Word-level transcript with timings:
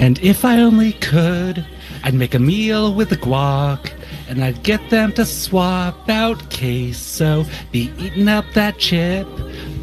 And 0.00 0.18
if 0.20 0.46
I 0.46 0.60
only 0.60 0.94
could, 0.94 1.64
I'd 2.02 2.14
make 2.14 2.34
a 2.34 2.38
meal 2.38 2.94
with 2.94 3.10
the 3.10 3.18
guac, 3.18 3.92
and 4.28 4.42
I'd 4.42 4.62
get 4.62 4.88
them 4.88 5.12
to 5.12 5.26
swap 5.26 6.08
out 6.08 6.50
queso. 6.50 7.44
Be 7.70 7.92
eating 7.98 8.26
up 8.26 8.46
that 8.54 8.78
chip, 8.78 9.28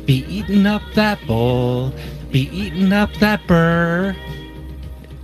be 0.08 0.26
eating 0.28 0.66
up 0.66 0.82
that 0.96 1.26
bowl, 1.28 1.94
be 2.32 2.50
eating 2.50 2.92
up 2.92 3.14
that 3.20 3.46
burr. 3.46 4.16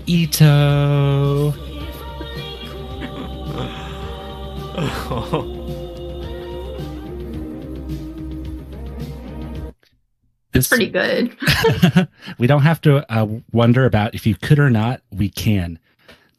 Ito. 0.06 1.54
It's 10.54 10.68
pretty 10.68 10.90
good. 10.90 11.36
we 12.38 12.48
don't 12.48 12.62
have 12.62 12.82
to 12.82 13.12
uh, 13.12 13.28
wonder 13.52 13.86
about 13.86 14.14
if 14.14 14.28
you 14.28 14.36
could 14.36 14.60
or 14.60 14.70
not. 14.70 15.02
We 15.12 15.30
can. 15.30 15.80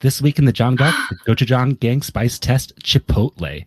This 0.00 0.22
week 0.22 0.38
in 0.38 0.44
the 0.44 0.52
jangdok, 0.52 0.94
the 1.08 1.16
Gochujang 1.26 1.80
Gang 1.80 2.02
Spice 2.02 2.38
Test 2.38 2.76
Chipotle. 2.80 3.66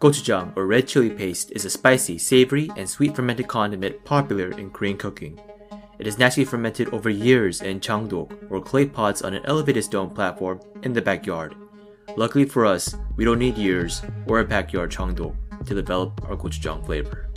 Gochujang, 0.00 0.56
or 0.56 0.66
red 0.66 0.86
chili 0.86 1.10
paste, 1.10 1.50
is 1.50 1.64
a 1.64 1.70
spicy, 1.70 2.18
savory, 2.18 2.70
and 2.76 2.88
sweet 2.88 3.16
fermented 3.16 3.48
condiment 3.48 4.04
popular 4.04 4.56
in 4.56 4.70
Korean 4.70 4.96
cooking. 4.96 5.40
It 5.98 6.06
is 6.06 6.18
naturally 6.18 6.44
fermented 6.44 6.94
over 6.94 7.10
years 7.10 7.60
in 7.60 7.80
jangdok, 7.80 8.32
or 8.48 8.60
clay 8.60 8.86
pots 8.86 9.22
on 9.22 9.34
an 9.34 9.44
elevated 9.44 9.82
stone 9.82 10.10
platform 10.10 10.60
in 10.84 10.92
the 10.92 11.02
backyard. 11.02 11.56
Luckily 12.16 12.44
for 12.44 12.64
us, 12.64 12.94
we 13.16 13.24
don't 13.24 13.40
need 13.40 13.58
years 13.58 14.02
or 14.28 14.38
a 14.38 14.44
backyard 14.44 14.92
jangdok 14.92 15.34
to 15.66 15.74
develop 15.74 16.20
our 16.28 16.36
gochujang 16.36 16.84
flavor. 16.86 17.28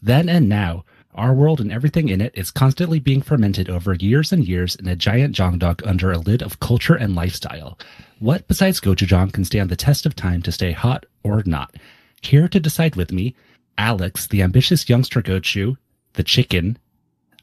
Then 0.00 0.28
and 0.30 0.48
now, 0.48 0.84
our 1.18 1.34
world 1.34 1.60
and 1.60 1.70
everything 1.70 2.08
in 2.08 2.20
it 2.20 2.32
is 2.34 2.50
constantly 2.50 3.00
being 3.00 3.20
fermented 3.20 3.68
over 3.68 3.94
years 3.94 4.32
and 4.32 4.46
years 4.46 4.76
in 4.76 4.86
a 4.88 4.96
giant 4.96 5.34
jangdok 5.34 5.82
under 5.84 6.12
a 6.12 6.18
lid 6.18 6.42
of 6.42 6.60
culture 6.60 6.94
and 6.94 7.14
lifestyle. 7.14 7.78
What 8.20 8.48
besides 8.48 8.80
gochujang 8.80 9.32
can 9.32 9.44
stand 9.44 9.68
the 9.68 9.76
test 9.76 10.06
of 10.06 10.14
time 10.14 10.42
to 10.42 10.52
stay 10.52 10.72
hot 10.72 11.04
or 11.22 11.42
not? 11.44 11.74
Here 12.22 12.48
to 12.48 12.60
decide 12.60 12.96
with 12.96 13.12
me, 13.12 13.34
Alex, 13.76 14.26
the 14.26 14.42
ambitious 14.42 14.88
youngster 14.88 15.20
gochu, 15.20 15.76
the 16.14 16.24
chicken, 16.24 16.78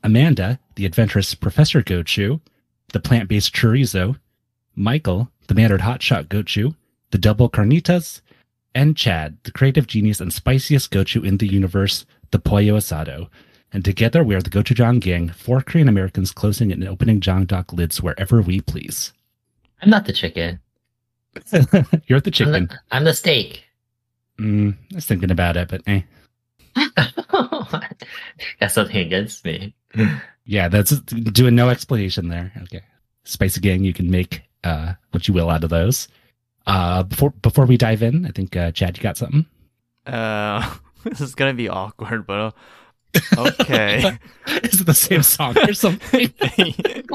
Amanda, 0.03 0.59
the 0.75 0.85
adventurous 0.85 1.33
Professor 1.33 1.81
Gochu, 1.81 2.39
the 2.93 2.99
plant-based 2.99 3.53
chorizo, 3.53 4.17
Michael, 4.75 5.31
the 5.47 5.55
mannered 5.55 5.81
hotshot 5.81 6.27
gochu, 6.27 6.75
the 7.11 7.17
double 7.17 7.49
carnitas, 7.49 8.21
and 8.75 8.97
Chad, 8.97 9.37
the 9.43 9.51
creative 9.51 9.87
genius 9.87 10.19
and 10.19 10.31
spiciest 10.31 10.91
gochu 10.91 11.25
in 11.25 11.37
the 11.37 11.47
universe, 11.47 12.05
the 12.31 12.39
pollo 12.39 12.77
asado. 12.77 13.29
And 13.75 13.83
together 13.83 14.23
we 14.23 14.35
are 14.35 14.41
the 14.41 14.49
Gochujang 14.49 15.01
Gang, 15.01 15.27
four 15.27 15.59
Korean 15.59 15.89
Americans 15.89 16.31
closing 16.31 16.71
and 16.71 16.81
opening 16.87 17.19
jangdok 17.19 17.73
lids 17.73 18.01
wherever 18.01 18.41
we 18.41 18.61
please. 18.61 19.11
I'm 19.81 19.89
not 19.89 20.05
the 20.05 20.13
chicken. 20.13 20.61
You're 22.07 22.21
the 22.21 22.29
I'm 22.29 22.31
chicken. 22.31 22.67
the, 22.67 22.79
I'm 22.91 23.03
the 23.03 23.13
steak. 23.13 23.65
Mm, 24.39 24.77
I 24.93 24.95
was 24.95 25.05
thinking 25.05 25.29
about 25.29 25.57
it, 25.57 25.67
but 25.67 25.81
eh. 25.87 26.03
Got 28.61 28.71
something 28.71 28.95
against 28.95 29.43
me. 29.43 29.75
Yeah, 30.45 30.69
that's 30.69 30.91
doing 31.01 31.55
no 31.55 31.67
explanation 31.67 32.29
there. 32.29 32.53
Okay. 32.61 32.81
Spicy 33.25 33.59
Gang, 33.59 33.83
you 33.83 33.91
can 33.91 34.09
make 34.09 34.41
uh, 34.63 34.93
what 35.11 35.27
you 35.27 35.33
will 35.33 35.49
out 35.49 35.65
of 35.65 35.69
those. 35.69 36.07
Uh, 36.65 37.03
before 37.03 37.31
before 37.31 37.65
we 37.65 37.75
dive 37.75 38.03
in, 38.03 38.25
I 38.25 38.29
think 38.29 38.55
uh, 38.55 38.71
Chad, 38.71 38.95
you 38.95 39.03
got 39.03 39.17
something. 39.17 39.45
Uh, 40.05 40.75
this 41.03 41.19
is 41.19 41.35
gonna 41.35 41.53
be 41.53 41.67
awkward, 41.67 42.25
but 42.25 42.39
uh, 42.39 42.51
okay. 43.37 44.17
Is 44.63 44.81
it 44.81 44.85
the 44.85 44.93
same 44.93 45.23
song 45.23 45.57
or 45.57 45.73
something? 45.73 46.33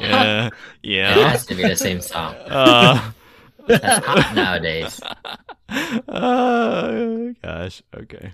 yeah, 0.01 0.51
Yeah. 0.83 1.19
It 1.19 1.27
has 1.29 1.47
to 1.47 1.55
be 1.55 1.63
the 1.63 1.77
same 1.77 2.01
song. 2.01 2.35
Uh, 2.51 3.77
That's 3.79 4.05
hot 4.07 4.35
nowadays. 4.35 5.01
uh, 6.09 7.33
gosh. 7.43 7.83
Okay. 7.95 8.33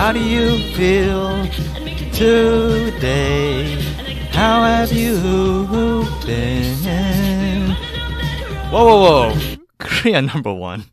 How 0.00 0.12
do 0.12 0.18
you 0.18 0.56
feel 0.72 1.44
today? 2.14 3.74
How 4.32 4.62
have 4.62 4.90
you 4.94 6.06
been? 6.24 7.70
Whoa, 8.70 8.84
whoa, 8.86 9.02
whoa! 9.02 9.56
Korea 9.78 10.22
number 10.22 10.54
one. 10.54 10.86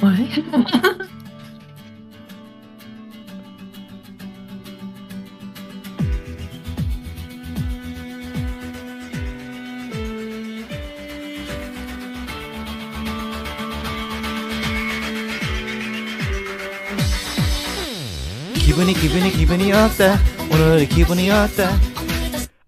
What? 0.00 0.18
it, 18.90 18.96
keeping 18.96 19.24
it, 19.24 19.32
keeping 19.32 19.60
it 19.60 19.74
up 19.74 19.92
there. 19.92 20.20
On 20.38 20.60
it 20.60 21.30
up 21.30 21.50
there. 21.50 21.80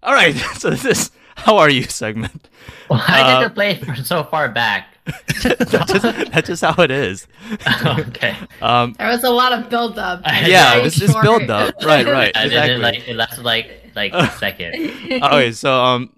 All 0.01 0.13
right, 0.13 0.35
so 0.57 0.69
this 0.69 0.85
is 0.85 1.11
how 1.35 1.57
are 1.57 1.69
you 1.69 1.83
segment. 1.83 2.49
Well, 2.89 3.03
I 3.07 3.21
uh, 3.21 3.39
didn't 3.41 3.55
play 3.55 3.81
so 4.03 4.23
far 4.23 4.49
back. 4.49 4.87
that's, 5.43 5.71
just, 5.91 6.01
that's 6.31 6.47
just 6.47 6.63
how 6.63 6.81
it 6.81 6.91
is. 6.91 7.27
okay. 7.85 8.37
Um, 8.61 8.93
there 8.97 9.09
was 9.09 9.23
a 9.23 9.29
lot 9.29 9.51
of 9.51 9.69
build 9.69 9.99
up. 9.99 10.21
Yeah, 10.25 10.77
it's 10.77 10.95
just 10.95 11.19
build 11.21 11.49
up. 11.49 11.75
Right, 11.83 12.05
right. 12.07 12.31
Exactly. 12.35 12.75
It, 12.75 12.79
like, 12.79 13.07
it 13.07 13.15
lasted 13.15 13.43
like 13.43 13.91
like 13.95 14.13
a 14.13 14.29
second. 14.37 14.75
okay, 15.11 15.51
so 15.51 15.73
um, 15.73 16.13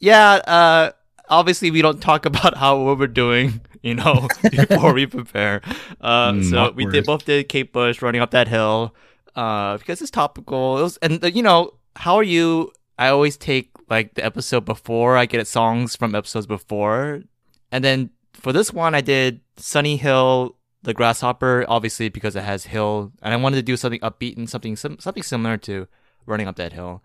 yeah. 0.00 0.32
Uh, 0.34 0.90
obviously 1.28 1.70
we 1.70 1.82
don't 1.82 2.00
talk 2.00 2.26
about 2.26 2.56
how 2.56 2.80
what 2.82 2.98
we're 2.98 3.06
doing, 3.06 3.60
you 3.82 3.94
know, 3.94 4.28
before 4.50 4.92
we 4.92 5.06
prepare. 5.06 5.62
Uh, 6.00 6.32
mm, 6.32 6.50
so 6.50 6.72
we 6.72 6.86
did 6.86 7.04
both 7.04 7.24
did 7.24 7.48
Kate 7.48 7.72
Bush 7.72 8.02
running 8.02 8.20
up 8.20 8.30
that 8.32 8.48
hill 8.48 8.94
uh, 9.36 9.76
because 9.76 10.00
it's 10.02 10.10
topical. 10.10 10.78
It 10.78 10.82
was, 10.82 10.96
and 10.98 11.22
you 11.34 11.42
know, 11.42 11.74
how 11.94 12.16
are 12.16 12.22
you? 12.22 12.72
I 12.98 13.08
always 13.08 13.36
take 13.36 13.70
like 13.88 14.14
the 14.14 14.24
episode 14.24 14.64
before 14.64 15.16
I 15.16 15.26
get 15.26 15.46
songs 15.46 15.94
from 15.94 16.14
episodes 16.14 16.46
before, 16.46 17.22
and 17.70 17.84
then 17.84 18.10
for 18.32 18.52
this 18.52 18.72
one 18.72 18.94
I 18.94 19.02
did 19.02 19.40
Sunny 19.56 19.96
Hill, 19.96 20.56
the 20.82 20.94
Grasshopper, 20.94 21.66
obviously 21.68 22.08
because 22.08 22.34
it 22.34 22.44
has 22.44 22.64
hill, 22.64 23.12
and 23.22 23.34
I 23.34 23.36
wanted 23.36 23.56
to 23.56 23.62
do 23.62 23.76
something 23.76 24.00
upbeat 24.00 24.36
and 24.36 24.48
something 24.48 24.74
sim- 24.74 24.98
something 24.98 25.22
similar 25.22 25.58
to 25.58 25.86
running 26.24 26.48
up 26.48 26.56
that 26.56 26.72
hill, 26.72 27.02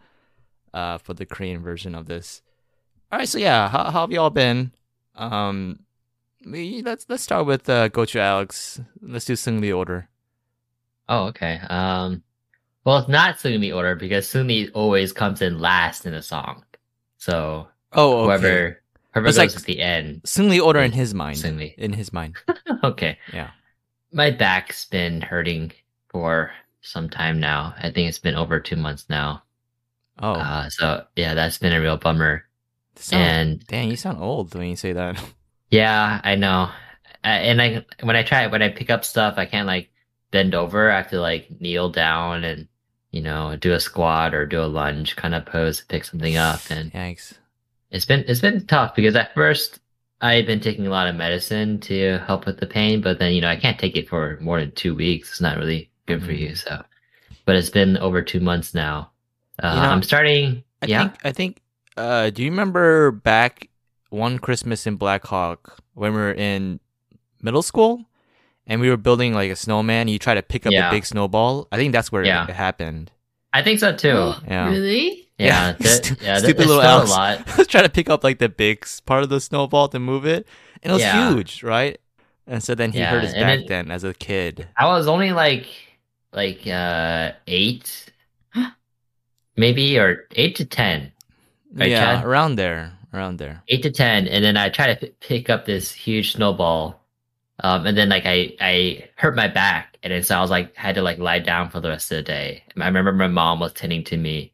uh, 0.73 0.97
for 0.97 1.13
the 1.13 1.25
Korean 1.25 1.61
version 1.61 1.93
of 1.93 2.05
this. 2.07 2.41
All 3.11 3.19
right, 3.19 3.27
so 3.27 3.37
yeah, 3.37 3.67
how, 3.67 3.91
how 3.91 4.01
have 4.01 4.11
y'all 4.11 4.29
been? 4.29 4.71
Um, 5.15 5.81
let's 6.45 7.05
let's 7.09 7.23
start 7.23 7.45
with 7.45 7.69
uh, 7.69 7.89
Gochu 7.89 8.21
Alex. 8.21 8.79
Let's 9.01 9.25
do 9.25 9.33
Sungli 9.33 9.75
order. 9.75 10.07
Oh, 11.09 11.25
okay. 11.27 11.59
Um, 11.69 12.23
well, 12.85 12.97
it's 12.99 13.09
not 13.09 13.39
Sumi 13.39 13.71
order 13.71 13.95
because 13.95 14.27
Sumi 14.27 14.69
always 14.69 15.11
comes 15.13 15.41
in 15.41 15.59
last 15.59 16.05
in 16.05 16.13
a 16.13 16.21
song. 16.21 16.63
So 17.17 17.67
Oh, 17.93 18.23
whoever 18.25 18.81
whoever 19.13 19.27
It's 19.27 19.37
goes 19.37 19.53
like- 19.53 19.55
at 19.55 19.63
the 19.63 19.81
end, 19.81 20.21
Sungli 20.23 20.59
order 20.63 20.79
in 20.79 20.91
his 20.91 21.13
mind. 21.13 21.37
Sungli. 21.37 21.75
In 21.77 21.93
his 21.93 22.13
mind. 22.13 22.35
okay. 22.83 23.17
Yeah. 23.33 23.51
My 24.13 24.31
back's 24.31 24.85
been 24.85 25.21
hurting 25.21 25.71
for 26.09 26.51
some 26.81 27.09
time 27.09 27.39
now. 27.39 27.73
I 27.77 27.91
think 27.91 28.07
it's 28.09 28.19
been 28.19 28.35
over 28.35 28.59
two 28.59 28.75
months 28.77 29.05
now. 29.09 29.43
Oh, 30.19 30.33
Uh, 30.33 30.69
so 30.69 31.03
yeah, 31.15 31.33
that's 31.33 31.57
been 31.57 31.73
a 31.73 31.81
real 31.81 31.97
bummer. 31.97 32.45
sound, 32.95 33.23
and 33.23 33.67
damn, 33.67 33.89
you 33.89 33.95
sound 33.97 34.19
old 34.21 34.53
when 34.55 34.67
you 34.67 34.75
say 34.75 34.93
that. 34.93 35.21
yeah, 35.69 36.19
I 36.23 36.35
know. 36.35 36.69
I, 37.23 37.31
and 37.37 37.61
I 37.61 37.85
when 38.01 38.15
I 38.15 38.23
try 38.23 38.47
when 38.47 38.61
I 38.63 38.69
pick 38.69 38.89
up 38.89 39.05
stuff, 39.05 39.35
I 39.37 39.45
can't 39.45 39.67
like 39.67 39.90
bend 40.31 40.55
over. 40.55 40.91
I 40.91 40.97
have 40.97 41.09
to 41.11 41.21
like 41.21 41.49
kneel 41.61 41.89
down 41.89 42.43
and 42.43 42.67
you 43.11 43.21
know 43.21 43.55
do 43.57 43.73
a 43.73 43.79
squat 43.79 44.33
or 44.33 44.45
do 44.45 44.61
a 44.63 44.65
lunge 44.65 45.15
kind 45.15 45.35
of 45.35 45.45
pose 45.45 45.79
to 45.79 45.85
pick 45.85 46.05
something 46.05 46.37
up. 46.37 46.61
And 46.69 46.93
Yikes. 46.93 47.33
It's 47.91 48.05
been 48.05 48.23
it's 48.27 48.41
been 48.41 48.65
tough 48.67 48.95
because 48.95 49.15
at 49.15 49.33
first 49.33 49.79
I've 50.21 50.45
been 50.45 50.59
taking 50.61 50.87
a 50.87 50.89
lot 50.91 51.07
of 51.07 51.15
medicine 51.15 51.79
to 51.81 52.19
help 52.27 52.45
with 52.45 52.59
the 52.59 52.67
pain, 52.67 53.01
but 53.01 53.19
then 53.19 53.33
you 53.33 53.41
know 53.41 53.49
I 53.49 53.55
can't 53.57 53.79
take 53.79 53.95
it 53.97 54.09
for 54.09 54.37
more 54.41 54.59
than 54.59 54.71
two 54.71 54.95
weeks. 54.95 55.29
It's 55.31 55.41
not 55.41 55.57
really 55.57 55.91
good 56.05 56.23
for 56.23 56.31
you. 56.31 56.55
So, 56.55 56.83
but 57.45 57.55
it's 57.55 57.69
been 57.69 57.97
over 57.97 58.21
two 58.21 58.39
months 58.39 58.73
now. 58.73 59.11
Uh, 59.61 59.73
You 59.75 59.81
know, 59.81 59.89
I'm 59.89 60.03
starting. 60.03 60.63
I 60.81 60.87
yeah, 60.87 61.09
think 61.09 61.19
I 61.23 61.31
think 61.31 61.61
uh 61.97 62.29
do 62.29 62.43
you 62.43 62.49
remember 62.49 63.11
back 63.11 63.69
one 64.09 64.39
Christmas 64.39 64.87
in 64.87 64.95
Black 64.95 65.25
Hawk 65.25 65.77
when 65.93 66.13
we 66.13 66.19
were 66.19 66.33
in 66.33 66.79
middle 67.41 67.61
school 67.63 68.05
and 68.67 68.79
we 68.81 68.89
were 68.89 68.97
building 68.97 69.33
like 69.33 69.51
a 69.51 69.55
snowman, 69.55 70.07
you 70.07 70.19
try 70.19 70.33
to 70.35 70.41
pick 70.43 70.65
up 70.65 70.73
Yeah. 70.73 70.89
a 70.89 70.91
big 70.91 71.05
snowball? 71.05 71.67
I 71.71 71.77
think 71.77 71.91
that's 71.93 72.11
where 72.11 72.23
Yeah. 72.23 72.43
it 72.47 72.53
happened. 72.53 73.11
I 73.53 73.61
think 73.63 73.79
so 73.79 73.95
too. 73.95 74.33
Yeah. 74.47 74.69
Really? 74.69 75.27
Yeah, 75.37 75.67
Yeah, 75.69 75.73
th- 75.73 75.89
stu- 76.05 76.15
yeah, 76.21 76.33
th- 76.35 76.43
stupid 76.45 76.67
little 76.67 76.81
still 76.81 76.91
Alex. 76.91 77.09
a 77.09 77.13
lot. 77.13 77.49
I 77.53 77.55
was 77.57 77.67
trying 77.67 77.83
to 77.85 77.89
pick 77.89 78.09
up 78.09 78.23
like 78.23 78.39
the 78.39 78.49
big 78.49 78.85
part 79.05 79.23
of 79.23 79.29
the 79.29 79.41
snowball 79.41 79.87
to 79.89 79.99
move 79.99 80.25
it. 80.25 80.47
And 80.83 80.91
it 80.91 80.93
was 80.93 81.01
Yeah. 81.01 81.33
huge, 81.33 81.63
right? 81.63 81.99
And 82.47 82.63
so 82.63 82.73
then 82.75 82.91
he 82.91 82.99
Yeah, 82.99 83.11
hurt 83.11 83.23
his 83.23 83.33
back 83.33 83.59
it- 83.61 83.67
then 83.67 83.91
as 83.91 84.03
a 84.03 84.13
kid. 84.13 84.67
I 84.77 84.85
was 84.87 85.07
only 85.07 85.31
like 85.31 85.67
like 86.33 86.65
uh 86.67 87.31
eight, 87.47 88.09
maybe 89.57 89.97
or 89.99 90.27
eight 90.35 90.55
to 90.57 90.65
ten, 90.65 91.11
Right, 91.73 91.89
yeah, 91.91 92.15
Chad? 92.17 92.25
around 92.25 92.55
there. 92.55 92.93
Around 93.13 93.37
there. 93.39 93.61
eight 93.67 93.83
to 93.83 93.91
ten, 93.91 94.27
and 94.27 94.43
then 94.43 94.55
I 94.55 94.69
tried 94.69 94.93
to 94.99 95.05
p- 95.07 95.13
pick 95.19 95.49
up 95.49 95.65
this 95.65 95.91
huge 95.91 96.31
snowball, 96.33 97.00
um, 97.61 97.85
and 97.85 97.97
then 97.97 98.09
like 98.09 98.25
I 98.25 98.55
I 98.59 99.09
hurt 99.15 99.35
my 99.35 99.47
back, 99.47 99.97
and 100.03 100.11
then 100.13 100.23
so 100.23 100.35
I 100.37 100.41
was 100.41 100.49
like 100.51 100.75
had 100.75 100.95
to 100.95 101.01
like 101.01 101.17
lie 101.19 101.39
down 101.39 101.69
for 101.69 101.79
the 101.79 101.89
rest 101.89 102.11
of 102.11 102.17
the 102.17 102.23
day. 102.23 102.63
I 102.79 102.85
remember 102.85 103.11
my 103.13 103.27
mom 103.27 103.59
was 103.59 103.73
tending 103.73 104.03
to 104.05 104.17
me, 104.17 104.53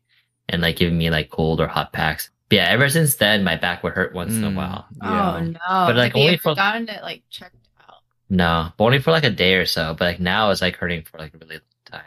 and 0.50 0.62
like 0.62 0.76
giving 0.78 0.98
me 0.98 1.10
like 1.10 1.30
cold 1.30 1.60
or 1.62 1.68
hot 1.68 1.94
packs. 1.94 2.30
But 2.50 2.56
yeah, 2.58 2.68
ever 2.70 2.88
since 2.90 3.16
then 3.16 3.44
my 3.44 3.56
back 3.58 3.84
would 3.84 3.94
hurt 3.94 4.14
once 4.14 4.34
in 4.34 4.44
a 4.44 4.50
Mm, 4.50 4.56
while. 4.56 4.86
yeah. 5.02 5.36
Oh 5.36 5.40
no! 5.42 5.58
But, 5.68 5.96
like, 5.98 6.12
Have 6.14 6.18
you 6.18 6.24
only 6.26 6.38
for- 6.38 6.56
gotten 6.56 6.88
it 6.88 7.02
like 7.02 7.24
checked 7.30 7.56
out. 7.90 7.96
No, 8.30 8.72
but 8.78 8.84
only 8.86 9.00
for 9.00 9.12
like 9.12 9.26
a 9.26 9.30
day 9.30 9.56
or 9.56 9.66
so. 9.66 9.96
But 9.98 10.06
like 10.06 10.20
now 10.20 10.50
it's 10.52 10.62
like 10.62 10.76
hurting 10.78 11.04
for 11.04 11.18
like 11.18 11.34
a 11.34 11.38
really 11.38 11.56
long 11.56 11.62
time. 11.92 12.02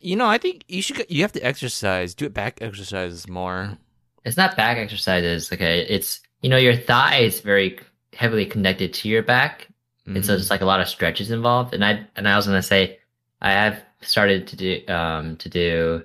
You 0.00 0.16
know, 0.16 0.26
I 0.26 0.38
think 0.38 0.64
you 0.68 0.80
should. 0.82 1.04
You 1.10 1.22
have 1.22 1.32
to 1.32 1.40
exercise. 1.40 2.14
Do 2.14 2.24
it 2.26 2.34
back 2.34 2.60
exercises 2.62 3.28
more. 3.28 3.76
It's 4.24 4.36
not 4.38 4.56
back 4.56 4.78
exercises. 4.78 5.52
Okay, 5.52 5.80
it's 5.88 6.20
you 6.42 6.48
know 6.50 6.56
your 6.56 6.76
thigh 6.76 7.18
is 7.18 7.40
very 7.40 7.78
heavily 8.14 8.46
connected 8.46 8.94
to 8.94 9.08
your 9.08 9.22
back, 9.22 9.68
and 10.06 10.24
so 10.24 10.34
it's 10.34 10.50
like 10.50 10.60
a 10.60 10.66
lot 10.66 10.80
of 10.80 10.88
stretches 10.88 11.30
involved. 11.30 11.74
And 11.74 11.84
I 11.84 12.06
and 12.16 12.28
I 12.28 12.36
was 12.36 12.46
gonna 12.46 12.62
say 12.62 12.98
I 13.40 13.52
have 13.52 13.82
started 14.02 14.46
to 14.48 14.56
do 14.56 14.86
um 14.88 15.36
to 15.36 15.48
do 15.48 16.04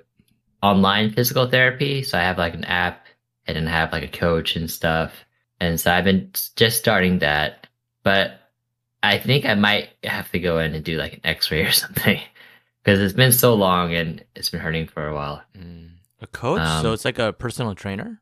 online 0.62 1.10
physical 1.10 1.46
therapy. 1.46 2.02
So 2.02 2.18
I 2.18 2.22
have 2.22 2.38
like 2.38 2.54
an 2.54 2.64
app 2.64 3.06
and 3.46 3.56
then 3.56 3.66
have 3.66 3.92
like 3.92 4.04
a 4.04 4.08
coach 4.08 4.56
and 4.56 4.70
stuff. 4.70 5.12
And 5.60 5.78
so 5.80 5.92
I've 5.92 6.04
been 6.04 6.30
just 6.56 6.78
starting 6.78 7.18
that, 7.18 7.66
but 8.02 8.40
I 9.02 9.18
think 9.18 9.44
I 9.44 9.54
might 9.54 9.90
have 10.04 10.30
to 10.32 10.38
go 10.38 10.58
in 10.58 10.74
and 10.74 10.84
do 10.84 10.96
like 10.96 11.14
an 11.14 11.20
X-ray 11.24 11.62
or 11.66 11.72
something 11.72 12.20
because 12.82 13.00
it's 13.00 13.12
been 13.12 13.32
so 13.32 13.54
long 13.54 13.94
and 13.94 14.24
it's 14.34 14.50
been 14.50 14.60
hurting 14.60 14.86
for 14.86 15.06
a 15.06 15.14
while. 15.14 15.42
Mm. 15.56 15.90
a 16.20 16.26
coach. 16.26 16.60
Um, 16.60 16.82
so 16.82 16.92
it's 16.92 17.04
like 17.04 17.18
a 17.18 17.32
personal 17.32 17.74
trainer. 17.74 18.20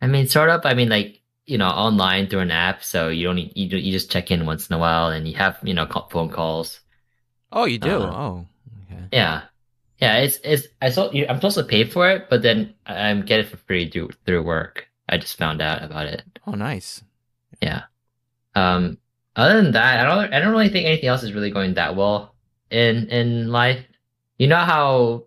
I 0.00 0.08
mean, 0.08 0.26
sort 0.26 0.50
of. 0.50 0.62
I 0.64 0.74
mean, 0.74 0.88
like 0.88 1.21
you 1.46 1.58
know, 1.58 1.66
online 1.68 2.28
through 2.28 2.40
an 2.40 2.50
app, 2.50 2.82
so 2.84 3.08
you 3.08 3.26
don't 3.26 3.36
need- 3.36 3.52
you 3.56 3.76
you 3.78 3.92
just 3.92 4.10
check 4.10 4.30
in 4.30 4.46
once 4.46 4.68
in 4.70 4.74
a 4.76 4.78
while, 4.78 5.08
and 5.08 5.26
you 5.26 5.34
have 5.34 5.58
you 5.62 5.74
know 5.74 5.86
phone 6.10 6.28
calls. 6.30 6.80
Oh, 7.50 7.64
you 7.64 7.78
do. 7.78 7.90
uh, 8.02 8.14
oh, 8.14 8.46
okay. 8.90 9.02
Yeah, 9.12 9.42
yeah. 9.98 10.18
It's 10.18 10.38
it's 10.44 10.68
I 10.80 10.90
saw 10.90 11.10
you, 11.10 11.26
I'm 11.28 11.36
supposed 11.36 11.58
to 11.58 11.64
pay 11.64 11.84
for 11.84 12.08
it, 12.08 12.30
but 12.30 12.42
then 12.42 12.74
I- 12.86 13.08
I'm 13.10 13.22
get 13.22 13.40
it 13.40 13.48
for 13.48 13.56
free 13.58 13.90
through 13.90 14.10
through 14.24 14.42
work. 14.42 14.88
I 15.08 15.18
just 15.18 15.36
found 15.36 15.60
out 15.60 15.82
about 15.82 16.06
it. 16.06 16.22
Oh, 16.46 16.52
nice. 16.52 17.02
Yeah. 17.60 17.82
Um. 18.54 18.98
Other 19.34 19.62
than 19.62 19.72
that, 19.72 20.00
I 20.00 20.14
don't 20.14 20.32
I 20.34 20.40
don't 20.40 20.52
really 20.52 20.68
think 20.68 20.86
anything 20.86 21.08
else 21.08 21.22
is 21.22 21.32
really 21.32 21.50
going 21.50 21.74
that 21.74 21.96
well 21.96 22.34
in 22.70 23.08
in 23.08 23.48
life. 23.50 23.84
You 24.38 24.46
know 24.46 24.56
how 24.62 25.24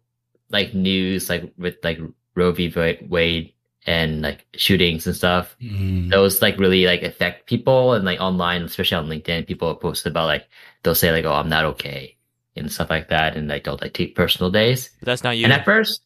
like 0.50 0.74
news 0.74 1.28
like 1.30 1.52
with 1.58 1.76
like 1.84 2.00
Roe 2.36 2.52
v. 2.52 2.72
Wade 3.10 3.54
and 3.88 4.22
like 4.22 4.46
shootings 4.56 5.06
and 5.06 5.16
stuff 5.16 5.56
Mm. 5.62 6.10
those 6.10 6.42
like 6.42 6.58
really 6.58 6.86
like 6.86 7.04
affect 7.04 7.48
people 7.48 7.94
and 7.94 8.04
like 8.06 8.20
online, 8.20 8.64
especially 8.64 8.98
on 8.98 9.08
LinkedIn, 9.08 9.48
people 9.48 9.68
have 9.68 9.80
posted 9.80 10.12
about 10.12 10.26
like 10.26 10.48
they'll 10.84 10.96
say 10.96 11.12
like, 11.12 11.26
"Oh, 11.26 11.34
I'm 11.34 11.50
not 11.50 11.66
okay," 11.66 12.16
and 12.56 12.72
stuff 12.72 12.90
like 12.90 13.10
that, 13.10 13.36
and 13.36 13.48
like 13.48 13.64
they'll 13.64 13.80
like 13.82 13.94
take 13.94 14.16
personal 14.16 14.52
days. 14.52 14.90
But 15.00 15.06
that's 15.08 15.24
not 15.24 15.38
you. 15.38 15.44
And 15.46 15.54
at 15.54 15.66
first, 15.66 16.02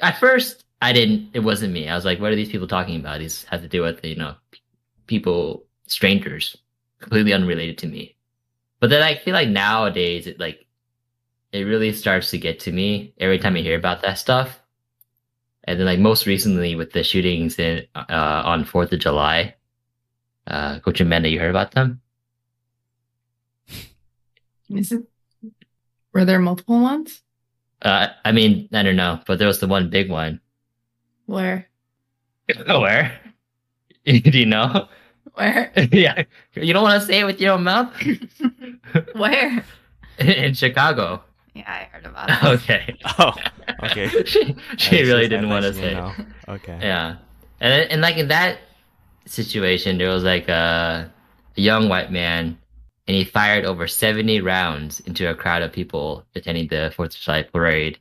at 0.00 0.18
first, 0.18 0.64
I 0.82 0.92
didn't. 0.92 1.30
It 1.34 1.40
wasn't 1.40 1.72
me. 1.72 1.88
I 1.88 1.94
was 1.94 2.04
like, 2.04 2.20
"What 2.20 2.32
are 2.32 2.36
these 2.36 2.50
people 2.50 2.68
talking 2.68 2.96
about?" 3.00 3.18
These 3.20 3.44
have 3.44 3.62
to 3.62 3.68
do 3.68 3.82
with 3.82 4.04
you 4.04 4.16
know 4.16 4.34
people, 5.06 5.64
strangers, 5.86 6.56
completely 7.00 7.32
unrelated 7.32 7.78
to 7.78 7.86
me. 7.86 8.16
But 8.80 8.90
then 8.90 9.02
I 9.02 9.14
feel 9.16 9.34
like 9.34 9.48
nowadays 9.48 10.26
it 10.26 10.38
like 10.40 10.66
it 11.52 11.62
really 11.62 11.92
starts 11.92 12.30
to 12.30 12.38
get 12.38 12.60
to 12.60 12.72
me 12.72 13.14
every 13.18 13.38
time 13.38 13.56
I 13.56 13.60
hear 13.60 13.78
about 13.78 14.02
that 14.02 14.18
stuff. 14.18 14.60
And 15.64 15.78
then 15.78 15.86
like 15.86 15.98
most 15.98 16.26
recently 16.26 16.74
with 16.74 16.92
the 16.92 17.02
shootings 17.02 17.58
in 17.58 17.86
uh, 17.94 18.42
on 18.44 18.64
Fourth 18.64 18.92
of 18.92 19.00
July, 19.00 19.54
uh, 20.46 20.78
Coach 20.80 21.00
Amanda, 21.00 21.28
you 21.28 21.40
heard 21.40 21.50
about 21.50 21.72
them? 21.72 22.00
Is 24.68 24.92
it? 24.92 25.02
Were 26.12 26.24
there 26.24 26.38
multiple 26.38 26.80
ones? 26.80 27.22
Uh, 27.82 28.08
I 28.24 28.32
mean, 28.32 28.68
I 28.72 28.82
don't 28.82 28.96
know, 28.96 29.20
but 29.26 29.38
there 29.38 29.48
was 29.48 29.60
the 29.60 29.66
one 29.66 29.90
big 29.90 30.10
one. 30.10 30.40
Where? 31.26 31.68
Where? 32.66 33.18
Do 34.06 34.38
you 34.38 34.46
know? 34.46 34.88
Where? 35.34 35.72
yeah, 35.92 36.24
you 36.54 36.72
don't 36.72 36.82
want 36.82 37.00
to 37.00 37.06
say 37.06 37.20
it 37.20 37.24
with 37.24 37.40
your 37.40 37.54
own 37.54 37.64
mouth. 37.64 37.92
Where? 39.14 39.64
in 40.18 40.54
Chicago. 40.54 41.22
Yeah, 41.54 41.70
I 41.70 41.84
heard 41.92 42.04
about 42.06 42.30
it. 42.30 42.44
Okay. 42.62 42.96
Oh, 43.18 43.32
okay. 43.84 44.08
she 44.24 44.56
she 44.76 44.98
I 44.98 45.02
really 45.02 45.28
didn't 45.28 45.46
I 45.46 45.48
want 45.48 45.64
to 45.64 45.74
see 45.74 45.80
say. 45.80 45.94
now. 45.94 46.14
Okay. 46.48 46.78
Yeah, 46.80 47.16
and 47.60 47.90
and 47.90 48.00
like 48.02 48.16
in 48.16 48.28
that 48.28 48.58
situation, 49.26 49.98
there 49.98 50.08
was 50.10 50.24
like 50.24 50.48
a, 50.48 51.10
a 51.56 51.60
young 51.60 51.88
white 51.88 52.10
man, 52.10 52.58
and 53.06 53.16
he 53.16 53.24
fired 53.24 53.64
over 53.64 53.86
seventy 53.86 54.40
rounds 54.40 55.00
into 55.00 55.28
a 55.30 55.34
crowd 55.34 55.62
of 55.62 55.72
people 55.72 56.24
attending 56.34 56.68
the 56.68 56.92
Fourth 56.96 57.14
of 57.14 57.20
July 57.20 57.42
parade 57.44 57.98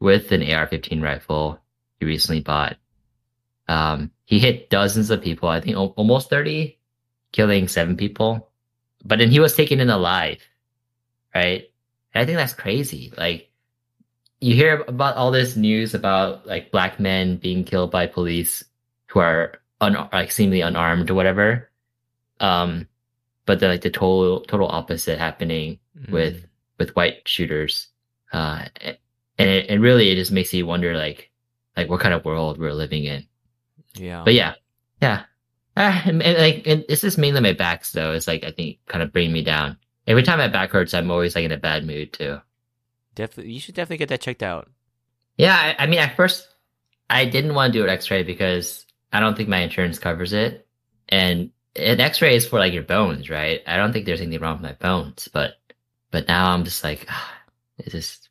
with 0.00 0.32
an 0.32 0.42
AR-15 0.42 1.02
rifle 1.02 1.58
he 2.00 2.06
recently 2.06 2.40
bought. 2.40 2.76
Um, 3.68 4.10
he 4.24 4.38
hit 4.38 4.68
dozens 4.70 5.10
of 5.10 5.22
people. 5.22 5.48
I 5.48 5.60
think 5.60 5.76
al- 5.76 5.94
almost 5.96 6.28
thirty, 6.28 6.78
killing 7.32 7.68
seven 7.68 7.96
people. 7.96 8.50
But 9.04 9.18
then 9.18 9.30
he 9.30 9.40
was 9.40 9.54
taken 9.56 9.80
in 9.80 9.88
alive, 9.90 10.38
right? 11.34 11.71
And 12.14 12.22
I 12.22 12.26
think 12.26 12.36
that's 12.36 12.54
crazy. 12.54 13.12
Like 13.16 13.50
you 14.40 14.54
hear 14.54 14.84
about 14.88 15.16
all 15.16 15.30
this 15.30 15.56
news 15.56 15.94
about 15.94 16.46
like 16.46 16.70
black 16.72 16.98
men 17.00 17.36
being 17.36 17.64
killed 17.64 17.90
by 17.90 18.06
police 18.06 18.64
who 19.06 19.20
are 19.20 19.60
un- 19.80 20.08
like 20.12 20.30
seemingly 20.32 20.60
unarmed 20.62 21.10
or 21.10 21.14
whatever. 21.14 21.70
Um, 22.40 22.88
but 23.46 23.60
the 23.60 23.68
like 23.68 23.82
the 23.82 23.90
total 23.90 24.40
total 24.40 24.68
opposite 24.68 25.18
happening 25.18 25.78
Mm. 25.98 26.10
with 26.10 26.46
with 26.78 26.96
white 26.96 27.28
shooters. 27.28 27.88
Uh, 28.32 28.64
and 29.38 29.50
it, 29.50 29.66
and 29.68 29.82
really 29.82 30.08
it 30.10 30.14
just 30.16 30.32
makes 30.32 30.52
you 30.54 30.64
wonder 30.66 30.96
like 30.96 31.30
like 31.76 31.90
what 31.90 32.00
kind 32.00 32.14
of 32.14 32.24
world 32.24 32.58
we're 32.58 32.72
living 32.72 33.04
in. 33.04 33.26
Yeah. 33.94 34.22
But 34.24 34.32
yeah, 34.34 34.54
yeah. 35.02 35.24
Ah, 35.76 36.02
and, 36.06 36.22
and, 36.22 36.38
like 36.38 36.66
and 36.66 36.84
this 36.88 37.04
is 37.04 37.18
mainly 37.18 37.40
my 37.42 37.52
backs 37.52 37.92
though. 37.92 38.12
It's 38.12 38.26
like 38.26 38.42
I 38.44 38.50
think 38.52 38.78
kind 38.86 39.02
of 39.02 39.12
bringing 39.12 39.32
me 39.34 39.42
down. 39.42 39.76
Every 40.06 40.22
time 40.22 40.38
my 40.38 40.48
back 40.48 40.70
hurts, 40.70 40.94
I'm 40.94 41.10
always 41.10 41.34
like 41.34 41.44
in 41.44 41.52
a 41.52 41.56
bad 41.56 41.86
mood 41.86 42.12
too. 42.12 42.40
definitely, 43.14 43.52
you 43.52 43.60
should 43.60 43.74
definitely 43.74 43.98
get 43.98 44.08
that 44.08 44.20
checked 44.20 44.42
out. 44.42 44.70
Yeah, 45.36 45.54
I, 45.54 45.84
I 45.84 45.86
mean, 45.86 46.00
at 46.00 46.16
first, 46.16 46.48
I 47.08 47.24
didn't 47.24 47.54
want 47.54 47.72
to 47.72 47.78
do 47.78 47.84
an 47.84 47.90
X-ray 47.90 48.22
because 48.22 48.84
I 49.12 49.20
don't 49.20 49.36
think 49.36 49.48
my 49.48 49.58
insurance 49.58 49.98
covers 49.98 50.32
it, 50.32 50.66
and 51.08 51.50
an 51.76 52.00
X-ray 52.00 52.36
is 52.36 52.46
for 52.46 52.58
like 52.58 52.72
your 52.72 52.82
bones, 52.82 53.30
right? 53.30 53.60
I 53.66 53.76
don't 53.76 53.92
think 53.92 54.06
there's 54.06 54.20
anything 54.20 54.40
wrong 54.40 54.54
with 54.54 54.62
my 54.62 54.72
bones, 54.72 55.28
but 55.32 55.54
but 56.10 56.28
now 56.28 56.52
I'm 56.52 56.64
just 56.64 56.84
like, 56.84 57.06
ah, 57.08 57.34
it 57.78 57.90
just 57.90 58.28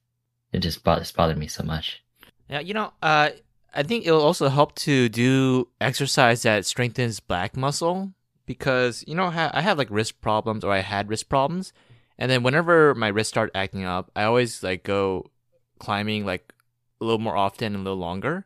it 0.51 0.60
just 0.60 0.84
bothers 0.84 1.12
bothered 1.12 1.38
me 1.38 1.48
so 1.48 1.63
much. 1.63 2.04
Yeah, 2.50 2.60
you 2.60 2.74
know, 2.74 2.92
uh, 3.01 3.30
I 3.74 3.84
think 3.84 4.06
it'll 4.06 4.22
also 4.22 4.50
help 4.50 4.75
to 4.80 5.08
do 5.10 5.70
exercise 5.80 6.44
that 6.44 6.66
strengthens 6.66 7.20
back 7.20 7.56
muscle 7.56 8.12
because 8.45 9.03
you 9.07 9.15
know 9.15 9.25
I 9.25 9.62
have 9.62 9.77
like 9.77 9.89
wrist 9.89 10.21
problems 10.21 10.63
or 10.63 10.71
I 10.71 10.79
had 10.79 11.10
wrist 11.10 11.29
problems, 11.29 11.74
and 12.17 12.29
then 12.31 12.43
whenever 12.43 12.93
my 12.95 13.07
wrists 13.07 13.29
start 13.29 13.51
acting 13.55 13.86
up, 13.86 14.12
I 14.15 14.24
always 14.24 14.63
like 14.63 14.83
go 14.83 15.31
climbing 15.79 16.25
like 16.25 16.53
a 17.00 17.05
little 17.05 17.19
more 17.19 17.38
often 17.38 17.75
and 17.75 17.81
a 17.81 17.89
little 17.89 18.00
longer. 18.00 18.45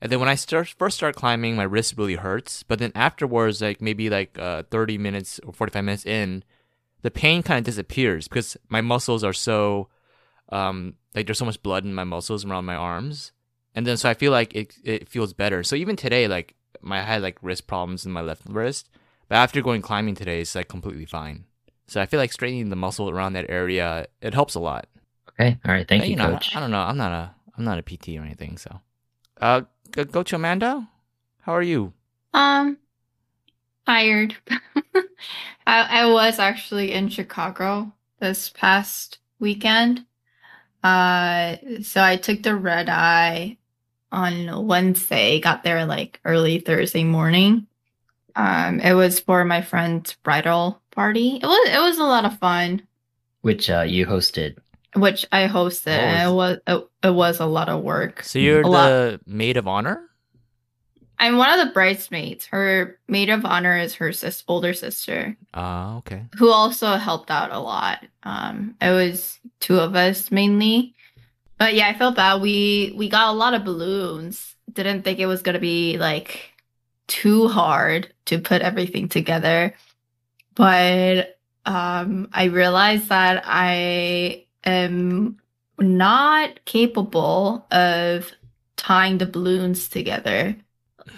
And 0.00 0.10
then 0.10 0.18
when 0.18 0.28
I 0.28 0.34
start 0.34 0.68
first 0.78 0.96
start 0.96 1.14
climbing, 1.14 1.54
my 1.54 1.62
wrist 1.62 1.94
really 1.96 2.16
hurts. 2.16 2.62
But 2.62 2.78
then 2.78 2.92
afterwards, 2.94 3.60
like 3.60 3.80
maybe 3.80 4.10
like 4.10 4.38
uh, 4.38 4.64
thirty 4.70 4.98
minutes 4.98 5.40
or 5.46 5.52
forty 5.52 5.72
five 5.72 5.84
minutes 5.84 6.06
in, 6.06 6.44
the 7.02 7.10
pain 7.10 7.42
kind 7.42 7.58
of 7.58 7.64
disappears 7.64 8.28
because 8.28 8.56
my 8.68 8.80
muscles 8.80 9.22
are 9.24 9.32
so 9.32 9.88
um 10.50 10.94
like 11.14 11.26
there's 11.26 11.38
so 11.38 11.44
much 11.44 11.62
blood 11.62 11.84
in 11.84 11.94
my 11.94 12.04
muscles 12.04 12.44
around 12.44 12.66
my 12.66 12.74
arms 12.74 13.32
and 13.74 13.86
then 13.86 13.96
so 13.96 14.06
i 14.06 14.12
feel 14.12 14.30
like 14.30 14.54
it 14.54 14.74
it 14.84 15.08
feels 15.08 15.32
better 15.32 15.62
so 15.62 15.74
even 15.74 15.96
today 15.96 16.28
like 16.28 16.54
my 16.82 16.98
I 16.98 17.02
had 17.02 17.22
like 17.22 17.38
wrist 17.42 17.66
problems 17.66 18.04
in 18.04 18.12
my 18.12 18.20
left 18.20 18.42
wrist. 18.46 18.88
But 19.32 19.38
after 19.38 19.62
going 19.62 19.80
climbing 19.80 20.14
today, 20.14 20.42
it's 20.42 20.54
like 20.54 20.68
completely 20.68 21.06
fine. 21.06 21.44
So 21.86 22.02
I 22.02 22.04
feel 22.04 22.20
like 22.20 22.34
straightening 22.34 22.68
the 22.68 22.76
muscle 22.76 23.08
around 23.08 23.32
that 23.32 23.48
area 23.48 24.06
it 24.20 24.34
helps 24.34 24.54
a 24.54 24.60
lot. 24.60 24.88
Okay. 25.30 25.58
All 25.64 25.72
right. 25.72 25.88
Thank 25.88 26.02
But, 26.02 26.10
you, 26.10 26.16
know, 26.16 26.32
coach. 26.32 26.54
I 26.54 26.60
don't 26.60 26.70
know. 26.70 26.82
I'm 26.82 26.98
not 26.98 27.12
a 27.12 27.34
I'm 27.56 27.64
not 27.64 27.78
a 27.78 27.82
PT 27.82 28.10
or 28.18 28.20
anything. 28.24 28.58
So, 28.58 28.82
uh, 29.40 29.62
go, 29.90 30.04
go 30.04 30.22
to 30.22 30.36
Amanda. 30.36 30.86
How 31.40 31.54
are 31.54 31.62
you? 31.62 31.94
Um, 32.34 32.76
tired. 33.86 34.36
I 35.66 36.02
I 36.02 36.06
was 36.12 36.38
actually 36.38 36.92
in 36.92 37.08
Chicago 37.08 37.90
this 38.20 38.50
past 38.50 39.16
weekend. 39.38 40.04
Uh, 40.84 41.56
so 41.80 42.02
I 42.02 42.18
took 42.18 42.42
the 42.42 42.54
red 42.54 42.90
eye 42.90 43.56
on 44.12 44.66
Wednesday. 44.66 45.40
Got 45.40 45.64
there 45.64 45.86
like 45.86 46.20
early 46.26 46.58
Thursday 46.58 47.04
morning. 47.04 47.66
Um, 48.36 48.80
it 48.80 48.94
was 48.94 49.20
for 49.20 49.44
my 49.44 49.62
friend's 49.62 50.14
bridal 50.22 50.80
party. 50.90 51.38
It 51.42 51.46
was 51.46 51.68
it 51.68 51.80
was 51.80 51.98
a 51.98 52.04
lot 52.04 52.24
of 52.24 52.38
fun, 52.38 52.82
Which 53.42 53.68
uh, 53.70 53.82
you 53.82 54.06
hosted. 54.06 54.56
which 54.96 55.26
I 55.32 55.48
hosted, 55.48 55.96
Oh, 55.98 56.00
and 56.00 56.30
it 56.30 56.34
was 56.34 56.58
it, 56.66 56.88
it 57.08 57.14
was 57.14 57.40
a 57.40 57.46
lot 57.46 57.68
of 57.68 57.82
work. 57.82 58.22
So 58.22 58.38
you're 58.38 58.62
A 58.62 58.68
lot. 58.68 58.86
the 58.88 59.20
maid 59.26 59.56
of 59.56 59.66
honor. 59.68 60.08
I'm 61.18 61.36
one 61.36 61.56
of 61.56 61.64
the 61.66 61.72
bridesmaids. 61.72 62.46
Her 62.46 62.98
maid 63.06 63.30
of 63.30 63.44
honor 63.44 63.78
is 63.78 63.94
her 63.94 64.12
sis- 64.12 64.42
older 64.48 64.72
sister. 64.74 65.36
Ah, 65.54 65.98
okay. 65.98 66.24
who 66.36 66.50
also 66.50 66.96
helped 66.96 67.30
out 67.30 67.52
a 67.52 67.60
lot. 67.60 68.04
Um, 68.24 68.74
it 68.80 68.90
was 68.90 69.38
two 69.60 69.78
of 69.78 69.94
us 69.94 70.32
mainly, 70.32 70.94
but 71.58 71.74
yeah, 71.74 71.86
I 71.88 71.94
felt 71.94 72.16
bad. 72.16 72.40
We 72.42 72.92
we 72.96 73.08
got 73.08 73.28
a 73.28 73.36
lot 73.38 73.54
of 73.54 73.64
balloons. 73.64 74.56
Didn't 74.72 75.02
think 75.02 75.18
it 75.20 75.26
was 75.26 75.42
gonna 75.42 75.60
be 75.60 75.96
like 75.98 76.51
too 77.12 77.48
hard 77.48 78.08
to 78.24 78.38
put 78.38 78.62
everything 78.62 79.06
together, 79.06 79.74
but 80.54 81.38
um, 81.66 82.28
I 82.32 82.44
realized 82.44 83.10
that 83.10 83.42
I 83.46 84.46
am 84.64 85.36
not 85.78 86.64
capable 86.64 87.66
of 87.70 88.32
tying 88.76 89.18
the 89.18 89.26
balloons 89.26 89.88
together, 89.88 90.56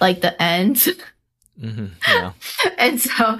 like 0.01 0.21
the 0.21 0.35
ends. 0.43 0.89
hmm 1.61 1.87
Yeah. 2.09 2.33
and 2.79 3.01
so 3.01 3.39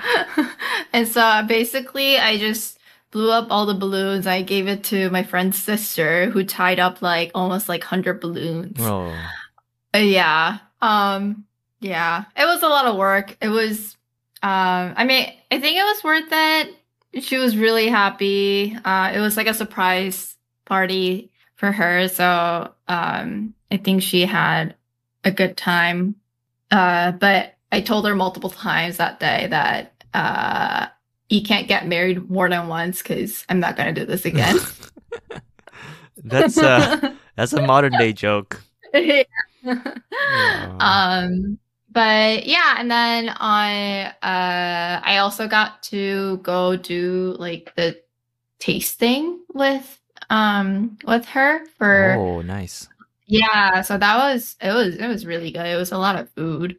and 0.93 1.09
so 1.09 1.43
basically 1.49 2.17
i 2.17 2.39
just 2.39 2.79
blew 3.11 3.33
up 3.33 3.49
all 3.51 3.67
the 3.67 3.75
balloons 3.75 4.29
i 4.29 4.41
gave 4.41 4.69
it 4.69 4.85
to 4.85 5.11
my 5.11 5.25
friend's 5.25 5.59
sister 5.61 6.31
who 6.31 6.45
tied 6.45 6.79
up 6.79 7.03
like 7.03 7.33
almost 7.35 7.69
like 7.69 7.83
100 7.83 8.21
balloons 8.21 8.79
oh. 8.79 9.13
Uh, 9.93 9.99
yeah 9.99 10.59
um 10.81 11.45
yeah 11.85 12.25
it 12.35 12.47
was 12.47 12.63
a 12.63 12.69
lot 12.69 12.87
of 12.87 12.97
work. 12.97 13.37
It 13.41 13.49
was 13.49 13.97
um 14.43 14.95
i 14.97 15.05
mean 15.05 15.27
i 15.51 15.61
think 15.61 15.77
it 15.77 15.85
was 15.85 16.03
worth 16.05 16.29
it. 16.31 17.23
She 17.23 17.37
was 17.37 17.57
really 17.57 17.89
happy. 17.89 18.77
Uh 18.85 19.13
it 19.15 19.21
was 19.21 19.37
like 19.37 19.47
a 19.47 19.55
surprise 19.55 20.37
party 20.65 21.31
for 21.57 21.71
her. 21.71 22.09
So 22.09 22.73
um 22.89 23.55
i 23.71 23.77
think 23.77 24.03
she 24.03 24.25
had 24.25 24.75
a 25.25 25.31
good 25.31 25.57
time. 25.57 26.17
Uh 26.71 27.13
but 27.13 27.55
i 27.71 27.81
told 27.81 28.07
her 28.07 28.15
multiple 28.15 28.51
times 28.51 28.97
that 28.97 29.21
day 29.21 29.47
that 29.51 30.05
uh 30.15 30.87
you 31.29 31.43
can't 31.43 31.69
get 31.69 31.87
married 31.87 32.31
more 32.31 32.49
than 32.49 32.69
once 32.69 33.03
because 33.03 33.45
i'm 33.49 33.61
not 33.61 33.77
gonna 33.77 33.93
do 33.93 34.07
this 34.07 34.25
again. 34.25 34.57
That's 36.25 36.57
uh 36.57 37.13
that's 37.37 37.53
a 37.53 37.61
modern 37.61 37.93
day 37.99 38.13
joke. 38.13 38.63
um 40.81 41.59
but 41.95 42.45
yeah 42.47 42.75
and 42.79 42.91
then 42.91 43.31
i 43.39 44.07
uh 44.23 45.01
i 45.05 45.19
also 45.19 45.49
got 45.49 45.83
to 45.83 46.37
go 46.39 46.77
do 46.77 47.35
like 47.39 47.73
the 47.77 47.97
tasting 48.59 49.41
with 49.55 50.01
um 50.31 50.99
with 51.07 51.25
her 51.27 51.65
for 51.79 52.17
Oh, 52.19 52.43
nice. 52.43 52.89
yeah 53.27 53.81
so 53.83 53.97
that 53.97 54.17
was 54.19 54.57
it 54.61 54.73
was 54.73 54.97
it 54.97 55.07
was 55.07 55.25
really 55.25 55.51
good 55.51 55.67
it 55.67 55.77
was 55.77 55.93
a 55.93 55.99
lot 55.99 56.17
of 56.17 56.29
food 56.31 56.77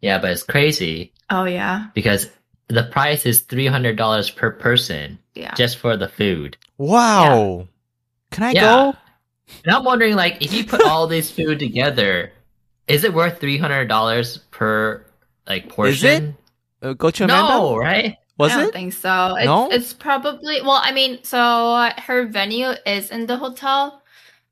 Yeah, 0.00 0.18
but 0.18 0.30
it's 0.32 0.42
crazy 0.42 1.12
oh 1.30 1.44
yeah 1.44 1.88
because 1.94 2.30
the 2.68 2.84
price 2.84 3.26
is 3.26 3.42
three 3.42 3.66
hundred 3.66 3.96
dollars 3.96 4.30
per 4.30 4.50
person 4.50 5.18
yeah 5.34 5.54
just 5.54 5.78
for 5.78 5.96
the 5.96 6.08
food. 6.08 6.56
Wow. 6.78 7.68
Can 8.30 8.42
I 8.44 8.52
Yeah. 8.54 8.60
go? 8.92 8.96
And 9.64 9.74
I'm 9.74 9.84
wondering, 9.84 10.16
like, 10.16 10.42
if 10.42 10.52
you 10.52 10.64
put 10.64 10.82
all 10.82 11.06
this 11.06 11.30
food 11.30 11.58
together, 11.58 12.32
is 12.88 13.04
it 13.04 13.12
worth 13.14 13.40
three 13.40 13.58
hundred 13.58 13.86
dollars 13.88 14.38
per 14.50 15.04
like 15.46 15.68
portion? 15.68 16.36
Uh, 16.82 16.94
Gochu 16.94 17.24
Amanda. 17.24 17.48
No, 17.54 17.76
right? 17.78 18.16
Was 18.36 18.52
I 18.52 18.56
don't 18.60 18.68
it? 18.68 18.72
think 18.72 18.92
so. 18.92 19.36
It's, 19.36 19.46
No? 19.46 19.70
it's 19.70 19.92
probably 19.92 20.60
well. 20.62 20.80
I 20.82 20.92
mean, 20.92 21.22
so 21.22 21.38
uh, 21.38 21.92
her 22.00 22.26
venue 22.26 22.72
is 22.86 23.10
in 23.10 23.26
the 23.26 23.36
hotel, 23.36 24.02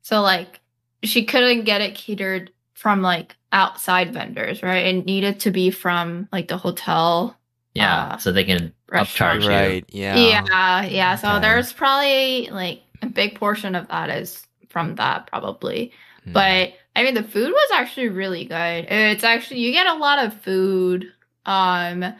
so 0.01 0.21
like 0.21 0.61
she 1.03 1.25
couldn't 1.25 1.65
get 1.65 1.81
it 1.81 1.93
catered 1.95 2.51
from 2.73 3.01
like 3.01 3.35
outside 3.51 4.13
vendors, 4.13 4.63
right? 4.63 4.85
It 4.87 5.05
needed 5.05 5.39
to 5.41 5.51
be 5.51 5.69
from 5.69 6.27
like 6.31 6.47
the 6.47 6.57
hotel. 6.57 7.37
Yeah, 7.75 8.11
Uh, 8.13 8.17
so 8.17 8.31
they 8.31 8.43
can 8.43 8.71
restaurant. 8.89 9.41
upcharge 9.41 9.43
you. 9.43 9.49
Right. 9.49 9.85
Yeah. 9.89 10.15
Yeah, 10.15 10.83
yeah. 10.85 11.15
So 11.15 11.27
Okay. 11.29 11.39
there's 11.41 11.73
probably 11.73 12.49
like 12.51 12.81
a 13.01 13.07
big 13.07 13.35
portion 13.35 13.73
of 13.75 13.87
that 13.89 14.09
is 14.11 14.45
from 14.69 14.95
that, 14.95 15.25
probably. 15.27 15.91
Hmm. 16.23 16.33
But 16.33 16.73
I 16.95 17.03
mean, 17.03 17.15
the 17.15 17.23
food 17.23 17.51
was 17.51 17.69
actually 17.73 18.09
really 18.09 18.45
good. 18.45 18.85
It's 18.89 19.23
actually 19.23 19.59
you 19.61 19.71
get 19.71 19.87
a 19.87 19.95
lot 19.95 20.25
of 20.25 20.33
food. 20.41 21.11
Um, 21.45 22.13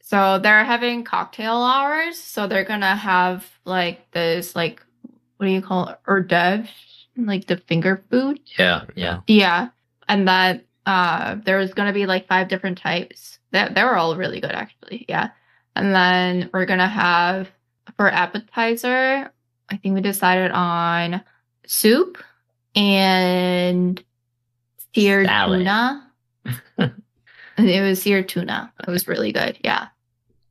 so 0.00 0.38
they're 0.38 0.64
having 0.64 1.02
cocktail 1.02 1.56
hours. 1.56 2.16
So 2.18 2.46
they're 2.46 2.64
gonna 2.64 2.94
have 2.94 3.50
like 3.64 4.10
this, 4.12 4.54
like 4.54 4.84
what 5.36 5.46
do 5.46 5.52
you 5.52 5.62
call 5.62 5.88
it, 5.88 5.98
hors 6.06 6.22
d'oeuvres, 6.22 6.68
like 7.16 7.46
the 7.46 7.56
finger 7.56 8.04
food. 8.10 8.40
Yeah, 8.58 8.84
yeah. 8.94 9.20
Yeah, 9.26 9.68
and 10.08 10.28
that 10.28 10.64
uh, 10.86 11.36
there's 11.44 11.74
gonna 11.74 11.92
be 11.92 12.06
like 12.06 12.28
five 12.28 12.48
different 12.48 12.78
types. 12.78 13.38
They 13.50 13.68
they 13.74 13.82
were 13.82 13.96
all 13.96 14.16
really 14.16 14.40
good 14.40 14.52
actually. 14.52 15.04
Yeah, 15.08 15.30
and 15.74 15.94
then 15.94 16.50
we're 16.52 16.66
gonna 16.66 16.88
have 16.88 17.50
for 17.96 18.08
appetizer. 18.08 19.32
I 19.68 19.76
think 19.78 19.94
we 19.94 20.00
decided 20.00 20.50
on 20.52 21.22
soup 21.66 22.22
and 22.74 24.02
seared 24.94 25.26
Salad. 25.26 25.60
tuna. 25.60 26.10
it 27.58 27.82
was 27.82 28.02
seared 28.02 28.28
tuna. 28.28 28.72
It 28.86 28.90
was 28.90 29.06
really 29.08 29.32
good. 29.32 29.58
Yeah. 29.62 29.88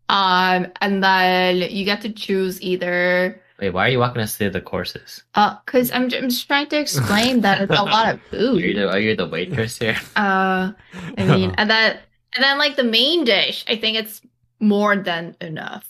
Um, 0.10 0.68
and 0.82 1.04
then 1.04 1.58
you 1.72 1.86
get 1.86 2.02
to 2.02 2.12
choose 2.12 2.62
either 2.62 3.40
Wait, 3.60 3.70
why 3.70 3.88
are 3.88 3.90
you 3.90 4.00
walking 4.00 4.22
us 4.22 4.36
through 4.36 4.50
the 4.50 4.60
courses? 4.62 5.24
uh, 5.36 5.56
cause 5.66 5.92
I'm, 5.92 6.04
I'm 6.04 6.30
just 6.30 6.48
trying 6.48 6.68
to 6.68 6.80
explain 6.80 7.42
that 7.42 7.62
it's 7.62 7.72
a 7.72 7.84
lot 7.84 8.14
of 8.14 8.20
Are 8.20 8.24
food. 8.30 8.62
you 8.62 8.74
the, 8.74 8.90
are 8.90 9.00
you 9.00 9.16
the 9.16 9.28
waitress 9.28 9.78
here? 9.78 9.96
Uh, 10.16 10.72
I 11.18 11.24
mean, 11.26 11.54
and 11.58 11.70
then 11.70 11.98
and 12.36 12.44
then 12.44 12.58
like 12.58 12.76
the 12.76 12.84
main 12.84 13.24
dish, 13.24 13.64
I 13.70 13.76
think 13.78 13.98
it's 13.98 14.22
more 14.60 14.96
than 14.98 15.36
enough. 15.40 15.88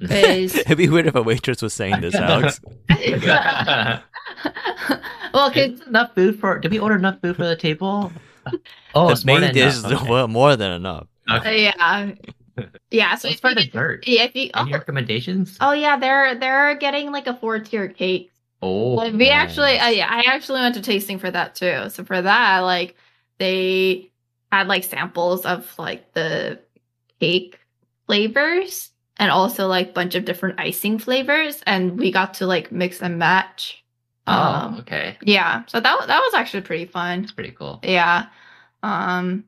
Is 0.00 0.54
It'd 0.54 0.78
be 0.78 0.88
weird 0.88 1.06
if 1.06 1.14
a 1.14 1.22
waitress 1.22 1.60
was 1.62 1.74
saying 1.74 2.00
this, 2.00 2.14
Alex. 2.14 2.60
Well, 5.32 5.50
cause 5.50 5.56
Is 5.80 5.80
enough 5.86 6.14
food 6.14 6.38
for? 6.40 6.58
Did 6.58 6.70
we 6.72 6.78
order 6.78 6.96
enough 6.96 7.20
food 7.20 7.36
for 7.36 7.46
the 7.46 7.56
table? 7.56 8.12
Oh, 8.94 9.06
the 9.06 9.12
it's 9.12 9.24
more 9.24 9.36
main 9.38 9.48
than 9.48 9.54
dish 9.54 9.78
enough. 9.78 9.92
is 9.92 9.98
Okay. 10.00 10.10
well, 10.10 10.26
more 10.28 10.56
than 10.56 10.72
enough. 10.72 11.06
Okay. 11.30 11.64
yeah, 11.64 12.12
yeah. 12.90 13.14
So 13.14 13.28
What's 13.28 13.34
if 13.36 13.40
for 13.40 13.48
you 13.50 13.54
get- 13.56 13.72
dessert? 13.72 14.08
yeah, 14.08 14.22
if 14.24 14.34
you 14.34 14.50
Any 14.54 14.70
oh, 14.70 14.72
recommendations? 14.78 15.56
oh 15.60 15.72
yeah, 15.72 15.96
they're 15.98 16.34
they're 16.34 16.74
getting 16.76 17.12
like 17.12 17.26
a 17.26 17.34
four 17.36 17.58
tier 17.60 17.88
cake. 17.88 18.32
Oh, 18.62 18.94
Like, 18.94 19.14
we 19.14 19.28
actually, 19.28 19.78
uh, 19.78 19.88
yeah, 19.88 20.06
I 20.10 20.24
actually 20.34 20.60
went 20.60 20.74
to 20.74 20.82
tasting 20.82 21.18
for 21.18 21.30
that 21.30 21.54
too. 21.54 21.88
So 21.90 22.02
for 22.04 22.20
that, 22.20 22.58
like, 22.60 22.96
they 23.38 24.10
had 24.52 24.66
like 24.68 24.84
samples 24.84 25.46
of 25.46 25.72
like 25.78 26.12
the 26.14 26.58
cake 27.20 27.58
flavors 28.06 28.90
and 29.18 29.30
also 29.30 29.66
like 29.66 29.94
bunch 29.94 30.14
of 30.14 30.24
different 30.24 30.58
icing 30.58 30.98
flavors, 30.98 31.62
and 31.66 31.98
we 31.98 32.10
got 32.10 32.34
to 32.34 32.46
like 32.46 32.72
mix 32.72 33.00
and 33.00 33.18
match. 33.18 33.79
Oh, 34.30 34.66
Um, 34.66 34.78
okay. 34.80 35.16
yeah, 35.22 35.62
so 35.66 35.80
that 35.80 36.06
that 36.06 36.20
was 36.20 36.34
actually 36.34 36.62
pretty 36.62 36.86
fun. 36.86 37.20
That's 37.22 37.32
pretty 37.32 37.52
cool. 37.52 37.80
Yeah, 37.82 38.26
um, 38.82 39.44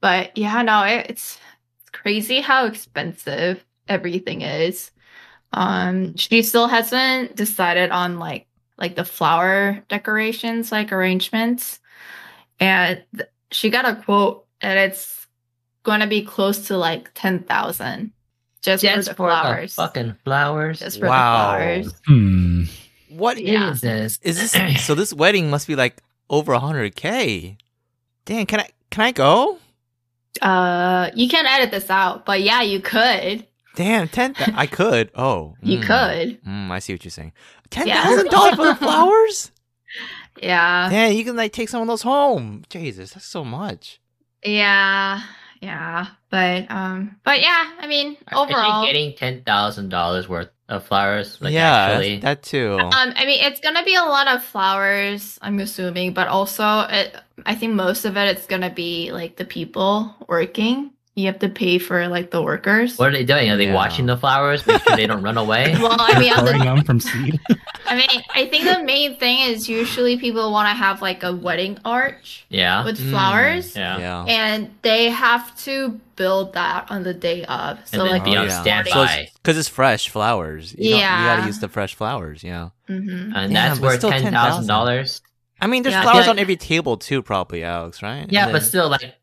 but 0.00 0.36
yeah, 0.36 0.62
no, 0.62 0.82
it, 0.84 1.06
it's 1.10 1.38
it's 1.80 1.90
crazy 1.90 2.40
how 2.40 2.66
expensive 2.66 3.64
everything 3.88 4.42
is. 4.42 4.90
Um, 5.52 6.16
she 6.16 6.42
still 6.42 6.66
hasn't 6.66 7.36
decided 7.36 7.90
on 7.90 8.18
like 8.18 8.46
like 8.78 8.96
the 8.96 9.04
flower 9.04 9.82
decorations, 9.88 10.72
like 10.72 10.90
arrangements, 10.92 11.78
and 12.60 13.02
th- 13.16 13.28
she 13.52 13.70
got 13.70 13.86
a 13.86 13.94
quote, 14.02 14.46
and 14.60 14.78
it's 14.78 15.26
going 15.84 16.00
to 16.00 16.06
be 16.08 16.22
close 16.24 16.66
to 16.68 16.76
like 16.76 17.10
ten 17.14 17.40
thousand 17.44 18.10
just, 18.62 18.82
Just 18.82 19.08
for 19.08 19.12
the 19.12 19.14
for 19.16 19.28
flowers. 19.28 19.76
the 19.76 19.82
fucking 19.82 20.16
flowers. 20.24 20.78
just 20.80 20.98
for 20.98 21.06
Wow. 21.06 21.52
the 21.58 21.58
flowers. 21.84 21.94
Hmm. 22.06 22.43
What 23.16 23.38
Yeah. 23.40 23.70
is 23.72 23.80
this? 23.80 24.18
is 24.22 24.52
this? 24.52 24.84
so 24.86 24.94
this 24.94 25.12
wedding 25.12 25.50
must 25.50 25.66
be 25.66 25.76
like 25.76 26.02
over 26.30 26.54
hundred 26.54 26.96
k. 26.96 27.56
Damn, 28.24 28.46
can 28.46 28.60
I 28.60 28.68
can 28.90 29.04
I 29.04 29.12
go? 29.12 29.58
Uh, 30.42 31.10
you 31.14 31.28
can 31.28 31.46
edit 31.46 31.70
this 31.70 31.90
out, 31.90 32.24
but 32.26 32.42
yeah, 32.42 32.62
you 32.62 32.80
could. 32.80 33.46
Damn, 33.76 34.08
ten. 34.08 34.34
th- 34.34 34.50
I 34.54 34.66
could. 34.66 35.10
Oh, 35.16 35.54
You 35.62 35.78
mm. 35.78 35.82
could. 35.86 36.42
Mm, 36.44 36.70
I 36.70 36.78
see 36.78 36.92
what 36.92 37.04
you're 37.04 37.10
saying. 37.10 37.32
Ten 37.70 37.86
thousand 37.88 38.26
yeah. 38.26 38.30
dollars 38.30 38.54
for 38.56 38.66
the 38.66 38.74
flowers? 38.86 39.50
Yeah. 40.40 40.90
Yeah, 40.90 41.06
you 41.08 41.24
can 41.24 41.36
like 41.36 41.52
take 41.52 41.68
some 41.68 41.82
of 41.82 41.88
those 41.88 42.02
home. 42.02 42.64
Jesus, 42.68 43.12
that's 43.12 43.26
so 43.26 43.44
much. 43.44 44.00
Yeah. 44.44 45.22
Yeah. 45.60 46.06
But 46.30 46.70
um 46.70 47.16
but 47.24 47.40
yeah, 47.40 47.70
I 47.78 47.86
mean, 47.86 48.16
overall 48.32 48.82
Is 48.82 48.88
she 48.88 48.92
getting 48.92 49.16
ten 49.16 49.42
thousand 49.44 49.88
dollars 49.88 50.28
worth 50.28 50.50
of 50.68 50.84
flowers? 50.86 51.40
Like 51.40 51.52
yeah, 51.52 51.74
actually, 51.74 52.18
that 52.20 52.42
too. 52.42 52.78
um 52.80 52.90
I 52.92 53.26
mean, 53.26 53.44
it's 53.44 53.60
going 53.60 53.76
to 53.76 53.84
be 53.84 53.94
a 53.94 54.04
lot 54.04 54.28
of 54.28 54.42
flowers, 54.42 55.38
I'm 55.42 55.58
assuming, 55.60 56.14
but 56.14 56.28
also 56.28 56.80
it 56.88 57.16
I 57.44 57.54
think 57.54 57.74
most 57.74 58.04
of 58.04 58.16
it 58.16 58.28
it's 58.36 58.46
going 58.46 58.62
to 58.62 58.70
be 58.70 59.12
like 59.12 59.36
the 59.36 59.44
people 59.44 60.14
working. 60.28 60.93
You 61.16 61.26
have 61.26 61.38
to 61.40 61.48
pay 61.48 61.78
for 61.78 62.08
like 62.08 62.32
the 62.32 62.42
workers. 62.42 62.98
what 62.98 63.08
are 63.10 63.12
they 63.12 63.24
doing? 63.24 63.48
Are 63.48 63.56
they 63.56 63.66
Yeah. 63.66 63.74
watching 63.74 64.06
the 64.06 64.16
flowers? 64.16 64.66
Make 64.66 64.82
sure 64.82 64.96
they 64.96 65.06
don't 65.06 65.22
run 65.22 65.36
away. 65.38 65.72
Well, 65.80 65.94
I 65.98 66.18
mean, 66.18 66.32
on 66.32 66.44
the 66.44 66.50
Growing 66.52 66.64
them 66.64 66.84
from 66.84 66.98
seed. 66.98 67.38
I 67.86 67.94
mean, 67.96 68.22
I 68.34 68.46
think 68.46 68.64
the 68.64 68.82
main 68.82 69.16
thing 69.16 69.38
is 69.50 69.68
usually 69.68 70.16
people 70.16 70.50
want 70.50 70.66
to 70.68 70.74
have 70.74 71.00
like 71.02 71.22
a 71.22 71.32
wedding 71.32 71.78
arch 71.84 72.46
Yeah, 72.48 72.84
with 72.84 72.98
Mm. 72.98 73.10
flowers, 73.10 73.76
yeah. 73.76 73.98
yeah. 73.98 74.24
and 74.26 74.74
they 74.82 75.10
have 75.10 75.56
to 75.64 76.00
build 76.16 76.54
that 76.54 76.90
on 76.90 77.04
the 77.04 77.14
day 77.14 77.44
of. 77.44 77.78
So 77.86 78.00
And 78.02 78.10
like 78.10 78.24
be 78.24 78.36
Oh, 78.36 78.40
on 78.40 78.48
yeah. 78.48 78.60
standby. 78.62 78.90
So 78.90 79.02
it's 79.04 79.32
because 79.34 79.56
it's 79.58 79.68
fresh 79.68 80.08
flowers. 80.08 80.74
You 80.76 80.90
don't- 80.90 80.98
you 81.00 81.04
gotta 81.06 81.46
use 81.46 81.60
the 81.60 81.68
fresh 81.68 81.94
flowers. 81.94 82.42
Yeah. 82.42 82.70
Mhm. 82.90 83.32
and 83.36 83.54
that's 83.54 83.78
but 83.78 83.86
worth 83.86 84.00
ten 84.00 84.32
thousand 84.32 84.66
dollars. 84.66 85.22
I 85.60 85.68
mean, 85.68 85.84
there's 85.84 85.92
Yeah, 85.94 86.02
flowers 86.02 86.26
but- 86.26 86.32
on 86.32 86.38
every 86.40 86.56
table 86.56 86.96
too, 86.96 87.22
probably, 87.22 87.62
Alex. 87.62 88.02
Right? 88.02 88.26
Yeah, 88.28 88.44
And 88.44 88.52
but 88.52 88.62
still, 88.64 88.88
like 88.88 89.14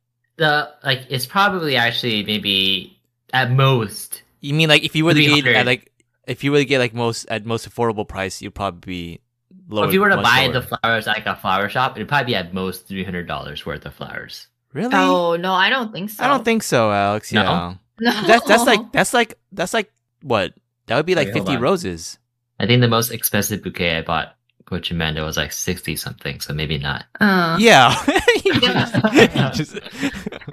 the 0.41 0.73
like 0.83 1.05
it's 1.09 1.27
probably 1.27 1.77
actually 1.77 2.23
maybe 2.23 2.97
at 3.31 3.51
most. 3.51 4.23
you 4.41 4.55
mean 4.55 4.67
like 4.67 4.83
if 4.83 4.95
you 4.95 5.05
were 5.05 5.13
to 5.13 5.23
get 5.41 5.45
at 5.55 5.65
like 5.67 5.91
if 6.25 6.43
you 6.43 6.51
were 6.51 6.57
to 6.57 6.65
get 6.65 6.79
like 6.79 6.93
most 6.95 7.25
at 7.29 7.45
most 7.45 7.69
affordable 7.69 8.07
price, 8.07 8.41
you'd 8.41 8.55
probably 8.55 8.79
be 8.79 9.21
lower. 9.69 9.87
if 9.87 9.93
you 9.93 10.01
were 10.01 10.09
to 10.09 10.17
buy 10.17 10.47
lower. 10.47 10.53
the 10.53 10.61
flowers 10.63 11.07
at 11.07 11.15
like 11.15 11.27
a 11.27 11.35
flower 11.35 11.69
shop, 11.69 11.95
it'd 11.95 12.07
probably 12.07 12.33
be 12.33 12.35
at 12.35 12.53
most 12.55 12.87
three 12.87 13.03
hundred 13.03 13.27
dollars 13.27 13.65
worth 13.65 13.85
of 13.85 13.93
flowers. 13.93 14.47
really? 14.73 14.89
Oh 14.93 15.35
no, 15.35 15.53
I 15.53 15.69
don't 15.69 15.93
think 15.93 16.09
so. 16.09 16.23
I 16.23 16.27
don't 16.27 16.43
think 16.43 16.63
so, 16.63 16.91
Alex. 16.91 17.31
No? 17.31 17.43
Yeah. 17.43 17.75
no. 17.99 18.27
That's 18.27 18.47
that's 18.47 18.65
like 18.65 18.91
that's 18.91 19.13
like 19.13 19.35
that's 19.51 19.75
like 19.75 19.91
what? 20.23 20.53
That 20.87 20.95
would 20.95 21.05
be 21.05 21.15
like 21.15 21.27
Wait, 21.27 21.35
fifty 21.35 21.55
roses. 21.57 22.17
I 22.59 22.65
think 22.65 22.81
the 22.81 22.87
most 22.87 23.11
expensive 23.11 23.61
bouquet 23.61 23.97
I 23.97 24.01
bought 24.01 24.35
Coach 24.71 24.89
Amanda 24.89 25.21
was 25.23 25.35
like 25.35 25.51
sixty 25.51 25.97
something, 25.97 26.39
so 26.39 26.53
maybe 26.53 26.77
not. 26.77 27.03
Uh, 27.19 27.57
Yeah. 27.59 27.93
Yeah. 28.45 29.51
Just- 29.53 29.77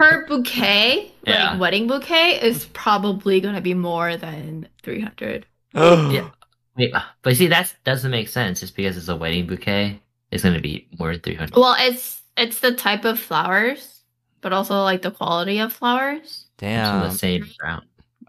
her 0.01 0.27
bouquet, 0.27 1.13
Yeah. 1.25 1.53
like 1.53 1.61
wedding 1.61 1.87
bouquet, 1.87 2.41
is 2.43 2.65
probably 2.73 3.41
gonna 3.41 3.61
be 3.61 3.75
more 3.75 4.17
than 4.17 4.69
three 4.83 5.01
hundred. 5.01 5.47
Yeah. 5.73 6.31
Wait, 6.77 6.93
uh, 6.93 7.03
but 7.23 7.37
see, 7.37 7.47
that 7.47 7.73
doesn't 7.85 8.11
make 8.11 8.29
sense. 8.29 8.59
Just 8.61 8.75
because 8.75 8.97
it's 8.97 9.07
a 9.09 9.15
wedding 9.17 9.47
bouquet, 9.47 10.01
it's 10.33 10.43
going 10.43 10.55
to 10.55 10.61
be 10.61 10.89
more 10.99 11.13
than 11.13 11.21
three 11.21 11.35
hundred. 11.35 11.57
Well, 11.57 11.77
it's 11.79 12.21
it's 12.37 12.59
the 12.61 12.73
type 12.75 13.05
of 13.05 13.19
flowers, 13.21 14.03
but 14.41 14.53
also 14.53 14.83
like 14.83 15.03
the 15.03 15.11
quality 15.13 15.59
of 15.61 15.73
flowers. 15.73 16.47
from 16.59 16.69
Damn. 16.69 17.01
the 17.03 17.11
same 17.11 17.47
round. 17.63 17.85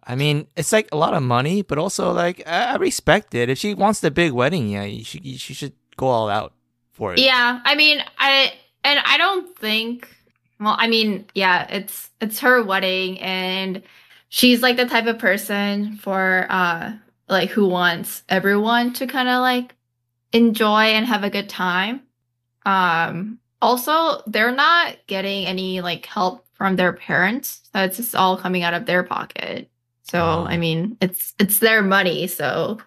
I 0.09 0.15
mean, 0.15 0.47
it's 0.55 0.71
like 0.71 0.89
a 0.91 0.97
lot 0.97 1.13
of 1.13 1.21
money, 1.21 1.61
but 1.61 1.77
also 1.77 2.11
like 2.11 2.41
I, 2.47 2.75
respect 2.77 3.35
it. 3.35 3.47
If 3.47 3.59
she 3.59 3.75
wants 3.75 3.99
the 3.99 4.09
big 4.09 4.31
wedding, 4.31 4.69
yeah, 4.69 4.83
you, 4.83 5.03
she 5.03 5.53
should 5.53 5.73
go 5.97 6.07
all 6.07 6.29
out 6.29 6.53
for 6.91 7.13
it. 7.13 7.19
Yeah, 7.19 7.61
I 7.63 7.75
mean, 7.75 8.03
I 8.17 8.53
and 8.83 8.99
I 9.05 9.19
don't 9.19 9.55
think. 9.55 10.09
Well, 10.59 10.75
I 10.79 10.87
mean, 10.87 11.25
yeah, 11.35 11.67
it's 11.69 12.09
it's 12.19 12.39
her 12.39 12.63
wedding, 12.63 13.19
and 13.19 13.83
she's 14.29 14.63
like 14.63 14.77
the 14.77 14.87
type 14.87 15.05
of 15.05 15.19
person 15.19 15.97
for 15.97 16.47
uh 16.49 16.93
like 17.27 17.51
who 17.51 17.67
wants 17.67 18.24
everyone 18.29 18.93
to 18.93 19.05
kind 19.05 19.29
of 19.29 19.41
like 19.41 19.75
enjoy 20.33 20.85
and 20.85 21.05
have 21.05 21.24
a 21.24 21.29
good 21.29 21.50
time. 21.50 22.01
Um, 22.65 23.37
also, 23.61 24.24
they're 24.25 24.55
not 24.55 24.98
getting 25.05 25.45
any 25.45 25.81
like 25.81 26.07
help 26.07 26.48
from 26.53 26.77
their 26.77 26.93
parents, 26.93 27.61
so 27.72 27.87
just 27.87 28.15
all 28.15 28.37
coming 28.37 28.63
out 28.63 28.74
of 28.74 28.87
their 28.87 29.03
pocket. 29.03 29.69
So 30.09 30.19
Oh. 30.19 30.45
I 30.48 30.57
mean, 30.57 30.98
it's 31.01 31.33
it's 31.39 31.59
their 31.59 31.81
money, 31.81 32.27
so 32.27 32.77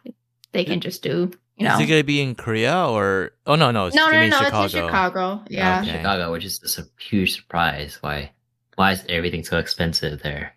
they 0.52 0.64
can 0.64 0.80
just 0.80 1.02
do 1.02 1.30
you 1.56 1.68
know. 1.68 1.74
Is 1.74 1.80
it 1.80 1.86
gonna 1.86 2.04
be 2.04 2.20
in 2.20 2.34
Korea 2.34 2.86
or? 2.88 3.32
Oh 3.46 3.54
no, 3.54 3.70
no, 3.70 3.86
it's, 3.86 3.96
no, 3.96 4.06
you 4.10 4.12
no, 4.12 4.26
no, 4.28 4.36
Chicago. 4.38 4.64
it's 4.64 4.74
in 4.74 4.80
Chicago. 4.82 5.42
Yeah. 5.48 5.80
Okay. 5.82 5.92
Chicago, 5.98 6.32
which 6.32 6.44
is 6.44 6.58
just 6.58 6.78
a 6.78 6.86
huge 6.98 7.36
surprise. 7.36 7.98
Why? 8.00 8.32
Why 8.76 8.92
is 8.92 9.04
everything 9.08 9.44
so 9.44 9.58
expensive 9.58 10.22
there? 10.22 10.54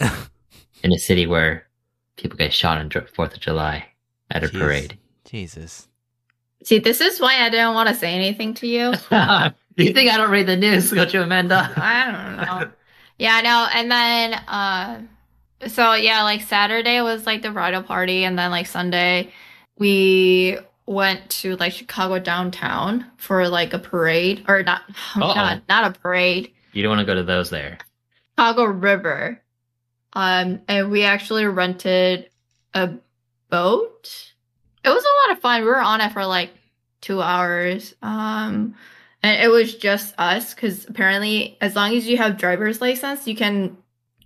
In 0.82 0.92
a 0.92 0.98
city 0.98 1.26
where 1.26 1.66
people 2.16 2.36
get 2.36 2.52
shot 2.52 2.78
on 2.78 2.90
Ju- 2.90 3.06
Fourth 3.14 3.34
of 3.34 3.40
July 3.40 3.86
at 4.30 4.42
a 4.44 4.48
Jeez. 4.48 4.58
parade. 4.60 4.98
Jesus. 5.24 5.88
See, 6.64 6.78
this 6.78 7.00
is 7.00 7.20
why 7.20 7.42
I 7.42 7.50
didn't 7.50 7.74
want 7.74 7.88
to 7.90 7.94
say 7.94 8.12
anything 8.14 8.54
to 8.54 8.66
you. 8.66 8.88
you 9.76 9.92
think 9.92 10.10
I 10.10 10.16
don't 10.16 10.30
read 10.30 10.46
the 10.46 10.56
news, 10.56 10.92
Coach 10.92 11.14
Amanda? 11.14 11.72
I 11.76 12.10
don't 12.10 12.36
know. 12.36 12.70
Yeah, 13.16 13.40
no, 13.42 13.68
and 13.72 13.88
then 13.92 14.34
uh 14.34 15.00
so 15.66 15.94
yeah, 15.94 16.22
like 16.22 16.42
Saturday 16.42 17.00
was 17.00 17.26
like 17.26 17.42
the 17.42 17.50
bridal 17.50 17.82
party 17.82 18.24
and 18.24 18.38
then 18.38 18.50
like 18.50 18.66
Sunday 18.66 19.32
we 19.78 20.58
went 20.86 21.28
to 21.30 21.56
like 21.56 21.72
Chicago 21.72 22.18
downtown 22.18 23.06
for 23.16 23.48
like 23.48 23.72
a 23.72 23.78
parade 23.78 24.44
or 24.48 24.62
not 24.62 24.82
Uh-oh. 25.16 25.34
not 25.34 25.62
not 25.68 25.96
a 25.96 25.98
parade. 25.98 26.52
You 26.72 26.82
don't 26.82 26.90
want 26.96 27.00
to 27.00 27.06
go 27.06 27.14
to 27.14 27.22
those 27.22 27.50
there. 27.50 27.78
Chicago 28.32 28.64
River. 28.64 29.40
Um 30.12 30.60
and 30.68 30.90
we 30.90 31.04
actually 31.04 31.46
rented 31.46 32.28
a 32.74 32.92
boat. 33.48 34.32
It 34.84 34.88
was 34.90 35.02
a 35.04 35.28
lot 35.28 35.36
of 35.36 35.42
fun. 35.42 35.62
We 35.62 35.68
were 35.68 35.78
on 35.80 36.00
it 36.00 36.12
for 36.12 36.26
like 36.26 36.50
2 37.00 37.22
hours. 37.22 37.94
Um 38.02 38.74
and 39.22 39.42
it 39.42 39.48
was 39.48 39.74
just 39.74 40.14
us 40.18 40.52
cuz 40.52 40.86
apparently 40.88 41.56
as 41.60 41.74
long 41.74 41.96
as 41.96 42.06
you 42.06 42.18
have 42.18 42.36
driver's 42.36 42.80
license, 42.80 43.26
you 43.26 43.34
can 43.34 43.78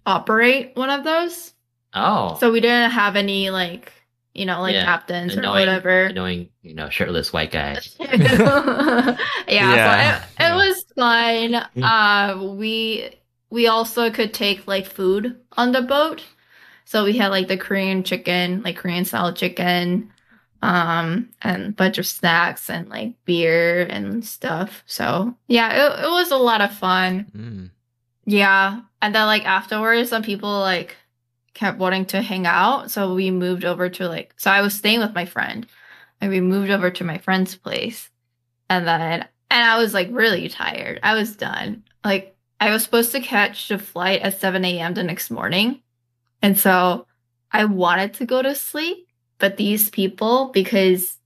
operate 0.08 0.72
one 0.74 0.90
of 0.90 1.04
those. 1.04 1.52
Oh, 1.94 2.36
So 2.40 2.50
we 2.52 2.60
didn't 2.60 2.90
have 2.92 3.16
any 3.16 3.50
like, 3.50 3.92
you 4.34 4.46
know, 4.46 4.60
like 4.60 4.74
Yeah, 4.74 4.84
captains 4.84 5.36
or 5.36 5.42
whatever. 5.42 6.06
annoying, 6.06 6.50
you 6.62 6.74
know, 6.74 6.88
shirtless 6.90 7.32
white 7.32 7.50
guys. 7.50 7.96
yeah, 8.00 9.16
Yeah. 9.48 10.20
So 10.38 10.44
it, 10.44 10.50
it 10.52 10.54
was 10.54 10.84
fun. 10.96 11.54
Uh, 11.82 12.54
we 12.56 13.10
we 13.50 13.66
also 13.66 14.10
could 14.10 14.34
take 14.34 14.66
like 14.66 14.86
food 14.86 15.40
on 15.56 15.72
the 15.72 15.82
boat, 15.82 16.22
so 16.84 17.04
we 17.04 17.16
had 17.16 17.28
like 17.28 17.48
the 17.48 17.56
Korean 17.56 18.02
chicken, 18.04 18.62
like 18.62 18.76
Korean 18.76 19.04
style 19.04 19.32
chicken, 19.32 20.10
um, 20.62 21.30
and 21.42 21.66
a 21.66 21.72
bunch 21.72 21.98
of 21.98 22.06
snacks 22.06 22.68
and 22.70 22.88
like 22.88 23.14
beer 23.24 23.86
and 23.88 24.24
stuff. 24.24 24.82
So 24.86 25.34
yeah, 25.48 25.70
it, 26.00 26.04
it 26.04 26.10
was 26.10 26.30
a 26.30 26.36
lot 26.36 26.60
of 26.60 26.72
fun. 26.72 27.26
Mm. 27.36 27.70
Yeah, 28.30 28.82
and 29.00 29.14
then 29.14 29.24
like 29.24 29.46
afterwards, 29.46 30.10
some 30.10 30.22
people 30.22 30.60
like 30.60 30.96
kept 31.54 31.78
wanting 31.78 32.04
to 32.12 32.20
hang 32.20 32.46
out, 32.46 32.90
so 32.90 33.14
we 33.14 33.30
moved 33.30 33.64
over 33.64 33.88
to 33.88 34.06
like. 34.06 34.34
So 34.36 34.50
I 34.50 34.60
was 34.60 34.74
staying 34.74 35.00
with 35.00 35.14
my 35.14 35.24
friend, 35.24 35.66
and 36.20 36.30
we 36.30 36.42
moved 36.42 36.70
over 36.70 36.90
to 36.90 37.04
my 37.04 37.16
friend's 37.16 37.56
place, 37.56 38.10
and 38.68 38.86
then 38.86 39.26
and 39.50 39.64
I 39.64 39.78
was 39.78 39.94
like 39.94 40.08
really 40.12 40.50
tired. 40.50 41.00
I 41.02 41.14
was 41.14 41.36
done. 41.36 41.84
Like 42.04 42.36
I 42.60 42.70
was 42.70 42.82
supposed 42.84 43.12
to 43.12 43.20
catch 43.20 43.68
the 43.68 43.78
flight 43.78 44.20
at 44.20 44.38
seven 44.38 44.62
a.m. 44.62 44.92
the 44.92 45.02
next 45.02 45.30
morning, 45.30 45.80
and 46.42 46.58
so 46.58 47.06
I 47.50 47.64
wanted 47.64 48.12
to 48.14 48.26
go 48.26 48.42
to 48.42 48.54
sleep, 48.54 49.08
but 49.38 49.56
these 49.56 49.88
people 49.88 50.50
because 50.52 51.16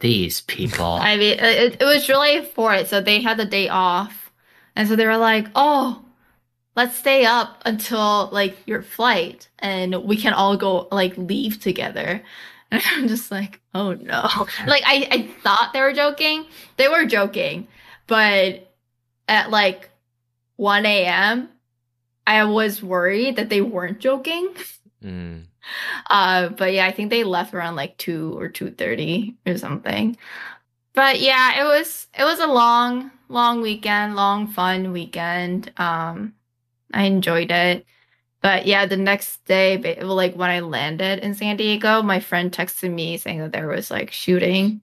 These 0.00 0.40
people. 0.42 0.86
I 0.86 1.16
mean, 1.16 1.38
it, 1.38 1.82
it 1.82 1.84
was 1.84 2.08
really 2.08 2.42
for 2.54 2.72
it. 2.72 2.88
So 2.88 3.02
they 3.02 3.20
had 3.20 3.36
the 3.36 3.44
day 3.44 3.68
off. 3.68 4.32
And 4.76 4.88
so 4.88 4.94
they 4.94 5.06
were 5.06 5.16
like, 5.18 5.48
oh, 5.56 6.00
let's 6.78 6.96
stay 6.96 7.24
up 7.24 7.60
until 7.66 8.28
like 8.30 8.56
your 8.64 8.82
flight 8.82 9.48
and 9.58 10.04
we 10.04 10.16
can 10.16 10.32
all 10.32 10.56
go 10.56 10.86
like 10.92 11.18
leave 11.18 11.60
together. 11.60 12.22
And 12.70 12.82
I'm 12.88 13.08
just 13.08 13.30
like, 13.30 13.62
oh 13.74 13.94
no. 13.94 14.28
Like, 14.66 14.82
I, 14.84 15.08
I 15.10 15.30
thought 15.42 15.70
they 15.72 15.80
were 15.80 15.94
joking. 15.94 16.44
They 16.76 16.86
were 16.86 17.06
joking. 17.06 17.66
But 18.06 18.70
at 19.26 19.48
like 19.48 19.88
1 20.56 20.84
a.m., 20.84 21.48
I 22.26 22.44
was 22.44 22.82
worried 22.82 23.36
that 23.36 23.48
they 23.48 23.62
weren't 23.62 24.00
joking. 24.00 24.54
Mm. 25.02 25.44
Uh, 26.08 26.48
but 26.48 26.72
yeah, 26.72 26.86
I 26.86 26.92
think 26.92 27.10
they 27.10 27.24
left 27.24 27.52
around 27.52 27.76
like 27.76 27.98
two 27.98 28.38
or 28.38 28.48
two 28.48 28.70
thirty 28.70 29.36
or 29.46 29.58
something. 29.58 30.16
But 30.94 31.20
yeah, 31.20 31.60
it 31.60 31.64
was 31.64 32.06
it 32.18 32.24
was 32.24 32.40
a 32.40 32.46
long, 32.46 33.10
long 33.28 33.60
weekend, 33.60 34.16
long 34.16 34.46
fun 34.46 34.92
weekend. 34.92 35.70
Um, 35.76 36.32
I 36.92 37.04
enjoyed 37.04 37.50
it. 37.50 37.86
But 38.40 38.66
yeah, 38.66 38.86
the 38.86 38.96
next 38.96 39.44
day, 39.44 39.96
like 40.00 40.34
when 40.34 40.50
I 40.50 40.60
landed 40.60 41.20
in 41.20 41.34
San 41.34 41.56
Diego, 41.56 42.02
my 42.02 42.20
friend 42.20 42.52
texted 42.52 42.92
me 42.92 43.16
saying 43.16 43.40
that 43.40 43.52
there 43.52 43.66
was 43.66 43.90
like 43.90 44.12
shooting 44.12 44.80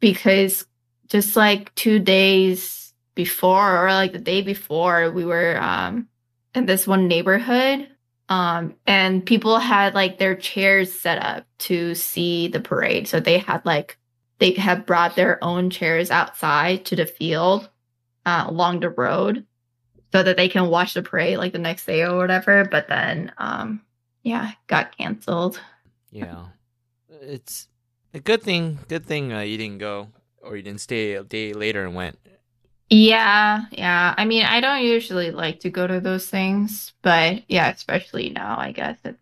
because 0.00 0.66
just 1.06 1.36
like 1.36 1.74
two 1.74 1.98
days 1.98 2.94
before 3.14 3.84
or 3.84 3.92
like 3.92 4.12
the 4.12 4.18
day 4.18 4.42
before, 4.42 5.10
we 5.10 5.24
were 5.24 5.58
um 5.60 6.08
in 6.54 6.66
this 6.66 6.86
one 6.86 7.08
neighborhood. 7.08 7.88
Um, 8.30 8.74
and 8.86 9.24
people 9.24 9.58
had 9.58 9.94
like 9.94 10.18
their 10.18 10.34
chairs 10.34 10.92
set 10.92 11.18
up 11.18 11.46
to 11.60 11.94
see 11.94 12.48
the 12.48 12.60
parade. 12.60 13.08
So 13.08 13.20
they 13.20 13.38
had 13.38 13.64
like 13.64 13.98
they 14.38 14.52
had 14.52 14.86
brought 14.86 15.16
their 15.16 15.42
own 15.42 15.70
chairs 15.70 16.10
outside 16.10 16.84
to 16.86 16.96
the 16.96 17.06
field 17.06 17.68
uh, 18.24 18.44
along 18.46 18.80
the 18.80 18.90
road 18.90 19.46
so 20.12 20.22
that 20.22 20.36
they 20.36 20.48
can 20.48 20.68
watch 20.68 20.94
the 20.94 21.02
parade 21.02 21.38
like 21.38 21.52
the 21.52 21.58
next 21.58 21.86
day 21.86 22.02
or 22.02 22.16
whatever. 22.16 22.64
But 22.64 22.88
then, 22.88 23.32
um, 23.38 23.82
yeah, 24.22 24.52
got 24.66 24.96
canceled. 24.96 25.60
Yeah, 26.10 26.46
it's 27.08 27.68
a 28.14 28.20
good 28.20 28.42
thing. 28.42 28.78
Good 28.88 29.06
thing 29.06 29.32
uh, 29.32 29.40
you 29.40 29.58
didn't 29.58 29.78
go 29.78 30.08
or 30.42 30.56
you 30.56 30.62
didn't 30.62 30.80
stay 30.80 31.14
a 31.14 31.24
day 31.24 31.52
later 31.52 31.84
and 31.84 31.94
went. 31.94 32.18
Yeah, 32.90 33.66
yeah. 33.70 34.14
I 34.16 34.24
mean, 34.24 34.44
I 34.44 34.60
don't 34.60 34.82
usually 34.82 35.30
like 35.30 35.60
to 35.60 35.70
go 35.70 35.86
to 35.86 36.00
those 36.00 36.28
things, 36.28 36.94
but 37.02 37.42
yeah, 37.48 37.68
especially 37.70 38.30
now, 38.30 38.56
I 38.58 38.72
guess. 38.72 38.98
It, 39.04 39.16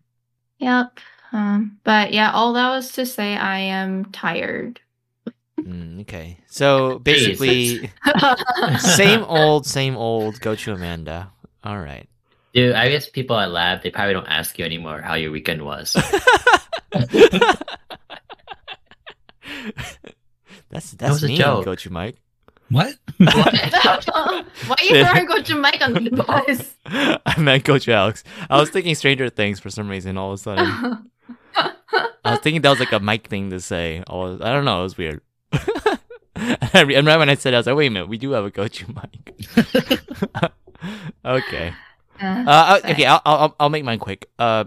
yep. 0.57 0.99
Um, 1.33 1.79
but 1.83 2.13
yeah, 2.13 2.31
all 2.31 2.53
that 2.53 2.69
was 2.69 2.93
to 2.93 3.05
say 3.05 3.35
I 3.35 3.59
am 3.59 4.05
tired. 4.05 4.79
Mm, 5.59 6.01
okay, 6.01 6.37
so 6.47 6.99
basically, 6.99 7.91
same 8.79 9.23
old, 9.23 9.65
same 9.65 9.97
old. 9.97 10.39
Gochu 10.39 10.73
Amanda. 10.75 11.31
All 11.63 11.79
right. 11.79 12.07
Dude, 12.53 12.73
I 12.73 12.89
guess 12.89 13.09
people 13.09 13.37
at 13.37 13.51
lab 13.51 13.83
they 13.83 13.89
probably 13.89 14.13
don't 14.13 14.27
ask 14.27 14.57
you 14.57 14.65
anymore 14.65 15.01
how 15.01 15.15
your 15.15 15.31
weekend 15.31 15.63
was. 15.63 15.93
that's 20.69 20.91
that's 20.91 21.13
was 21.13 21.23
a 21.23 21.27
mean, 21.27 21.37
joke. 21.37 21.65
Gochu 21.65 21.89
Mike. 21.89 22.17
What? 22.69 22.95
Why 23.17 24.43
are 24.69 24.83
you 24.83 25.05
throwing 25.05 25.27
Coach 25.27 25.53
Mike 25.53 25.81
on 25.81 25.93
the 25.93 26.11
bus? 26.11 26.75
I 26.85 27.39
meant 27.39 27.63
Coach 27.63 27.87
Alex. 27.87 28.23
I 28.49 28.59
was 28.59 28.69
thinking 28.69 28.93
Stranger 28.95 29.29
Things 29.29 29.59
for 29.59 29.69
some 29.69 29.87
reason. 29.87 30.17
All 30.17 30.33
of 30.33 30.39
a 30.39 30.43
sudden, 30.43 31.09
I 31.55 32.31
was 32.31 32.39
thinking 32.39 32.61
that 32.61 32.69
was 32.69 32.79
like 32.79 32.91
a 32.91 32.99
Mike 32.99 33.29
thing 33.29 33.51
to 33.51 33.61
say. 33.61 34.03
I 34.07 34.13
was, 34.13 34.41
I 34.41 34.51
don't 34.51 34.65
know. 34.65 34.81
It 34.81 34.83
was 34.83 34.97
weird. 34.97 35.21
and 36.73 37.07
right 37.07 37.17
when 37.17 37.29
I 37.29 37.35
said, 37.35 37.53
I 37.53 37.57
was 37.57 37.67
like, 37.67 37.75
"Wait 37.75 37.87
a 37.87 37.89
minute, 37.91 38.09
we 38.09 38.17
do 38.17 38.31
have 38.31 38.45
a 38.45 38.51
Coach 38.51 38.85
Mike." 38.95 39.35
okay. 41.25 41.73
Uh, 42.21 42.45
uh, 42.47 42.79
okay, 42.85 43.05
I'll, 43.05 43.21
I'll 43.25 43.55
I'll 43.59 43.69
make 43.69 43.83
mine 43.83 43.99
quick. 43.99 44.29
Uh, 44.39 44.65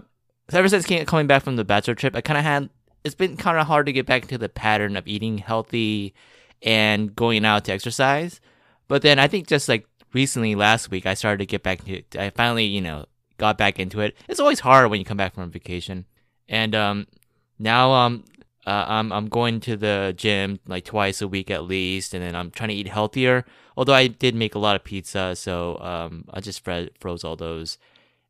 so 0.49 0.59
ever 0.59 0.69
since 0.69 0.85
coming 1.05 1.27
back 1.27 1.43
from 1.43 1.55
the 1.55 1.63
bachelor 1.63 1.95
trip, 1.95 2.15
I 2.15 2.21
kind 2.21 2.37
of 2.37 2.43
had 2.43 2.69
it's 3.03 3.15
been 3.15 3.37
kind 3.37 3.57
of 3.57 3.67
hard 3.67 3.85
to 3.87 3.93
get 3.93 4.05
back 4.05 4.23
into 4.23 4.37
the 4.37 4.49
pattern 4.49 4.95
of 4.95 5.07
eating 5.07 5.39
healthy 5.39 6.13
and 6.61 7.15
going 7.15 7.45
out 7.45 7.65
to 7.65 7.73
exercise. 7.73 8.39
But 8.87 9.01
then 9.01 9.19
I 9.19 9.27
think 9.27 9.47
just 9.47 9.67
like 9.69 9.85
recently, 10.13 10.55
last 10.55 10.91
week, 10.91 11.05
I 11.05 11.13
started 11.13 11.39
to 11.39 11.45
get 11.45 11.63
back 11.63 11.87
into. 11.87 12.21
I 12.21 12.29
finally, 12.31 12.65
you 12.65 12.81
know, 12.81 13.05
got 13.37 13.57
back 13.57 13.79
into 13.79 14.01
it. 14.01 14.15
It's 14.27 14.39
always 14.39 14.59
hard 14.59 14.89
when 14.89 14.99
you 14.99 15.05
come 15.05 15.17
back 15.17 15.33
from 15.33 15.51
vacation, 15.51 16.05
and 16.47 16.75
um, 16.75 17.07
now 17.57 17.91
um, 17.91 18.23
uh, 18.65 18.85
I'm 18.87 19.11
I'm 19.11 19.27
going 19.27 19.59
to 19.61 19.75
the 19.75 20.13
gym 20.15 20.59
like 20.67 20.85
twice 20.85 21.21
a 21.21 21.27
week 21.27 21.49
at 21.49 21.63
least, 21.63 22.13
and 22.13 22.23
then 22.23 22.35
I'm 22.35 22.51
trying 22.51 22.69
to 22.69 22.75
eat 22.75 22.87
healthier. 22.87 23.45
Although 23.75 23.93
I 23.93 24.07
did 24.07 24.35
make 24.35 24.53
a 24.53 24.59
lot 24.59 24.75
of 24.75 24.83
pizza, 24.83 25.35
so 25.35 25.79
um, 25.79 26.25
I 26.29 26.41
just 26.41 26.63
fro- 26.63 26.89
froze 26.99 27.23
all 27.23 27.35
those, 27.35 27.79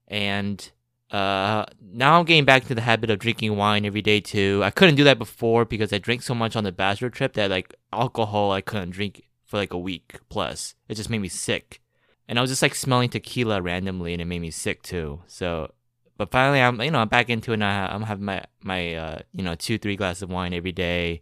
and 0.07 0.71
uh, 1.11 1.65
now 1.81 2.17
I'm 2.17 2.25
getting 2.25 2.45
back 2.45 2.65
to 2.65 2.75
the 2.75 2.81
habit 2.81 3.09
of 3.09 3.19
drinking 3.19 3.57
wine 3.57 3.85
every 3.85 4.01
day 4.01 4.21
too. 4.21 4.61
I 4.63 4.69
couldn't 4.69 4.95
do 4.95 5.03
that 5.03 5.19
before 5.19 5.65
because 5.65 5.91
I 5.91 5.97
drank 5.97 6.21
so 6.21 6.33
much 6.33 6.55
on 6.55 6.63
the 6.63 6.71
bachelor 6.71 7.09
trip 7.09 7.33
that 7.33 7.49
like 7.49 7.75
alcohol 7.91 8.51
I 8.51 8.61
couldn't 8.61 8.91
drink 8.91 9.23
for 9.45 9.57
like 9.57 9.73
a 9.73 9.77
week 9.77 10.19
plus. 10.29 10.75
It 10.87 10.95
just 10.95 11.09
made 11.09 11.19
me 11.19 11.27
sick, 11.27 11.81
and 12.29 12.39
I 12.39 12.41
was 12.41 12.51
just 12.51 12.61
like 12.61 12.75
smelling 12.75 13.09
tequila 13.09 13.61
randomly, 13.61 14.13
and 14.13 14.21
it 14.21 14.25
made 14.25 14.39
me 14.39 14.51
sick 14.51 14.81
too. 14.81 15.23
So 15.27 15.71
but 16.17 16.31
finally 16.31 16.61
I'm 16.61 16.81
you 16.81 16.91
know 16.91 16.99
I'm 16.99 17.07
back 17.09 17.29
into 17.29 17.53
it 17.53 17.57
now. 17.57 17.87
I'm 17.91 18.03
having 18.03 18.25
my 18.25 18.43
my 18.63 18.95
uh, 18.95 19.19
you 19.33 19.43
know 19.43 19.55
two 19.55 19.77
three 19.77 19.95
glasses 19.95 20.23
of 20.23 20.29
wine 20.29 20.53
every 20.53 20.71
day, 20.71 21.21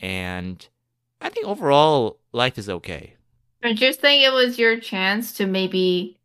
and 0.00 0.66
I 1.20 1.28
think 1.30 1.46
overall 1.46 2.18
life 2.32 2.58
is 2.58 2.68
okay. 2.68 3.14
Don't 3.62 3.80
you 3.80 3.92
think 3.92 4.22
it 4.22 4.32
was 4.32 4.58
your 4.58 4.78
chance 4.78 5.32
to 5.34 5.46
maybe 5.46 6.18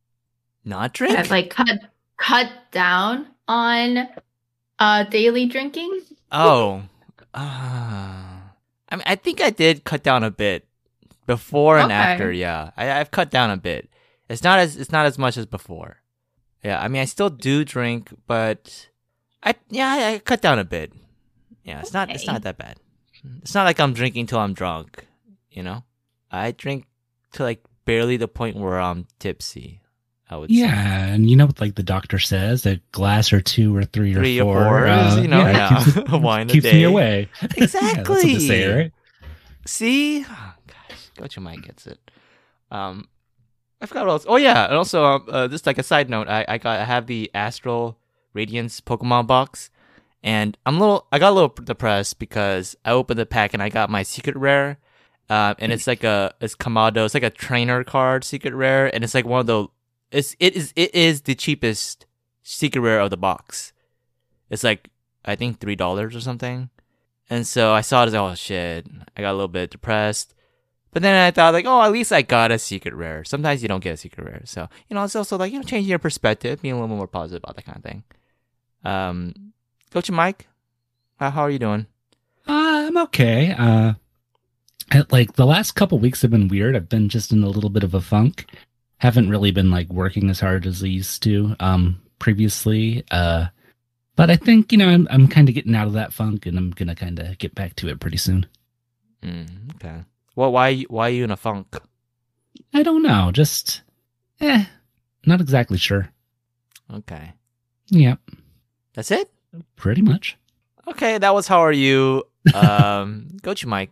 Not 0.65 0.93
drink. 0.93 1.17
uh, 1.17 1.26
like 1.30 1.50
cut 1.50 1.80
cut 2.17 2.52
down 2.72 3.28
on 3.48 4.10
uh 4.80 5.04
daily 5.06 5.45
drinking? 5.45 6.02
oh, 6.32 6.84
uh, 7.34 7.39
I 8.89 8.95
mean 8.95 9.04
I 9.06 9.15
think 9.15 9.41
I 9.41 9.50
did 9.50 9.84
cut 9.84 10.04
down 10.04 10.24
a 10.24 10.32
bit 10.32 10.67
before 11.26 11.78
and 11.78 11.91
Okay. 11.91 11.93
after. 12.02 12.32
Yeah, 12.32 12.72
I, 12.76 12.91
I've 13.00 13.12
cut 13.12 13.30
down 13.32 13.52
a 13.52 13.58
bit. 13.58 13.89
It's 14.28 14.43
not 14.43 14.60
as 14.60 14.76
it's 14.78 14.91
not 14.91 15.06
as 15.06 15.17
much 15.17 15.38
as 15.38 15.45
before. 15.45 15.98
Yeah, 16.63 16.82
I 16.82 16.88
mean 16.88 17.02
I 17.02 17.06
still 17.06 17.30
do 17.30 17.63
drink, 17.63 18.12
but 18.28 18.89
I 19.43 19.56
yeah 19.69 19.88
I, 19.89 20.13
I 20.13 20.19
cut 20.19 20.41
down 20.41 20.60
a 20.60 20.63
bit. 20.65 20.91
Yeah, 21.63 21.80
it's 21.80 21.93
not 21.93 22.10
it's 22.10 22.28
not 22.28 22.41
that 22.43 22.58
bad. 22.58 22.78
It's 23.41 23.54
not 23.54 23.65
like 23.65 23.80
I'm 23.80 23.93
drinking 23.93 24.28
till 24.28 24.39
I'm 24.39 24.54
drunk. 24.54 25.06
You 25.52 25.63
know, 25.63 25.84
I 26.32 26.52
drink 26.52 26.86
to 27.34 27.43
like 27.43 27.63
barely 27.86 28.17
the 28.17 28.28
point 28.28 28.56
where 28.58 28.80
I'm 28.80 29.08
tipsy. 29.19 29.82
I 30.32 30.38
would 30.38 30.52
say. 30.52 30.58
Yeah, 30.58 31.06
and 31.08 31.28
you 31.28 31.36
know 31.36 31.48
what 31.48 31.60
like 31.60 31.74
the 31.74 31.82
doctor 31.84 32.19
says, 32.19 32.63
a 32.67 32.80
glass 32.91 33.34
or 33.34 33.41
two 33.41 33.76
or 33.76 33.84
three, 33.84 34.13
Three 34.13 34.39
or 34.39 34.43
or 34.45 34.54
four, 34.63 34.63
four 34.63 34.86
is, 34.86 35.17
uh, 35.17 35.19
you 35.24 35.28
know, 35.28 35.43
it 35.48 35.54
yeah, 35.54 35.84
keeps, 35.84 35.98
it- 35.98 36.08
wine 36.22 36.50
a 36.50 36.54
keeps 36.54 36.65
me 36.65 36.72
day. 36.72 36.84
away. 36.84 37.30
Yeah, 37.41 37.48
that's 37.48 37.74
what 37.74 37.84
Exactly. 37.84 38.34
they 38.34 38.39
say, 38.39 38.76
right? 38.76 38.91
See, 39.65 40.24
oh, 40.30 40.54
gosh, 40.67 41.10
Gochu 41.17 41.41
Mike 41.41 41.63
gets 41.63 41.88
it. 41.88 42.00
Um, 42.69 43.08
I 43.82 43.86
forgot 43.86 44.06
what 44.06 44.12
else. 44.13 44.26
Oh 44.28 44.36
yeah, 44.36 44.65
and 44.65 44.76
also 44.76 45.04
um, 45.06 45.26
uh, 45.30 45.48
just 45.48 45.65
like 45.65 45.78
a 45.78 45.84
side 45.84 46.10
note, 46.10 46.28
I 46.28 46.46
I 46.48 46.58
got 46.58 46.80
I 46.80 46.86
have 46.86 47.08
the 47.08 47.32
Astral 47.34 47.98
Radiance 48.34 48.82
Pokemon 48.82 49.28
box, 49.28 49.70
and 50.22 50.58
I'm 50.65 50.78
a 50.78 50.80
little 50.80 51.08
I 51.12 51.20
got 51.20 51.32
a 51.32 51.36
little 51.36 51.50
depressed 51.63 52.20
because 52.20 52.76
I 52.84 52.92
opened 52.92 53.20
the 53.20 53.26
pack 53.26 53.54
and 53.54 53.63
I 53.63 53.70
got 53.70 53.89
my 53.89 54.04
secret 54.04 54.36
rare, 54.36 54.80
uh, 55.30 55.56
and 55.60 55.72
it's 55.72 55.88
like 55.88 56.04
a 56.04 56.34
it's 56.42 56.56
Kamado, 56.56 57.06
it's 57.06 57.13
like 57.13 57.24
a 57.24 57.30
trainer 57.30 57.84
card 57.84 58.24
secret 58.24 58.54
rare, 58.54 58.94
and 58.94 59.04
it's 59.04 59.13
like 59.13 59.26
one 59.26 59.39
of 59.39 59.48
the 59.48 59.68
it's 60.12 60.36
it 60.39 60.56
is 60.56 60.74
it 60.76 60.94
is 60.94 61.22
the 61.22 61.36
cheapest 61.36 62.06
secret 62.44 62.82
rare 62.82 63.00
of 63.00 63.12
the 63.12 63.18
box. 63.18 63.72
It's 64.50 64.63
like 64.63 64.89
I 65.24 65.36
think 65.36 65.60
three 65.60 65.76
dollars 65.76 66.15
or 66.15 66.22
something. 66.22 66.70
And 67.30 67.46
so 67.46 67.74
I 67.74 67.82
saw 67.82 68.04
it 68.04 68.08
as 68.08 68.15
oh 68.15 68.34
shit. 68.36 68.88
I 69.15 69.22
got 69.22 69.32
a 69.32 69.38
little 69.38 69.48
bit 69.48 69.70
depressed. 69.70 70.34
But 70.91 71.04
then 71.04 71.15
I 71.15 71.32
thought 71.32 71.54
like, 71.54 71.65
oh, 71.65 71.82
at 71.82 71.91
least 71.91 72.12
I 72.12 72.21
got 72.21 72.52
a 72.52 72.58
secret 72.60 72.95
rare. 72.95 73.23
Sometimes 73.23 73.62
you 73.62 73.67
don't 73.67 73.84
get 73.84 73.93
a 73.93 73.97
secret 73.97 74.25
rare. 74.25 74.41
So, 74.45 74.67
you 74.89 74.95
know, 74.95 75.04
it's 75.04 75.15
also 75.15 75.38
like, 75.38 75.52
you 75.52 75.60
know, 75.60 75.63
changing 75.63 75.89
your 75.89 75.99
perspective, 75.99 76.62
being 76.62 76.73
a 76.73 76.80
little 76.80 76.95
more 76.95 77.08
positive 77.08 77.43
about 77.43 77.56
that 77.56 77.65
kind 77.65 77.78
of 77.78 77.84
thing. 77.84 78.04
Um 78.84 79.54
Coach 79.91 80.12
Mike, 80.12 80.47
how, 81.17 81.32
how 81.32 81.41
are 81.41 81.49
you 81.49 81.60
doing? 81.60 81.88
Uh, 82.47 82.86
I'm 82.88 82.97
okay. 82.97 83.56
Uh, 83.58 83.93
like 85.12 85.34
the 85.34 85.45
last 85.45 85.73
couple 85.73 85.99
weeks 85.99 86.21
have 86.21 86.32
been 86.32 86.47
weird. 86.47 86.75
I've 86.75 86.89
been 86.89 87.10
just 87.10 87.32
in 87.32 87.43
a 87.43 87.49
little 87.49 87.69
bit 87.69 87.84
of 87.84 87.93
a 87.93 88.02
funk. 88.02 88.45
Haven't 88.97 89.30
really 89.30 89.52
been 89.52 89.71
like 89.71 89.89
working 89.89 90.30
as 90.30 90.39
hard 90.39 90.65
as 90.65 90.84
I 90.84 90.88
used 90.88 91.23
to 91.23 91.56
um 91.60 92.02
previously. 92.19 93.04
Uh, 93.12 93.47
but 94.15 94.30
I 94.30 94.36
think 94.36 94.71
you 94.71 94.78
know 94.78 94.89
I'm 94.89 95.08
I'm 95.10 95.28
kind 95.28 95.49
of 95.49 95.56
getting 95.56 95.75
out 95.75 95.88
of 95.88 95.93
that 95.93 96.13
funk, 96.13 96.45
and 96.45 96.58
I'm 96.58 96.71
gonna 96.71 96.95
kind 96.95 97.19
of 97.19 97.38
get 97.38 97.56
back 97.56 97.75
to 97.78 97.88
it 97.88 97.99
pretty 97.99 98.17
soon. 98.17 98.45
Mm, 99.23 99.75
okay. 99.75 100.04
Well, 100.36 100.52
why 100.52 100.82
why 100.84 101.08
are 101.08 101.13
you 101.13 101.24
in 101.24 101.32
a 101.32 101.38
funk? 101.38 101.76
I 102.74 102.84
don't 102.84 103.04
know, 103.04 103.32
just 103.32 103.82
eh, 104.42 104.65
not 105.26 105.42
exactly 105.42 105.78
sure. 105.78 106.10
Okay. 106.94 107.34
Yep, 107.89 108.20
That's 108.94 109.12
it? 109.12 109.32
pretty 109.76 110.02
much. 110.02 110.38
Okay, 110.88 111.18
that 111.18 111.34
was 111.34 111.48
how 111.48 111.60
are 111.60 111.72
you? 111.72 112.24
Um 112.54 113.38
to 113.44 113.68
Mike. 113.68 113.92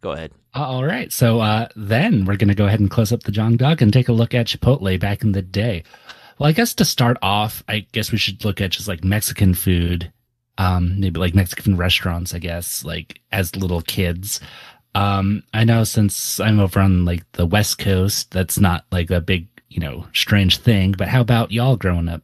Go 0.00 0.12
ahead. 0.12 0.32
Uh, 0.54 0.66
All 0.66 0.84
right. 0.84 1.10
So 1.12 1.40
uh, 1.40 1.68
then 1.74 2.26
we're 2.26 2.36
going 2.36 2.48
to 2.48 2.54
go 2.54 2.66
ahead 2.66 2.78
and 2.80 2.90
close 2.90 3.10
up 3.10 3.22
the 3.22 3.32
jangdok 3.32 3.80
and 3.80 3.90
take 3.92 4.08
a 4.08 4.12
look 4.12 4.34
at 4.34 4.46
Chipotle 4.46 5.00
back 5.00 5.22
in 5.22 5.32
the 5.32 5.40
day. 5.42 5.82
Well, 6.38 6.48
I 6.48 6.52
guess 6.52 6.74
to 6.74 6.84
start 6.84 7.16
off, 7.22 7.64
I 7.68 7.86
guess 7.92 8.12
we 8.12 8.18
should 8.18 8.44
look 8.44 8.60
at 8.60 8.70
just 8.72 8.86
like 8.86 9.02
Mexican 9.02 9.54
food, 9.54 10.12
um, 10.58 11.00
maybe 11.00 11.18
like 11.18 11.34
Mexican 11.34 11.76
restaurants, 11.78 12.34
I 12.34 12.38
guess, 12.38 12.84
like 12.84 13.18
as 13.32 13.56
little 13.56 13.80
kids. 13.80 14.40
Um, 14.94 15.42
I 15.52 15.64
know 15.64 15.84
since 15.84 16.38
I'm 16.40 16.60
over 16.60 16.80
on 16.80 17.04
like 17.04 17.24
the 17.32 17.46
West 17.46 17.78
Coast, 17.78 18.30
that's 18.30 18.58
not 18.58 18.84
like 18.92 19.10
a 19.10 19.20
big, 19.20 19.48
you 19.68 19.80
know, 19.80 20.06
strange 20.12 20.58
thing. 20.58 20.92
But 20.92 21.08
how 21.08 21.20
about 21.20 21.50
y'all 21.50 21.76
growing 21.76 22.08
up? 22.08 22.22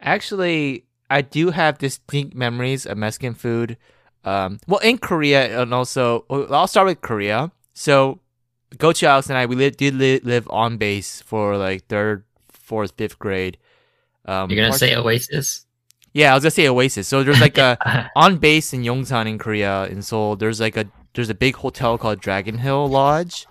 Actually, 0.00 0.84
I 1.10 1.22
do 1.22 1.50
have 1.50 1.78
distinct 1.78 2.34
memories 2.34 2.86
of 2.86 2.98
Mexican 2.98 3.34
food. 3.34 3.76
Um, 4.24 4.60
well, 4.68 4.80
in 4.80 4.98
Korea, 4.98 5.60
and 5.62 5.72
also, 5.74 6.24
I'll 6.30 6.66
start 6.66 6.86
with 6.86 7.00
Korea. 7.00 7.50
So, 7.74 8.20
Gochu 8.76 9.04
Alex 9.04 9.28
and 9.28 9.38
I, 9.38 9.46
we 9.46 9.56
li- 9.56 9.70
did 9.70 9.94
li- 9.94 10.20
live 10.22 10.46
on 10.50 10.76
base 10.76 11.22
for 11.22 11.56
like 11.56 11.86
third, 11.86 12.24
fourth, 12.50 12.92
fifth 12.96 13.18
grade. 13.18 13.58
Um, 14.24 14.50
You're 14.50 14.56
gonna 14.58 14.68
part- 14.70 14.80
say 14.80 14.94
Oasis? 14.94 15.66
Yeah, 16.14 16.32
I 16.32 16.34
was 16.34 16.42
gonna 16.44 16.50
say 16.52 16.68
Oasis. 16.68 17.08
So 17.08 17.22
there's 17.24 17.40
like 17.40 17.58
a 17.58 18.10
on 18.16 18.36
base 18.38 18.72
in 18.72 18.82
Yongsan 18.82 19.26
in 19.28 19.38
Korea 19.38 19.86
in 19.86 20.02
Seoul. 20.02 20.36
There's 20.36 20.60
like 20.60 20.76
a 20.76 20.86
there's 21.14 21.30
a 21.30 21.34
big 21.34 21.56
hotel 21.56 21.98
called 21.98 22.20
Dragon 22.20 22.58
Hill 22.58 22.88
Lodge, 22.88 23.46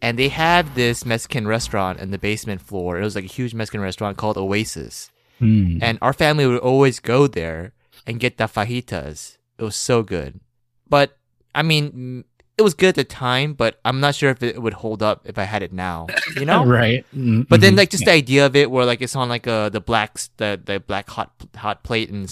and 0.00 0.18
they 0.18 0.28
have 0.28 0.74
this 0.74 1.04
Mexican 1.06 1.46
restaurant 1.46 2.00
in 2.00 2.10
the 2.10 2.18
basement 2.18 2.60
floor. 2.60 2.98
It 3.00 3.04
was 3.04 3.14
like 3.14 3.24
a 3.24 3.28
huge 3.28 3.54
Mexican 3.54 3.80
restaurant 3.80 4.16
called 4.16 4.36
Oasis, 4.38 5.10
Hmm. 5.38 5.78
and 5.82 5.98
our 6.00 6.12
family 6.12 6.46
would 6.46 6.58
always 6.60 7.00
go 7.00 7.26
there 7.26 7.72
and 8.06 8.20
get 8.20 8.38
the 8.38 8.44
fajitas. 8.44 9.38
It 9.58 9.64
was 9.64 9.76
so 9.76 10.02
good, 10.02 10.40
but 10.88 11.16
I 11.54 11.62
mean, 11.62 11.92
mm, 11.92 12.24
it 12.58 12.62
was 12.62 12.74
good 12.74 12.90
at 12.90 12.94
the 12.94 13.04
time, 13.04 13.54
but 13.54 13.80
I'm 13.84 13.98
not 14.00 14.14
sure 14.14 14.30
if 14.30 14.42
it 14.42 14.60
would 14.62 14.74
hold 14.74 15.02
up 15.02 15.22
if 15.24 15.38
I 15.38 15.44
had 15.44 15.62
it 15.62 15.72
now. 15.72 16.06
You 16.36 16.44
know, 16.44 16.64
right. 16.80 17.04
Mm, 17.16 17.48
But 17.48 17.60
then 17.60 17.76
like 17.76 17.90
just 17.90 18.04
the 18.04 18.12
idea 18.12 18.46
of 18.46 18.54
it, 18.56 18.70
where 18.70 18.84
like 18.84 19.00
it's 19.02 19.16
on 19.16 19.28
like 19.28 19.46
uh 19.46 19.68
the 19.68 19.80
black 19.80 20.18
the 20.36 20.60
the 20.62 20.80
black 20.80 21.08
hot 21.10 21.32
hot 21.56 21.82
plate 21.82 22.10
and 22.10 22.24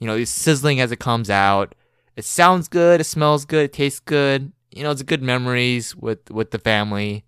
you 0.00 0.06
know 0.06 0.16
it's 0.16 0.30
sizzling 0.30 0.80
as 0.80 0.92
it 0.92 0.98
comes 0.98 1.30
out. 1.30 1.74
It 2.16 2.24
sounds 2.24 2.68
good. 2.68 3.00
It 3.00 3.04
smells 3.04 3.44
good. 3.44 3.64
It 3.66 3.72
tastes 3.72 4.00
good. 4.00 4.52
You 4.72 4.82
know, 4.82 4.90
it's 4.90 5.02
good 5.02 5.22
memories 5.22 5.94
with 5.94 6.30
with 6.30 6.50
the 6.50 6.58
family, 6.58 7.24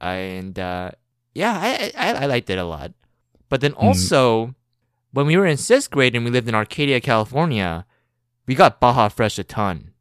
and 0.00 0.58
uh, 0.58 0.92
yeah, 1.34 1.58
I, 1.60 1.92
I 1.96 2.12
I 2.22 2.26
liked 2.26 2.48
it 2.50 2.58
a 2.58 2.64
lot. 2.64 2.92
But 3.48 3.60
then 3.60 3.72
also, 3.72 4.54
when 5.12 5.26
we 5.26 5.36
were 5.36 5.46
in 5.46 5.56
sixth 5.56 5.90
grade 5.90 6.14
and 6.14 6.24
we 6.24 6.30
lived 6.30 6.48
in 6.48 6.54
Arcadia, 6.54 7.00
California, 7.00 7.86
we 8.46 8.54
got 8.54 8.80
Baja 8.80 9.08
Fresh 9.08 9.38
a 9.38 9.44
ton. 9.44 9.92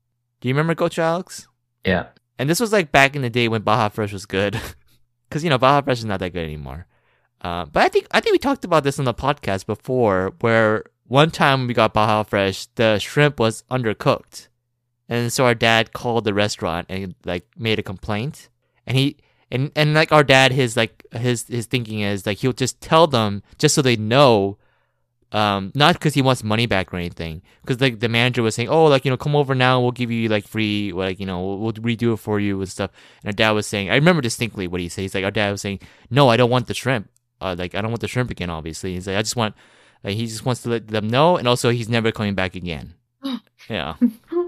Do 0.41 0.47
you 0.47 0.53
remember 0.53 0.75
Coach 0.75 0.99
Alex? 0.99 1.47
Yeah. 1.85 2.07
And 2.37 2.49
this 2.49 2.59
was 2.59 2.73
like 2.73 2.91
back 2.91 3.15
in 3.15 3.21
the 3.21 3.29
day 3.29 3.47
when 3.47 3.61
Baja 3.61 3.89
Fresh 3.89 4.13
was 4.13 4.25
good, 4.25 4.59
because 5.29 5.43
you 5.43 5.49
know 5.49 5.57
Baja 5.57 5.81
Fresh 5.81 5.99
is 5.99 6.05
not 6.05 6.19
that 6.19 6.33
good 6.33 6.43
anymore. 6.43 6.87
Uh, 7.41 7.65
but 7.65 7.83
I 7.83 7.89
think 7.89 8.07
I 8.11 8.19
think 8.19 8.33
we 8.33 8.39
talked 8.39 8.65
about 8.65 8.83
this 8.83 8.99
on 8.99 9.05
the 9.05 9.13
podcast 9.13 9.65
before, 9.65 10.33
where 10.39 10.83
one 11.07 11.31
time 11.31 11.67
we 11.67 11.73
got 11.73 11.93
Baja 11.93 12.23
Fresh, 12.23 12.67
the 12.75 12.99
shrimp 12.99 13.39
was 13.39 13.63
undercooked, 13.69 14.47
and 15.07 15.31
so 15.31 15.45
our 15.45 15.55
dad 15.55 15.93
called 15.93 16.23
the 16.23 16.33
restaurant 16.33 16.87
and 16.89 17.15
like 17.25 17.45
made 17.57 17.79
a 17.79 17.83
complaint, 17.83 18.49
and 18.87 18.97
he 18.97 19.17
and 19.51 19.71
and 19.75 19.93
like 19.93 20.11
our 20.11 20.23
dad, 20.23 20.51
his 20.51 20.75
like 20.75 21.05
his 21.11 21.47
his 21.47 21.67
thinking 21.67 22.01
is 22.01 22.25
like 22.25 22.39
he'll 22.39 22.53
just 22.53 22.81
tell 22.81 23.07
them 23.07 23.43
just 23.57 23.75
so 23.75 23.81
they 23.81 23.95
know 23.95 24.57
um 25.31 25.71
not 25.75 25.93
because 25.95 26.13
he 26.13 26.21
wants 26.21 26.43
money 26.43 26.65
back 26.65 26.93
or 26.93 26.97
anything 26.97 27.41
because 27.61 27.81
like 27.81 27.99
the 27.99 28.07
manager 28.07 28.43
was 28.43 28.53
saying 28.53 28.69
oh 28.69 28.85
like 28.85 29.03
you 29.03 29.11
know 29.11 29.17
come 29.17 29.35
over 29.35 29.55
now 29.55 29.81
we'll 29.81 29.91
give 29.91 30.11
you 30.11 30.29
like 30.29 30.47
free 30.47 30.93
like 30.93 31.19
you 31.19 31.25
know 31.25 31.43
we'll, 31.43 31.57
we'll 31.57 31.73
redo 31.73 32.13
it 32.13 32.17
for 32.17 32.39
you 32.39 32.59
and 32.59 32.69
stuff. 32.69 32.91
And 33.21 33.29
our 33.29 33.33
dad 33.33 33.51
was 33.51 33.65
saying 33.65 33.89
i 33.89 33.95
remember 33.95 34.21
distinctly 34.21 34.67
what 34.67 34.81
he 34.81 34.87
said. 34.87 35.01
He's 35.01 35.15
like 35.15 35.25
our 35.25 35.31
dad 35.31 35.51
was 35.51 35.61
saying 35.61 35.79
no 36.09 36.29
i 36.29 36.37
don't 36.37 36.49
want 36.49 36.67
the 36.67 36.73
shrimp. 36.73 37.09
Uh 37.41 37.55
like 37.57 37.75
i 37.75 37.81
don't 37.81 37.91
want 37.91 38.01
the 38.01 38.07
shrimp 38.07 38.31
again 38.31 38.49
obviously. 38.49 38.93
He's 38.93 39.07
like 39.07 39.17
i 39.17 39.21
just 39.21 39.35
want 39.35 39.55
like 40.05 40.13
he 40.15 40.27
just 40.27 40.45
wants 40.45 40.61
to 40.61 40.69
let 40.69 40.87
them 40.87 41.09
know 41.09 41.35
and 41.35 41.47
also 41.49 41.69
he's 41.71 41.89
never 41.89 42.11
coming 42.13 42.35
back 42.35 42.53
again 42.55 42.93
yeah 43.69 43.95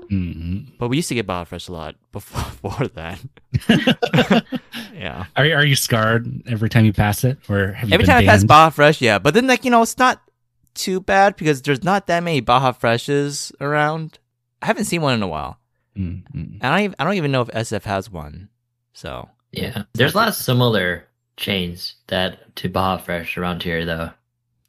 Mhm. 0.07 0.77
but 0.79 0.87
we 0.87 0.95
used 0.97 1.09
to 1.09 1.15
get 1.15 1.25
Baja 1.27 1.43
Fresh 1.43 1.67
a 1.67 1.73
lot 1.73 1.95
before, 2.13 2.45
before 2.61 2.87
that 2.95 3.19
yeah 4.93 5.25
Are 5.35 5.43
are 5.45 5.65
you 5.65 5.75
scarred 5.75 6.27
every 6.47 6.69
time 6.69 6.85
you 6.85 6.93
pass 6.93 7.23
it, 7.23 7.37
or 7.49 7.73
have 7.73 7.91
Every 7.91 8.05
been 8.05 8.07
time 8.07 8.23
I 8.23 8.25
pass 8.25 8.39
banned? 8.41 8.47
Baja 8.47 8.69
Fresh, 8.69 9.01
yeah. 9.01 9.19
But 9.19 9.33
then, 9.33 9.47
like, 9.47 9.65
you 9.65 9.71
know, 9.71 9.81
it's 9.81 9.97
not 9.97 10.21
too 10.73 10.99
bad 11.01 11.35
because 11.35 11.61
there's 11.61 11.83
not 11.83 12.07
that 12.07 12.23
many 12.23 12.39
Baja 12.39 12.71
Freshes 12.71 13.51
around. 13.59 14.19
I 14.61 14.67
haven't 14.67 14.85
seen 14.85 15.01
one 15.01 15.13
in 15.15 15.23
a 15.23 15.27
while. 15.27 15.59
Mm, 15.97 16.23
mm. 16.33 16.57
I 16.63 16.69
don't 16.69 16.79
even, 16.85 16.95
I 16.99 17.03
don't 17.03 17.15
even 17.15 17.31
know 17.31 17.41
if 17.41 17.49
SF 17.49 17.83
has 17.83 18.09
one. 18.11 18.49
So, 18.93 19.29
Yeah. 19.51 19.83
There's 19.93 20.13
a 20.13 20.17
lot 20.17 20.27
of 20.27 20.35
similar 20.35 21.05
chains 21.35 21.95
that 22.07 22.55
to 22.57 22.69
Baja 22.69 22.97
Fresh 23.03 23.37
around 23.37 23.61
here 23.63 23.85
though. 23.85 24.11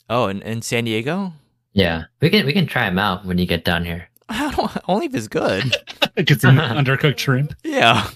Oh, 0.09 0.27
and 0.27 0.43
in 0.43 0.63
San 0.63 0.85
Diego? 0.85 1.33
Yeah. 1.73 2.05
We 2.21 2.31
can 2.31 2.47
we 2.47 2.53
can 2.53 2.67
try 2.67 2.85
them 2.89 2.99
out 2.99 3.25
when 3.25 3.39
you 3.39 3.47
get 3.47 3.65
down 3.65 3.85
here. 3.85 4.09
I 4.29 4.51
don't, 4.55 4.71
only 4.89 5.07
if 5.07 5.15
it's 5.15 5.29
good. 5.29 5.75
Get 6.25 6.41
some 6.41 6.57
undercooked 6.59 7.19
shrimp. 7.19 7.55
yeah. 7.65 8.11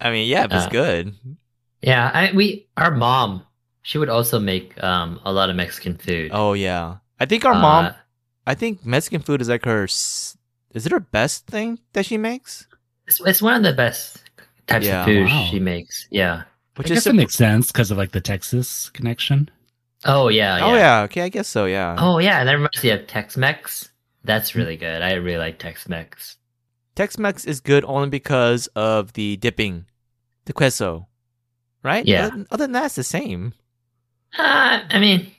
I 0.00 0.10
mean, 0.10 0.28
yeah, 0.28 0.44
if 0.44 0.52
it's 0.52 0.66
Uh, 0.66 0.70
good. 0.70 1.14
Yeah, 1.82 2.10
I 2.12 2.32
we 2.34 2.66
our 2.76 2.90
mom, 2.90 3.44
she 3.82 3.98
would 3.98 4.08
also 4.08 4.38
make 4.40 4.82
um 4.82 5.20
a 5.24 5.32
lot 5.32 5.50
of 5.50 5.56
Mexican 5.56 5.96
food. 5.96 6.30
Oh, 6.32 6.54
yeah. 6.54 6.96
I 7.20 7.26
think 7.26 7.44
our 7.44 7.52
Uh, 7.54 7.60
mom, 7.60 7.94
I 8.46 8.54
think 8.54 8.84
Mexican 8.84 9.20
food 9.22 9.40
is 9.40 9.48
like 9.48 9.64
her, 9.64 9.84
is 9.84 10.36
it 10.74 10.90
her 10.92 11.00
best 11.00 11.46
thing 11.46 11.78
that 11.92 12.06
she 12.06 12.16
makes? 12.18 12.66
It's, 13.06 13.20
it's 13.20 13.40
one 13.42 13.54
of 13.54 13.62
the 13.62 13.72
best 13.72 14.22
types 14.66 14.86
Yeah. 14.86 15.00
of 15.00 15.06
food 15.06 15.26
Wow. 15.28 15.48
she 15.50 15.60
makes. 15.60 16.08
Yeah. 16.10 16.44
Which 16.76 16.90
I 16.90 16.94
is 16.94 17.04
guess 17.04 17.06
it 17.06 17.14
makes 17.14 17.34
sense 17.34 17.70
because 17.70 17.90
of 17.92 17.98
like 17.98 18.10
the 18.12 18.20
Texas 18.20 18.90
connection. 18.90 19.48
Oh 20.04 20.28
yeah. 20.28 20.58
Oh, 20.62 20.74
yeah. 20.74 21.02
Okay, 21.02 21.22
I 21.22 21.28
guess 21.28 21.48
so, 21.48 21.64
yeah. 21.66 21.96
Oh 21.98 22.18
yeah, 22.18 22.40
and 22.40 22.48
that 22.48 22.52
reminds 22.54 22.82
me 22.82 22.90
of 22.90 23.06
Tex-Mex. 23.06 23.90
That's 24.24 24.54
really 24.54 24.76
good. 24.76 25.02
I 25.02 25.14
really 25.14 25.38
like 25.38 25.58
Tex-Mex. 25.58 26.36
Tex 26.94 27.18
Mex 27.18 27.44
is 27.44 27.60
good 27.60 27.84
only 27.86 28.08
because 28.08 28.66
of 28.76 29.12
the 29.14 29.36
dipping, 29.36 29.86
the 30.44 30.52
queso, 30.52 31.08
right? 31.82 32.06
Yeah. 32.06 32.26
Other, 32.26 32.46
other 32.50 32.64
than 32.64 32.72
that, 32.72 32.86
it's 32.86 32.94
the 32.94 33.04
same. 33.04 33.52
Uh, 34.38 34.80
I 34.88 34.98
mean, 34.98 35.30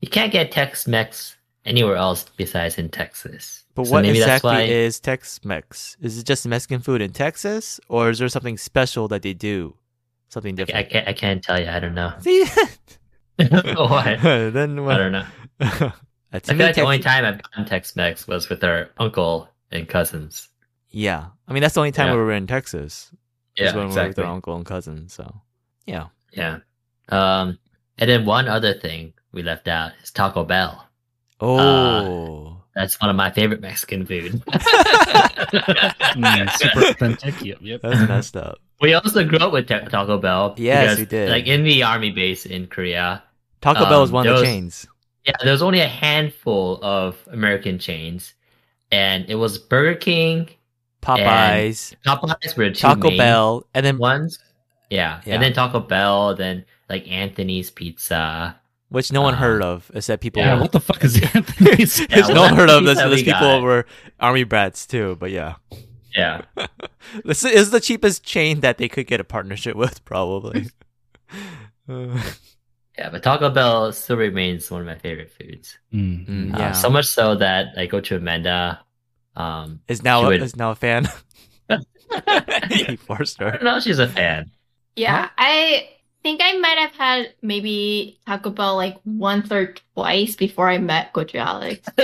you 0.00 0.08
can't 0.08 0.32
get 0.32 0.50
Tex-Mex 0.52 1.36
anywhere 1.64 1.96
else 1.96 2.24
besides 2.36 2.78
in 2.78 2.88
Texas. 2.90 3.64
But 3.74 3.86
So 3.86 3.92
what 3.92 4.04
exactly 4.04 4.50
why- 4.50 4.62
is 4.62 4.98
Tex 5.00 5.44
Mex? 5.44 5.96
Is 6.00 6.18
it 6.18 6.26
just 6.26 6.46
Mexican 6.46 6.80
food 6.80 7.00
in 7.02 7.12
Texas, 7.12 7.80
or 7.88 8.10
is 8.10 8.18
there 8.18 8.28
something 8.28 8.56
special 8.58 9.08
that 9.08 9.22
they 9.22 9.32
do? 9.34 9.76
Something 10.28 10.58
I, 10.58 10.62
I 10.62 10.64
different. 10.64 10.90
can't. 10.90 11.08
I 11.08 11.12
can't 11.12 11.42
tell 11.42 11.60
you. 11.60 11.68
I 11.68 11.80
don't 11.80 11.94
know. 11.94 12.12
See, 12.20 12.44
what? 13.76 14.22
then 14.52 14.78
I 14.78 14.82
what? 14.82 14.96
don't 14.96 15.12
know. 15.12 15.26
Uh, 16.32 16.36
I 16.36 16.38
feel 16.54 16.58
like 16.58 16.76
the 16.76 16.82
only 16.82 16.98
Tex- 16.98 17.06
time 17.12 17.24
I've 17.24 17.42
gotten 17.42 17.64
Tex-Mex 17.64 18.28
was 18.28 18.48
with 18.48 18.62
our 18.62 18.88
uncle 18.98 19.48
and 19.72 19.88
cousins. 19.88 20.48
yeah, 20.90 21.26
I 21.48 21.52
mean 21.52 21.60
that's 21.60 21.74
the 21.74 21.80
only 21.80 21.90
time 21.90 22.06
Yeah. 22.06 22.12
we 22.12 22.18
were 22.20 22.30
in 22.32 22.46
Texas. 22.46 23.10
is 23.56 23.64
Yeah, 23.64 23.66
when 23.74 23.74
we 23.74 23.80
were 23.80 23.86
with 23.88 23.96
exactly. 23.96 24.22
our 24.24 24.30
uncle 24.32 24.54
and 24.54 24.64
cousin. 24.64 25.08
So 25.08 25.40
yeah. 25.86 26.06
Yeah. 26.32 26.58
Um, 27.08 27.58
and 27.98 28.08
then 28.08 28.26
one 28.26 28.46
other 28.46 28.74
thing 28.74 29.12
we 29.32 29.42
left 29.42 29.66
out 29.66 29.90
is 30.04 30.12
Taco 30.12 30.44
Bell. 30.44 30.86
Oh, 31.40 32.62
That's 32.76 33.00
one 33.00 33.10
of 33.10 33.16
my 33.16 33.32
favorite 33.32 33.60
Mexican 33.60 34.06
food. 34.06 34.40
Mm, 35.10 36.50
super 36.58 36.86
authentic. 36.90 37.42
Yep, 37.42 37.58
yep. 37.60 37.80
that's 37.82 38.08
messed 38.08 38.36
up. 38.36 38.58
we 38.80 38.94
also 38.94 39.24
grew 39.24 39.38
up 39.38 39.52
with 39.52 39.66
Taco 39.66 40.18
Bell. 40.18 40.54
Yes, 40.58 40.82
because, 40.84 40.98
we 41.00 41.04
did. 41.06 41.30
Like 41.30 41.46
in 41.46 41.64
the 41.64 41.82
army 41.82 42.10
base 42.12 42.46
in 42.46 42.66
Korea. 42.68 43.22
Taco 43.60 43.84
Bell 43.86 44.02
is 44.02 44.10
Um, 44.10 44.14
one 44.14 44.26
of 44.26 44.32
the 44.34 44.40
those- 44.40 44.46
chains. 44.48 44.86
Yeah, 45.26 45.32
there 45.42 45.52
was 45.52 45.62
only 45.62 45.80
a 45.80 45.86
handful 45.88 46.78
of 46.82 47.16
American 47.30 47.78
chains, 47.78 48.32
and 48.90 49.28
it 49.28 49.34
was 49.34 49.58
Burger 49.58 49.94
King, 49.94 50.48
Popeyes, 51.02 51.94
Popeyes 52.06 52.56
were 52.56 52.68
two 52.70 52.74
Taco 52.80 53.08
main 53.10 53.18
Bell, 53.18 53.66
and 53.74 53.84
then 53.84 53.98
ones. 53.98 54.38
Yeah. 54.88 55.20
Yeah. 55.24 55.34
and 55.34 55.42
then 55.42 55.52
Taco 55.52 55.78
Bell, 55.80 56.34
then 56.34 56.64
like 56.88 57.06
Anthony's 57.08 57.70
Pizza. 57.70 58.56
which 58.88 59.12
no 59.12 59.22
one 59.22 59.34
Uh, 59.34 59.38
heard 59.38 59.62
of, 59.62 59.88
except 59.94 60.20
people. 60.22 60.42
Yeah, 60.42 60.54
Yeah. 60.54 60.60
what 60.60 60.72
the 60.72 60.80
fuck 60.80 61.04
is 61.04 61.20
Anthony's? 61.34 62.00
Yeah, 62.00 62.26
no 62.28 62.40
one 62.40 62.56
heard 62.56 62.68
of 62.70 62.84
There's 62.84 63.22
people 63.22 63.40
got. 63.40 63.62
were 63.62 63.86
army 64.18 64.42
brats 64.44 64.84
too, 64.86 65.16
but 65.20 65.30
yeah, 65.30 65.54
Yeah, 66.16 66.42
this 67.24 67.44
is 67.44 67.70
the 67.70 67.78
cheapest 67.80 68.24
chain 68.24 68.60
that 68.60 68.78
they 68.78 68.88
could 68.88 69.06
get 69.06 69.20
a 69.20 69.24
partnership 69.24 69.76
with, 69.76 70.04
probably. 70.04 70.70
Uh, 71.88 72.20
yeah, 73.00 73.08
but 73.08 73.22
Taco 73.22 73.48
Bell 73.48 73.92
still 73.92 74.16
remains 74.20 74.70
one 74.70 74.82
of 74.82 74.86
my 74.86 74.98
favorite 74.98 75.32
foods. 75.32 75.78
Mm, 75.92 76.28
Mm, 76.28 76.54
Uh, 76.54 76.58
yeah, 76.58 76.72
so 76.72 76.90
much 76.90 77.06
so 77.06 77.34
that 77.36 77.72
I 77.78 77.86
Gochu 77.88 78.16
Amanda. 78.16 78.80
Um, 79.36 79.80
is 79.88 80.02
now 80.04 80.22
a, 80.24 80.26
would- 80.28 80.42
is 80.42 80.54
now 80.56 80.72
a 80.72 80.74
fan. 80.74 81.08
he 82.68 82.96
forced 82.96 83.40
I 83.40 83.50
her. 83.50 83.58
don't 83.58 83.82
she's 83.82 83.98
a 83.98 84.08
fan. 84.08 84.50
Yeah, 84.96 85.30
I 85.38 85.88
think 86.22 86.40
I 86.44 86.58
might 86.58 86.76
have 86.76 86.92
had 86.92 87.32
maybe 87.40 88.18
Taco 88.26 88.50
Bell 88.50 88.76
like 88.76 88.98
once 89.06 89.50
or 89.50 89.74
twice 89.94 90.36
before 90.36 90.68
I 90.68 90.76
met 90.78 91.12
Coach 91.14 91.34
Alex. 91.34 91.88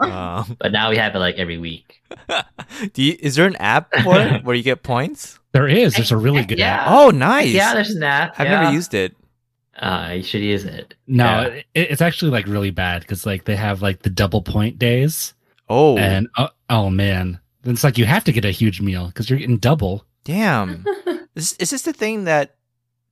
Um, 0.00 0.56
But 0.58 0.72
now 0.72 0.90
we 0.90 0.96
have 0.98 1.14
it 1.14 1.18
like 1.20 1.36
every 1.36 1.56
week. 1.56 2.02
do 2.92 3.02
you, 3.02 3.16
is 3.20 3.36
there 3.36 3.46
an 3.46 3.56
app 3.56 3.88
for 4.02 4.18
it 4.18 4.44
where 4.44 4.54
you 4.54 4.62
get 4.64 4.82
points? 4.82 5.38
There 5.52 5.68
is. 5.68 5.94
There's 5.94 6.12
a 6.12 6.16
really 6.18 6.44
good 6.44 6.58
Yeah. 6.58 6.82
app. 6.82 6.86
Oh, 6.90 7.10
nice. 7.10 7.54
Yeah, 7.54 7.72
there's 7.74 7.90
an 7.94 8.02
app. 8.02 8.34
I've 8.38 8.46
yeah. 8.48 8.60
never 8.62 8.72
used 8.74 8.94
it. 8.94 9.16
Uh, 9.80 10.12
you 10.16 10.22
should 10.22 10.42
use 10.42 10.64
it. 10.64 10.94
No, 11.06 11.24
Yeah. 11.24 11.46
it, 11.48 11.64
it's 11.74 12.02
actually 12.02 12.30
like 12.30 12.46
really 12.46 12.70
bad 12.70 13.00
because 13.00 13.24
like 13.26 13.44
they 13.44 13.56
have 13.56 13.80
like 13.82 14.02
the 14.02 14.10
double 14.10 14.42
point 14.42 14.78
days, 14.78 15.32
Oh, 15.68 15.96
and 15.96 16.28
oh, 16.36 16.48
oh 16.68 16.90
man, 16.90 17.40
then 17.62 17.74
it's 17.74 17.82
like 17.84 17.96
you 17.98 18.04
have 18.04 18.24
to 18.24 18.32
get 18.32 18.44
a 18.44 18.50
huge 18.50 18.80
meal 18.80 19.06
because 19.06 19.30
you're 19.30 19.38
getting 19.38 19.56
double. 19.58 20.04
damn. 20.24 20.84
Is, 21.36 21.52
is 21.54 21.70
this 21.70 21.82
the 21.82 21.92
thing 21.92 22.24
that 22.24 22.56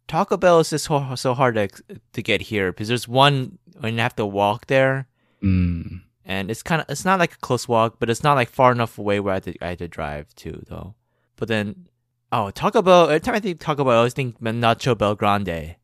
Taco 0.09 0.37
Bell 0.37 0.59
is 0.59 0.71
just 0.71 0.87
so, 0.87 1.15
so 1.15 1.35
hard 1.35 1.55
to, 1.55 1.69
to 2.15 2.23
get 2.23 2.41
here? 2.43 2.73
Because 2.73 2.89
there's 2.89 3.07
one 3.07 3.59
when 3.79 3.95
you 3.95 4.01
have 4.01 4.17
to 4.17 4.27
walk 4.27 4.67
there, 4.67 5.07
Mm. 5.43 6.01
and 6.25 6.51
it's 6.51 6.65
kind 6.65 6.83
of 6.83 6.91
it's 6.91 7.05
not 7.05 7.21
like 7.21 7.35
a 7.35 7.39
close 7.39 7.69
walk, 7.69 7.97
but 8.01 8.11
it's 8.11 8.25
not 8.25 8.35
like 8.35 8.51
far 8.51 8.73
enough 8.73 8.99
away 8.99 9.21
where 9.21 9.33
I 9.33 9.37
had 9.37 9.43
to, 9.45 9.55
I 9.65 9.69
had 9.69 9.79
to 9.79 9.89
drive 9.89 10.35
to 10.37 10.65
though. 10.69 10.95
But 11.37 11.47
then, 11.47 11.87
oh, 12.33 12.51
Taco 12.51 12.83
Bell. 12.83 13.05
Every 13.05 13.21
time 13.21 13.37
I 13.37 13.41
think 13.41 13.61
Taco 13.61 13.85
Bell, 13.85 13.93
I 13.95 13.97
always 13.99 14.15
think 14.15 14.41
Nacho 14.41 14.97
BellGrande. 14.97 15.77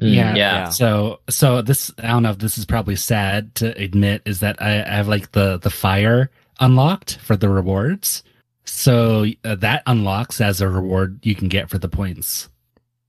Mm, 0.00 0.14
Yeah. 0.14 0.34
yeah. 0.34 0.34
Yeah. 0.34 0.68
So 0.70 1.20
so 1.28 1.62
this 1.62 1.90
I 1.98 2.08
don't 2.08 2.22
know 2.22 2.30
if 2.30 2.38
this 2.38 2.56
is 2.58 2.64
probably 2.66 2.96
sad 2.96 3.54
to 3.56 3.76
admit 3.80 4.22
is 4.24 4.40
that 4.40 4.60
I, 4.62 4.80
I 4.82 4.96
have 4.96 5.08
like 5.08 5.32
the 5.32 5.58
the 5.58 5.70
fire 5.70 6.30
unlocked 6.60 7.16
for 7.18 7.36
the 7.36 7.48
rewards. 7.48 8.22
So 8.64 9.26
uh, 9.44 9.56
that 9.56 9.82
unlocks 9.86 10.40
as 10.40 10.60
a 10.60 10.68
reward 10.68 11.18
you 11.22 11.34
can 11.34 11.48
get 11.48 11.68
for 11.70 11.78
the 11.78 11.88
points. 11.88 12.48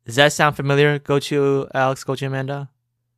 Does 0.05 0.15
that 0.15 0.33
sound 0.33 0.55
familiar? 0.55 0.97
Gochu 0.99 1.69
Alex, 1.73 2.03
Gochu 2.03 2.27
Amanda. 2.27 2.69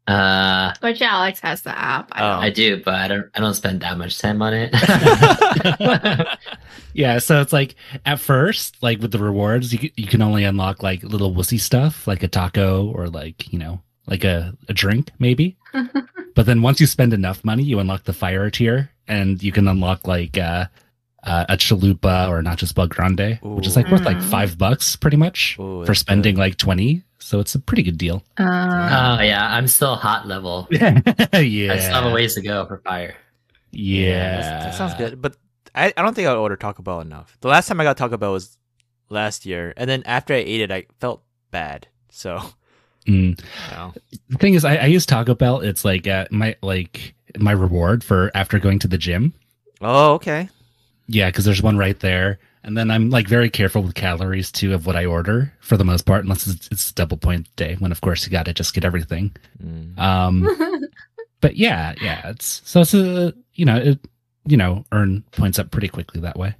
Uh, 0.05 0.73
Which 0.81 1.01
Alex 1.01 1.39
has 1.39 1.61
the 1.61 1.69
app. 1.77 2.09
I 2.11 2.19
Oh. 2.21 2.33
don't. 2.33 2.43
I 2.43 2.49
do, 2.49 2.81
but 2.83 2.93
I 2.95 3.07
don't. 3.07 3.25
I 3.35 3.39
don't 3.39 3.53
spend 3.53 3.79
that 3.81 3.97
much 3.97 4.19
time 4.19 4.41
on 4.41 4.53
it. 4.53 4.71
yeah, 6.93 7.19
so 7.19 7.41
it's 7.41 7.53
like 7.53 7.75
at 8.05 8.19
first, 8.19 8.81
like 8.81 8.99
with 9.01 9.11
the 9.11 9.19
rewards, 9.19 9.73
you 9.73 9.89
you 9.95 10.07
can 10.07 10.21
only 10.21 10.43
unlock 10.43 10.83
like 10.83 11.03
little 11.03 11.33
wussy 11.33 11.59
stuff, 11.59 12.07
like 12.07 12.23
a 12.23 12.27
taco 12.27 12.91
or 12.91 13.07
like 13.07 13.51
you 13.51 13.59
know, 13.59 13.81
like 14.07 14.23
a, 14.23 14.53
a 14.69 14.73
drink 14.73 15.11
maybe. 15.19 15.57
but 16.35 16.45
then 16.45 16.61
once 16.61 16.79
you 16.79 16.87
spend 16.87 17.13
enough 17.13 17.43
money, 17.43 17.63
you 17.63 17.79
unlock 17.79 18.03
the 18.03 18.13
fire 18.13 18.49
tier, 18.49 18.89
and 19.07 19.41
you 19.41 19.51
can 19.51 19.67
unlock 19.67 20.07
like 20.07 20.37
uh, 20.37 20.65
uh, 21.23 21.45
a 21.49 21.57
chalupa 21.57 22.29
or 22.29 22.41
nachos 22.41 22.73
BellGrande, 22.73 23.41
which 23.41 23.67
is 23.67 23.75
like 23.75 23.89
worth 23.89 24.05
like 24.05 24.21
five 24.21 24.57
bucks 24.57 24.95
pretty 24.95 25.17
much 25.17 25.57
Ooh, 25.59 25.85
for 25.85 25.93
spending 25.95 26.35
good. 26.35 26.41
like 26.41 26.57
twenty. 26.57 27.03
So 27.19 27.39
it's 27.39 27.55
a 27.55 27.59
pretty 27.59 27.83
good 27.83 27.97
deal. 27.97 28.21
Uh, 28.37 29.17
oh 29.17 29.23
yeah, 29.23 29.47
I'm 29.55 29.67
still 29.67 29.95
hot 29.95 30.27
level. 30.27 30.67
yeah, 30.71 30.99
I 31.05 31.79
still 31.79 31.93
have 31.93 32.05
a 32.05 32.13
ways 32.13 32.35
to 32.35 32.41
go 32.41 32.65
for 32.65 32.79
fire. 32.79 33.15
Yeah, 33.71 34.41
that's- 34.41 34.65
that 34.65 34.75
sounds 34.75 34.93
good. 34.95 35.21
But 35.21 35.37
I, 35.75 35.93
I 35.97 36.01
don't 36.01 36.13
think 36.13 36.27
I 36.27 36.33
would 36.33 36.39
order 36.39 36.55
Taco 36.55 36.83
Bell 36.83 37.01
enough. 37.01 37.37
The 37.41 37.47
last 37.47 37.67
time 37.67 37.79
I 37.81 37.83
got 37.83 37.97
Taco 37.97 38.17
Bell 38.17 38.33
was 38.33 38.57
last 39.09 39.45
year, 39.45 39.73
and 39.77 39.89
then 39.89 40.03
after 40.05 40.33
I 40.33 40.37
ate 40.37 40.61
it, 40.61 40.71
I 40.71 40.85
felt 40.99 41.23
bad. 41.51 41.87
So, 42.09 42.39
Mm. 43.07 43.37
you 43.37 43.75
know. 43.75 43.93
The 44.29 44.37
thing 44.37 44.53
is, 44.53 44.63
I, 44.63 44.77
I 44.77 44.85
use 44.85 45.05
Taco 45.05 45.35
Bell. 45.35 45.59
It's 45.59 45.83
like 45.83 46.07
uh, 46.07 46.25
my 46.31 46.55
like 46.61 47.13
my 47.37 47.51
reward 47.51 48.01
for 48.03 48.31
after 48.33 48.59
going 48.59 48.79
to 48.79 48.87
the 48.87 48.97
gym. 48.97 49.33
oh, 49.81 50.13
okay. 50.13 50.47
Yeah, 51.07 51.27
because 51.29 51.43
there's 51.43 51.61
one 51.61 51.77
right 51.77 51.99
there, 51.99 52.39
and 52.63 52.77
then 52.77 52.89
I'm 52.89 53.09
like 53.09 53.27
very 53.27 53.49
careful 53.49 53.83
with 53.83 53.93
calories 53.95 54.53
too 54.53 54.73
of 54.73 54.85
what 54.85 54.95
I 54.95 55.03
order 55.05 55.51
for 55.59 55.75
the 55.75 55.83
most 55.83 56.03
part, 56.05 56.23
unless 56.23 56.47
it's, 56.47 56.69
it's 56.71 56.91
double 56.93 57.17
point 57.17 57.53
day. 57.57 57.75
When 57.77 57.91
of 57.91 57.99
course 57.99 58.23
you 58.25 58.31
got 58.31 58.45
to 58.45 58.53
just 58.53 58.73
get 58.73 58.85
everything. 58.85 59.35
Mm. 59.61 59.99
Um, 59.99 60.47
but 61.41 61.57
yeah, 61.57 61.95
yeah, 62.01 62.29
it's 62.29 62.61
so 62.63 62.79
it's 62.81 62.93
a 62.93 63.33
you 63.55 63.65
know 63.65 63.75
it 63.75 63.99
you 64.45 64.57
know 64.57 64.85
earn 64.91 65.23
points 65.31 65.59
up 65.59 65.71
pretty 65.71 65.87
quickly 65.87 66.21
that 66.21 66.37
way. 66.37 66.55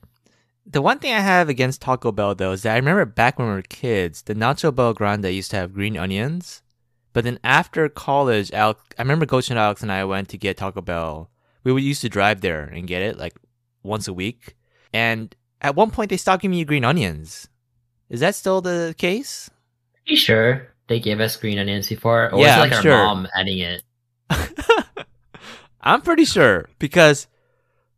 The 0.65 0.81
one 0.81 0.99
thing 0.99 1.13
I 1.13 1.19
have 1.19 1.49
against 1.49 1.81
Taco 1.81 2.11
Bell 2.11 2.33
though 2.35 2.53
is 2.53 2.63
that 2.63 2.73
I 2.73 2.77
remember 2.77 3.05
back 3.05 3.37
when 3.37 3.47
we 3.49 3.53
were 3.55 3.61
kids, 3.63 4.21
the 4.23 4.33
Nacho 4.35 4.71
BellGrande 4.71 5.33
used 5.33 5.51
to 5.51 5.57
have 5.57 5.73
green 5.73 5.97
onions. 5.97 6.61
But 7.11 7.25
then 7.25 7.37
after 7.43 7.87
college, 7.89 8.51
Alex, 8.53 8.81
I 8.97 9.03
remember 9.03 9.25
Coach 9.27 9.49
and 9.51 9.59
Alex 9.59 9.83
and 9.83 9.91
I 9.91 10.03
went 10.05 10.29
to 10.29 10.37
get 10.37 10.57
Taco 10.57 10.81
Bell. 10.81 11.29
We 11.63 11.71
would 11.71 11.83
used 11.83 12.01
to 12.01 12.09
drive 12.09 12.41
there 12.41 12.63
and 12.63 12.87
get 12.87 13.03
it 13.03 13.17
like 13.17 13.35
once 13.83 14.07
a 14.07 14.13
week. 14.13 14.55
And 14.93 15.35
at 15.61 15.75
one 15.75 15.91
point, 15.91 16.09
they 16.09 16.17
stopped 16.17 16.41
giving 16.41 16.57
you 16.57 16.65
green 16.65 16.83
onions. 16.83 17.47
Is 18.09 18.21
that 18.21 18.33
still 18.35 18.61
the 18.61 18.95
case? 18.97 19.49
You 20.05 20.17
sure 20.17 20.67
they 20.87 20.99
gave 20.99 21.19
us 21.19 21.35
green 21.37 21.59
onions 21.59 21.87
before, 21.87 22.31
or 22.33 22.39
Yeah, 22.39 22.57
was 22.57 22.57
it 22.57 22.59
like 22.59 22.71
I'm 22.71 22.77
our 22.77 22.81
sure. 22.81 22.97
mom 22.97 23.27
adding 23.37 23.59
it? 23.59 23.83
I'm 25.81 26.01
pretty 26.01 26.25
sure 26.25 26.67
because, 26.79 27.27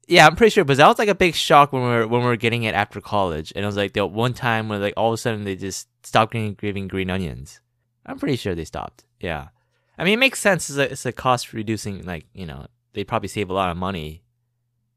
yeah, 0.08 0.28
I'm 0.28 0.36
pretty 0.36 0.52
sure. 0.52 0.64
But 0.64 0.78
that 0.78 0.88
was 0.88 1.00
like 1.00 1.10
a 1.10 1.16
big 1.16 1.36
shock 1.36 1.74
when 1.74 1.82
we 1.82 1.88
were 1.88 2.08
when 2.08 2.22
we 2.22 2.28
were 2.28 2.36
getting 2.36 2.64
it 2.64 2.76
after 2.76 3.02
college, 3.02 3.52
and 3.56 3.64
it 3.64 3.66
was 3.66 3.78
like 3.78 3.94
the 3.94 4.06
one 4.06 4.34
time 4.34 4.70
when 4.70 4.82
like 4.82 4.94
all 4.98 5.10
of 5.10 5.14
a 5.14 5.18
sudden 5.18 5.44
they 5.44 5.56
just 5.56 5.88
stopped 6.04 6.34
giving, 6.34 6.54
giving 6.54 6.88
green 6.88 7.10
onions. 7.10 7.60
I'm 8.06 8.20
pretty 8.20 8.36
sure 8.36 8.54
they 8.54 8.66
stopped. 8.66 9.06
Yeah, 9.20 9.50
I 9.98 10.04
mean 10.04 10.14
it 10.14 10.18
makes 10.18 10.40
sense. 10.40 10.70
It's 10.70 10.78
a, 10.78 10.92
it's 10.92 11.06
a 11.06 11.12
cost 11.12 11.54
reducing. 11.54 12.04
Like 12.04 12.26
you 12.34 12.46
know 12.46 12.68
they 12.94 13.04
probably 13.04 13.30
save 13.30 13.50
a 13.50 13.54
lot 13.54 13.72
of 13.72 13.78
money, 13.78 14.24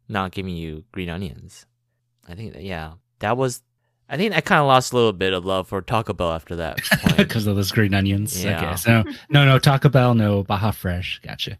not 0.08 0.32
giving 0.32 0.56
you 0.56 0.84
green 0.92 1.08
onions. 1.08 1.66
I 2.28 2.34
think 2.34 2.52
that, 2.52 2.62
yeah, 2.62 2.94
that 3.20 3.36
was. 3.36 3.62
I 4.10 4.16
think 4.16 4.34
I 4.34 4.40
kind 4.40 4.60
of 4.60 4.66
lost 4.66 4.94
a 4.94 4.96
little 4.96 5.12
bit 5.12 5.34
of 5.34 5.44
love 5.44 5.68
for 5.68 5.82
Taco 5.82 6.14
Bell 6.14 6.32
after 6.32 6.56
that 6.56 6.78
because 7.18 7.46
of 7.46 7.56
those 7.56 7.70
green 7.70 7.92
onions. 7.92 8.42
Yeah. 8.42 8.64
Okay, 8.64 8.76
so 8.76 9.04
no, 9.28 9.44
no 9.44 9.58
Taco 9.58 9.90
Bell, 9.90 10.14
no 10.14 10.42
Baja 10.42 10.70
Fresh. 10.70 11.20
Gotcha. 11.22 11.58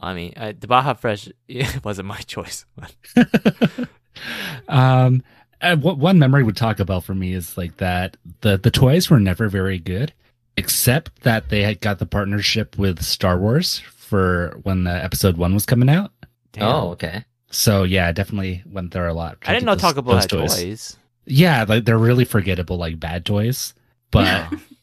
I 0.00 0.14
mean, 0.14 0.34
I, 0.36 0.52
the 0.52 0.66
Baja 0.66 0.94
Fresh 0.94 1.28
it 1.48 1.84
wasn't 1.84 2.08
my 2.08 2.18
choice. 2.18 2.64
um, 4.68 5.22
uh, 5.60 5.76
what 5.76 5.98
one 5.98 6.18
memory 6.18 6.42
would 6.42 6.56
talk 6.56 6.80
about 6.80 7.04
for 7.04 7.14
me 7.14 7.32
is 7.32 7.56
like 7.56 7.76
that 7.78 8.16
the 8.42 8.58
the 8.58 8.70
toys 8.70 9.08
were 9.10 9.20
never 9.20 9.48
very 9.48 9.78
good, 9.78 10.12
except 10.56 11.22
that 11.22 11.48
they 11.48 11.62
had 11.62 11.80
got 11.80 11.98
the 11.98 12.06
partnership 12.06 12.76
with 12.78 13.02
Star 13.02 13.38
Wars 13.38 13.78
for 13.78 14.58
when 14.62 14.84
the 14.84 14.92
episode 15.04 15.36
one 15.36 15.54
was 15.54 15.66
coming 15.66 15.88
out. 15.88 16.12
Damn. 16.52 16.64
Oh, 16.64 16.90
okay. 16.90 17.24
So 17.50 17.84
yeah, 17.84 18.12
definitely 18.12 18.62
went 18.66 18.92
there 18.92 19.08
a 19.08 19.14
lot. 19.14 19.38
I 19.46 19.52
didn't 19.52 19.66
know 19.66 19.74
Those- 19.74 19.82
Taco 19.82 20.02
Bell 20.02 20.14
those 20.14 20.22
had 20.24 20.30
toys. 20.30 20.96
Yeah, 21.28 21.64
like 21.68 21.84
they're 21.84 21.98
really 21.98 22.24
forgettable, 22.24 22.76
like 22.76 23.00
bad 23.00 23.24
toys. 23.24 23.74
But 24.10 24.52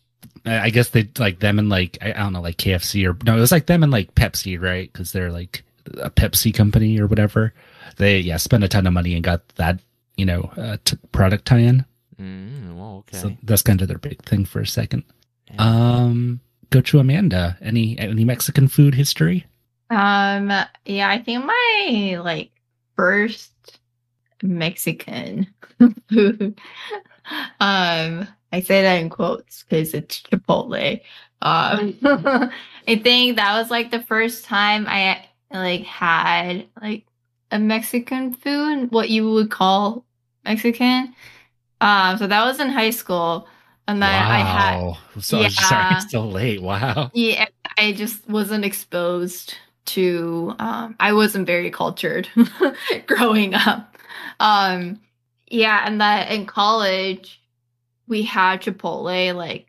I 0.46 0.66
I 0.66 0.70
guess 0.70 0.90
they 0.90 1.10
like 1.18 1.40
them 1.40 1.60
and 1.60 1.70
like 1.70 1.98
I, 2.02 2.12
I 2.12 2.18
don't 2.18 2.34
know, 2.34 2.42
like 2.42 2.58
KFC 2.58 3.08
or 3.08 3.18
no, 3.26 3.38
it 3.38 3.42
was 3.42 3.52
like 3.52 3.66
them 3.66 3.84
and 3.84 3.92
like 3.92 4.16
Pepsi, 4.16 4.62
right? 4.62 4.92
Because 4.92 5.12
they're 5.12 5.32
like 5.32 5.64
a 6.02 6.10
Pepsi 6.10 6.54
company 6.54 7.00
or 7.00 7.08
whatever. 7.08 7.54
They 7.98 8.20
yeah 8.20 8.38
spent 8.38 8.64
a 8.64 8.68
ton 8.68 8.88
of 8.88 8.94
money 8.94 9.14
and 9.14 9.24
got 9.24 9.48
that 9.56 9.80
you 10.16 10.26
know 10.26 10.52
uh, 10.58 10.78
t- 10.86 10.98
product 11.12 11.46
tie-in. 11.46 11.86
Mm, 12.20 12.76
well, 12.76 13.04
okay. 13.08 13.18
So 13.18 13.36
that's 13.44 13.62
kind 13.62 13.82
of 13.82 13.88
their 13.88 13.98
big 13.98 14.24
thing 14.24 14.46
for 14.46 14.62
a 14.62 14.68
second. 14.68 15.04
Yeah. 15.52 15.56
Um, 15.60 16.40
Gochu 16.70 17.00
Amanda. 17.00 17.58
Any 17.62 17.98
any 17.98 18.26
Mexican 18.26 18.68
food 18.68 18.96
history? 18.96 19.46
Um, 19.90 20.52
yeah, 20.86 21.10
I 21.10 21.20
think 21.20 21.46
my 21.46 22.20
like 22.24 22.52
first 22.96 23.52
Mexican 24.42 25.48
food. 26.10 26.60
Um, 27.60 28.28
I 28.54 28.62
say 28.62 28.84
that 28.84 29.02
in 29.02 29.10
quotes 29.10 29.64
because 29.64 29.94
it's 29.96 30.22
Chipotle. 30.22 31.02
Um, 31.42 31.98
I 32.88 32.96
think 33.04 33.38
that 33.38 33.56
was 33.60 33.72
like 33.72 33.92
the 33.92 34.02
first 34.04 34.46
time 34.46 34.86
I 34.88 35.26
like 35.52 35.84
had 35.84 36.68
like 36.82 37.06
a 37.52 37.60
Mexican 37.60 38.34
food, 38.36 38.92
what 38.92 39.10
you 39.10 39.30
would 39.32 39.52
call 39.52 40.06
Mexican. 40.46 41.16
Um, 41.82 42.18
so 42.18 42.28
that 42.28 42.46
was 42.46 42.60
in 42.60 42.70
high 42.70 42.92
school, 42.92 43.48
and 43.88 44.02
then 44.02 44.10
I 44.32 44.40
had 44.44 44.80
wow. 44.80 44.98
So 45.20 45.40
Yeah. 45.42 45.50
sorry, 45.50 45.86
it's 45.92 46.12
so 46.12 46.28
late. 46.28 46.62
Wow. 46.62 47.12
yeah, 47.14 47.48
I 47.78 47.94
just 47.94 48.28
wasn't 48.30 48.66
exposed 48.66 49.56
to 49.86 50.56
um 50.60 50.96
I 51.00 51.14
wasn't 51.14 51.48
very 51.48 51.72
cultured 51.72 52.30
growing 53.08 53.54
up. 53.56 53.98
Um 54.40 55.00
yeah, 55.48 55.84
and 55.86 56.02
that 56.02 56.32
in 56.32 56.46
college 56.46 57.42
we 58.08 58.24
had 58.24 58.62
Chipotle 58.62 59.36
like 59.36 59.68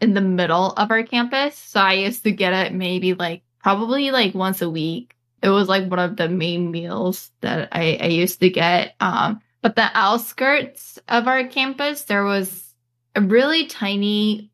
in 0.00 0.14
the 0.14 0.20
middle 0.20 0.72
of 0.72 0.90
our 0.90 1.02
campus. 1.02 1.56
So 1.56 1.80
I 1.80 1.94
used 1.94 2.22
to 2.24 2.32
get 2.32 2.52
it 2.52 2.74
maybe 2.74 3.14
like 3.14 3.42
probably 3.62 4.10
like 4.10 4.34
once 4.34 4.62
a 4.62 4.70
week. 4.70 5.14
It 5.42 5.50
was 5.50 5.68
like 5.68 5.88
one 5.88 5.98
of 5.98 6.16
the 6.16 6.28
main 6.28 6.70
meals 6.70 7.30
that 7.40 7.68
I, 7.72 7.98
I 8.00 8.06
used 8.06 8.40
to 8.40 8.50
get. 8.50 8.94
Um 9.00 9.40
but 9.60 9.74
the 9.76 9.90
outskirts 9.94 10.98
of 11.08 11.26
our 11.26 11.44
campus 11.46 12.04
there 12.04 12.24
was 12.24 12.74
a 13.14 13.20
really 13.20 13.66
tiny 13.66 14.50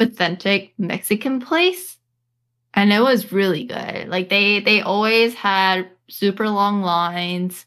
authentic 0.00 0.74
Mexican 0.78 1.40
place. 1.40 1.98
And 2.72 2.92
it 2.92 3.00
was 3.00 3.32
really 3.32 3.64
good. 3.64 4.08
Like 4.08 4.28
they 4.28 4.60
they 4.60 4.80
always 4.80 5.34
had 5.34 5.88
super 6.08 6.48
long 6.48 6.82
lines. 6.82 7.66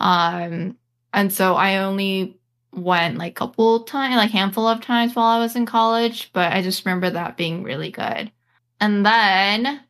Um 0.00 0.76
and 1.12 1.32
so 1.32 1.54
I 1.54 1.78
only 1.78 2.37
went 2.72 3.18
like 3.18 3.32
a 3.32 3.34
couple 3.34 3.84
times, 3.84 4.16
like 4.16 4.30
handful 4.30 4.66
of 4.66 4.80
times 4.80 5.14
while 5.14 5.26
I 5.26 5.38
was 5.38 5.56
in 5.56 5.66
college, 5.66 6.30
but 6.32 6.52
I 6.52 6.62
just 6.62 6.84
remember 6.84 7.10
that 7.10 7.36
being 7.36 7.62
really 7.62 7.90
good. 7.90 8.30
And 8.80 9.04
then 9.04 9.80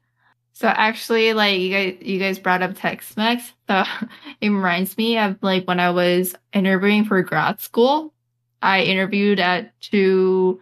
so 0.52 0.66
actually 0.66 1.34
like 1.34 1.60
you 1.60 1.70
guys 1.70 1.96
you 2.00 2.18
guys 2.18 2.38
brought 2.38 2.62
up 2.62 2.74
Tex-Mex. 2.74 3.52
So 3.68 3.84
it 4.40 4.48
reminds 4.48 4.96
me 4.96 5.18
of 5.18 5.36
like 5.42 5.66
when 5.68 5.80
I 5.80 5.90
was 5.90 6.34
interviewing 6.52 7.04
for 7.04 7.22
grad 7.22 7.60
school. 7.60 8.12
I 8.60 8.82
interviewed 8.82 9.38
at 9.38 9.78
two 9.80 10.60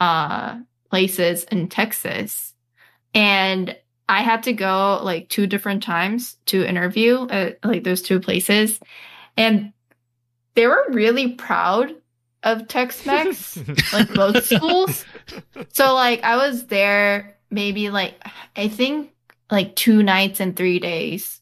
uh 0.00 0.58
places 0.90 1.44
in 1.44 1.68
Texas 1.68 2.54
and 3.14 3.76
I 4.08 4.22
had 4.22 4.42
to 4.44 4.52
go 4.52 5.00
like 5.02 5.28
two 5.28 5.46
different 5.46 5.82
times 5.82 6.36
to 6.46 6.66
interview 6.66 7.26
at 7.28 7.58
like 7.64 7.84
those 7.84 8.02
two 8.02 8.20
places 8.20 8.80
and 9.36 9.72
they 10.54 10.66
were 10.66 10.84
really 10.90 11.32
proud 11.32 11.94
of 12.42 12.68
Tex-Mex 12.68 13.58
like 13.92 14.12
both 14.12 14.44
schools 14.44 15.04
so 15.72 15.94
like 15.94 16.22
I 16.22 16.36
was 16.36 16.66
there 16.66 17.36
maybe 17.50 17.90
like 17.90 18.14
I 18.56 18.68
think 18.68 19.10
like 19.50 19.76
two 19.76 20.02
nights 20.02 20.40
and 20.40 20.56
3 20.56 20.78
days 20.78 21.40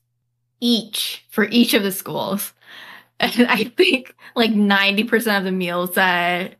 each 0.61 1.25
for 1.31 1.45
each 1.45 1.75
of 1.75 1.83
the 1.83 1.93
schools 1.93 2.53
and 3.21 3.47
I 3.49 3.65
think 3.65 4.15
like 4.35 4.51
90% 4.51 5.39
of 5.39 5.45
the 5.45 5.53
meals 5.53 5.95
that 5.95 6.57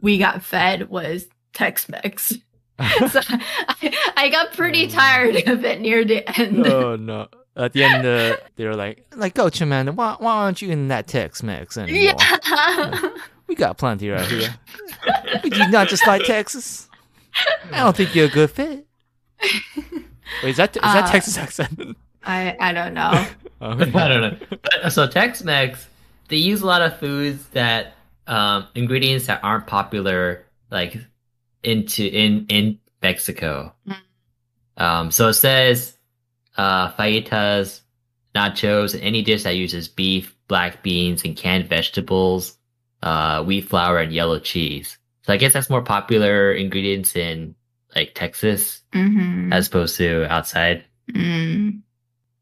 we 0.00 0.18
got 0.18 0.42
fed 0.42 0.88
was 0.88 1.26
Tex-Mex. 1.52 2.34
so 3.10 3.20
I, 3.28 4.12
I 4.16 4.28
got 4.28 4.52
pretty 4.52 4.86
oh. 4.86 4.90
tired 4.90 5.48
of 5.48 5.64
it 5.64 5.80
near 5.80 6.04
the 6.04 6.28
end. 6.38 6.66
oh 6.66 6.96
no. 6.96 7.28
At 7.56 7.72
the 7.72 7.84
end, 7.84 8.06
uh, 8.06 8.36
they 8.56 8.66
were 8.66 8.74
like, 8.74 9.06
like, 9.16 9.34
Gochu 9.34 9.62
Amanda, 9.62 9.92
why, 9.92 10.16
why 10.18 10.32
aren't 10.32 10.60
you 10.60 10.70
in 10.70 10.88
that 10.88 11.06
Tex-Mex 11.06 11.78
anymore? 11.78 12.14
Yeah. 12.20 13.10
We 13.46 13.54
got 13.54 13.78
plenty 13.78 14.10
right 14.10 14.26
here. 14.26 14.54
We 15.42 15.50
do 15.50 15.58
you 15.58 15.70
not 15.70 15.88
just 15.88 16.06
like 16.06 16.24
Texas? 16.24 16.88
I 17.72 17.78
don't 17.84 17.96
think 17.96 18.14
you're 18.14 18.26
a 18.26 18.30
good 18.30 18.50
fit. 18.50 18.86
Wait, 20.42 20.50
is 20.50 20.56
that 20.56 20.76
is 20.76 20.82
that 20.82 21.04
Uh, 21.04 21.10
Texas 21.10 21.38
accent? 21.38 21.96
I 22.24 22.56
I 22.58 22.72
don't 22.72 22.92
know. 22.92 23.26
I 23.60 23.74
don't 23.74 23.92
know. 23.92 24.36
But, 24.50 24.90
so 24.90 25.06
Tex-Mex, 25.06 25.86
they 26.28 26.36
use 26.36 26.60
a 26.62 26.66
lot 26.66 26.82
of 26.82 26.98
foods 26.98 27.46
that 27.48 27.94
um, 28.26 28.66
ingredients 28.74 29.26
that 29.28 29.44
aren't 29.44 29.66
popular, 29.66 30.44
like 30.70 30.96
into 31.62 32.04
in 32.04 32.46
in 32.48 32.78
Mexico. 33.00 33.72
Mm. 33.86 33.96
Um, 34.82 35.10
so 35.12 35.28
it 35.28 35.34
says 35.34 35.95
uh, 36.56 36.92
fajitas, 36.92 37.80
nachos, 38.34 38.94
and 38.94 39.02
any 39.02 39.22
dish 39.22 39.42
that 39.44 39.56
uses 39.56 39.88
beef, 39.88 40.36
black 40.48 40.82
beans, 40.82 41.24
and 41.24 41.36
canned 41.36 41.68
vegetables, 41.68 42.56
uh, 43.02 43.42
wheat 43.44 43.68
flour, 43.68 43.98
and 43.98 44.12
yellow 44.12 44.38
cheese. 44.38 44.98
So 45.22 45.32
I 45.32 45.36
guess 45.38 45.52
that's 45.52 45.70
more 45.70 45.82
popular 45.82 46.52
ingredients 46.52 47.16
in 47.16 47.54
like 47.94 48.14
Texas 48.14 48.82
hmm 48.92 49.52
as 49.52 49.68
opposed 49.68 49.96
to 49.98 50.24
outside. 50.30 50.84
Mm, 51.12 51.80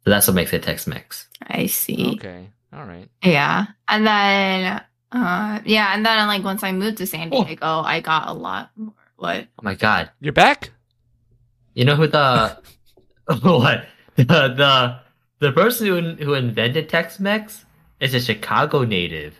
So 0.04 0.10
that's 0.10 0.26
what 0.26 0.34
makes 0.34 0.52
it 0.52 0.62
Tex-Mex. 0.62 1.28
I 1.46 1.66
see. 1.66 2.12
Okay, 2.16 2.48
all 2.72 2.84
right. 2.84 3.08
Yeah, 3.22 3.66
and 3.88 4.06
then 4.06 4.82
uh, 5.12 5.60
yeah, 5.64 5.94
and 5.94 6.04
then 6.04 6.26
like 6.26 6.42
once 6.44 6.62
I 6.62 6.72
moved 6.72 6.98
to 6.98 7.06
San 7.06 7.30
Oh. 7.32 7.44
Diego, 7.44 7.66
I 7.80 8.00
got 8.00 8.28
a 8.28 8.32
lot 8.32 8.70
more. 8.76 8.92
What? 9.16 9.46
Oh 9.58 9.62
my 9.62 9.74
god. 9.74 10.10
You're 10.20 10.32
back. 10.32 10.70
You 11.74 11.84
know 11.84 11.94
who 11.96 12.06
the 12.08 12.58
what 13.42 13.86
the 14.16 14.24
the 14.24 15.00
the 15.40 15.52
person 15.52 15.86
who 15.86 16.14
who 16.24 16.34
invented 16.34 16.88
Tex-Mex 16.88 17.64
is 18.00 18.14
a 18.14 18.20
Chicago 18.20 18.84
native. 18.84 19.38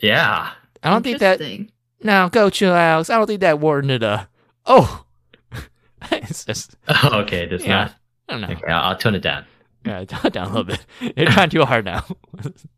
Yeah. 0.00 0.50
I 0.82 0.90
don't 0.90 1.02
think 1.02 1.18
that. 1.20 1.40
Interesting. 1.40 1.70
Now 2.02 2.28
go 2.28 2.50
chill, 2.50 2.72
Alex. 2.74 3.10
I 3.10 3.16
don't 3.16 3.26
think 3.26 3.40
that 3.40 3.60
warranted 3.60 4.02
a. 4.02 4.28
Oh, 4.66 5.04
it's 6.10 6.44
just. 6.44 6.76
Oh, 6.88 7.20
okay, 7.20 7.44
it 7.44 7.46
does 7.46 7.64
Yeah. 7.64 7.68
not. 7.84 7.94
I 8.28 8.32
don't 8.32 8.40
know. 8.42 8.48
Okay, 8.48 8.66
I'll, 8.72 8.90
I'll 8.90 8.96
tone 8.96 9.14
it 9.14 9.22
down. 9.22 9.44
Yeah, 9.84 10.04
tone 10.04 10.20
it 10.24 10.32
down 10.32 10.46
a 10.46 10.48
little 10.50 10.64
bit. 10.64 10.84
You're 11.16 11.26
trying 11.30 11.50
too 11.50 11.64
hard 11.64 11.84
now. 11.84 12.04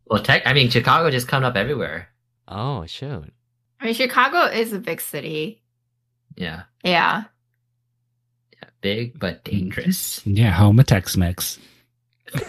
Well, 0.07 0.21
tech. 0.21 0.43
I 0.45 0.53
mean, 0.53 0.69
Chicago 0.69 1.09
just 1.11 1.27
coming 1.27 1.45
up 1.47 1.55
everywhere. 1.55 2.09
oh, 2.47 2.85
shoot. 2.85 3.31
I 3.79 3.85
mean, 3.85 3.93
Chicago 3.93 4.45
is 4.45 4.73
a 4.73 4.79
big 4.79 5.01
city. 5.01 5.61
Yeah, 6.35 6.63
Yeah. 6.83 7.23
Yeah 8.61 8.69
big 8.81 9.19
but 9.19 9.43
dangerous. 9.43 10.21
Yeah, 10.25 10.51
home 10.51 10.79
of 10.79 10.85
Tex-Mex. 10.85 11.59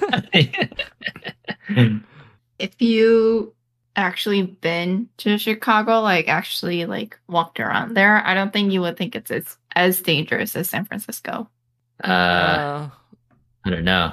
If 2.59 2.81
you 2.81 3.55
actually 3.97 4.43
been 4.43 5.09
to 5.19 5.39
Chicago, 5.39 6.01
like 6.01 6.29
actually 6.29 6.87
like 6.87 7.19
walked 7.29 7.61
around 7.61 7.95
there, 7.95 8.25
I 8.27 8.35
don't 8.35 8.53
think 8.53 8.73
you 8.73 8.81
would 8.83 8.97
think 8.97 9.15
it's 9.15 9.31
as, 9.31 9.57
as 9.75 10.01
dangerous 10.01 10.57
as 10.57 10.71
San 10.71 10.85
Francisco. 10.87 11.49
uh, 12.03 12.07
Uh, 12.07 12.91
I 13.65 13.71
don't 13.71 13.85
know. 13.85 14.13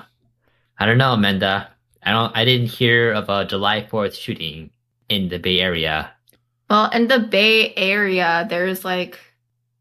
I 0.77 0.85
don't 0.85 0.97
know, 0.97 1.13
Amanda. 1.13 1.69
I 2.03 2.11
don't. 2.11 2.35
I 2.35 2.43
didn't 2.43 2.67
hear 2.67 3.13
of 3.13 3.29
a 3.29 3.45
July 3.45 3.85
Fourth 3.87 4.15
shooting 4.15 4.71
in 5.07 5.29
the 5.29 5.37
Bay 5.39 5.59
Area. 5.61 6.11
Well, 6.69 6.89
in 6.89 7.07
the 7.07 7.19
Bay 7.19 7.73
Area, 7.75 8.45
there's 8.49 8.83
like 8.83 9.19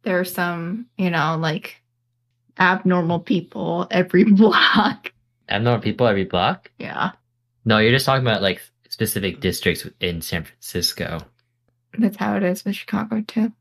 there's 0.02 0.32
some, 0.32 0.86
you 0.96 1.10
know, 1.10 1.36
like 1.36 1.81
abnormal 2.58 3.20
people 3.20 3.86
every 3.90 4.24
block. 4.32 5.12
Abnormal 5.48 5.82
people 5.82 6.06
every 6.06 6.24
block? 6.24 6.70
Yeah. 6.78 7.12
No, 7.64 7.78
you're 7.78 7.92
just 7.92 8.06
talking 8.06 8.26
about 8.26 8.42
like 8.42 8.60
specific 8.88 9.40
districts 9.40 9.86
in 10.00 10.20
San 10.20 10.44
Francisco. 10.44 11.20
That's 11.98 12.16
how 12.16 12.36
it 12.36 12.42
is 12.42 12.64
with 12.64 12.76
Chicago 12.76 13.22
too. 13.26 13.52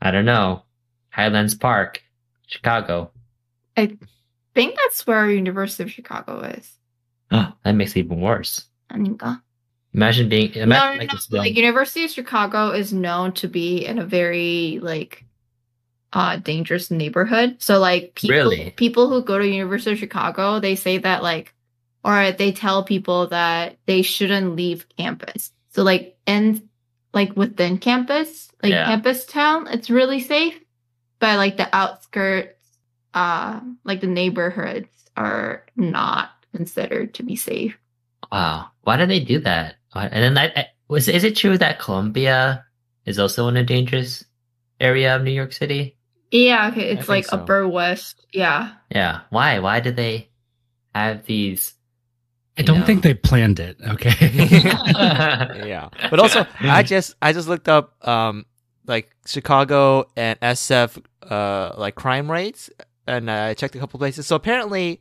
I 0.00 0.10
don't 0.10 0.24
know. 0.24 0.62
Highlands 1.10 1.54
Park, 1.54 2.02
Chicago. 2.46 3.10
I 3.76 3.96
think 4.54 4.76
that's 4.76 5.06
where 5.06 5.30
University 5.30 5.84
of 5.84 5.90
Chicago 5.90 6.40
is. 6.40 6.70
Oh, 7.30 7.52
that 7.64 7.72
makes 7.72 7.92
it 7.96 8.00
even 8.00 8.20
worse. 8.20 8.64
Aninka. 8.90 9.40
Imagine 9.94 10.28
being 10.28 10.52
imagine 10.54 10.68
no, 10.98 11.04
no, 11.04 11.12
like, 11.12 11.30
no. 11.30 11.38
like 11.38 11.56
University 11.56 12.04
of 12.04 12.10
Chicago 12.10 12.70
is 12.70 12.92
known 12.92 13.32
to 13.32 13.48
be 13.48 13.84
in 13.84 13.98
a 13.98 14.04
very 14.04 14.78
like 14.82 15.24
uh 16.12 16.36
dangerous 16.36 16.90
neighborhood. 16.90 17.56
So 17.58 17.78
like 17.78 18.14
people 18.14 18.34
Really? 18.34 18.70
people 18.76 19.08
who 19.08 19.22
go 19.22 19.38
to 19.38 19.46
University 19.46 19.92
of 19.92 19.98
Chicago, 19.98 20.60
they 20.60 20.74
say 20.76 20.98
that 20.98 21.22
like 21.22 21.54
or 22.04 22.32
they 22.32 22.52
tell 22.52 22.84
people 22.84 23.26
that 23.28 23.76
they 23.86 24.02
shouldn't 24.02 24.56
leave 24.56 24.86
campus. 24.96 25.52
So 25.70 25.82
like 25.82 26.16
in 26.26 26.68
like 27.12 27.36
within 27.36 27.78
campus, 27.78 28.50
like 28.62 28.70
Yeah. 28.72 28.86
campus 28.86 29.26
town, 29.26 29.66
it's 29.68 29.90
really 29.90 30.20
safe. 30.20 30.58
But 31.18 31.36
like 31.36 31.56
the 31.56 31.68
outskirts, 31.74 32.54
uh 33.14 33.60
like 33.84 34.00
the 34.00 34.06
neighborhoods 34.06 34.88
are 35.16 35.64
not 35.76 36.30
considered 36.54 37.14
to 37.14 37.22
be 37.22 37.36
safe. 37.36 37.76
Wow, 38.32 38.68
why 38.82 38.96
do 38.96 39.06
they 39.06 39.20
do 39.20 39.40
that? 39.40 39.76
And 39.94 40.12
then 40.12 40.38
I, 40.38 40.46
I 40.54 40.66
was 40.88 41.08
is 41.08 41.24
it 41.24 41.36
true 41.36 41.58
that 41.58 41.78
Columbia 41.80 42.64
is 43.04 43.18
also 43.18 43.48
in 43.48 43.56
a 43.56 43.64
dangerous 43.64 44.24
area 44.80 45.16
of 45.16 45.22
New 45.22 45.32
York 45.32 45.52
City? 45.52 45.96
Yeah, 46.30 46.68
okay. 46.68 46.90
It's 46.90 47.00
think 47.00 47.08
like 47.08 47.24
so. 47.26 47.38
upper 47.38 47.66
west. 47.68 48.26
Yeah. 48.32 48.72
Yeah. 48.90 49.20
Why? 49.30 49.58
Why 49.60 49.80
do 49.80 49.92
they 49.92 50.28
have 50.94 51.24
these? 51.26 51.74
I 52.58 52.62
don't 52.62 52.80
know. 52.80 52.86
think 52.86 53.02
they 53.02 53.14
planned 53.14 53.60
it. 53.60 53.76
Okay. 53.86 54.14
yeah. 55.66 55.88
But 56.10 56.20
also, 56.20 56.46
I 56.60 56.82
just 56.82 57.14
I 57.22 57.32
just 57.32 57.48
looked 57.48 57.68
up 57.68 58.06
um 58.06 58.46
like 58.86 59.10
Chicago 59.26 60.10
and 60.16 60.38
SF 60.40 61.02
uh 61.22 61.74
like 61.78 61.94
crime 61.94 62.30
rates, 62.30 62.68
and 63.06 63.30
I 63.30 63.54
checked 63.54 63.74
a 63.74 63.78
couple 63.78 63.98
places. 63.98 64.26
So 64.26 64.36
apparently, 64.36 65.00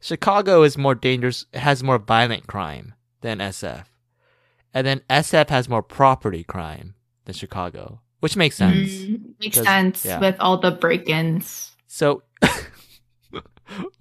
Chicago 0.00 0.62
is 0.62 0.76
more 0.76 0.94
dangerous, 0.94 1.46
has 1.54 1.82
more 1.82 1.98
violent 1.98 2.46
crime 2.46 2.94
than 3.22 3.38
SF, 3.38 3.84
and 4.74 4.86
then 4.86 5.00
SF 5.08 5.48
has 5.48 5.68
more 5.68 5.82
property 5.82 6.44
crime 6.44 6.96
than 7.24 7.34
Chicago, 7.34 8.00
which 8.26 8.36
makes 8.36 8.56
sense. 8.56 8.90
Mm, 8.90 9.38
makes 9.38 9.56
'Cause- 9.56 9.64
sense 9.66 10.04
yeah. 10.04 10.18
with 10.18 10.34
all 10.40 10.58
the 10.58 10.72
break-ins. 10.72 11.70
So, 11.86 12.22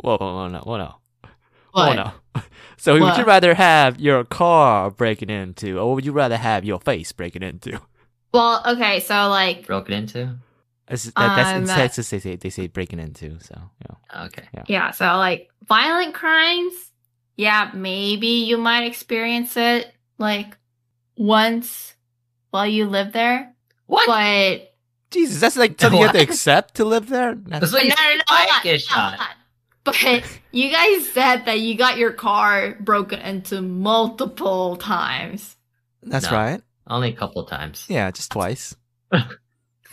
whoa, 0.01 0.17
whoa, 0.17 0.47
no, 0.47 0.59
whoa, 0.65 0.77
no. 0.77 0.95
What? 1.71 1.89
Oh 1.91 1.93
no. 1.93 2.41
So 2.77 2.99
would 2.99 3.17
you 3.17 3.23
rather 3.23 3.53
have 3.53 3.99
your 3.99 4.23
car 4.25 4.91
breaking 4.91 5.29
into, 5.29 5.79
or 5.79 5.93
would 5.95 6.05
you 6.05 6.11
rather 6.11 6.37
have 6.37 6.65
your 6.65 6.79
face 6.79 7.11
breaking 7.13 7.41
into? 7.41 7.79
Well, 8.33 8.61
okay, 8.67 8.99
so 8.99 9.29
like 9.29 9.65
broken 9.65 9.93
into? 9.93 10.35
That's, 10.87 11.05
that, 11.05 11.13
that's 11.15 11.57
in 11.57 11.69
Um, 11.69 11.75
Texas. 11.77 12.09
They 12.09 12.19
say 12.19 12.35
they 12.35 12.49
say 12.49 12.67
breaking 12.67 12.99
into. 12.99 13.39
So 13.39 13.55
yeah. 13.81 14.25
Okay. 14.25 14.43
yeah, 14.67 14.91
so 14.91 15.05
like 15.17 15.49
violent 15.67 16.13
crimes, 16.13 16.73
yeah, 17.37 17.71
maybe 17.73 18.27
you 18.45 18.57
might 18.57 18.83
experience 18.83 19.55
it 19.57 19.91
like 20.19 20.55
once 21.17 21.95
while 22.51 22.67
you 22.67 22.85
live 22.87 23.13
there. 23.13 23.54
What? 23.87 24.07
But 24.07 24.73
Jesus, 25.11 25.39
that's 25.39 25.55
like 25.57 25.79
something 25.79 25.99
you 25.99 26.05
have 26.07 26.15
to 26.15 26.21
accept 26.21 26.75
to 26.75 26.85
live 26.85 27.09
there. 27.09 27.35
That's- 27.35 27.71
That's 27.71 27.73
what 27.73 27.83
no, 27.83 27.89
no, 27.89 28.15
no, 28.15 28.21
I 28.27 28.37
hold 28.47 28.57
on, 28.57 28.63
get 28.63 28.85
hold 28.87 29.19
on. 29.19 29.27
But 29.83 30.23
you 30.51 30.71
guys 30.71 31.09
said 31.09 31.45
that 31.45 31.59
you 31.59 31.75
got 31.75 31.97
your 31.97 32.11
car 32.11 32.75
broken 32.79 33.19
into 33.19 33.61
multiple 33.61 34.75
times. 34.77 35.55
that's 36.03 36.29
No. 36.31 36.37
right. 36.37 36.61
Only 36.87 37.09
a 37.09 37.13
couple 37.15 37.41
of 37.41 37.49
times. 37.49 37.85
Yeah, 37.89 38.11
just 38.11 38.31
twice. 38.31 38.75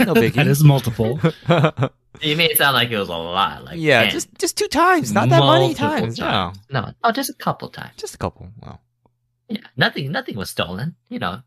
No 0.01 0.15
biggie. 0.15 0.33
that 0.35 0.47
is 0.49 0.65
multiple. 0.65 1.21
You 2.21 2.37
made 2.37 2.51
it 2.51 2.59
sound 2.59 2.75
like 2.75 2.91
it 2.91 2.99
was 2.99 3.09
a 3.09 3.17
lot. 3.17 3.65
Like 3.65 3.79
yeah, 3.79 4.03
man, 4.03 4.11
just 4.11 4.29
just 4.39 4.57
two 4.59 4.69
times, 4.69 5.13
not 5.13 5.29
that 5.31 5.41
many 5.41 5.69
multiple 5.75 5.89
times. 5.89 6.19
No, 6.19 6.53
No, 6.71 6.93
oh, 7.03 7.11
just 7.11 7.31
a 7.31 7.35
couple 7.35 7.69
times. 7.71 7.95
just 7.97 8.15
a 8.15 8.19
couple. 8.19 8.49
Wow, 8.63 8.81
Yeah, 9.49 9.61
nothing. 9.77 10.13
Nothing 10.13 10.37
was 10.37 10.51
stolen. 10.51 10.95
You 11.09 11.19
know. 11.21 11.41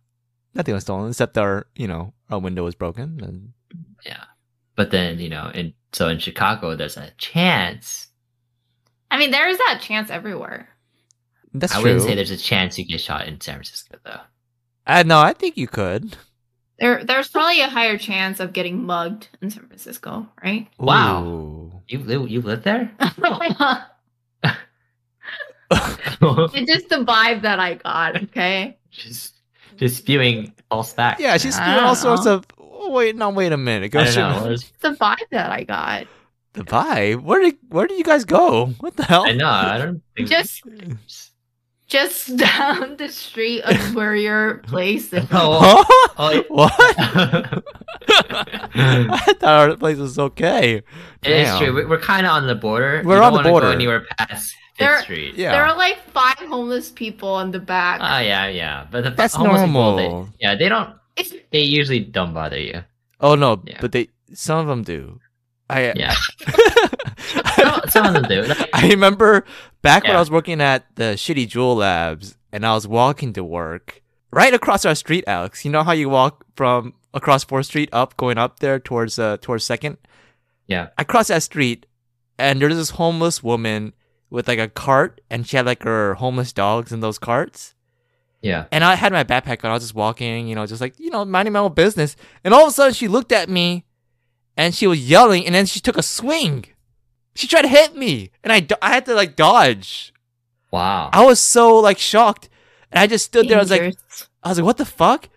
nothing 0.56 0.74
was 0.74 0.84
stolen 0.84 1.10
except 1.10 1.38
our, 1.38 1.68
you 1.76 1.88
know, 1.88 2.14
our 2.30 2.40
window 2.40 2.64
was 2.64 2.76
broken. 2.76 3.20
And 3.24 3.54
Yeah, 4.06 4.24
but 4.76 4.92
then 4.92 5.20
you 5.20 5.30
know, 5.30 5.50
in 5.54 5.74
so 5.94 6.08
in 6.10 6.20
Chicago, 6.20 6.76
there's 6.76 6.98
a 6.98 7.12
chance. 7.18 8.08
I 9.12 9.18
mean, 9.18 9.32
there 9.32 9.48
is 9.48 9.58
that 9.58 9.80
chance 9.82 10.10
everywhere. 10.10 10.68
that's 11.54 11.74
I 11.74 11.82
true. 11.82 11.94
wouldn't 11.94 12.04
say 12.04 12.16
there's 12.16 12.32
a 12.32 12.38
chance 12.38 12.78
you 12.78 12.86
get 12.86 13.00
shot 13.02 13.28
in 13.28 13.40
San 13.40 13.56
Francisco 13.56 13.98
though. 14.04 14.20
Uh, 14.88 15.04
no, 15.06 15.20
I 15.20 15.34
think 15.34 15.58
you 15.58 15.68
could. 15.68 16.16
There, 16.78 17.06
there's 17.06 17.30
probably 17.30 17.62
a 17.62 17.70
higher 17.70 17.98
chance 17.98 18.42
of 18.42 18.52
getting 18.52 18.86
mugged 18.86 19.30
in 19.42 19.50
San 19.50 19.66
Francisco, 19.66 20.28
right? 20.44 20.68
Wow. 20.78 21.82
You 21.88 22.00
live. 22.00 22.30
You 22.30 22.42
live 22.42 22.64
there? 22.64 22.92
it's 25.72 26.72
just 26.72 26.90
the 26.90 27.04
vibe 27.06 27.42
that 27.44 27.60
I 27.60 27.76
got. 27.76 28.22
Okay. 28.24 28.78
just 28.92 29.35
just 29.78 29.98
spewing 29.98 30.54
false 30.70 30.94
facts. 30.94 31.22
Yeah, 31.22 31.38
she's 31.38 31.58
I 31.58 31.66
doing 31.66 31.80
all 31.80 31.94
don't 31.94 31.96
sorts 31.96 32.26
of. 32.26 32.46
Oh, 32.60 32.92
wait, 32.92 33.16
no, 33.16 33.30
wait 33.30 33.52
a 33.52 33.58
minute. 33.58 33.90
Go 33.92 34.00
I 34.00 34.06
don't 34.06 34.16
know. 34.16 34.34
me. 34.40 34.40
There's- 34.46 34.62
It's 34.64 34.72
the 34.82 34.90
vibe 34.92 35.18
that 35.32 35.52
I 35.52 35.64
got. 35.64 36.08
The 36.54 36.64
vibe? 36.64 37.22
Where 37.24 37.42
did 37.42 37.56
where 37.70 37.86
did 37.88 37.98
you 37.98 38.04
guys 38.04 38.24
go? 38.26 38.68
What 38.80 38.96
the 38.96 39.04
hell? 39.04 39.26
I 39.26 39.34
know. 39.34 39.48
I 39.50 39.78
don't 39.78 40.02
think 40.16 40.30
Just 40.30 40.62
just 41.88 42.36
down 42.38 42.96
the 42.98 43.10
street 43.10 43.62
of 43.62 43.96
where 43.96 44.16
your 44.16 44.60
place 44.60 45.12
is. 45.14 45.26
Oh, 45.32 45.84
Huh? 46.16 46.16
oh, 46.18 46.44
What? 46.50 47.64
I 48.78 49.34
thought 49.40 49.70
our 49.70 49.76
place 49.78 49.98
was 49.98 50.18
okay. 50.18 50.76
It 50.78 50.84
is 51.24 51.48
Damn. 51.50 51.60
true. 51.60 51.74
We- 51.76 51.86
We're 51.86 52.00
kind 52.00 52.26
of 52.26 52.32
on 52.34 52.48
the 52.48 52.56
border. 52.56 53.02
We're 53.06 53.18
You 53.18 53.24
on 53.24 53.34
don't 53.34 53.44
the 53.44 53.52
wanna 53.52 53.52
border. 53.52 53.68
Go 53.68 53.72
anywhere 53.74 54.06
past 54.18 54.56
Fifth 54.76 54.88
There- 54.88 55.02
Street. 55.04 55.36
Yeah. 55.36 55.52
There 55.54 55.66
are 55.66 55.76
like 55.78 55.98
five 56.12 56.38
homeless 56.38 56.90
people 56.92 57.30
on 57.30 57.52
the 57.52 57.60
back. 57.60 58.00
Oh 58.02 58.20
yeah, 58.20 58.48
yeah. 58.48 58.88
But 58.92 59.04
the 59.06 59.12
That's 59.12 59.34
homeless 59.36 59.62
people, 59.62 59.96
normal. 59.96 60.24
they, 60.26 60.32
yeah, 60.42 60.56
they 60.56 60.68
don't. 60.70 60.96
it's 61.16 61.34
They 61.52 61.62
usually 61.62 62.02
don't 62.02 62.34
bother 62.34 62.60
you. 62.60 62.84
Oh 63.22 63.36
no, 63.36 63.62
Yeah. 63.66 63.78
but 63.82 63.92
they 63.94 64.10
some 64.34 64.60
of 64.60 64.68
them 64.68 64.84
do. 64.84 65.20
I 65.70 65.94
Yeah, 65.96 66.14
some, 67.56 67.82
some 67.90 68.06
of 68.06 68.14
them 68.14 68.24
do. 68.30 68.44
Like, 68.44 68.70
I 68.74 68.90
remember 68.90 69.46
back 69.82 70.04
when 70.04 70.16
I 70.16 70.20
was 70.20 70.30
working 70.30 70.62
at 70.62 70.86
the 70.96 71.16
Shitty 71.16 71.48
Jewel 71.48 71.78
Labs 71.78 72.38
and 72.52 72.66
I 72.66 72.74
was 72.74 72.88
walking 72.88 73.34
to 73.34 73.44
work 73.44 74.02
right 74.32 74.54
across 74.54 74.86
our 74.86 74.96
street, 74.96 75.24
Alex. 75.28 75.66
You 75.66 75.72
know 75.72 75.84
how 75.84 75.94
you 75.94 76.10
walk 76.10 76.46
from 76.56 76.94
across 77.14 77.44
Fourth 77.44 77.68
Street 77.68 77.90
up, 77.94 78.16
going 78.18 78.38
up 78.38 78.60
there 78.60 78.80
towards 78.80 79.18
uh 79.18 79.38
towards 79.42 79.64
Second. 79.64 79.98
yeah. 80.68 80.90
I 80.98 81.04
crossed 81.04 81.30
that 81.30 81.44
street 81.44 81.86
and 82.38 82.62
there's 82.62 82.76
this 82.76 82.92
homeless 82.92 83.42
woman 83.42 83.94
with 84.36 84.48
like 84.48 84.60
a 84.60 84.68
cart 84.68 85.22
and 85.30 85.48
she 85.48 85.58
had 85.58 85.66
like 85.66 85.84
her 85.84 86.14
homeless 86.16 86.54
dogs 86.54 86.92
in 86.92 87.00
those 87.00 87.18
carts. 87.18 87.74
Yeah. 88.42 88.66
And 88.72 88.84
I 88.84 88.96
had 88.96 89.12
my 89.12 89.24
backpack 89.24 89.64
on. 89.64 89.72
I 89.72 89.74
was 89.74 89.84
just 89.84 89.96
walking, 89.96 90.48
you 90.48 90.54
know, 90.54 90.66
just 90.68 90.82
like, 90.82 91.00
you 91.00 91.10
know, 91.10 91.26
minding 91.26 91.54
my 91.54 91.60
own 91.60 91.74
business. 91.74 92.16
And 92.44 92.54
all 92.54 92.64
of 92.64 92.70
a 92.70 92.72
sudden 92.72 92.94
she 92.94 93.08
looked 93.08 93.32
at 93.32 93.50
me 93.50 93.86
and 94.56 94.76
she 94.76 94.86
was 94.86 95.10
yelling 95.10 95.46
and 95.46 95.56
then 95.56 95.66
she 95.66 95.80
took 95.80 95.98
a 95.98 96.04
swing. 96.04 96.66
She 97.34 97.48
tried 97.48 97.64
to 97.64 97.68
hit 97.68 97.96
me 97.96 98.32
and 98.44 98.54
I, 98.54 98.60
do- 98.60 98.76
I 98.82 98.90
had 98.90 99.06
to 99.08 99.16
like 99.16 99.36
dodge. 99.36 100.14
Wow. 100.70 101.10
I 101.12 101.26
was 101.26 101.40
so 101.40 101.80
like 101.80 101.98
shocked. 101.98 102.50
And 102.92 103.00
I 103.00 103.08
just 103.08 103.26
stood 103.26 103.48
there. 103.50 103.58
I 103.58 103.62
was 103.62 103.72
like. 103.72 103.98
I 104.46 104.50
was 104.50 104.60
like, 104.60 104.66
what 104.66 104.78
the 104.78 104.86
fuck? 104.86 105.28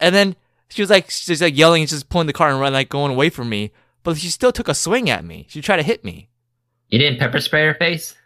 And 0.00 0.12
then 0.12 0.34
she 0.68 0.82
was 0.82 0.90
like, 0.90 1.08
she's 1.08 1.40
like 1.40 1.56
yelling 1.56 1.82
and 1.82 1.88
just 1.88 2.08
pulling 2.08 2.26
the 2.26 2.32
car 2.32 2.50
and 2.50 2.58
running, 2.58 2.74
like 2.74 2.88
going 2.88 3.12
away 3.12 3.30
from 3.30 3.48
me. 3.48 3.70
But 4.02 4.16
she 4.18 4.28
still 4.28 4.50
took 4.50 4.68
a 4.68 4.74
swing 4.74 5.08
at 5.08 5.24
me. 5.24 5.46
She 5.48 5.62
tried 5.62 5.76
to 5.76 5.82
hit 5.84 6.04
me. 6.04 6.28
You 6.88 6.98
didn't 6.98 7.20
pepper 7.20 7.40
spray 7.40 7.64
her 7.64 7.74
face? 7.74 8.16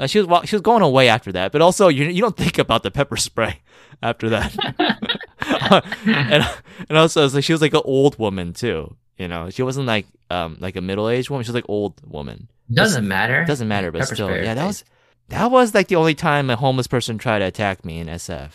Uh, 0.00 0.06
she 0.06 0.18
was 0.18 0.26
wa- 0.26 0.44
she 0.44 0.56
was 0.56 0.62
going 0.62 0.80
away 0.80 1.10
after 1.10 1.30
that, 1.32 1.52
but 1.52 1.60
also 1.60 1.88
you 1.88 2.06
you 2.06 2.22
don't 2.22 2.36
think 2.36 2.56
about 2.56 2.82
the 2.82 2.90
pepper 2.90 3.18
spray 3.18 3.60
after 4.02 4.30
that. 4.30 4.56
and 6.06 6.48
and 6.88 6.98
also 6.98 7.22
it's 7.24 7.34
like 7.34 7.44
she 7.44 7.52
was 7.52 7.60
like 7.60 7.74
an 7.74 7.82
old 7.84 8.18
woman 8.18 8.54
too. 8.54 8.96
You 9.18 9.28
know, 9.28 9.50
she 9.50 9.62
wasn't 9.62 9.86
like 9.86 10.06
um 10.30 10.56
like 10.58 10.76
a 10.76 10.80
middle 10.80 11.10
aged 11.10 11.28
woman. 11.28 11.44
She 11.44 11.50
was 11.50 11.54
like 11.54 11.68
old 11.68 12.00
woman. 12.10 12.48
Doesn't 12.72 13.06
matter. 13.06 13.44
Doesn't 13.44 13.68
matter, 13.68 13.92
but 13.92 14.00
Pepper 14.00 14.14
still, 14.14 14.30
yeah, 14.34 14.54
that 14.54 14.66
was 14.66 14.84
that 15.28 15.50
was 15.50 15.74
like 15.74 15.88
the 15.88 15.96
only 15.96 16.14
time 16.14 16.48
a 16.48 16.56
homeless 16.56 16.86
person 16.86 17.18
tried 17.18 17.40
to 17.40 17.44
attack 17.44 17.84
me 17.84 17.98
in 17.98 18.06
SF. 18.06 18.52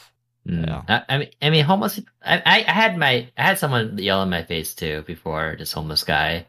Mm. 0.47 0.65
Yeah. 0.67 0.81
I, 0.87 1.13
I 1.13 1.17
mean, 1.19 1.29
I 1.41 1.49
mean, 1.51 1.63
homeless. 1.63 1.99
I, 2.23 2.37
I, 2.37 2.65
I 2.67 2.71
had 2.71 2.97
my, 2.97 3.29
I 3.37 3.41
had 3.41 3.59
someone 3.59 3.97
yell 3.97 4.21
in 4.23 4.29
my 4.29 4.43
face 4.43 4.73
too 4.73 5.03
before. 5.07 5.55
This 5.57 5.71
homeless 5.71 6.03
guy. 6.03 6.47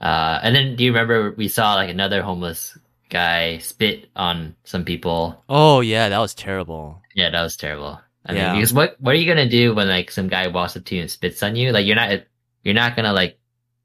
Uh, 0.00 0.40
and 0.42 0.54
then 0.54 0.74
do 0.76 0.84
you 0.84 0.92
remember 0.92 1.32
we 1.32 1.48
saw 1.48 1.74
like 1.74 1.90
another 1.90 2.22
homeless 2.22 2.76
guy 3.12 3.58
spit 3.58 4.08
on 4.16 4.56
some 4.64 4.84
people? 4.84 5.44
Oh 5.48 5.80
yeah, 5.80 6.08
that 6.08 6.18
was 6.18 6.34
terrible. 6.34 7.02
Yeah, 7.14 7.28
that 7.30 7.42
was 7.42 7.56
terrible. 7.56 8.00
I 8.24 8.32
Yeah. 8.32 8.52
mean, 8.52 8.60
because 8.60 8.72
what, 8.72 8.96
what 9.00 9.12
are 9.14 9.18
you 9.18 9.26
gonna 9.26 9.48
do 9.48 9.74
when 9.74 9.88
like 9.88 10.10
some 10.10 10.28
guy 10.28 10.48
walks 10.48 10.76
up 10.76 10.84
to 10.86 10.94
you 10.94 11.02
and 11.02 11.10
spits 11.10 11.42
on 11.42 11.54
you? 11.56 11.72
Like 11.72 11.84
you're 11.86 11.96
not, 11.96 12.22
you're 12.64 12.74
not 12.74 12.96
gonna 12.96 13.12
like 13.12 13.38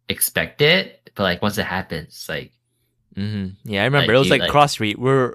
expect 0.09 0.61
it, 0.61 1.11
but 1.15 1.23
like 1.23 1.41
once 1.41 1.57
it 1.57 1.65
happens, 1.65 2.25
like 2.29 2.53
mm-hmm. 3.15 3.49
Yeah, 3.65 3.81
I 3.81 3.85
remember 3.85 4.13
Like, 4.13 4.15
it 4.15 4.19
was 4.19 4.27
you, 4.27 4.31
like, 4.31 4.41
like- 4.41 4.51
cross 4.51 4.71
street. 4.73 4.97
We're 4.97 5.33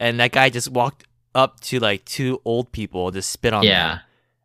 and 0.00 0.18
that 0.20 0.32
guy 0.32 0.48
just 0.50 0.70
walked 0.70 1.04
up 1.34 1.60
to 1.60 1.78
like 1.80 2.04
two 2.04 2.40
old 2.44 2.72
people, 2.72 3.10
just 3.10 3.30
spit 3.30 3.52
on 3.52 3.62
yeah, 3.64 3.88
them. 3.88 4.00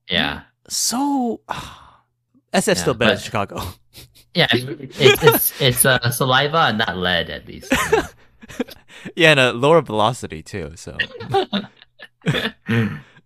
yeah, 0.09 0.17
Yeah. 0.17 0.41
So 0.67 1.41
SF's 2.53 2.67
Yeah, 2.67 2.73
still 2.73 2.93
better 2.95 3.15
than 3.15 3.23
Chicago. 3.23 3.61
yeah. 4.33 4.47
It's 4.51 5.21
it's 5.23 5.61
it's 5.61 5.85
uh, 5.85 6.09
saliva 6.11 6.73
not 6.73 6.97
lead 6.97 7.29
at 7.29 7.47
least. 7.47 7.71
yeah, 9.15 9.31
and 9.31 9.39
a 9.39 9.53
lower 9.53 9.81
velocity 9.81 10.41
too. 10.41 10.73
So 10.75 10.97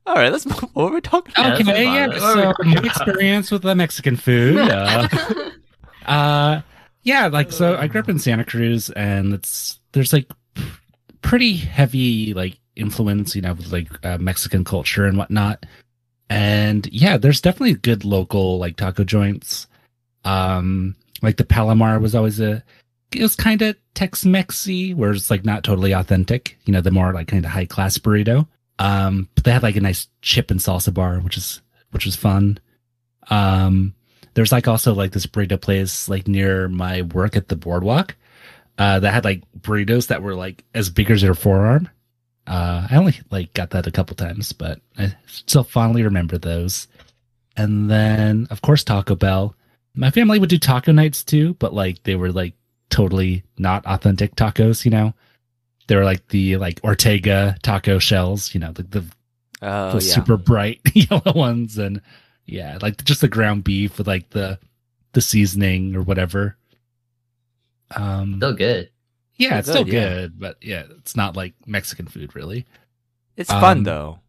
all 0.05 0.15
right, 0.15 0.31
let's 0.31 0.45
move. 0.45 0.59
What 0.73 0.89
were 0.89 0.95
we 0.95 1.01
talking 1.01 1.33
about? 1.35 1.47
Yeah, 1.47 1.71
Okay, 1.71 1.85
fine. 1.85 1.93
yeah. 1.93 2.07
What 2.07 2.15
we 2.15 2.19
So 2.19 2.41
talking 2.43 2.65
my 2.69 2.71
about? 2.73 2.85
experience 2.85 3.51
with 3.51 3.61
the 3.61 3.75
Mexican 3.75 4.15
food. 4.15 4.57
Uh, 6.05 6.11
uh, 6.11 6.61
yeah, 7.03 7.27
like 7.27 7.51
so 7.51 7.77
I 7.77 7.87
grew 7.87 8.01
up 8.01 8.09
in 8.09 8.19
Santa 8.19 8.43
Cruz, 8.43 8.89
and 8.89 9.33
it's 9.33 9.79
there's 9.93 10.11
like 10.11 10.29
pretty 11.21 11.53
heavy 11.55 12.33
like 12.33 12.57
influence, 12.75 13.35
you 13.35 13.41
know, 13.41 13.53
with 13.53 13.71
like 13.71 13.87
uh, 14.05 14.17
Mexican 14.17 14.63
culture 14.65 15.05
and 15.05 15.17
whatnot. 15.17 15.65
And 16.29 16.87
yeah, 16.91 17.15
there's 17.17 17.39
definitely 17.39 17.75
good 17.75 18.03
local 18.03 18.57
like 18.59 18.75
taco 18.75 19.03
joints. 19.05 19.67
Um, 20.25 20.95
like 21.21 21.37
the 21.37 21.45
Palomar 21.45 21.99
was 21.99 22.15
always 22.15 22.39
a, 22.41 22.63
was 23.21 23.35
kind 23.35 23.61
of 23.61 23.75
Tex-Mexy, 23.93 24.95
where 24.95 25.11
it's 25.11 25.29
like 25.29 25.45
not 25.45 25.63
totally 25.63 25.93
authentic. 25.93 26.57
You 26.65 26.73
know, 26.73 26.81
the 26.81 26.91
more 26.91 27.13
like 27.13 27.27
kind 27.27 27.45
of 27.45 27.51
high 27.51 27.65
class 27.65 27.97
burrito. 27.97 28.47
Um, 28.79 29.29
but 29.35 29.43
they 29.43 29.51
had 29.51 29.63
like 29.63 29.75
a 29.75 29.81
nice 29.81 30.07
chip 30.21 30.51
and 30.51 30.59
salsa 30.59 30.93
bar, 30.93 31.19
which 31.19 31.37
is 31.37 31.61
which 31.91 32.05
was 32.05 32.15
fun. 32.15 32.59
Um, 33.29 33.93
there's 34.33 34.51
like 34.51 34.67
also 34.67 34.93
like 34.93 35.11
this 35.11 35.27
burrito 35.27 35.59
place 35.61 36.09
like 36.09 36.27
near 36.27 36.67
my 36.67 37.03
work 37.03 37.35
at 37.35 37.47
the 37.47 37.55
boardwalk, 37.55 38.15
uh, 38.77 38.99
that 38.99 39.13
had 39.13 39.25
like 39.25 39.43
burritos 39.59 40.07
that 40.07 40.23
were 40.23 40.35
like 40.35 40.63
as 40.73 40.89
big 40.89 41.11
as 41.11 41.21
your 41.21 41.35
forearm. 41.35 41.89
Uh, 42.47 42.87
I 42.89 42.97
only 42.97 43.19
like 43.31 43.53
got 43.53 43.69
that 43.71 43.87
a 43.87 43.91
couple 43.91 44.15
times, 44.15 44.51
but 44.51 44.81
I 44.97 45.15
still 45.27 45.63
fondly 45.63 46.03
remember 46.03 46.37
those. 46.37 46.87
And 47.55 47.89
then 47.89 48.47
of 48.49 48.61
course 48.61 48.83
Taco 48.83 49.15
Bell. 49.15 49.55
My 49.95 50.09
family 50.09 50.39
would 50.39 50.49
do 50.49 50.57
taco 50.57 50.91
nights 50.91 51.23
too, 51.23 51.53
but 51.55 51.73
like 51.73 52.01
they 52.03 52.15
were 52.15 52.31
like 52.31 52.55
totally 52.89 53.43
not 53.57 53.85
authentic 53.85 54.35
tacos, 54.35 54.85
you 54.85 54.91
know. 54.91 55.13
They 55.87 55.95
were 55.95 56.05
like 56.05 56.27
the 56.29 56.57
like 56.57 56.79
Ortega 56.83 57.57
taco 57.61 57.99
shells, 57.99 58.53
you 58.53 58.59
know, 58.59 58.71
the, 58.71 58.83
the 58.83 59.05
Oh 59.61 59.97
the 59.97 60.05
yeah. 60.05 60.13
super 60.13 60.35
bright 60.37 60.81
yellow 60.93 61.33
ones 61.33 61.77
and 61.77 62.01
yeah 62.45 62.77
like 62.81 63.01
just 63.05 63.21
the 63.21 63.29
ground 63.29 63.63
beef 63.63 63.97
with 63.97 64.07
like 64.07 64.29
the 64.31 64.59
the 65.13 65.21
seasoning 65.21 65.95
or 65.95 66.01
whatever 66.01 66.57
um 67.95 68.35
Still 68.37 68.53
good. 68.53 68.89
yeah 69.37 69.47
still 69.47 69.57
it's 69.59 69.69
still 69.69 69.83
good, 69.85 70.33
yeah. 70.33 70.37
but 70.37 70.57
yeah 70.61 70.83
it's 70.97 71.15
not 71.15 71.37
like 71.37 71.53
mexican 71.65 72.07
food 72.07 72.35
really 72.35 72.65
It's 73.37 73.49
fun 73.49 73.83
though. 73.83 74.19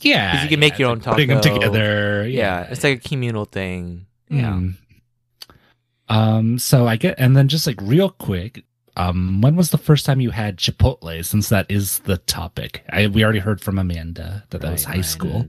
Yeah, 0.00 0.32
because 0.32 0.42
you 0.44 0.48
can 0.50 0.58
make 0.60 0.72
yeah, 0.72 0.78
your 0.80 0.88
own 0.90 0.98
like 0.98 1.04
putting 1.06 1.28
them 1.28 1.40
taco. 1.40 1.54
together 1.60 2.26
Yeah, 2.26 2.62
it's 2.68 2.82
like 2.82 2.98
a 3.04 3.08
communal 3.08 3.44
thing. 3.44 4.06
Yeah. 4.28 4.50
Mm. 4.54 4.74
Um 6.08 6.58
so 6.58 6.86
i 6.86 6.96
get 6.96 7.16
and 7.18 7.36
then 7.36 7.48
just 7.48 7.66
like 7.66 7.80
real 7.82 8.10
quick 8.10 8.64
um 8.96 9.40
when 9.40 9.56
was 9.56 9.70
the 9.70 9.78
first 9.78 10.06
time 10.06 10.20
you 10.20 10.30
had 10.30 10.56
chipotle 10.56 11.24
since 11.24 11.48
that 11.48 11.66
is 11.68 11.98
the 12.00 12.16
topic 12.18 12.84
i 12.90 13.06
we 13.08 13.24
already 13.24 13.40
heard 13.40 13.60
from 13.60 13.78
amanda 13.78 14.44
that 14.50 14.60
that 14.60 14.70
was 14.72 14.84
high 14.84 14.94
right. 14.96 15.04
school 15.04 15.46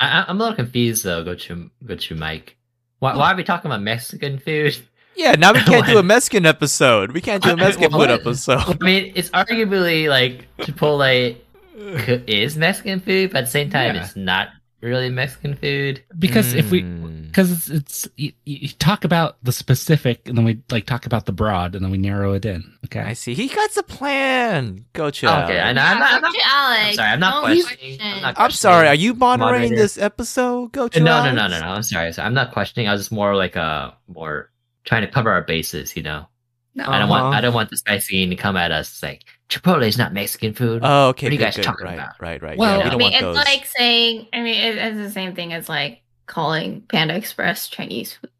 I, 0.00 0.20
I- 0.22 0.24
I'm 0.28 0.36
a 0.36 0.44
little 0.44 0.56
confused 0.56 1.04
though. 1.04 1.22
Go 1.22 1.34
to 1.34 1.70
Gochu 1.84 2.16
Mike. 2.16 2.56
Why, 3.00 3.14
why 3.16 3.32
are 3.32 3.36
we 3.36 3.44
talking 3.44 3.70
about 3.70 3.82
Mexican 3.82 4.38
food? 4.38 4.76
Yeah, 5.14 5.32
now 5.32 5.52
we 5.52 5.60
can't 5.60 5.84
do 5.86 5.98
a 5.98 6.02
Mexican 6.14 6.46
episode. 6.46 7.12
We 7.12 7.20
can't 7.20 7.42
do 7.42 7.50
a 7.50 7.56
Mexican 7.56 7.92
What? 7.92 8.08
food 8.08 8.20
episode. 8.20 8.80
I 8.80 8.84
mean, 8.84 9.12
it's 9.14 9.28
arguably 9.30 10.08
like 10.08 10.48
Chipotle 10.58 11.36
is 12.26 12.56
Mexican 12.56 13.00
food, 13.00 13.32
but 13.32 13.38
at 13.40 13.44
the 13.44 13.50
same 13.50 13.68
time, 13.70 13.94
Yeah. 13.94 14.04
it's 14.04 14.16
not 14.16 14.48
really 14.82 15.10
Mexican 15.10 15.54
food. 15.54 16.02
because 16.18 16.54
if 16.54 16.70
we 16.70 16.82
Mm. 16.82 17.26
because 17.28 17.50
it's, 17.50 17.68
it's 17.70 18.08
you, 18.16 18.32
you 18.44 18.68
talk 18.68 19.04
about 19.04 19.36
the 19.44 19.52
specific 19.52 20.26
and 20.28 20.36
then 20.38 20.44
we 20.44 20.60
like 20.70 20.86
talk 20.86 21.06
about 21.06 21.26
the 21.26 21.32
broad 21.32 21.74
and 21.74 21.84
then 21.84 21.90
we 21.92 21.98
narrow 21.98 22.32
it 22.32 22.44
in 22.44 22.72
okay 22.86 23.00
I 23.00 23.12
see. 23.12 23.34
He 23.34 23.48
got 23.48 23.76
a 23.76 23.82
plan. 23.82 24.84
Go 24.92 25.10
chill. 25.10 25.30
Okay, 25.30 25.60
I 25.60 25.72
know. 25.72 25.82
I'm 25.82 25.98
not. 25.98 26.12
I'm 26.14 26.22
not 26.22 26.34
Gochu 26.34 26.40
Alex. 26.44 26.86
I'm 26.88 26.94
sorry, 26.94 27.08
I'm 27.10 27.20
not 27.20 27.30
Don't 27.32 27.42
questioning. 27.42 27.98
I'm 28.00 28.22
not 28.22 28.34
I'm 28.38 28.50
sorry. 28.50 28.88
Are 28.88 28.94
you 28.94 29.14
moderating 29.14 29.70
Moderator. 29.70 29.76
this 29.82 29.98
episode? 29.98 30.72
Go 30.72 30.82
No, 30.84 30.88
chill. 30.88 31.04
no, 31.04 31.32
no, 31.32 31.46
no, 31.46 31.60
no. 31.60 31.66
I'm 31.66 31.82
sorry. 31.82 32.12
So 32.12 32.22
I'm 32.22 32.34
not 32.34 32.52
questioning. 32.52 32.88
I 32.88 32.92
was 32.92 33.02
just 33.02 33.12
more 33.12 33.34
like 33.36 33.56
a 33.56 33.94
more 34.08 34.50
trying 34.84 35.02
to 35.02 35.08
cover 35.08 35.30
our 35.30 35.42
bases. 35.42 35.94
You 35.96 36.02
know, 36.02 36.26
no, 36.74 36.84
I 36.88 36.98
don't 36.98 37.08
want. 37.08 37.24
Uh-huh. 37.26 37.34
I 37.36 37.40
don't 37.40 37.54
want 37.54 37.70
this 37.70 37.82
guy 37.82 37.98
scene 37.98 38.30
to 38.30 38.36
come 38.36 38.56
at 38.56 38.72
us 38.72 38.90
it's 38.90 39.02
like 39.02 39.24
Chipotle 39.50 39.86
is 39.86 39.98
not 39.98 40.12
Mexican 40.14 40.54
food. 40.54 40.80
Oh, 40.84 41.08
okay. 41.08 41.26
What 41.26 41.30
are 41.30 41.32
you 41.32 41.38
good, 41.38 41.44
guys 41.44 41.56
good. 41.56 41.64
talking 41.64 41.84
right, 41.86 41.94
about? 41.94 42.14
Right, 42.20 42.40
right. 42.42 42.56
Well, 42.56 42.78
yeah, 42.78 42.78
we 42.78 42.82
I 42.84 42.88
don't 42.90 42.98
mean, 42.98 43.04
want 43.12 43.14
it's 43.14 43.22
those. 43.22 43.36
like 43.36 43.66
saying. 43.66 44.26
I 44.32 44.42
mean, 44.42 44.54
it, 44.54 44.76
it's 44.78 44.96
the 44.96 45.10
same 45.10 45.34
thing 45.34 45.52
as 45.52 45.68
like 45.68 46.02
calling 46.26 46.82
Panda 46.82 47.16
Express 47.16 47.68
Chinese 47.68 48.14
food. 48.14 48.30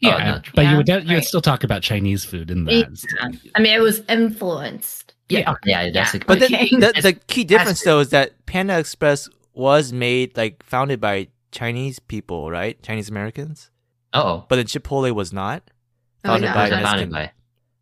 yeah, 0.00 0.14
Oh, 0.16 0.18
no. 0.18 0.42
but 0.54 0.62
you 0.62 0.70
Yeah, 0.70 0.76
would 0.76 0.88
you 0.88 0.94
would 0.94 1.08
right. 1.08 1.24
still 1.24 1.40
talk 1.40 1.62
about 1.64 1.82
Chinese 1.82 2.24
food 2.24 2.50
in 2.50 2.66
Yeah. 2.66 2.82
that. 3.20 3.38
I 3.54 3.60
mean, 3.60 3.72
it 3.72 3.80
was 3.80 4.02
influenced. 4.08 5.14
yeah, 5.28 5.54
yeah, 5.64 5.90
that's 5.90 6.14
a 6.14 6.18
But 6.18 6.40
good. 6.40 6.50
the, 6.50 6.92
the, 6.92 7.00
the 7.02 7.12
key 7.12 7.44
difference 7.44 7.82
though 7.84 8.00
is 8.00 8.10
that 8.10 8.44
Panda 8.46 8.78
Express 8.78 9.28
was 9.54 9.92
made 9.92 10.36
like 10.36 10.62
founded 10.64 11.00
by 11.00 11.28
Chinese 11.52 11.98
people, 12.00 12.50
right? 12.50 12.82
Chinese 12.82 13.08
Americans. 13.08 13.70
Oh, 14.12 14.44
But 14.48 14.56
then 14.56 14.66
Chipotle 14.66 15.12
was 15.14 15.32
not. 15.32 15.62
Oh, 16.24 16.30
Founded 16.30 16.48
yeah. 16.48 16.54
by 16.54 16.62
who's 16.64 16.68
it 16.72 16.74
Mexican. 16.82 16.86
founded 16.98 17.10
by? 17.12 17.32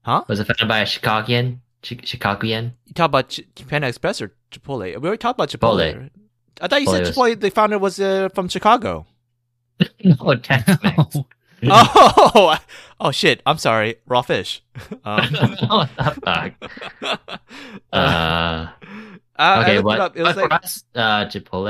Huh? 0.03 0.25
Was 0.29 0.41
it 0.41 0.47
founded 0.47 0.69
by 0.69 0.79
a 0.81 0.87
Chicagoan? 0.87 1.61
Chi- 1.83 2.01
Chicagoan? 2.05 2.74
You 2.87 2.95
talk 2.95 3.07
about 3.07 3.28
Ch- 3.31 3.41
Panda 3.68 3.89
Express 3.89 4.20
or 4.20 4.33
Chipotle? 4.51 4.81
We 4.85 4.95
already 4.97 5.18
talked 5.18 5.39
about 5.39 5.49
Chipotle. 5.51 5.95
Chipotle. 5.95 6.11
I 6.61 6.68
thought 6.68 6.81
you 6.83 6.87
said 6.89 7.05
Chipotle 7.07 7.33
Chipotle. 7.37 7.41
The 7.41 7.51
founder 7.51 7.78
was 7.78 7.99
uh, 8.01 8.28
from 8.35 8.49
Chicago. 8.49 9.07
no, 10.05 10.35
Tex-Mex. 10.37 11.16
oh, 11.64 12.59
oh 13.01 13.11
shit! 13.11 13.43
I'm 13.47 13.59
sorry. 13.59 13.97
Raw 14.07 14.22
fish. 14.22 14.62
Um, 15.05 15.28
what 15.68 15.91
the 15.97 16.16
fuck? 16.24 17.20
Uh, 17.93 18.68
I- 18.72 18.72
I 19.37 19.62
okay, 19.62 19.78
looked 19.81 19.95
it 19.95 20.01
up. 20.01 20.16
It 20.16 20.22
was 20.22 20.37
like 20.37 20.49
for 20.49 20.53
us, 20.55 20.85
uh, 20.95 21.24
Chipotle. 21.26 21.64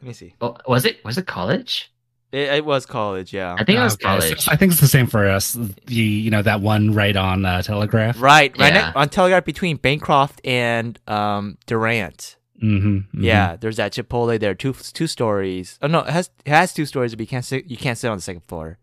let 0.00 0.06
me 0.06 0.12
see. 0.12 0.34
Oh, 0.40 0.56
was 0.66 0.84
it? 0.84 1.04
Was 1.04 1.18
it 1.18 1.26
college? 1.26 1.92
It, 2.32 2.48
it 2.48 2.64
was 2.64 2.86
college, 2.86 3.32
yeah. 3.32 3.54
I 3.58 3.64
think 3.64 3.78
it 3.78 3.82
was 3.82 3.94
Okay, 3.94 4.02
so 4.02 4.08
college. 4.08 4.48
I 4.48 4.56
think 4.56 4.72
it's 4.72 4.80
the 4.80 4.88
same 4.88 5.06
for 5.06 5.26
us. 5.28 5.52
The 5.54 5.94
you 5.94 6.30
know 6.30 6.42
that 6.42 6.60
one 6.60 6.92
right 6.92 7.16
on 7.16 7.44
uh, 7.44 7.62
Telegraph. 7.62 8.20
Right, 8.20 8.56
right 8.58 8.72
Yeah. 8.74 8.80
next, 8.86 8.96
on 8.96 9.08
Telegraph 9.08 9.44
between 9.44 9.76
Bancroft 9.76 10.40
and 10.44 10.98
um, 11.06 11.56
Durant. 11.66 12.36
Mm-hmm, 12.62 13.22
Yeah, 13.22 13.56
there's 13.56 13.76
that 13.76 13.92
Chipotle 13.92 14.40
there. 14.40 14.54
Two 14.54 14.72
two 14.72 15.06
stories. 15.06 15.78
Oh 15.82 15.86
no, 15.86 16.00
it 16.00 16.08
has 16.10 16.30
it 16.44 16.50
has 16.50 16.72
two 16.74 16.86
stories, 16.86 17.12
but 17.14 17.20
you 17.20 17.26
can't 17.26 17.44
sit 17.44 17.66
you 17.70 17.76
can't 17.76 17.96
sit 17.98 18.08
on 18.08 18.16
the 18.18 18.22
second 18.22 18.42
floor. 18.48 18.78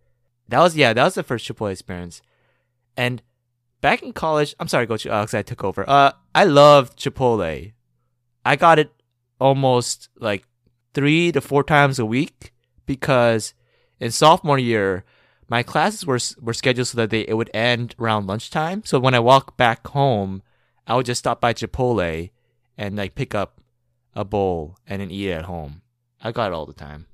That 0.50 0.60
was 0.60 0.76
yeah, 0.78 0.94
that 0.94 1.04
was 1.04 1.16
the 1.16 1.24
first 1.24 1.48
Chipotle 1.48 1.72
experience. 1.72 2.22
And 2.96 3.22
back 3.82 4.04
in 4.04 4.14
college, 4.14 4.56
I'm 4.60 4.68
sorry, 4.68 4.88
Gochu 4.88 5.10
Alex, 5.12 5.34
I 5.34 5.42
took 5.42 5.64
over. 5.64 5.84
Uh, 5.90 6.12
I 6.36 6.44
loved 6.46 6.98
Chipotle. 7.00 7.74
I 8.46 8.56
got 8.56 8.78
it 8.80 8.92
almost 9.40 10.10
like 10.20 10.46
three 10.94 11.32
to 11.32 11.42
four 11.42 11.64
times 11.64 11.98
a 12.00 12.06
week 12.06 12.53
because 12.86 13.54
in 14.00 14.12
sophomore 14.12 14.60
year, 14.60 15.04
my 15.50 15.64
classes 15.64 16.06
were 16.06 16.20
were 16.42 16.54
scheduled 16.54 16.88
so 16.88 16.98
that 16.98 17.10
they 17.10 17.22
it 17.22 17.36
would 17.36 17.50
end 17.54 17.96
around 18.00 18.28
lunchtime. 18.28 18.84
So 18.86 19.00
when 19.00 19.14
I 19.14 19.20
walk 19.20 19.58
back 19.58 19.86
home, 19.88 20.42
I 20.88 20.96
would 20.96 21.06
just 21.06 21.20
stop 21.20 21.40
by 21.42 21.54
Chipotle 21.54 22.30
and 22.78 22.96
like 22.96 23.16
pick 23.16 23.36
up 23.36 23.60
a 24.16 24.24
bowl 24.26 24.78
and 24.88 25.02
then 25.02 25.12
eat 25.12 25.30
it 25.30 25.34
at 25.34 25.46
home. 25.46 25.82
I 26.22 26.32
got 26.32 26.52
it 26.52 26.54
all 26.54 26.66
the 26.66 26.74
time. 26.74 27.08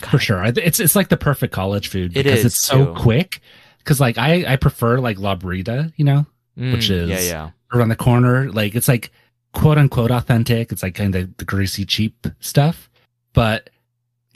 for 0.00 0.18
sure. 0.18 0.42
It's 0.44 0.80
it's 0.80 0.96
like 0.96 1.08
the 1.08 1.16
perfect 1.16 1.52
college 1.52 1.88
food 1.88 2.12
because 2.14 2.40
is, 2.40 2.44
it's 2.46 2.60
so 2.62 2.86
too. 2.86 2.94
quick. 3.00 3.40
Because 3.78 4.00
like 4.00 4.18
I 4.18 4.44
I 4.52 4.56
prefer 4.56 4.98
like 4.98 5.18
La 5.18 5.36
Burrita, 5.36 5.92
you 5.96 6.04
know, 6.04 6.26
Which 6.56 6.88
Mm, 6.90 7.08
yeah, 7.08 7.16
is- 7.16 7.28
yeah. 7.28 7.50
around 7.72 7.88
the 7.90 7.96
corner. 7.96 8.50
Like 8.50 8.74
it's 8.74 8.88
like 8.88 9.12
quote 9.52 9.78
unquote 9.78 10.10
authentic. 10.10 10.72
It's 10.72 10.82
like 10.82 10.94
kind 10.94 11.14
of 11.14 11.36
the 11.36 11.44
greasy 11.44 11.84
cheap 11.84 12.26
stuff, 12.40 12.90
but 13.32 13.70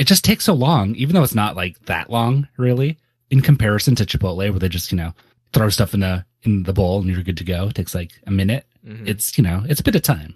it 0.01 0.07
just 0.07 0.25
takes 0.25 0.45
so 0.47 0.55
long, 0.55 0.95
even 0.97 1.15
though 1.15 1.23
it's 1.23 1.35
not 1.35 1.57
like 1.57 1.79
that 1.87 2.11
long 2.11 2.49
really 2.57 2.99
in 3.31 3.41
comparison 3.43 3.95
to 3.97 4.05
Chipotle, 4.07 4.51
where 4.51 4.59
they 4.59 4.69
just 4.69 4.91
you 4.93 4.97
know 4.97 5.13
throw 5.53 5.69
stuff 5.69 5.95
in 5.95 6.01
the 6.01 6.25
in 6.43 6.63
the 6.65 6.73
bowl 6.73 7.01
and 7.01 7.09
you're 7.11 7.23
good 7.23 7.37
to 7.37 7.45
go. 7.45 7.69
It 7.69 7.75
takes 7.75 7.95
like 7.95 8.13
a 8.27 8.31
minute. 8.31 8.65
Mhm. 8.87 9.07
It's 9.07 9.37
you 9.37 9.45
know 9.45 9.63
it's 9.69 9.81
a 9.81 9.85
bit 9.85 9.95
of 9.95 10.03
time. 10.03 10.35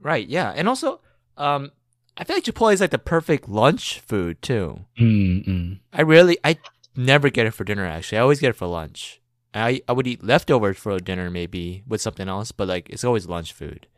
right, 0.00 0.26
yeah, 0.28 0.50
and 0.56 0.68
also, 0.68 1.00
um, 1.36 1.72
I 2.16 2.24
feel 2.24 2.36
like 2.36 2.44
Chipotle 2.44 2.72
is 2.72 2.80
like 2.80 2.90
the 2.90 2.98
perfect 3.14 3.48
lunch 3.48 4.00
food 4.00 4.40
too. 4.42 4.86
Mm-mm. 4.98 5.80
I 5.92 6.02
rarely, 6.02 6.38
I 6.44 6.56
never 6.96 7.28
get 7.30 7.46
it 7.46 7.50
for 7.52 7.64
dinner. 7.64 7.84
Actually, 7.86 8.18
I 8.18 8.22
always 8.22 8.40
get 8.40 8.50
it 8.50 8.56
for 8.56 8.66
lunch. 8.66 9.20
I 9.52 9.82
I 9.88 9.92
would 9.92 10.06
eat 10.06 10.22
leftovers 10.22 10.78
for 10.78 10.98
dinner 11.00 11.28
maybe 11.30 11.82
with 11.86 12.00
something 12.00 12.28
else, 12.28 12.52
but 12.52 12.68
like 12.68 12.88
it's 12.90 13.04
always 13.04 13.26
lunch 13.26 13.52
food. 13.52 13.88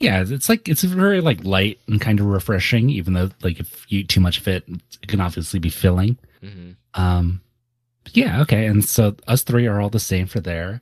Yeah, 0.00 0.24
it's 0.26 0.48
like 0.48 0.68
it's 0.68 0.82
very 0.82 1.20
like 1.20 1.42
light 1.44 1.80
and 1.88 2.00
kind 2.00 2.20
of 2.20 2.26
refreshing, 2.26 2.88
even 2.90 3.14
though 3.14 3.30
like 3.42 3.58
if 3.58 3.84
you 3.90 4.00
eat 4.00 4.08
too 4.08 4.20
much 4.20 4.38
of 4.38 4.46
it, 4.48 4.64
it 5.02 5.08
can 5.08 5.20
obviously 5.20 5.58
be 5.58 5.70
filling. 5.70 6.16
hmm 6.42 6.72
Um, 6.94 7.40
yeah, 8.12 8.40
okay, 8.42 8.66
and 8.66 8.84
so 8.84 9.16
us 9.26 9.42
three 9.42 9.66
are 9.66 9.80
all 9.80 9.90
the 9.90 9.98
same 10.00 10.26
for 10.26 10.40
there. 10.40 10.80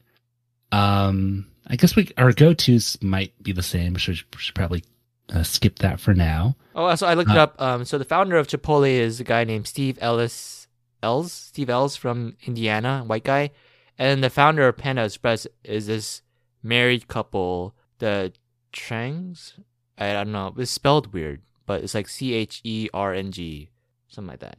Um, 0.73 1.47
I 1.67 1.77
guess 1.77 1.97
we 1.97 2.11
our 2.19 2.33
go 2.33 2.53
tos 2.53 2.99
might 3.03 3.33
be 3.43 3.53
the 3.53 3.62
same. 3.62 3.95
Should, 3.97 4.23
we 4.35 4.39
should 4.39 4.55
probably 4.55 4.85
uh, 5.33 5.43
skip 5.43 5.79
that 5.81 5.99
for 6.01 6.14
now. 6.14 6.57
Oh, 6.75 6.95
so 6.95 7.07
I 7.07 7.14
looked 7.14 7.31
it 7.31 7.37
Uh, 7.37 7.43
up. 7.45 7.61
Um, 7.61 7.85
so 7.85 7.99
the 7.99 8.05
founder 8.05 8.37
of 8.37 8.47
Chipotle 8.49 8.89
is 8.91 9.19
a 9.21 9.25
guy 9.25 9.45
named 9.45 9.67
Steve 9.67 9.99
Ellis, 10.01 10.69
Els, 11.03 11.33
Steve 11.33 11.71
Ells 11.71 11.97
from 11.97 12.37
Indiana, 12.47 13.03
white 13.07 13.25
guy, 13.25 13.51
and 13.99 14.23
the 14.23 14.31
founder 14.31 14.69
of 14.69 14.77
Panda 14.77 15.05
Express 15.05 15.47
is 15.64 15.87
this 15.87 16.23
married 16.62 17.09
couple, 17.09 17.75
the 17.99 18.33
Trangs. 18.77 19.53
I 19.99 20.12
don't 20.12 20.33
know. 20.33 20.55
It's 20.59 20.70
spelled 20.70 21.12
weird, 21.12 21.41
but 21.64 21.83
it's 21.83 21.95
like 21.95 22.09
C 22.09 22.35
H 22.35 22.61
E 22.64 22.89
R 22.93 23.14
N 23.14 23.33
G, 23.33 23.70
something 24.09 24.31
like 24.31 24.41
that. 24.41 24.59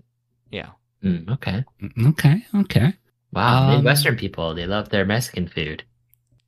Yeah. 0.52 0.70
Mm, 1.04 1.30
okay. 1.34 1.64
Mm, 1.82 2.10
Okay, 2.10 2.46
okay, 2.56 2.94
Wow. 3.32 3.70
Um, 3.70 3.76
Midwestern 3.78 4.16
people, 4.16 4.56
they 4.56 4.66
love 4.66 4.90
their 4.90 5.06
Mexican 5.06 5.48
food. 5.48 5.84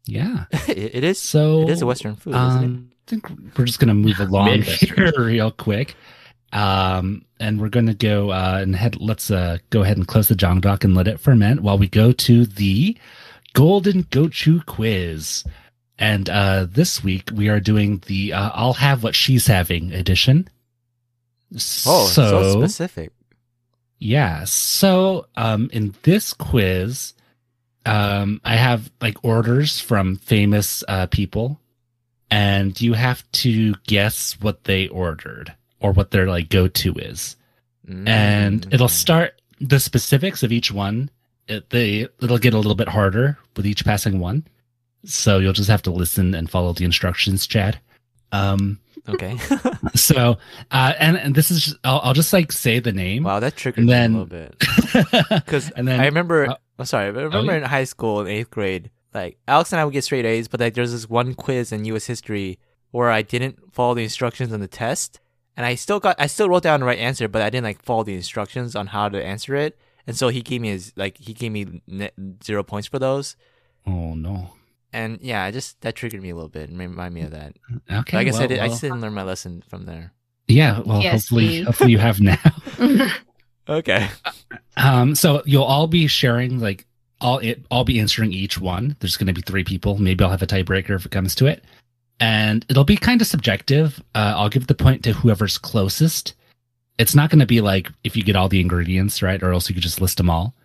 yeah. 0.05 0.45
it, 0.67 0.95
it 0.95 1.03
is. 1.03 1.19
So 1.19 1.61
it 1.63 1.69
is 1.69 1.81
a 1.81 1.85
Western 1.85 2.15
food, 2.15 2.33
isn't 2.35 2.63
it? 2.63 2.65
um, 2.65 2.91
I 2.91 3.09
think 3.09 3.29
we're 3.57 3.65
just 3.65 3.79
gonna 3.79 3.93
move 3.93 4.19
along 4.27 4.61
here 4.63 5.11
real 5.17 5.51
quick. 5.51 5.95
Um, 6.51 7.25
and 7.39 7.61
we're 7.61 7.69
gonna 7.69 7.93
go 7.93 8.31
uh, 8.31 8.57
and 8.61 8.75
head. 8.75 8.99
Let's 8.99 9.29
uh, 9.29 9.59
go 9.69 9.83
ahead 9.83 9.97
and 9.97 10.07
close 10.07 10.29
the 10.29 10.35
jangdok 10.35 10.83
and 10.83 10.95
let 10.95 11.07
it 11.07 11.19
ferment 11.19 11.61
while 11.61 11.77
we 11.77 11.87
go 11.87 12.11
to 12.11 12.45
the 12.47 12.97
Golden 13.53 14.03
Gochu 14.05 14.65
quiz. 14.65 15.43
And 15.99 16.29
uh, 16.29 16.65
this 16.69 17.03
week 17.03 17.29
we 17.33 17.49
are 17.49 17.59
doing 17.59 18.01
the 18.07 18.31
uh, 18.33 18.51
"I'll 18.53 18.73
have 18.73 19.03
what 19.03 19.15
she's 19.15 19.45
having" 19.47 19.91
edition. 19.91 20.47
Oh, 21.85 22.07
so, 22.07 22.61
specific. 22.61 23.11
Yeah. 23.97 24.43
So, 24.45 25.25
um, 25.35 25.69
in 25.73 25.93
this 26.03 26.31
quiz, 26.33 27.13
um, 27.85 28.39
I 28.45 28.55
have 28.55 28.89
like 29.01 29.17
orders 29.23 29.79
from 29.81 30.15
famous 30.17 30.83
uh, 30.87 31.07
people, 31.07 31.59
and 32.31 32.79
you 32.79 32.93
have 32.93 33.29
to 33.33 33.73
guess 33.87 34.37
what 34.39 34.63
they 34.63 34.87
ordered 34.87 35.53
or 35.81 35.91
what 35.91 36.11
their 36.11 36.27
like 36.27 36.49
go 36.49 36.67
to 36.67 36.93
is, 36.95 37.35
and 37.87 38.61
Mm. 38.67 38.73
it'll 38.73 38.87
start 38.87 39.41
the 39.59 39.79
specifics 39.79 40.43
of 40.43 40.51
each 40.53 40.71
one. 40.71 41.09
It, 41.47 41.69
they 41.71 42.07
it'll 42.21 42.37
get 42.37 42.53
a 42.53 42.57
little 42.57 42.75
bit 42.75 42.87
harder 42.89 43.37
with 43.57 43.65
each 43.65 43.83
passing 43.83 44.19
one, 44.19 44.45
so 45.05 45.39
you'll 45.39 45.53
just 45.53 45.69
have 45.69 45.81
to 45.83 45.91
listen 45.91 46.33
and 46.33 46.49
follow 46.49 46.73
the 46.73 46.85
instructions, 46.85 47.47
Chad. 47.47 47.79
Um, 48.31 48.79
Okay. 49.07 49.37
so, 49.95 50.37
uh, 50.71 50.93
and 50.99 51.17
and 51.17 51.35
this 51.35 51.51
is 51.51 51.65
just, 51.65 51.77
I'll, 51.83 51.99
I'll 52.03 52.13
just 52.13 52.31
like 52.33 52.51
say 52.51 52.79
the 52.79 52.91
name. 52.91 53.23
wow, 53.23 53.39
that 53.39 53.55
triggered 53.55 53.89
And 53.89 54.13
me 54.13 54.19
a 54.19 54.23
little 54.23 54.25
bit. 54.25 54.55
Because 55.29 55.69
and 55.71 55.87
then 55.87 55.99
I 55.99 56.05
remember, 56.05 56.49
uh, 56.49 56.55
oh, 56.77 56.83
sorry, 56.83 57.05
I 57.05 57.09
remember 57.09 57.51
yeah. 57.51 57.59
in 57.59 57.63
high 57.63 57.83
school 57.83 58.21
in 58.21 58.27
eighth 58.27 58.51
grade, 58.51 58.91
like 59.13 59.37
Alex 59.47 59.71
and 59.71 59.79
I 59.79 59.85
would 59.85 59.93
get 59.93 60.03
straight 60.03 60.25
A's, 60.25 60.47
but 60.47 60.59
like 60.59 60.73
there's 60.73 60.91
this 60.91 61.09
one 61.09 61.33
quiz 61.33 61.71
in 61.71 61.85
U.S. 61.85 62.05
history 62.05 62.59
where 62.91 63.09
I 63.09 63.21
didn't 63.21 63.73
follow 63.73 63.93
the 63.93 64.03
instructions 64.03 64.51
on 64.51 64.59
the 64.59 64.67
test, 64.67 65.19
and 65.55 65.65
I 65.65 65.75
still 65.75 65.99
got, 65.99 66.15
I 66.19 66.27
still 66.27 66.49
wrote 66.49 66.63
down 66.63 66.79
the 66.79 66.85
right 66.85 66.99
answer, 66.99 67.27
but 67.27 67.41
I 67.41 67.49
didn't 67.49 67.65
like 67.65 67.83
follow 67.83 68.03
the 68.03 68.15
instructions 68.15 68.75
on 68.75 68.87
how 68.87 69.09
to 69.09 69.23
answer 69.23 69.55
it, 69.55 69.77
and 70.07 70.15
so 70.15 70.29
he 70.29 70.41
gave 70.41 70.61
me 70.61 70.69
his 70.69 70.93
like 70.95 71.17
he 71.17 71.33
gave 71.33 71.51
me 71.51 71.81
zero 72.43 72.63
points 72.63 72.87
for 72.87 72.99
those, 72.99 73.35
Oh 73.87 74.13
no. 74.13 74.53
And 74.93 75.19
yeah, 75.21 75.43
I 75.43 75.51
just 75.51 75.79
that 75.81 75.95
triggered 75.95 76.21
me 76.21 76.29
a 76.29 76.35
little 76.35 76.49
bit 76.49 76.69
and 76.69 76.77
remind 76.79 77.13
me 77.13 77.21
of 77.21 77.31
that. 77.31 77.55
Okay. 77.91 78.11
But 78.11 78.15
I 78.15 78.23
guess 78.23 78.35
I 78.35 78.39
well, 78.39 78.47
did, 78.47 78.59
I 78.59 78.61
well, 78.63 78.69
just 78.69 78.81
didn't 78.81 79.01
learn 79.01 79.13
my 79.13 79.23
lesson 79.23 79.63
from 79.67 79.85
there. 79.85 80.13
Yeah. 80.47 80.79
Well, 80.79 81.01
Yes, 81.01 81.23
hopefully, 81.23 81.47
please. 81.47 81.65
hopefully 81.65 81.91
you 81.91 81.97
have 81.99 82.19
now. 82.21 82.37
Okay. 83.69 84.09
Um. 84.77 85.13
So 85.13 85.43
you'll 85.45 85.63
all 85.63 85.85
be 85.85 86.07
sharing 86.07 86.59
like 86.59 86.87
all 87.21 87.37
it. 87.37 87.63
I'll 87.69 87.83
be 87.83 87.99
answering 87.99 88.33
each 88.33 88.59
one. 88.59 88.95
There's 88.99 89.15
going 89.15 89.27
to 89.27 89.33
be 89.33 89.41
three 89.41 89.63
people. 89.63 89.97
Maybe 89.99 90.23
I'll 90.23 90.31
have 90.31 90.41
a 90.41 90.47
tiebreaker 90.47 90.95
if 90.95 91.05
it 91.05 91.11
comes 91.11 91.35
to 91.35 91.45
it, 91.45 91.63
and 92.19 92.65
it'll 92.67 92.83
be 92.83 92.97
kind 92.97 93.21
of 93.21 93.27
subjective. 93.27 94.01
Uh, 94.15 94.33
I'll 94.35 94.49
give 94.49 94.65
the 94.65 94.73
point 94.73 95.03
to 95.03 95.13
whoever's 95.13 95.59
closest. 95.59 96.33
It's 96.97 97.13
not 97.13 97.29
going 97.29 97.39
to 97.41 97.45
be 97.45 97.61
like 97.61 97.89
if 98.03 98.17
you 98.17 98.23
get 98.23 98.35
all 98.35 98.49
the 98.49 98.59
ingredients 98.59 99.21
right, 99.21 99.41
or 99.43 99.51
else 99.53 99.69
you 99.69 99.75
could 99.75 99.83
just 99.83 100.01
list 100.01 100.17
them 100.17 100.31
all. 100.31 100.55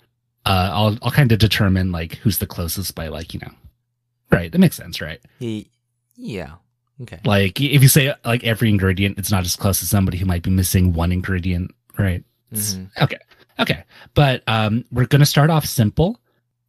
Uh, 0.46 0.70
I'll 0.72 0.98
I'll 1.02 1.10
kind 1.10 1.30
of 1.30 1.38
determine 1.38 1.92
like 1.92 2.14
who's 2.16 2.38
the 2.38 2.46
closest 2.46 2.94
by 2.94 3.08
like 3.08 3.34
you 3.34 3.40
know, 3.40 3.52
right? 4.34 4.52
That 4.52 4.58
makes 4.58 4.76
sense, 4.76 5.00
right? 5.00 5.20
He, 5.38 5.70
yeah. 6.16 6.54
Okay. 7.02 7.20
Like 7.24 7.60
if 7.60 7.82
you 7.82 7.88
say 7.88 8.14
like 8.24 8.44
every 8.44 8.68
ingredient, 8.68 9.18
it's 9.18 9.30
not 9.30 9.44
as 9.44 9.56
close 9.56 9.82
as 9.82 9.88
somebody 9.88 10.16
who 10.18 10.26
might 10.26 10.42
be 10.42 10.50
missing 10.50 10.92
one 10.92 11.10
ingredient, 11.12 11.72
right? 11.98 12.22
Mhm. 12.52 12.90
Okay. 13.02 13.18
Okay. 13.58 13.84
But 14.14 14.42
um 14.46 14.84
we're 14.92 15.06
going 15.06 15.20
to 15.20 15.26
start 15.26 15.50
off 15.50 15.64
simple. 15.66 16.20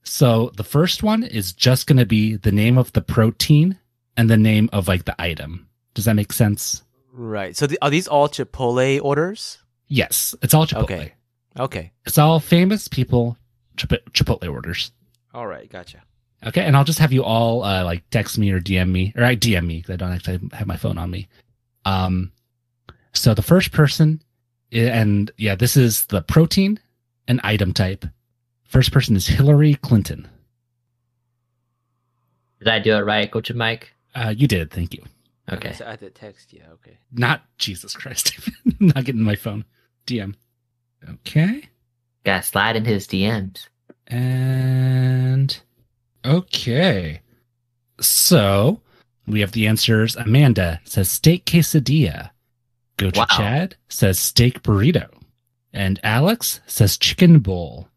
So 0.04 0.52
the 0.56 0.64
first 0.64 1.04
one 1.04 1.24
is 1.24 1.54
just 1.54 1.86
going 1.88 1.98
to 2.00 2.06
be 2.06 2.36
the 2.38 2.52
name 2.52 2.78
of 2.78 2.92
the 2.94 3.02
protein 3.02 3.78
and 4.18 4.30
the 4.30 4.38
name 4.38 4.70
of 4.74 4.88
like 4.88 5.06
the 5.06 5.16
item. 5.22 5.68
Does 5.94 6.06
that 6.06 6.16
make 6.16 6.32
sense? 6.34 6.82
Right. 7.12 7.56
So 7.56 7.68
the, 7.68 7.78
are 7.82 7.90
these 7.90 8.08
all 8.08 8.28
Chipotle 8.30 9.02
orders? 9.04 9.60
Yes. 9.88 10.34
It's 10.42 10.54
all 10.54 10.66
Chipotle. 10.68 10.84
Okay. 10.84 11.14
Okay. 11.60 11.92
It's 12.06 12.18
all 12.18 12.40
famous 12.40 12.88
people 12.88 13.38
Chip- 13.78 14.12
Chipotle 14.12 14.52
orders. 14.52 14.92
All 15.34 15.48
right. 15.48 15.70
Gotcha. 15.70 16.02
Okay, 16.46 16.62
and 16.62 16.78
I'll 16.78 16.84
just 16.84 17.00
have 17.00 17.12
you 17.12 17.24
all 17.24 17.64
uh, 17.64 17.84
like 17.84 18.08
text 18.12 18.38
me 18.38 18.52
or 18.52 18.60
DM 18.62 18.92
me, 18.92 19.14
or 19.16 19.24
I 19.24 19.36
DM 19.36 19.66
me 19.66 19.78
because 19.78 19.94
I 19.94 19.98
don't 19.98 20.12
actually 20.12 20.40
have 20.54 20.68
my 20.68 20.78
phone 20.78 20.98
on 20.98 21.10
me. 21.10 21.28
Um, 21.86 22.32
so 23.14 23.34
the 23.34 23.42
first 23.42 23.72
person, 23.72 24.22
and 24.72 25.32
yeah, 25.38 25.56
this 25.56 25.76
is 25.76 26.06
the 26.08 26.22
protein 26.22 26.80
and 27.28 27.42
item 27.44 27.74
type. 27.74 28.06
First 28.64 28.92
person 28.92 29.16
is 29.16 29.26
Hillary 29.26 29.76
Clinton. 29.76 30.28
Did 32.60 32.68
I 32.68 32.80
do 32.80 32.96
it 32.96 33.02
right, 33.06 33.32
Gochu 33.32 33.56
Mike? 33.56 33.94
Uh, 34.14 34.34
you 34.36 34.48
did. 34.48 34.72
Thank 34.72 34.94
you. 34.94 35.04
Okay. 35.52 35.74
So 35.74 35.86
I 35.86 35.92
had 35.92 36.00
to 36.00 36.10
text. 36.10 36.54
you. 36.54 36.62
Okay. 36.74 36.98
Not 37.12 37.42
Jesus 37.58 37.94
Christ. 37.94 38.38
I'm 38.66 38.88
not 38.88 39.06
getting 39.06 39.22
my 39.22 39.36
phone. 39.36 39.66
DM. 40.08 40.36
Okay. 41.08 41.70
Gotta 42.24 42.44
slide 42.44 42.76
in 42.76 42.86
his 42.86 43.08
DMs. 43.08 43.68
And 44.08 45.60
okay. 46.26 47.22
So 48.02 48.82
we 49.28 49.40
have 49.42 49.52
the 49.54 49.68
answers. 49.68 50.16
Amanda 50.16 50.82
says 50.84 51.10
steak 51.10 51.46
quesadilla. 51.46 52.32
Go 52.98 53.10
to 53.12 53.20
Wow. 53.20 53.26
Chad 53.30 53.76
says 53.90 54.20
steak 54.20 54.62
burrito. 54.64 55.10
And 55.74 56.00
Alex 56.04 56.62
says 56.66 56.98
chicken 56.98 57.40
bowl. 57.40 57.90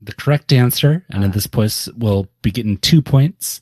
The 0.00 0.12
correct 0.14 0.52
answer, 0.52 1.04
and 1.10 1.24
in 1.24 1.30
Ah. 1.30 1.32
this 1.34 1.48
place 1.48 1.88
will 1.96 2.28
be 2.42 2.52
getting 2.52 2.76
two 2.78 3.02
points, 3.02 3.60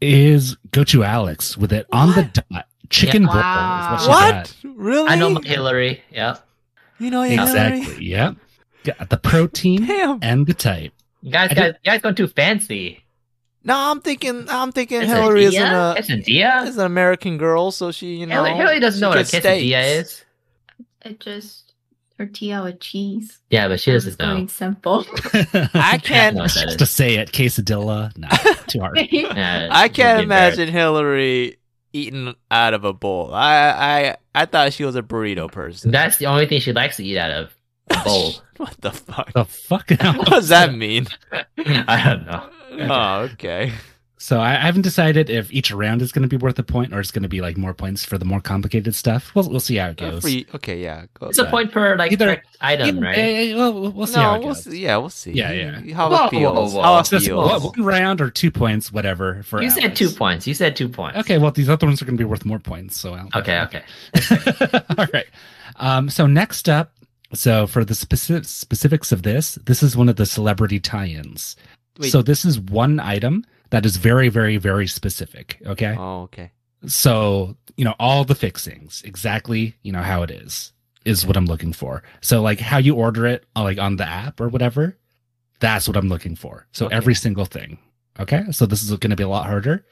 is 0.00 0.56
Gochu 0.72 1.06
Alex 1.06 1.56
with 1.56 1.72
it 1.72 1.86
on 1.92 2.10
the 2.14 2.24
dot. 2.24 2.66
Chicken 2.90 3.22
Yeah. 3.22 3.28
bowl 3.28 3.36
Wow. 3.36 3.96
is 4.00 4.08
what 4.08 4.34
What? 4.34 4.56
Really? 4.76 5.08
I 5.08 5.14
know 5.14 5.30
my 5.30 5.40
Hillary. 5.44 6.02
Yep. 6.12 6.46
You 6.98 7.10
know 7.10 7.22
Hillary? 7.22 7.78
Exactly. 7.78 8.04
Yep. 8.06 8.36
Got 8.84 9.08
the 9.10 9.16
protein 9.16 9.88
and 10.20 10.46
the 10.46 10.54
type. 10.54 10.92
You 11.22 11.30
guys, 11.30 11.54
guys, 11.54 11.74
you 11.82 11.90
guys 11.90 12.02
going 12.02 12.14
too 12.16 12.26
fancy. 12.26 13.03
No, 13.64 13.74
I'm 13.74 14.00
thinking. 14.00 14.46
I'm 14.48 14.72
thinking 14.72 15.00
Quesadilla? 15.00 15.06
Hillary 15.06 15.44
is 15.44 15.54
an 15.56 15.62
uh, 15.62 15.94
Quesadilla? 15.94 16.66
is 16.66 16.76
an 16.76 16.86
American 16.86 17.38
girl, 17.38 17.70
so 17.70 17.90
she 17.90 18.16
you 18.16 18.26
know 18.26 18.44
Hillary, 18.44 18.56
Hillary 18.56 18.80
doesn't 18.80 19.00
know 19.00 19.08
what 19.08 19.18
a 19.18 19.20
gets 19.22 19.32
quesadilla 19.32 19.82
steaks. 19.82 20.12
is. 20.12 20.24
It 21.02 21.20
just 21.20 21.74
tortilla 22.16 22.64
with 22.64 22.80
cheese. 22.80 23.40
Yeah, 23.50 23.68
but 23.68 23.80
she 23.80 23.92
doesn't 23.92 24.18
going 24.18 24.42
know. 24.42 24.46
simple. 24.48 25.06
I 25.74 25.98
can't. 26.02 26.36
know 26.36 26.46
Just 26.46 26.78
to 26.78 26.86
say 26.86 27.16
it, 27.16 27.32
quesadilla. 27.32 28.16
No, 28.16 28.28
too 28.66 28.80
hard. 28.80 28.98
Yeah, 29.10 29.68
I 29.70 29.88
can't 29.88 30.22
imagine 30.22 30.68
Hillary 30.68 31.58
eating 31.92 32.34
out 32.50 32.74
of 32.74 32.84
a 32.84 32.92
bowl. 32.92 33.32
I 33.32 33.70
I 33.70 34.16
I 34.34 34.46
thought 34.46 34.72
she 34.72 34.84
was 34.84 34.96
a 34.96 35.02
burrito 35.02 35.50
person. 35.50 35.90
That's 35.90 36.18
the 36.18 36.26
only 36.26 36.46
thing 36.46 36.60
she 36.60 36.72
likes 36.72 36.96
to 36.96 37.04
eat 37.04 37.16
out 37.18 37.30
of 37.30 37.56
a 37.90 38.04
bowl. 38.04 38.32
what 38.58 38.76
the 38.80 38.92
fuck? 38.92 39.32
The 39.32 39.44
fuck? 39.44 39.90
what 39.90 40.26
does 40.28 40.48
that 40.48 40.74
mean? 40.74 41.06
I 41.58 42.02
don't 42.04 42.26
know. 42.26 42.48
Oh, 42.80 43.28
okay. 43.34 43.72
So 44.16 44.40
I, 44.40 44.52
I 44.52 44.58
haven't 44.60 44.82
decided 44.82 45.28
if 45.28 45.52
each 45.52 45.70
round 45.70 46.00
is 46.00 46.10
going 46.10 46.22
to 46.22 46.28
be 46.28 46.38
worth 46.38 46.58
a 46.58 46.62
point 46.62 46.94
or 46.94 47.00
it's 47.00 47.10
going 47.10 47.24
to 47.24 47.28
be 47.28 47.42
like 47.42 47.58
more 47.58 47.74
points 47.74 48.06
for 48.06 48.16
the 48.16 48.24
more 48.24 48.40
complicated 48.40 48.94
stuff. 48.94 49.34
We'll 49.34 49.50
we'll 49.50 49.60
see 49.60 49.76
how 49.76 49.88
it 49.90 50.00
Uh, 50.00 50.12
goes. 50.12 50.22
for 50.22 50.28
you- 50.30 50.46
okay, 50.54 50.80
yeah. 50.82 51.04
Go 51.20 51.26
It's 51.26 51.36
a 51.38 51.42
ahead. 51.42 51.50
point 51.50 51.72
per 51.72 51.96
like 51.96 52.10
Either- 52.12 52.26
correct 52.26 52.56
item, 52.60 52.98
Yeah, 52.98 53.04
right? 53.04 53.18
yeah, 53.18 53.28
yeah, 53.40 53.56
well, 53.56 53.72
we'll- 53.74 53.90
we'll 53.92 54.06
see 54.06 54.14
how 54.14 54.30
No, 54.30 54.36
it 54.36 54.38
we'll 54.44 54.54
goes. 54.54 54.64
see. 54.64 54.78
Yeah, 54.78 54.96
we'll 54.96 55.10
see. 55.10 55.32
Yeah, 55.32 55.52
yeah. 55.52 55.94
How 55.94 56.08
Whoa, 56.10 56.26
it 56.26 56.30
feels. 56.30 56.72
whoa, 56.72 56.78
whoa. 56.78 56.82
How 56.82 56.96
it 56.96 57.00
It's 57.00 57.10
just 57.10 57.26
feels. 57.26 57.50
one, 57.50 57.72
one 57.76 57.82
round 57.84 58.20
or 58.22 58.30
two 58.30 58.50
points, 58.50 58.90
whatever. 58.90 59.42
For 59.42 59.60
You 59.62 59.68
said 59.68 59.94
two 59.94 60.08
points. 60.08 60.46
You 60.46 60.54
said 60.54 60.74
two 60.74 60.88
points. 60.88 61.18
Okay, 61.18 61.36
well 61.36 61.50
these 61.50 61.68
other 61.68 61.86
ones 61.86 62.00
are 62.00 62.06
going 62.06 62.16
to 62.16 62.22
be 62.22 62.24
worth 62.28 62.46
more 62.46 62.60
points. 62.60 62.98
So 62.98 63.12
I'll, 63.14 63.28
Okay. 63.34 63.60
Okay. 63.60 63.82
All 64.96 65.06
right. 65.12 65.26
Um, 65.76 66.08
so 66.08 66.26
next 66.26 66.68
up, 66.70 66.92
so 67.34 67.66
for 67.66 67.84
the 67.84 67.94
specific 67.94 68.46
specifics 68.46 69.12
of 69.12 69.22
this, 69.22 69.56
this 69.66 69.82
is 69.82 69.96
one 69.98 70.08
of 70.08 70.16
the 70.16 70.24
celebrity 70.24 70.80
tie-ins. 70.80 71.56
Wait. 71.98 72.10
So 72.10 72.22
this 72.22 72.44
is 72.44 72.58
one 72.58 73.00
item 73.00 73.44
that 73.70 73.86
is 73.86 73.96
very, 73.96 74.28
very, 74.28 74.56
very 74.56 74.86
specific. 74.86 75.60
Okay. 75.66 75.94
Oh, 75.98 76.22
okay. 76.22 76.50
So, 76.86 77.56
you 77.76 77.84
know, 77.84 77.94
all 77.98 78.24
the 78.24 78.34
fixings, 78.34 79.02
exactly, 79.04 79.74
you 79.82 79.90
know, 79.92 80.02
how 80.02 80.22
it 80.22 80.30
is, 80.30 80.72
is 81.04 81.26
what 81.26 81.36
I'm 81.36 81.46
looking 81.46 81.72
for. 81.72 82.02
So, 82.20 82.42
like, 82.42 82.60
how 82.60 82.78
you 82.78 82.94
order 82.94 83.26
it, 83.26 83.44
uh, 83.56 83.62
like, 83.62 83.78
on 83.78 83.96
the 83.96 84.06
app 84.06 84.40
or 84.40 84.48
whatever, 84.48 84.96
that's 85.60 85.88
what 85.88 85.96
I'm 85.96 86.08
looking 86.08 86.36
for. 86.36 86.66
So, 86.72 86.86
Okay. 86.86 86.94
every 86.96 87.14
single 87.14 87.46
thing. 87.46 87.78
Okay. 88.20 88.44
So, 88.50 88.66
this 88.66 88.82
is 88.82 88.90
going 88.90 89.10
to 89.10 89.16
be 89.16 89.22
a 89.22 89.28
lot 89.28 89.46
harder. 89.46 89.84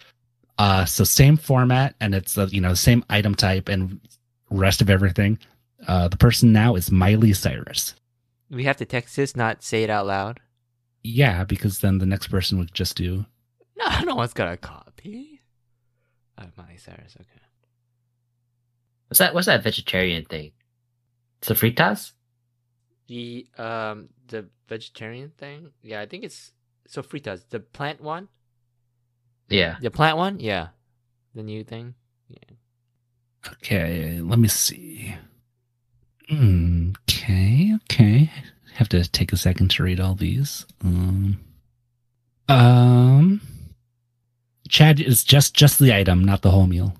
Uh, 0.58 0.84
so, 0.84 1.02
same 1.02 1.36
format 1.38 1.94
and 2.00 2.14
it's, 2.14 2.36
uh, 2.36 2.48
you 2.50 2.60
know, 2.60 2.74
same 2.74 3.04
item 3.08 3.34
type 3.34 3.68
and 3.70 3.98
rest 4.50 4.82
of 4.82 4.90
everything. 4.90 5.38
Uh, 5.88 6.08
the 6.08 6.18
person 6.18 6.52
now 6.52 6.74
is 6.76 6.90
Miley 6.92 7.32
Cyrus. 7.32 7.94
We 8.50 8.64
have 8.64 8.76
to 8.76 8.84
text 8.84 9.16
this, 9.16 9.34
not 9.34 9.62
say 9.62 9.82
it 9.82 9.88
out 9.90 10.06
loud. 10.06 10.40
Yeah, 11.04 11.44
because 11.44 11.80
then 11.80 11.98
the 11.98 12.06
next 12.06 12.28
person 12.28 12.58
would 12.58 12.72
just 12.72 12.96
do, 12.96 13.24
No, 13.76 14.00
no 14.04 14.14
one's 14.14 14.32
gonna 14.34 14.56
copy. 14.56 15.40
Uh, 16.38 16.46
Miley 16.56 16.76
Cyrus. 16.76 17.16
Okay. 17.20 17.28
What's 19.08 19.18
that? 19.18 19.34
What's 19.34 19.46
that 19.46 19.62
vegetarian 19.62 20.24
thing? 20.24 20.52
Sofritas? 21.42 22.12
The 23.08 23.46
um 23.58 24.08
the 24.28 24.46
vegetarian 24.68 25.32
thing. 25.36 25.72
Yeah, 25.82 26.00
I 26.00 26.06
think 26.06 26.24
it's 26.24 26.52
sofritas. 26.88 27.42
The 27.50 27.60
plant 27.60 28.00
one. 28.00 28.28
Yeah. 29.48 29.76
The 29.80 29.90
plant 29.90 30.16
one. 30.16 30.40
Yeah. 30.40 30.68
The 31.34 31.42
new 31.42 31.64
thing. 31.64 31.94
Yeah. 32.28 32.56
Okay, 33.54 34.20
let 34.22 34.38
me 34.38 34.48
see. 34.48 35.14
Mm, 36.30 36.96
Okay, 37.08 37.72
okay. 37.84 38.30
Have 38.74 38.88
to 38.90 39.08
take 39.10 39.32
a 39.32 39.36
second 39.36 39.70
to 39.72 39.82
read 39.82 40.00
all 40.00 40.14
these. 40.14 40.66
Um, 40.82 41.38
um, 42.48 43.40
Chad 44.68 45.00
is 45.00 45.24
just 45.24 45.54
just 45.54 45.78
the 45.78 45.94
item, 45.94 46.24
not 46.24 46.42
the 46.42 46.50
whole 46.50 46.66
meal. 46.66 46.94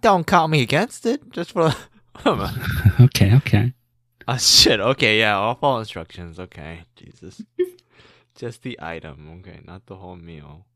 Don't 0.00 0.26
count 0.26 0.50
me 0.50 0.62
against 0.62 1.06
it. 1.06 1.30
Just 1.30 1.52
for. 1.52 1.72
okay, 3.00 3.34
okay. 3.36 3.72
oh 4.28 4.38
shit. 4.38 4.80
Okay. 4.80 5.18
Yeah. 5.18 5.38
I'll 5.38 5.54
follow 5.54 5.80
instructions. 5.80 6.40
Okay. 6.40 6.80
Jesus. 6.96 7.42
just 8.34 8.62
the 8.62 8.78
item. 8.80 9.40
Okay, 9.40 9.60
not 9.64 9.86
the 9.86 9.96
whole 9.96 10.16
meal. 10.16 10.66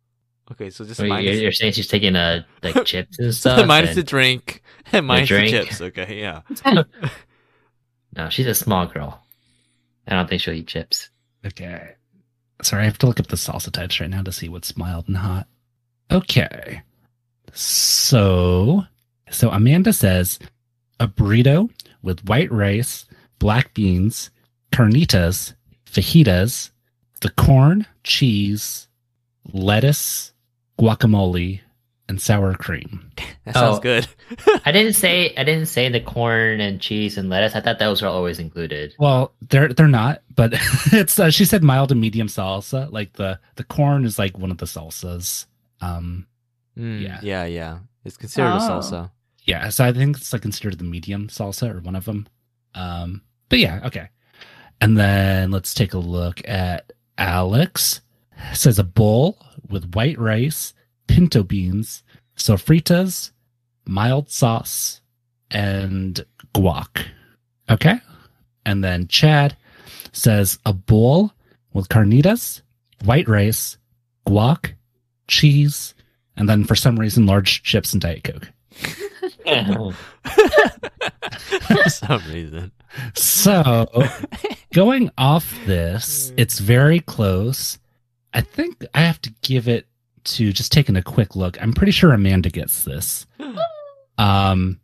Okay, 0.52 0.70
so 0.70 0.84
just 0.84 0.96
So 0.96 1.04
you're, 1.04 1.14
minus, 1.14 1.40
you're 1.40 1.52
saying 1.52 1.72
she's 1.72 1.86
taking 1.86 2.16
a 2.16 2.44
like 2.62 2.84
chips 2.84 3.18
and 3.18 3.32
so 3.32 3.54
stuff. 3.54 3.66
minus 3.66 3.94
the 3.94 4.02
drink 4.02 4.62
and 4.92 5.06
minus 5.06 5.28
the, 5.28 5.34
drink. 5.36 5.50
chips. 5.50 5.80
Okay, 5.80 6.20
yeah. 6.20 6.42
no, 8.16 8.28
she's 8.28 8.46
a 8.46 8.54
small 8.54 8.86
girl. 8.86 9.22
I 10.06 10.14
don't 10.14 10.28
think 10.28 10.42
she'll 10.42 10.54
eat 10.54 10.66
chips. 10.66 11.10
Okay. 11.46 11.94
Sorry, 12.62 12.82
I 12.82 12.86
have 12.86 12.98
to 12.98 13.06
look 13.06 13.20
up 13.20 13.28
the 13.28 13.36
salsa 13.36 13.70
types 13.72 14.00
right 14.00 14.10
now 14.10 14.22
to 14.22 14.32
see 14.32 14.48
what's 14.48 14.76
mild 14.76 15.08
and 15.08 15.16
hot. 15.16 15.46
Okay. 16.10 16.82
So, 17.52 18.84
so 19.30 19.50
Amanda 19.50 19.92
says 19.92 20.38
a 20.98 21.08
burrito 21.08 21.70
with 22.02 22.24
white 22.26 22.52
rice, 22.52 23.06
black 23.38 23.72
beans, 23.74 24.30
carnitas, 24.72 25.54
fajitas, 25.86 26.70
the 27.20 27.30
corn, 27.30 27.86
cheese, 28.04 28.88
lettuce, 29.52 30.32
guacamole, 30.78 31.60
and 32.10 32.20
sour 32.20 32.54
cream. 32.54 33.10
That 33.46 33.54
sounds 33.54 33.78
Oh. 33.78 33.80
good. 33.80 34.06
I 34.66 34.70
didn't 34.72 34.92
say 34.92 35.34
I 35.36 35.44
didn't 35.44 35.66
say 35.66 35.88
the 35.88 36.00
corn 36.00 36.60
and 36.60 36.78
cheese 36.80 37.16
and 37.16 37.30
lettuce. 37.30 37.54
I 37.56 37.60
thought 37.62 37.78
those 37.78 38.02
were 38.02 38.08
always 38.08 38.38
included. 38.38 38.94
Well, 38.98 39.32
they're 39.48 39.68
they're 39.72 39.88
not, 39.88 40.22
but 40.34 40.52
it's 40.92 41.18
uh, 41.18 41.30
she 41.30 41.44
said 41.46 41.62
mild 41.64 41.88
to 41.88 41.94
medium 41.94 42.28
salsa. 42.28 42.92
Like 42.92 43.14
the 43.14 43.40
the 43.56 43.64
corn 43.64 44.04
is 44.04 44.18
like 44.18 44.36
one 44.36 44.50
of 44.50 44.58
the 44.58 44.66
salsas. 44.66 45.46
Um, 45.80 46.26
Mm, 46.78 47.02
Yeah. 47.02 47.18
yeah, 47.22 47.44
yeah. 47.46 47.78
It's 48.04 48.16
considered 48.18 48.50
a 48.50 48.56
Oh. 48.56 48.68
salsa. 48.68 49.10
yeah, 49.44 49.68
so 49.70 49.84
I 49.84 49.92
think 49.92 50.16
it's 50.18 50.32
like 50.32 50.42
considered 50.42 50.78
the 50.78 50.84
medium 50.84 51.28
salsa 51.28 51.74
or 51.74 51.80
one 51.80 51.96
of 51.96 52.04
them. 52.04 52.26
Um, 52.74 53.22
but 53.48 53.58
yeah, 53.58 53.80
okay. 53.86 54.08
And 54.80 54.96
then 54.98 55.50
let's 55.50 55.74
take 55.74 55.94
a 55.94 55.98
look 55.98 56.46
at 56.48 56.92
Alex. 57.18 58.00
It 58.52 58.56
says 58.56 58.78
a 58.78 58.84
bowl 58.84 59.38
with 59.68 59.92
white 59.94 60.18
rice, 60.18 60.72
pinto 61.10 61.42
beans, 61.42 62.04
sofritas, 62.36 63.32
mild 63.84 64.30
sauce, 64.30 65.00
and 65.50 66.24
guac. 66.54 67.04
Okay. 67.68 68.00
And 68.64 68.84
then 68.84 69.08
Chad 69.08 69.56
says 70.12 70.58
a 70.64 70.72
bowl 70.72 71.32
with 71.72 71.88
carnitas, 71.88 72.62
white 73.04 73.28
rice, 73.28 73.76
guac, 74.26 74.74
cheese, 75.26 75.94
and 76.36 76.48
then 76.48 76.64
for 76.64 76.76
some 76.76 76.98
reason 76.98 77.26
large 77.26 77.62
chips 77.64 77.92
and 77.92 78.00
diet 78.00 78.24
coke. 78.24 78.52
For 81.66 81.88
some 81.88 82.22
reason. 82.30 82.70
So, 83.14 83.86
going 84.72 85.10
off 85.18 85.52
this, 85.66 86.32
it's 86.36 86.60
very 86.60 87.00
close. 87.00 87.78
I 88.32 88.40
think 88.42 88.84
I 88.94 89.00
have 89.00 89.20
to 89.22 89.34
give 89.42 89.66
it 89.66 89.86
to 90.24 90.52
just 90.52 90.72
taking 90.72 90.96
a 90.96 91.02
quick 91.02 91.36
look. 91.36 91.60
I'm 91.62 91.72
pretty 91.72 91.92
sure 91.92 92.12
Amanda 92.12 92.50
gets 92.50 92.84
this. 92.84 93.26
Um, 94.18 94.78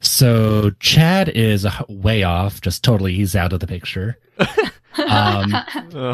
so 0.00 0.70
Chad 0.80 1.28
is 1.28 1.66
way 1.90 2.22
off, 2.22 2.62
just 2.62 2.82
totally, 2.82 3.14
he's 3.14 3.36
out 3.36 3.52
of 3.52 3.60
the 3.60 3.66
picture. 3.66 4.18
Um, 4.98 5.52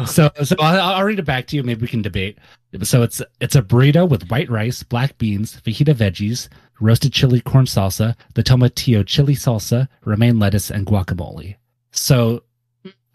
So, 0.05 0.29
so 0.43 0.55
I'll, 0.59 0.95
I'll 0.95 1.03
read 1.05 1.19
it 1.19 1.25
back 1.25 1.47
to 1.47 1.55
you. 1.55 1.63
Maybe 1.63 1.81
we 1.81 1.87
can 1.87 2.01
debate. 2.01 2.37
So 2.81 3.01
it's 3.01 3.21
it's 3.39 3.55
a 3.55 3.61
burrito 3.61 4.07
with 4.09 4.29
white 4.29 4.49
rice, 4.49 4.83
black 4.83 5.17
beans, 5.17 5.61
fajita 5.61 5.95
veggies, 5.95 6.49
roasted 6.81 7.13
chili 7.13 7.39
corn 7.39 7.65
salsa, 7.65 8.15
the 8.33 8.43
tomatillo 8.43 9.05
chili 9.07 9.35
salsa, 9.35 9.87
romaine 10.03 10.37
lettuce, 10.37 10.69
and 10.69 10.85
guacamole. 10.85 11.55
So 11.91 12.43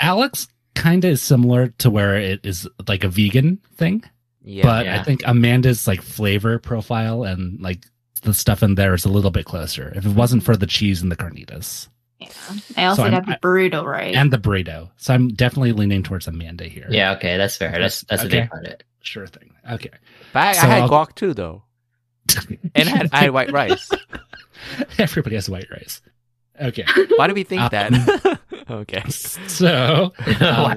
Alex 0.01 0.49
kind 0.74 1.05
of 1.05 1.11
is 1.12 1.22
similar 1.22 1.68
to 1.79 1.91
where 1.91 2.16
it 2.16 2.41
is 2.45 2.66
like 2.87 3.05
a 3.05 3.09
vegan 3.09 3.59
thing. 3.74 4.05
Yeah. 4.51 4.62
but 4.62 4.88
I 4.88 5.03
think 5.03 5.22
Amanda's 5.26 5.86
like 5.86 6.01
flavor 6.01 6.59
profile 6.59 7.24
and 7.24 7.61
like 7.61 7.84
the 8.22 8.32
stuff 8.32 8.62
in 8.62 8.76
there 8.76 8.94
is 8.94 9.05
a 9.05 9.09
little 9.11 9.30
bit 9.30 9.44
closer. 9.44 9.92
If 9.94 10.07
it 10.07 10.14
wasn't 10.16 10.42
for 10.42 10.57
the 10.57 10.66
cheese 10.66 11.03
and 11.03 11.12
the 11.12 11.16
carnitas 11.16 11.88
Yeah. 12.18 12.28
I 12.76 12.84
also 12.86 13.03
I'm- 13.03 13.12
got 13.12 13.26
the 13.26 13.38
burrito 13.46 13.84
right. 13.84 14.14
and 14.14 14.32
the 14.32 14.38
burrito, 14.38 14.90
so 14.96 15.12
I'm 15.12 15.28
definitely 15.28 15.72
leaning 15.72 16.03
towards 16.03 16.26
Amanda 16.26 16.64
here. 16.64 16.86
Yeah, 16.90 17.12
okay, 17.12 17.36
that's 17.36 17.57
fair. 17.57 17.72
That's 17.78 18.01
that's 18.09 18.22
what 18.24 18.32
Okay. 18.32 18.40
they 18.42 18.46
call 18.49 18.61
it. 18.64 18.82
sure 19.03 19.26
thing. 19.26 19.51
Okay, 19.70 19.90
but 20.32 20.40
I, 20.42 20.53
So 20.53 20.62
I 20.62 20.70
had 20.70 20.82
I'll- 20.82 20.88
guac 20.88 21.14
too, 21.14 21.34
though, 21.34 21.62
and 22.74 22.88
I 22.88 22.96
had, 22.96 23.09
I 23.12 23.16
had 23.18 23.30
white 23.32 23.53
rice. 23.53 23.90
everybody 24.99 25.34
has 25.36 25.49
white 25.51 25.70
rice. 25.70 26.01
Okay, 26.61 26.84
Why 27.16 27.26
do 27.28 27.34
we 27.34 27.44
think 27.44 27.62
Um, 27.62 27.68
that? 27.70 28.38
okay. 28.70 29.03
so 29.11 30.12
Why 30.38 30.74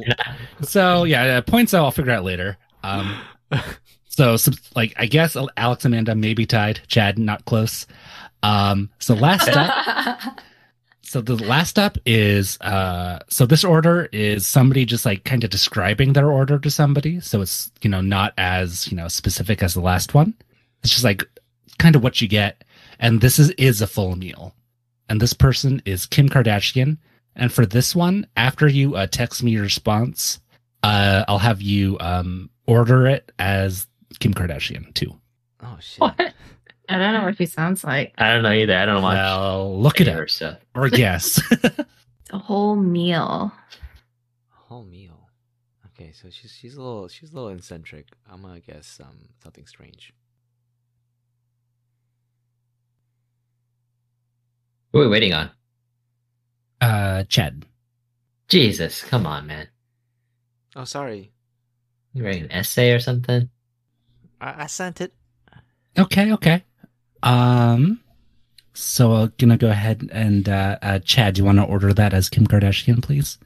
so 0.62 1.06
yeah, 1.06 1.38
uh, 1.38 1.42
points 1.42 1.74
I'll 1.74 1.90
figure 1.92 2.12
out 2.12 2.24
later. 2.24 2.58
Um, 2.84 3.16
so 4.10 4.38
like 4.76 4.94
I 4.98 5.06
guess 5.06 5.38
Alex 5.58 5.86
Amanda 5.86 6.16
maybe 6.16 6.46
tied. 6.46 6.82
Chad 6.88 7.20
not 7.20 7.46
close. 7.46 7.88
Um, 8.44 8.90
so 9.00 9.14
last 9.14 9.50
up. 9.50 10.40
So 11.12 11.20
the 11.20 11.36
last 11.36 11.78
up 11.78 11.98
is 12.06 12.58
uh 12.62 13.20
so 13.28 13.46
this 13.46 13.66
order 13.66 14.08
is 14.14 14.48
somebody 14.48 14.86
just 14.86 15.06
like 15.06 15.26
kind 15.26 15.44
of 15.44 15.50
describing 15.50 16.14
their 16.14 16.32
order 16.32 16.58
to 16.58 16.72
somebody. 16.72 17.20
So 17.20 17.42
it's, 17.42 17.70
you 17.82 17.90
know, 17.90 18.00
not 18.00 18.34
as, 18.38 18.90
you 18.90 18.96
know, 18.96 19.10
specific 19.10 19.62
as 19.62 19.74
the 19.74 19.82
last 19.82 20.14
one. 20.14 20.34
It's 20.82 20.94
just 20.94 21.04
like 21.04 21.26
kind 21.80 21.98
of 21.98 22.02
what 22.02 22.22
you 22.22 22.30
get. 22.30 22.64
And 22.98 23.20
this 23.20 23.40
is 23.40 23.50
is 23.58 23.82
a 23.82 23.88
full 23.88 24.16
meal. 24.16 24.56
And 25.10 25.20
this 25.20 25.34
person 25.34 25.82
is 25.84 26.06
Kim 26.06 26.30
Kardashian. 26.30 26.98
And 27.36 27.52
for 27.52 27.66
this 27.66 27.94
one, 27.94 28.26
after 28.38 28.70
you 28.70 28.96
uh, 28.96 29.08
text 29.08 29.44
me 29.44 29.52
your 29.52 29.64
response, 29.64 30.40
uh 30.82 31.26
I'll 31.28 31.40
have 31.40 31.62
you 31.62 31.98
um 32.00 32.50
order 32.72 33.06
it 33.08 33.32
as 33.40 33.88
Kim 34.20 34.34
Kardashian 34.34 34.94
too. 34.94 35.14
Oh 35.62 35.78
shit. 35.80 36.00
What? 36.00 36.34
I 36.90 36.98
don't 36.98 37.14
know 37.14 37.24
what 37.24 37.38
he 37.38 37.46
sounds 37.46 37.84
like. 37.84 38.14
I 38.18 38.34
don't 38.34 38.44
know 38.44 38.52
either. 38.52 38.76
I 38.76 38.86
don't 38.86 39.02
watch 39.02 39.16
Well, 39.16 39.80
look 39.82 40.02
it 40.02 40.08
any 40.08 40.12
of 40.12 40.16
her 40.18 40.24
up 40.24 40.30
stuff. 40.30 40.58
or 40.76 40.90
guess. 40.90 41.42
A 42.32 42.38
whole 42.38 42.76
meal. 42.76 43.52
A 43.54 44.60
Whole 44.68 44.84
meal. 44.86 45.30
Okay, 45.88 46.12
so 46.14 46.30
she's 46.30 46.52
she's 46.52 46.76
a 46.76 46.82
little 46.82 47.08
she's 47.08 47.32
a 47.32 47.36
little 47.36 47.50
eccentric. 47.50 48.08
I'm 48.32 48.42
gonna 48.42 48.60
guess 48.62 49.00
um 49.04 49.30
something 49.44 49.66
strange. 49.68 50.14
Who 54.94 55.00
are 55.00 55.04
we 55.04 55.10
waiting 55.10 55.34
on? 55.34 55.52
uh 56.82 57.24
Chad. 57.26 57.66
Jesus, 58.50 59.02
come 59.04 59.26
on, 59.26 59.48
man. 59.48 59.68
Oh, 60.76 60.84
sorry. 60.84 61.32
You 62.14 62.26
writing 62.26 62.44
an 62.44 62.52
essay 62.52 62.92
or 62.92 63.00
something? 63.00 63.50
I, 64.40 64.64
I 64.64 64.68
sent 64.68 65.02
it. 65.02 65.14
Okay, 65.98 66.34
okay. 66.34 66.64
Um, 67.24 68.02
so 68.74 69.14
I'm 69.14 69.34
gonna 69.38 69.58
go 69.58 69.70
ahead 69.70 70.10
and 70.12 70.48
uh, 70.48 70.78
uh 70.82 71.00
Chad, 71.00 71.36
do 71.36 71.42
you 71.42 71.46
want 71.46 71.60
to 71.60 71.64
order 71.64 71.94
that 71.94 72.14
as 72.14 72.30
Kim 72.30 72.48
Kardashian, 72.48 73.04
please? 73.04 73.38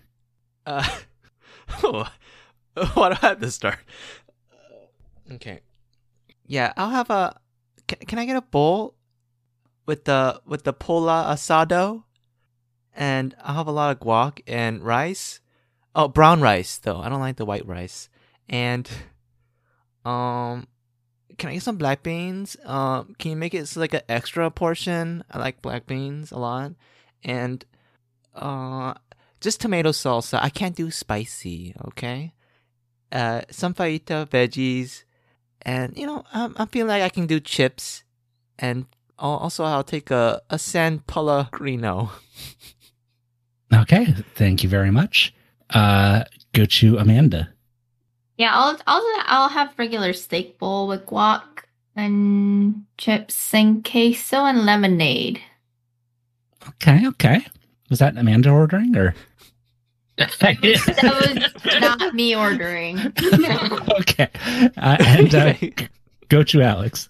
Uh, 0.66 0.88
what 2.94 3.10
do 3.14 3.18
I 3.22 3.28
have 3.28 3.40
to 3.40 3.52
start? 3.52 3.80
Uh, 4.52 5.34
Okay. 5.36 5.62
Yeah, 6.48 6.74
I'll 6.78 6.92
have 6.92 7.10
a. 7.10 7.40
Can, 7.88 8.00
can 8.00 8.20
I 8.20 8.26
get 8.26 8.36
a 8.36 8.42
bowl 8.42 8.96
with 9.88 10.06
the 10.06 10.42
with 10.46 10.64
the 10.64 10.74
pollo 10.74 11.12
asado, 11.12 12.04
and 12.94 13.36
I'll 13.42 13.56
have 13.56 13.68
a 13.68 13.72
lot 13.72 13.92
of 13.92 14.00
guac 14.00 14.42
and 14.46 14.84
rice. 14.84 15.40
Oh, 15.96 16.08
brown 16.08 16.42
rice 16.42 16.78
though. 16.78 17.00
I 17.00 17.10
don't 17.10 17.20
like 17.20 17.38
the 17.38 17.46
white 17.46 17.66
rice. 17.66 18.10
And 18.50 18.90
um, 20.04 20.68
can 21.38 21.50
I 21.50 21.54
get 21.54 21.64
some 21.64 21.78
black 21.78 22.04
beans? 22.04 22.58
Um, 22.66 23.16
can 23.18 23.32
you 23.32 23.38
make 23.38 23.54
it 23.54 23.68
so 23.68 23.80
like 23.80 23.94
an 23.94 24.02
extra 24.08 24.50
portion? 24.52 25.24
I 25.32 25.40
like 25.40 25.62
black 25.62 25.88
beans 25.88 26.32
a 26.32 26.38
lot. 26.38 26.74
And 27.24 27.66
uh, 28.36 28.94
just 29.42 29.62
tomato 29.62 29.92
salsa. 29.92 30.40
I 30.42 30.50
can't 30.50 30.76
do 30.76 30.92
spicy, 30.92 31.74
okay? 31.88 32.34
Uh, 33.12 33.42
some 33.50 33.74
fajita 33.74 34.28
veggies, 34.28 35.04
and 35.62 35.96
you 35.98 36.06
know, 36.06 36.24
I'm, 36.34 36.54
I'm 36.58 36.68
feeling 36.68 36.90
like 36.90 37.04
I 37.04 37.10
can 37.10 37.28
do 37.28 37.40
chips, 37.40 38.04
and 38.60 38.86
also 39.18 39.64
I'll 39.64 39.84
take 39.84 40.12
a 40.12 40.42
a 40.50 40.60
San 40.60 41.00
Pellegrino. 41.00 42.12
Okay, 43.74 44.14
thank 44.36 44.64
you 44.64 44.70
very 44.70 44.92
much. 44.92 45.34
Uh, 45.72 46.24
Gochu 46.54 47.02
Amanda. 47.02 47.55
Yeah, 48.38 48.52
I'll 48.54 48.78
I'll 48.88 49.04
I'll 49.26 49.50
have 49.50 49.74
regular 49.78 50.14
steak 50.14 50.58
bowl 50.60 50.88
with 50.88 51.06
guac 51.06 51.44
and 51.96 52.86
chips 52.98 53.54
and 53.54 53.84
queso 53.84 54.44
and 54.46 54.66
lemonade. 54.66 55.40
Okay, 56.68 57.08
okay. 57.08 57.46
Was 57.90 58.00
that 58.00 58.18
Amanda 58.18 58.50
ordering 58.50 58.96
or? 58.98 59.14
That 60.18 60.62
was 60.62 61.82
not 61.82 62.14
me 62.16 62.34
ordering. 62.36 62.98
okay, 64.00 64.30
uh, 64.78 64.96
and 65.00 65.36
uh, 65.36 65.54
Gochu 66.30 66.64
Alex. 66.64 67.10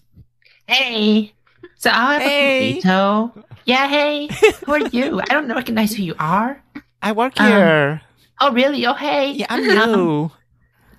Hey. 0.68 1.32
So 1.78 1.92
I'll 1.94 2.14
have 2.20 2.22
Hey. 2.24 2.80
a 2.80 2.82
burrito. 2.82 3.44
Yeah, 3.66 3.88
hey. 3.88 4.28
Who 4.66 4.74
are 4.74 4.88
you? 4.88 5.22
I 5.22 5.26
don't 5.26 5.48
recognize 5.50 5.94
who 5.96 6.02
you 6.04 6.16
are. 6.18 6.60
I 7.04 7.12
work 7.12 7.40
Um, 7.40 7.48
here. 7.48 8.02
Oh, 8.42 8.52
really? 8.52 8.84
Oh, 8.88 8.94
hey. 8.96 9.34
yeah, 9.34 9.46
I'm 9.50 9.62
new. 9.68 10.32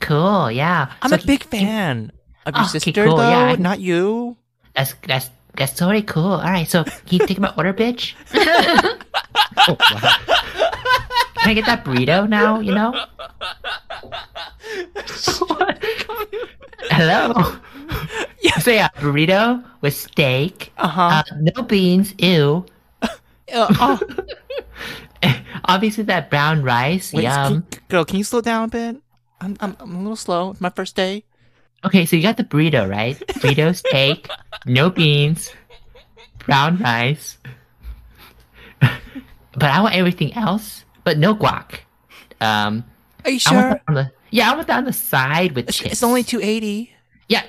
Cool. 0.01 0.51
Yeah. 0.51 0.93
I'm 1.03 1.11
So 1.11 1.17
a 1.17 1.27
big 1.27 1.43
fan 1.45 2.13
of 2.47 2.55
your 2.55 2.63
Oh, 2.65 2.69
okay, 2.69 2.79
sister, 2.79 3.05
cool, 3.07 3.17
though, 3.17 3.29
yeah, 3.29 3.57
not 3.59 3.81
you. 3.81 4.37
That's 4.75 4.95
that's 5.07 5.31
that's 5.57 5.73
totally 5.75 6.03
cool. 6.03 6.33
All 6.39 6.51
right. 6.51 6.69
So 6.69 6.85
can 6.85 7.19
you 7.21 7.27
take 7.27 7.39
my 7.39 7.53
order, 7.57 7.73
bitch? 7.73 8.15
Oh, 9.69 9.77
wow. 9.81 10.17
Can 11.43 11.51
I 11.51 11.55
get 11.55 11.67
that 11.67 11.85
burrito 11.85 12.29
now? 12.29 12.61
You 12.61 12.73
know. 12.75 12.95
Hello. 16.91 17.57
Yeah. 18.43 18.59
So 18.59 18.71
yeah, 18.71 18.89
burrito 18.97 19.65
with 19.81 19.95
steak. 19.95 20.73
Uh-huh. 20.79 21.03
Uh, 21.03 21.23
no 21.41 21.63
beans. 21.63 22.15
Ew. 22.19 22.65
Uh, 23.03 23.09
oh, 23.53 23.99
Obviously 25.65 26.05
that 26.05 26.31
brown 26.31 26.63
rice. 26.63 27.13
wait, 27.13 27.25
Yum. 27.25 27.63
can, 27.71 27.81
girl, 27.89 28.05
can 28.05 28.17
you 28.19 28.25
slow 28.25 28.41
down 28.41 28.65
a 28.65 28.69
bit? 28.69 28.97
I'm, 29.41 29.57
I'm, 29.61 29.77
I'm 29.81 29.95
a 29.95 29.99
little 29.99 30.17
slow. 30.17 30.51
It's 30.51 30.61
my 30.61 30.71
first 30.71 30.97
day. 30.97 31.25
Okay, 31.85 32.07
so 32.07 32.17
you 32.17 32.23
got 32.23 32.37
the 32.37 32.45
burrito, 32.45 32.89
right? 32.89 33.17
Burrito 33.19 33.75
steak, 33.77 34.29
no 34.67 34.91
beans, 34.91 35.53
brown 36.47 36.79
rice. 36.79 37.39
but 38.81 38.91
I 39.71 39.81
want 39.83 39.95
everything 39.95 40.33
else, 40.35 40.85
but 41.05 41.19
no 41.19 41.35
guac. 41.35 41.81
Um, 42.41 42.85
Are 43.25 43.31
you 43.31 43.37
I 43.37 43.39
sure? 43.39 43.61
that 43.63 43.83
the 43.89 44.13
yeah, 44.31 44.51
I 44.51 44.55
want 44.57 44.67
that 44.67 44.79
on 44.79 44.85
the 44.85 44.93
side 44.93 45.53
with 45.53 45.69
It's, 45.69 45.79
chips. 45.79 45.93
it's 45.93 46.03
only 46.03 46.23
280. 46.25 46.93
yeah, 47.29 47.45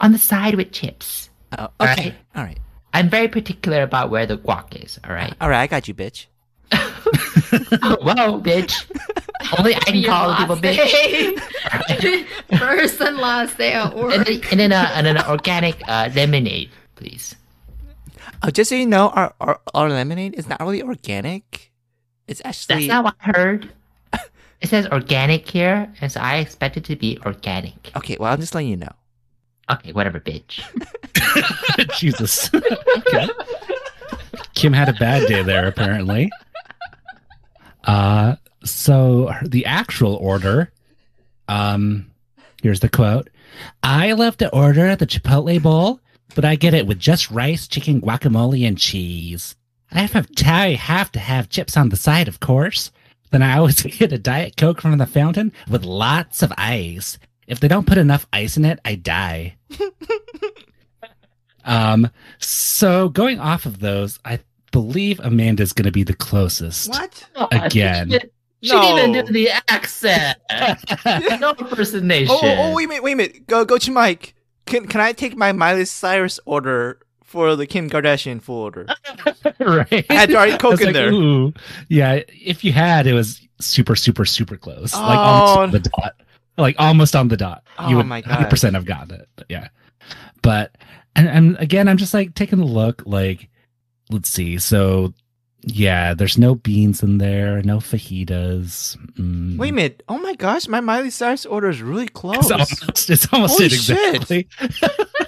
on 0.00 0.12
the 0.12 0.18
side 0.18 0.54
with 0.56 0.70
chips. 0.72 1.30
Oh, 1.58 1.64
okay. 1.80 1.94
right. 2.10 2.14
All 2.36 2.44
right. 2.44 2.58
I'm 2.92 3.08
very 3.08 3.28
particular 3.28 3.82
about 3.82 4.10
where 4.10 4.26
the 4.26 4.36
guac 4.36 4.84
is. 4.84 4.98
All 5.08 5.14
right. 5.14 5.32
All 5.40 5.48
right, 5.48 5.62
I 5.62 5.66
got 5.66 5.88
you, 5.88 5.94
bitch. 5.94 6.26
Whoa, 6.72 8.40
bitch! 8.40 8.84
Only 9.58 9.74
I 9.74 9.80
can 9.80 10.04
call 10.04 10.34
people 10.36 10.56
last 10.56 10.62
bitch. 10.62 12.28
First 12.58 13.00
and 13.00 13.16
last 13.16 13.56
day 13.58 13.72
at 13.72 13.92
and, 13.94 14.26
then, 14.26 14.40
and 14.50 14.60
then, 14.60 14.72
uh, 14.72 14.90
and 14.94 15.06
then 15.06 15.16
an 15.16 15.24
organic 15.26 15.76
uh, 15.88 16.10
lemonade, 16.14 16.70
please. 16.96 17.34
Oh, 18.42 18.50
just 18.50 18.70
so 18.70 18.74
you 18.76 18.86
know, 18.86 19.10
our, 19.10 19.34
our 19.40 19.60
our 19.74 19.88
lemonade 19.88 20.34
is 20.34 20.48
not 20.48 20.60
really 20.60 20.82
organic. 20.82 21.72
It's 22.26 22.40
actually. 22.44 22.86
That's 22.86 22.88
not 22.88 23.04
what 23.04 23.14
I 23.20 23.32
heard. 23.32 23.70
It 24.60 24.68
says 24.68 24.86
organic 24.88 25.48
here, 25.48 25.90
and 26.02 26.12
so 26.12 26.20
I 26.20 26.36
expect 26.36 26.76
it 26.76 26.84
to 26.84 26.96
be 26.96 27.18
organic. 27.24 27.92
okay. 27.96 28.16
Well, 28.20 28.30
I'm 28.30 28.40
just 28.40 28.54
letting 28.54 28.68
you 28.68 28.76
know. 28.76 28.92
Okay, 29.70 29.92
whatever, 29.92 30.20
bitch. 30.20 30.60
Jesus. 31.98 32.52
okay. 32.54 33.28
Kim 34.54 34.72
had 34.72 34.88
a 34.88 34.92
bad 34.94 35.28
day 35.28 35.42
there, 35.42 35.66
apparently. 35.66 36.30
Uh, 37.84 38.36
so 38.64 39.32
the 39.42 39.66
actual 39.66 40.14
order, 40.16 40.72
um, 41.48 42.10
here's 42.62 42.80
the 42.80 42.88
quote. 42.88 43.30
I 43.82 44.12
love 44.12 44.36
to 44.38 44.54
order 44.54 44.94
the 44.96 45.06
Chipotle 45.06 45.62
bowl, 45.62 46.00
but 46.34 46.44
I 46.44 46.56
get 46.56 46.74
it 46.74 46.86
with 46.86 46.98
just 46.98 47.30
rice, 47.30 47.66
chicken, 47.66 48.00
guacamole, 48.00 48.66
and 48.66 48.78
cheese. 48.78 49.56
I 49.92 50.02
have, 50.02 50.28
I 50.46 50.70
have 50.74 51.10
to 51.12 51.18
have 51.18 51.48
chips 51.48 51.76
on 51.76 51.88
the 51.88 51.96
side, 51.96 52.28
of 52.28 52.40
course. 52.40 52.92
Then 53.30 53.42
I 53.42 53.58
always 53.58 53.82
get 53.98 54.12
a 54.12 54.18
Diet 54.18 54.56
Coke 54.56 54.80
from 54.80 54.96
the 54.98 55.06
fountain 55.06 55.52
with 55.68 55.84
lots 55.84 56.42
of 56.42 56.52
ice. 56.56 57.18
If 57.46 57.60
they 57.60 57.68
don't 57.68 57.86
put 57.86 57.98
enough 57.98 58.26
ice 58.32 58.56
in 58.56 58.64
it, 58.64 58.78
I 58.84 58.94
die. 58.94 59.56
um, 61.64 62.10
so 62.38 63.08
going 63.08 63.40
off 63.40 63.66
of 63.66 63.80
those, 63.80 64.20
I 64.24 64.38
believe 64.70 65.18
Amanda's 65.20 65.72
going 65.72 65.86
to 65.86 65.90
be 65.90 66.04
the 66.04 66.14
closest. 66.14 66.90
What? 66.90 67.28
Again. 67.50 68.20
She 68.62 68.70
didn't 68.70 68.98
even 68.98 69.12
No. 69.12 69.22
do 69.22 69.32
the 69.32 69.48
accent. 69.68 70.38
no 71.40 71.54
impersonation. 71.58 72.28
Oh, 72.30 72.40
oh, 72.42 72.56
oh, 72.58 72.74
wait 72.74 72.84
a 72.84 72.88
minute, 72.88 73.02
wait 73.02 73.12
a 73.12 73.16
minute. 73.16 73.46
Go, 73.46 73.64
Gochu 73.64 73.92
Mike. 73.92 74.34
Can 74.66 74.86
can 74.86 75.00
I 75.00 75.12
take 75.12 75.36
my 75.36 75.52
Miley 75.52 75.84
Cyrus 75.86 76.38
order 76.44 77.00
for 77.24 77.56
the 77.56 77.66
Kim 77.66 77.88
Kardashian 77.88 78.40
full 78.42 78.58
order? 78.62 78.86
right? 79.58 80.04
I 80.10 80.14
had 80.14 80.30
Diet 80.30 80.54
I 80.54 80.58
Coke 80.58 80.80
in 80.80 80.86
like, 80.86 80.94
there. 80.94 81.12
Ooh. 81.12 81.52
Yeah, 81.88 82.20
if 82.28 82.62
you 82.64 82.72
had, 82.72 83.06
it 83.06 83.14
was 83.14 83.40
super, 83.60 83.96
super, 83.96 84.24
super 84.24 84.56
close. 84.56 84.94
Like 84.94 85.18
Oh. 85.18 85.22
almost 85.22 85.58
on 85.58 85.70
the 85.70 85.78
dot. 85.80 86.12
Like 86.58 86.76
almost 86.78 87.16
on 87.16 87.28
the 87.28 87.36
dot. 87.36 87.64
Oh 87.78 87.88
you 87.88 87.96
would 87.96 88.06
my 88.06 88.20
God. 88.20 88.50
100% 88.50 88.74
have 88.74 88.84
gotten 88.84 89.14
it. 89.14 89.28
But 89.36 89.46
yeah. 89.48 89.68
But, 90.42 90.76
and, 91.16 91.28
and 91.28 91.56
again, 91.58 91.88
I'm 91.88 91.96
just 91.96 92.14
like 92.14 92.34
taking 92.34 92.60
a 92.60 92.64
look, 92.64 93.02
like, 93.06 93.48
let's 94.10 94.30
see. 94.30 94.58
So, 94.58 95.12
yeah, 95.62 96.14
there's 96.14 96.38
no 96.38 96.54
beans 96.54 97.02
in 97.02 97.18
there, 97.18 97.62
no 97.62 97.78
fajitas. 97.78 98.96
Mm. 99.14 99.58
Wait 99.58 99.70
a 99.70 99.72
minute. 99.72 100.02
Oh 100.08 100.18
my 100.18 100.34
gosh, 100.34 100.66
my 100.68 100.80
Miley 100.80 101.10
Cyrus 101.10 101.44
order 101.46 101.68
is 101.68 101.82
really 101.82 102.08
close. 102.08 102.36
It's 102.38 102.50
almost, 102.50 103.10
it's 103.10 103.32
almost 103.32 103.52
Holy 103.54 103.66
it 103.66 103.72
shit. 103.72 104.14
exactly. 104.14 104.48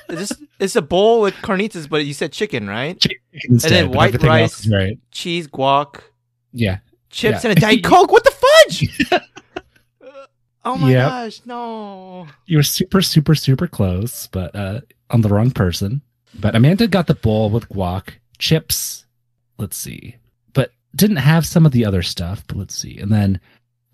It's, 0.09 0.33
it's 0.59 0.77
a 0.77 0.83
bowl 0.83 1.23
with 1.23 1.35
carnitas, 1.37 1.89
but 1.89 2.05
you 2.05 2.15
said 2.15 2.33
chicken, 2.33 2.67
right? 2.69 3.03
Instead, 3.49 3.71
then 3.73 3.93
white 3.93 4.23
rice. 4.23 4.67
Right. 4.67 4.99
Cheese, 5.11 5.49
guac, 5.49 6.01
Yeah. 6.53 6.79
chips, 7.11 7.45
Yeah. 7.45 7.51
and 7.51 7.59
a 7.59 7.61
Diet 7.61 7.83
Coke. 7.85 8.13
What 8.13 8.25
the 8.25 8.31
fudge? 8.31 9.23
oh 10.65 10.77
my 10.77 10.91
Yep. 10.91 11.09
gosh, 11.09 11.41
no. 11.47 12.27
You 12.47 12.59
were 12.59 12.63
super, 12.63 13.03
super, 13.03 13.35
super 13.35 13.67
close, 13.67 14.27
but 14.29 14.55
uh, 14.55 14.81
on 15.11 15.21
the 15.23 15.29
wrong 15.29 15.51
person. 15.51 16.03
But 16.39 16.55
Amanda 16.55 16.89
got 16.89 17.07
the 17.07 17.15
bowl 17.15 17.51
with 17.51 17.69
guac, 17.69 18.15
chips. 18.39 19.05
Let's 19.59 19.77
see, 19.77 20.17
didn't 20.97 21.17
have 21.17 21.47
some 21.47 21.65
of 21.67 21.73
the 21.73 21.85
other 21.85 22.03
stuff. 22.03 22.45
But 22.47 22.57
let's 22.59 22.75
see, 22.75 22.99
and 22.99 23.11
then 23.13 23.41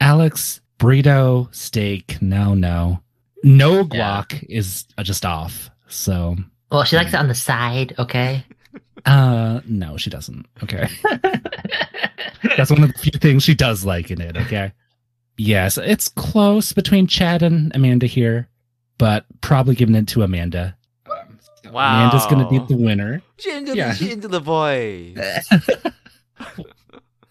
Alex 0.00 0.60
burrito 0.78 1.52
steak. 1.54 2.20
No, 2.20 2.54
no, 2.54 3.00
no 3.42 3.76
Yeah. 3.78 3.82
guac 3.84 4.44
is 4.48 4.86
uh, 4.96 5.02
just 5.02 5.24
off. 5.26 5.70
So, 5.88 6.36
Well, 6.70 6.84
she 6.84 6.96
likes 6.96 7.12
it 7.14 7.16
on 7.16 7.28
the 7.28 7.34
side, 7.34 7.94
okay? 7.98 8.44
uh, 9.06 9.60
no, 9.66 9.96
she 9.96 10.10
doesn't. 10.10 10.46
Okay, 10.62 10.86
that's 12.56 12.70
one 12.70 12.82
of 12.84 12.92
the 12.92 12.98
few 12.98 13.12
things 13.18 13.42
she 13.42 13.54
does 13.54 13.84
like 13.84 14.10
in 14.10 14.20
it. 14.20 14.36
Okay, 14.36 14.72
yes, 15.36 15.78
it's 15.78 16.08
close 16.08 16.72
between 16.72 17.06
Chad 17.06 17.42
and 17.42 17.74
Amanda 17.74 18.06
here, 18.06 18.48
but 18.98 19.24
probably 19.40 19.74
giving 19.74 19.94
it 19.94 20.08
to 20.08 20.22
Amanda. 20.22 20.76
Wow. 21.70 21.96
Amanda's 22.10 22.26
gonna 22.26 22.48
be 22.48 22.58
the 22.60 22.76
winner. 22.82 23.20
She 23.38 23.50
into, 23.50 23.74
Yeah. 23.76 23.90
the, 23.90 23.94
she 23.96 24.10
into 24.12 24.28
the 24.28 24.40
voice. 24.40 25.48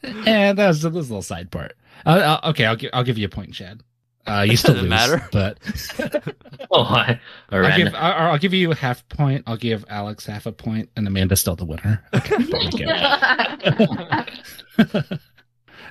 and 0.28 0.58
that 0.58 0.68
was 0.68 0.84
a 0.84 0.90
little 0.90 1.22
side 1.22 1.52
part. 1.52 1.74
Uh, 2.06 2.38
uh, 2.44 2.50
okay, 2.50 2.66
I'll 2.66 2.76
give 2.76 2.92
I'll 2.94 3.04
give 3.04 3.18
you 3.18 3.26
a 3.26 3.30
point, 3.30 3.54
Chad. 3.54 3.82
Uh, 4.26 4.46
you 4.48 4.58
still 4.58 4.76
lose, 4.76 4.90
matter. 4.90 5.26
but 5.32 5.58
Oh, 6.72 6.84
I- 6.84 7.20
a 7.50 7.56
I'll 7.58 7.78
give 7.78 7.96
I'll, 7.96 8.32
I'll 8.32 8.38
give 8.38 8.54
you 8.54 8.72
a 8.72 8.76
half 8.76 9.08
point. 9.10 9.44
I'll 9.48 9.56
give 9.58 9.86
Alex 9.90 10.26
half 10.26 10.46
a 10.46 10.52
point, 10.52 10.90
and 10.98 11.08
Amanda's 11.08 11.40
still 11.40 11.56
the 11.56 11.66
winner. 11.66 12.04
Okay. 12.14 12.86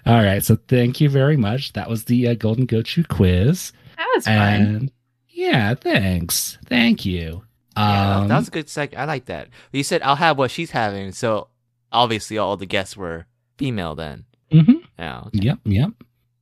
All 0.05 0.23
right, 0.23 0.45
so 0.45 0.57
thank 0.69 1.01
you 1.01 1.09
very 1.09 1.37
much. 1.37 1.73
That 1.73 1.89
was 1.91 2.05
the 2.05 2.29
uh, 2.29 2.35
Golden 2.35 2.67
Gochu 2.67 3.07
quiz, 3.09 3.73
That 3.97 4.07
was 4.15 4.25
fun. 4.25 4.91
yeah, 5.31 5.75
thanks, 5.75 6.59
thank 6.67 7.05
you. 7.05 7.43
Yeah, 7.77 8.19
Um, 8.19 8.29
that 8.29 8.39
was 8.39 8.49
a 8.49 8.53
good 8.53 8.67
seg. 8.67 8.95
I 8.97 9.05
like 9.05 9.25
that. 9.27 9.49
You 9.73 9.83
said 9.83 10.03
I'll 10.03 10.15
have 10.17 10.39
what 10.39 10.51
she's 10.53 10.71
having, 10.71 11.11
so 11.13 11.49
obviously 11.91 12.39
all 12.39 12.57
the 12.57 12.67
guests 12.67 12.97
were 12.97 13.27
female 13.59 13.95
then. 13.95 14.25
mhm. 14.53 14.83
Yeah. 14.99 15.25
Yep, 15.33 15.59
yep. 15.65 15.91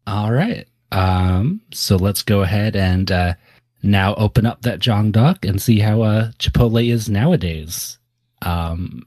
All 0.07 0.33
right. 0.33 0.67
Um, 0.93 1.61
so 1.73 1.97
let's 1.97 2.23
go 2.23 2.43
ahead 2.43 2.77
and 2.77 3.11
uh, 3.11 3.35
now 3.83 4.15
open 4.15 4.47
up 4.47 4.63
that 4.63 4.79
jangdok 4.79 5.45
and 5.45 5.61
see 5.61 5.81
how 5.81 6.03
uh, 6.03 6.31
Chipotle 6.39 6.89
is 6.89 7.09
nowadays. 7.09 7.99
Um, 8.43 9.03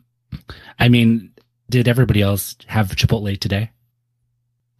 I 0.80 0.90
mean, 0.90 1.32
did 1.70 1.88
everybody 1.88 2.22
else 2.22 2.56
have 2.68 2.90
Chipotle 2.90 3.40
today? 3.40 3.72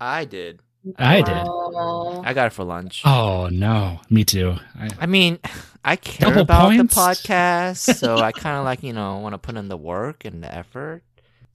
I 0.02 0.26
did. 0.26 0.60
I 0.98 1.22
did. 1.22 1.34
Oh. 1.36 2.22
I 2.26 2.34
got 2.34 2.48
it 2.48 2.54
for 2.54 2.64
lunch. 2.64 3.02
Oh 3.06 3.50
no, 3.52 4.00
me 4.10 4.24
too. 4.24 4.56
I, 4.80 4.90
I 5.02 5.06
mean, 5.06 5.38
I 5.84 5.96
care 5.98 6.30
Double 6.30 6.42
about 6.42 6.68
points? 6.70 6.96
the 6.96 7.02
podcast, 7.02 7.96
so 7.96 8.18
I 8.18 8.32
kind 8.44 8.58
of 8.58 8.64
like 8.64 8.84
you 8.84 8.94
know 8.94 9.18
want 9.18 9.34
to 9.34 9.38
put 9.38 9.58
in 9.58 9.68
the 9.68 9.78
work 9.78 10.24
and 10.26 10.42
the 10.44 10.54
effort. 10.54 11.04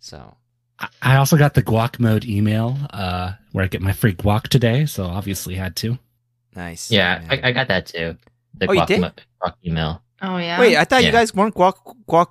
So 0.00 0.36
I 1.00 1.16
also 1.16 1.36
got 1.36 1.54
the 1.54 1.62
guac 1.62 2.00
mode 2.00 2.24
email 2.24 2.76
uh, 2.90 3.32
where 3.52 3.64
I 3.64 3.68
get 3.68 3.82
my 3.82 3.92
free 3.92 4.14
guac 4.14 4.48
today, 4.48 4.86
so 4.86 5.04
obviously 5.04 5.54
had 5.54 5.76
to. 5.76 5.98
nice. 6.56 6.90
yeah. 6.90 7.22
I, 7.30 7.48
I 7.48 7.52
got 7.52 7.68
that 7.68 7.86
too. 7.86 8.16
The 8.54 8.68
Oh, 8.68 8.72
you 8.72 8.80
guac 8.80 8.86
did? 8.86 9.00
mo- 9.00 9.12
guac 9.42 9.54
email. 9.64 10.02
Oh 10.20 10.36
yeah. 10.38 10.58
Wait, 10.60 10.76
I 10.76 10.84
thought 10.84 11.04
you 11.04 11.12
guys 11.12 11.34
weren't 11.34 11.54
guac 11.54 11.74
guac 12.08 12.28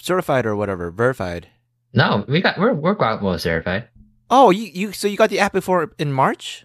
certified 0.00 0.46
or 0.46 0.56
whatever 0.56 0.90
verified. 0.90 1.48
No, 1.92 2.24
we 2.28 2.40
got 2.42 2.58
we're 2.58 2.72
we're 2.74 2.94
guac 2.96 3.22
mo 3.22 3.36
certified. 3.36 3.88
Oh, 4.30 4.50
you 4.50 4.64
you 4.72 4.92
so 4.92 5.06
you 5.08 5.16
got 5.16 5.30
the 5.30 5.38
app 5.40 5.52
before 5.52 5.92
in 5.98 6.12
March? 6.12 6.64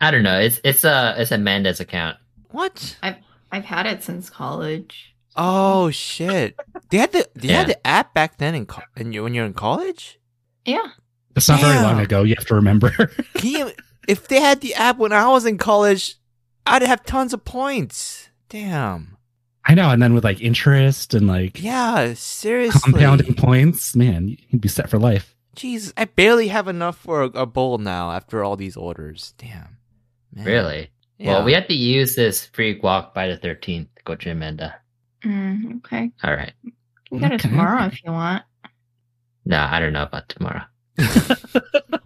I 0.00 0.10
don't 0.10 0.22
know. 0.22 0.38
It's 0.40 0.60
it's 0.64 0.84
a 0.84 1.14
it's 1.18 1.30
Amanda's 1.30 1.80
account. 1.80 2.16
What? 2.50 2.96
I've 3.02 3.16
I've 3.50 3.64
had 3.64 3.86
it 3.86 4.02
since 4.02 4.28
college. 4.30 5.14
Oh 5.36 5.90
shit! 5.90 6.56
They 6.90 6.98
had 6.98 7.12
the 7.12 7.28
they 7.34 7.48
had 7.48 7.66
the 7.68 7.86
app 7.86 8.12
back 8.12 8.38
then 8.38 8.54
in 8.54 8.66
co- 8.66 8.82
in 8.96 9.12
you 9.12 9.22
when 9.22 9.34
you're 9.34 9.46
in 9.46 9.54
college. 9.54 10.18
Yeah. 10.64 10.86
It's 11.34 11.48
not 11.48 11.60
very 11.60 11.80
long 11.80 11.98
ago. 12.00 12.22
You 12.22 12.34
have 12.36 12.46
to 12.46 12.54
remember. 12.54 12.90
Can 13.34 13.50
you, 13.50 13.72
if 14.06 14.28
they 14.28 14.40
had 14.40 14.60
the 14.60 14.74
app 14.74 14.98
when 14.98 15.12
I 15.12 15.28
was 15.28 15.46
in 15.46 15.56
college, 15.58 16.16
I'd 16.66 16.82
have 16.82 17.04
tons 17.04 17.32
of 17.32 17.44
points. 17.44 18.28
Damn. 18.48 19.16
I 19.64 19.74
know, 19.74 19.90
and 19.90 20.02
then 20.02 20.12
with 20.12 20.24
like 20.24 20.40
interest 20.40 21.14
and 21.14 21.26
like 21.28 21.62
Yeah, 21.62 22.14
seriously. 22.14 22.80
compounding 22.92 23.34
points, 23.34 23.94
man, 23.96 24.36
you'd 24.50 24.60
be 24.60 24.68
set 24.68 24.90
for 24.90 24.98
life. 24.98 25.34
Jesus, 25.54 25.92
I 25.96 26.06
barely 26.06 26.48
have 26.48 26.66
enough 26.68 26.98
for 26.98 27.22
a, 27.22 27.26
a 27.28 27.46
bowl 27.46 27.78
now 27.78 28.10
after 28.10 28.42
all 28.42 28.56
these 28.56 28.76
orders. 28.76 29.34
Damn. 29.38 29.78
Man. 30.34 30.44
Really? 30.46 30.90
Yeah. 31.18 31.28
Well, 31.34 31.44
we 31.44 31.52
have 31.52 31.68
to 31.68 31.74
use 31.74 32.16
this 32.16 32.44
free 32.46 32.78
guac 32.78 33.14
by 33.14 33.28
the 33.28 33.36
thirteenth. 33.36 33.88
Gochu 34.04 34.32
Amanda. 34.32 34.74
Mm, 35.24 35.76
okay. 35.76 36.10
All 36.24 36.34
right. 36.34 36.52
You 37.10 37.20
got 37.20 37.32
it 37.32 37.40
tomorrow 37.40 37.84
if 37.84 38.02
you 38.04 38.10
want. 38.10 38.42
No, 39.44 39.58
I 39.70 39.80
don't 39.80 39.92
know 39.92 40.02
about 40.04 40.28
tomorrow. 40.28 40.62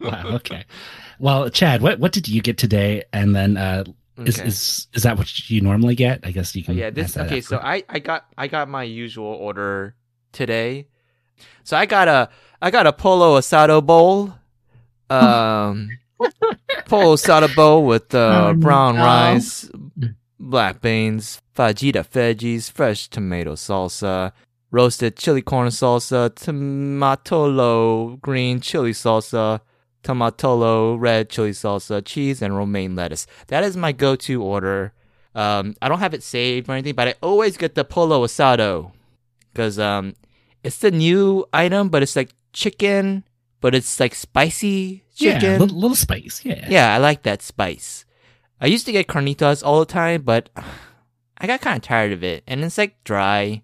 wow. 0.00 0.22
Okay. 0.36 0.64
Well, 1.18 1.48
Chad, 1.50 1.82
what 1.82 1.98
what 1.98 2.12
did 2.12 2.28
you 2.28 2.40
get 2.42 2.58
today? 2.58 3.04
And 3.12 3.34
then 3.34 3.56
uh, 3.56 3.84
is 4.24 4.38
Okay. 4.38 4.48
is 4.48 4.86
is 4.94 5.02
that 5.02 5.16
what 5.18 5.50
you 5.50 5.60
normally 5.60 5.94
get? 5.94 6.20
I 6.24 6.30
guess 6.30 6.54
you 6.54 6.62
Oh, 6.64 6.66
can. 6.66 6.76
yeah, 6.78 6.90
this 6.90 7.16
okay. 7.16 7.40
So. 7.40 7.58
I 7.58 7.82
I 7.88 7.98
got 7.98 8.26
I 8.38 8.48
got 8.48 8.68
my 8.68 8.82
usual 8.84 9.26
order 9.26 9.94
today. 10.32 10.88
So 11.64 11.76
I 11.76 11.86
got 11.86 12.08
a 12.08 12.28
I 12.62 12.70
got 12.70 12.86
a 12.86 12.92
pollo 12.92 13.38
asado 13.38 13.84
bowl. 13.84 14.32
Um, 15.10 15.90
pollo 16.86 17.14
asado 17.16 17.54
bowl 17.54 17.84
with 17.86 18.14
uh, 18.14 18.48
Oh, 18.50 18.54
brown 18.54 18.96
no. 18.96 19.04
rice, 19.04 19.70
black 20.40 20.80
beans, 20.80 21.40
fajita 21.56 22.06
veggies, 22.08 22.70
fresh 22.72 23.08
tomato 23.08 23.54
salsa, 23.54 24.32
roasted 24.70 25.16
chili 25.16 25.42
corn 25.42 25.68
salsa, 25.68 26.30
tomatillo 26.30 28.20
green 28.20 28.60
chili 28.60 28.92
salsa, 28.92 29.60
tomatillo 30.02 30.98
red 30.98 31.28
chili 31.28 31.50
salsa, 31.50 32.04
cheese, 32.04 32.42
and 32.42 32.56
romaine 32.56 32.96
lettuce. 32.96 33.26
That 33.48 33.64
is 33.64 33.76
my 33.76 33.92
go-to 33.92 34.42
order. 34.42 34.92
Um, 35.34 35.74
I 35.82 35.88
don't 35.88 35.98
have 35.98 36.14
it 36.14 36.22
saved 36.22 36.68
or 36.68 36.72
anything, 36.72 36.94
but 36.94 37.08
I 37.08 37.14
always 37.22 37.56
get 37.56 37.74
the 37.74 37.84
pollo 37.84 38.24
asado 38.24 38.92
because 39.52 39.78
um, 39.78 40.14
it's 40.64 40.78
the 40.78 40.90
new 40.90 41.46
item, 41.52 41.88
but 41.88 42.02
it's 42.02 42.16
like 42.16 42.34
chicken, 42.52 43.24
but 43.60 43.74
it's 43.74 44.00
like 44.00 44.14
spicy 44.14 45.04
yeah, 45.16 45.38
chicken. 45.38 45.60
little, 45.60 45.78
little 45.78 45.96
spice. 45.96 46.42
Yeah. 46.44 46.66
Yeah, 46.68 46.94
I 46.94 46.98
like 46.98 47.22
that 47.24 47.42
spice. 47.42 48.04
I 48.60 48.66
used 48.66 48.86
to 48.86 48.92
get 48.92 49.06
carnitas 49.06 49.62
all 49.64 49.80
the 49.80 49.86
time, 49.86 50.22
but 50.22 50.48
I 51.38 51.46
got 51.46 51.60
kind 51.60 51.76
of 51.76 51.82
tired 51.82 52.12
of 52.12 52.24
it, 52.24 52.42
and 52.46 52.64
it's 52.64 52.78
like 52.78 53.02
dry. 53.04 53.62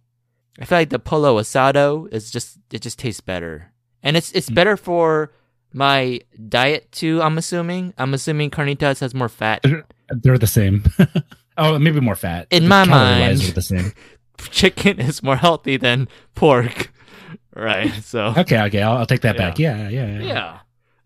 I 0.62 0.64
feel 0.64 0.78
like 0.78 0.90
the 0.90 0.98
pollo 1.00 1.38
asado 1.40 2.06
is 2.12 2.30
just 2.30 2.58
it 2.70 2.82
just 2.82 2.98
tastes 2.98 3.20
better, 3.20 3.72
and 4.02 4.16
it's 4.16 4.30
it's 4.32 4.48
Mm. 4.48 4.54
better 4.54 4.76
for 4.76 5.32
my 5.72 6.20
diet 6.48 6.90
too. 6.92 7.20
I'm 7.20 7.36
assuming. 7.36 7.92
I'm 7.98 8.14
assuming 8.14 8.50
carnitas 8.50 9.00
has 9.00 9.12
more 9.14 9.28
fat. 9.28 9.60
They're, 9.64 9.84
they're 10.08 10.38
the 10.38 10.46
same. 10.46 10.84
oh, 11.58 11.78
maybe 11.78 11.98
more 12.00 12.14
fat. 12.14 12.46
In 12.50 12.62
The 12.64 12.68
my 12.68 12.84
mind. 12.84 13.40
the 13.40 13.62
same. 13.62 13.92
Chicken 14.50 15.00
is 15.00 15.22
more 15.22 15.36
healthy 15.36 15.76
than 15.76 16.08
pork, 16.34 16.92
right? 17.56 17.90
So 18.02 18.32
Okay, 18.36 18.60
okay, 18.62 18.82
I'll, 18.82 18.98
I'll 18.98 19.06
take 19.06 19.20
that 19.22 19.36
back. 19.36 19.58
Yeah, 19.58 19.88
yeah, 19.88 20.06
yeah. 20.18 20.20
Yeah. 20.22 20.58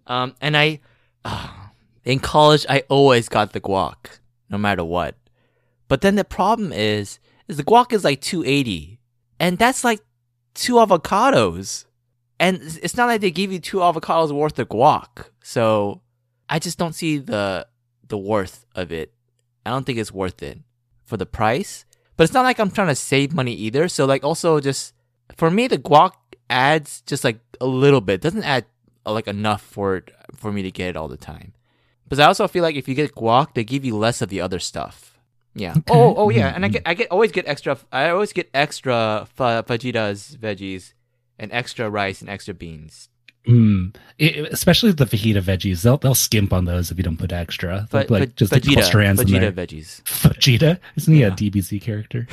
Um, 0.06 0.34
and 0.40 0.56
I, 0.56 0.80
ah, 1.24 1.70
in 2.04 2.18
college, 2.20 2.64
I 2.68 2.84
always 2.88 3.28
got 3.28 3.52
the 3.52 3.60
guac, 3.60 4.20
no 4.48 4.56
matter 4.58 4.84
what. 4.84 5.16
But 5.88 6.00
then 6.00 6.14
the 6.14 6.24
problem 6.24 6.72
is, 6.72 7.18
is 7.48 7.56
the 7.58 7.64
guac 7.64 7.92
is 7.92 8.04
like 8.04 8.20
280, 8.20 8.95
and 9.38 9.58
that's 9.58 9.84
like 9.84 10.00
two 10.54 10.74
avocados. 10.74 11.84
And 12.38 12.60
it's 12.82 12.96
not 12.96 13.06
like 13.06 13.20
they 13.20 13.30
give 13.30 13.52
you 13.52 13.58
two 13.58 13.78
avocados 13.78 14.30
worth 14.32 14.58
of 14.58 14.68
guac. 14.68 15.28
So 15.42 16.02
I 16.48 16.58
just 16.58 16.78
don't 16.78 16.94
see 16.94 17.18
the 17.18 17.66
the 18.08 18.18
worth 18.18 18.66
of 18.74 18.92
it. 18.92 19.12
I 19.64 19.70
don't 19.70 19.84
think 19.84 19.98
it's 19.98 20.12
worth 20.12 20.42
it 20.42 20.60
for 21.04 21.16
the 21.16 21.26
price. 21.26 21.84
But 22.16 22.24
it's 22.24 22.32
not 22.32 22.44
like 22.44 22.58
I'm 22.58 22.70
trying 22.70 22.88
to 22.88 22.94
save 22.94 23.34
money 23.34 23.54
either. 23.54 23.88
So 23.88 24.04
like 24.04 24.24
also 24.24 24.60
just 24.60 24.94
for 25.36 25.50
me 25.50 25.66
the 25.66 25.78
guac 25.78 26.12
adds 26.48 27.02
just 27.02 27.24
like 27.24 27.40
a 27.60 27.66
little 27.66 28.00
bit. 28.00 28.20
Doesn't 28.20 28.44
add 28.44 28.66
uh, 29.04 29.12
like 29.12 29.28
enough 29.28 29.62
for 29.62 30.04
for 30.34 30.52
me 30.52 30.62
to 30.62 30.70
get 30.70 30.90
it 30.90 30.96
all 30.96 31.08
the 31.08 31.16
time. 31.16 31.52
But 32.08 32.20
I 32.20 32.24
also 32.24 32.46
feel 32.46 32.62
like 32.62 32.76
if 32.76 32.88
you 32.88 32.94
get 32.94 33.14
guac, 33.14 33.54
they 33.54 33.64
give 33.64 33.84
you 33.84 33.96
less 33.96 34.22
of 34.22 34.28
the 34.28 34.40
other 34.40 34.58
stuff. 34.58 35.15
Yeah. 35.56 35.70
Okay. 35.72 35.82
Oh, 35.90 36.14
oh 36.16 36.28
yeah. 36.30 36.52
And 36.54 36.64
I 36.64 36.68
Mhm. 36.68 36.72
get 36.72 36.82
I 36.86 36.94
get 36.94 37.08
always 37.10 37.32
get 37.32 37.48
extra. 37.48 37.78
I 37.90 38.10
always 38.10 38.32
get 38.32 38.50
extra 38.52 39.26
fa- 39.34 39.64
fajitas, 39.66 40.36
veggies, 40.36 40.92
and 41.38 41.50
extra 41.50 41.88
rice 41.88 42.20
and 42.20 42.28
extra 42.30 42.52
beans. 42.54 43.08
Mm. 43.48 43.94
It- 44.18 44.52
especially 44.52 44.92
the 44.92 45.06
fajita 45.06 45.40
veggies, 45.40 45.82
they'll 45.82 45.96
they'll 45.98 46.14
skimp 46.14 46.52
on 46.52 46.64
those 46.66 46.90
if 46.90 46.98
you 46.98 47.04
don't 47.04 47.16
put 47.16 47.32
extra. 47.32 47.86
They'll 47.90 48.02
But 48.02 48.08
put, 48.08 48.20
like 48.20 48.36
just 48.36 48.52
a 48.52 48.60
couple 48.60 48.74
fajita, 48.82 48.84
strands 48.84 49.20
in 49.20 49.28
fajita 49.28 49.54
there. 49.54 49.66
veggies. 49.66 50.02
Vegeta, 50.04 50.78
isn't 50.96 51.14
he 51.14 51.20
Yeah. 51.20 51.28
a 51.28 51.30
DBZ 51.30 51.80
character? 51.80 52.26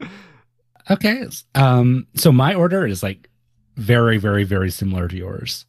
okay, 0.90 1.24
um, 1.54 2.06
so 2.14 2.32
my 2.32 2.54
order 2.54 2.86
is 2.86 3.02
like 3.02 3.28
very, 3.76 4.18
very, 4.18 4.44
very 4.44 4.70
similar 4.70 5.08
to 5.08 5.16
yours. 5.16 5.66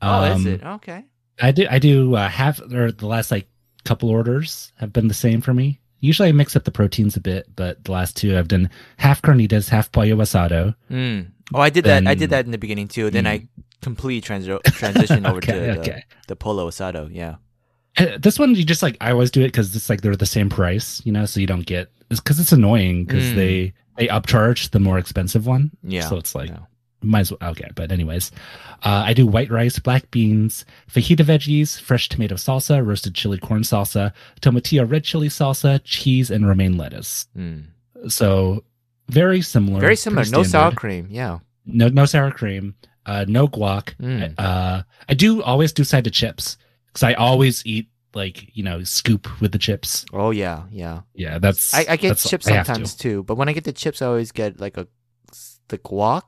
Oh, 0.00 0.22
is 0.24 0.36
Um, 0.36 0.46
it 0.46 0.62
okay? 0.64 1.04
I 1.40 1.50
do. 1.52 1.66
I 1.68 1.78
do 1.78 2.14
uh, 2.14 2.28
half 2.28 2.60
or 2.60 2.92
the 2.92 3.06
last 3.06 3.30
like 3.30 3.48
couple 3.84 4.08
orders 4.10 4.72
have 4.76 4.92
been 4.92 5.08
the 5.08 5.14
same 5.14 5.40
for 5.40 5.54
me. 5.54 5.80
Usually 6.00 6.28
I 6.28 6.32
mix 6.32 6.54
up 6.56 6.64
the 6.64 6.70
proteins 6.70 7.16
a 7.16 7.20
bit, 7.20 7.46
but 7.56 7.82
the 7.84 7.92
last 7.92 8.16
two 8.16 8.36
I've 8.36 8.48
done 8.48 8.68
half 8.98 9.22
carnitas, 9.22 9.68
half 9.68 9.90
pollo 9.92 10.16
asado. 10.16 10.74
Mm. 10.90 11.28
Oh, 11.54 11.60
I 11.60 11.70
did 11.70 11.84
that. 11.84 12.06
I 12.06 12.14
did 12.14 12.30
that 12.30 12.44
in 12.44 12.50
the 12.50 12.58
beginning 12.58 12.88
too. 12.88 13.10
Then 13.10 13.24
Mm. 13.24 13.28
I 13.28 13.48
completely 13.80 14.20
trans- 14.20 14.46
transitioned 14.80 15.26
over 15.28 15.38
okay, 15.38 15.52
to 15.52 15.58
the, 15.60 15.80
okay. 15.80 16.04
the 16.28 16.36
pollo 16.36 16.68
asado. 16.68 17.08
Yeah. 17.12 17.36
Uh, 17.96 18.18
This 18.18 18.38
one 18.38 18.54
you 18.54 18.64
just 18.64 18.82
like 18.82 18.96
I 19.00 19.12
always 19.12 19.30
do 19.30 19.40
it 19.42 19.48
because 19.48 19.74
it's 19.76 19.88
like 19.88 20.00
they're 20.02 20.16
the 20.16 20.26
same 20.26 20.48
price, 20.50 21.00
you 21.06 21.12
know, 21.12 21.24
so 21.26 21.40
you 21.40 21.46
don't 21.46 21.64
get 21.66 21.90
because 22.08 22.38
it's 22.40 22.52
annoying 22.52 23.04
because 23.06 23.24
Mm. 23.24 23.34
they 23.36 23.72
they 23.96 24.08
upcharge 24.08 24.70
the 24.70 24.80
more 24.80 24.98
expensive 24.98 25.46
one. 25.46 25.70
Yeah. 25.82 26.08
so 26.08 26.16
it's 26.16 26.34
like 26.34 26.50
yeah. 26.50 26.58
Might 27.04 27.20
as 27.20 27.30
well 27.30 27.50
okay. 27.50 27.70
But 27.74 27.92
anyways, 27.92 28.30
uh, 28.82 29.04
I 29.06 29.14
do 29.14 29.26
white 29.26 29.50
rice, 29.50 29.78
black 29.78 30.10
beans, 30.10 30.64
fajita 30.90 31.24
veggies, 31.24 31.80
fresh 31.80 32.08
tomato 32.08 32.34
salsa, 32.34 32.84
roasted 32.84 33.14
chili 33.14 33.38
corn 33.38 33.62
salsa, 33.62 34.12
tomatillo 34.40 34.90
red 34.90 35.04
chili 35.04 35.28
salsa, 35.28 35.80
cheese, 35.84 36.30
and 36.30 36.46
romaine 36.46 36.76
lettuce. 36.76 37.26
Mm. 37.36 37.66
So 38.08 38.64
very 39.08 39.42
similar. 39.42 39.80
Very 39.80 39.96
similar. 39.96 40.24
No 40.30 40.42
sour 40.42 40.72
cream. 40.72 41.08
Yeah. 41.10 41.40
No 41.66 41.88
no 41.88 42.04
sour 42.06 42.30
cream. 42.30 42.74
Uh, 43.06 43.24
no 43.28 43.48
guac. 43.48 43.94
Mm. 43.96 44.34
Uh, 44.38 44.82
I 45.08 45.14
do 45.14 45.42
always 45.42 45.72
do 45.72 45.84
side 45.84 46.04
to 46.04 46.10
chips 46.10 46.56
because 46.88 47.02
I 47.02 47.14
always 47.14 47.64
eat 47.66 47.88
like 48.14 48.54
you 48.56 48.62
know 48.62 48.82
scoop 48.82 49.28
with 49.40 49.52
the 49.52 49.58
chips. 49.58 50.06
Oh 50.12 50.30
yeah. 50.30 50.64
Yeah. 50.70 51.00
Yeah, 51.14 51.38
that's 51.38 51.74
I, 51.74 51.86
I 51.90 51.96
get 51.96 52.16
chips 52.18 52.46
I 52.48 52.52
have 52.52 52.66
to. 52.66 52.72
sometimes 52.74 52.94
too, 52.94 53.22
but 53.24 53.36
when 53.36 53.48
I 53.48 53.52
get 53.52 53.64
the 53.64 53.72
chips, 53.72 54.00
I 54.00 54.06
always 54.06 54.32
get 54.32 54.60
like 54.60 54.76
a 54.76 54.86
the 55.68 55.78
guac. 55.78 56.22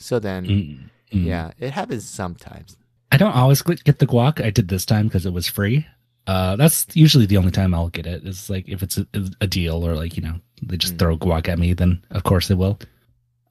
So 0.00 0.18
then, 0.18 0.46
Mm, 0.46 0.78
mm. 1.12 1.24
yeah, 1.26 1.52
it 1.58 1.72
happens 1.72 2.08
sometimes. 2.08 2.76
I 3.12 3.16
don't 3.18 3.34
always 3.36 3.60
get 3.62 3.98
the 3.98 4.06
guac. 4.06 4.42
I 4.44 4.50
did 4.50 4.68
this 4.68 4.86
time 4.86 5.06
because 5.08 5.26
it 5.26 5.32
was 5.32 5.46
free. 5.46 5.86
Uh, 6.26 6.56
that's 6.56 6.86
usually 6.94 7.26
the 7.26 7.36
only 7.36 7.50
time 7.50 7.74
I'll 7.74 7.88
get 7.88 8.06
it. 8.06 8.22
it. 8.24 8.28
Is 8.28 8.48
like 8.48 8.68
if 8.68 8.82
it's 8.82 8.98
a, 8.98 9.06
a 9.40 9.46
deal 9.46 9.86
or 9.86 9.94
like 9.94 10.16
you 10.16 10.22
know 10.22 10.40
they 10.62 10.76
just 10.76 10.94
Mm. 10.94 10.98
throw 10.98 11.16
guac 11.18 11.48
at 11.48 11.58
me, 11.58 11.74
then 11.74 12.02
of 12.10 12.24
course 12.24 12.48
they 12.48 12.54
will. 12.54 12.78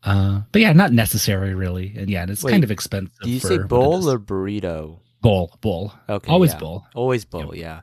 Uh, 0.04 0.42
but 0.54 0.62
yeah, 0.62 0.72
not 0.74 0.94
necessary 0.94 1.54
really, 1.54 1.94
and 1.98 2.10
yeah, 2.10 2.26
it's 2.28 2.44
Wait, 2.44 2.52
kind 2.52 2.64
of 2.64 2.72
expensive. 2.72 3.14
Do 3.22 3.30
you 3.30 3.40
say 3.40 3.58
bowl 3.58 4.10
or 4.10 4.18
burrito? 4.18 5.00
bowl? 5.22 5.58
Bowl. 5.62 5.92
Okay. 6.08 6.32
Always 6.32 6.54
yeah. 6.54 6.60
bowl. 6.60 6.86
Always 6.96 7.26
bowl. 7.26 7.54
Yeah. 7.54 7.82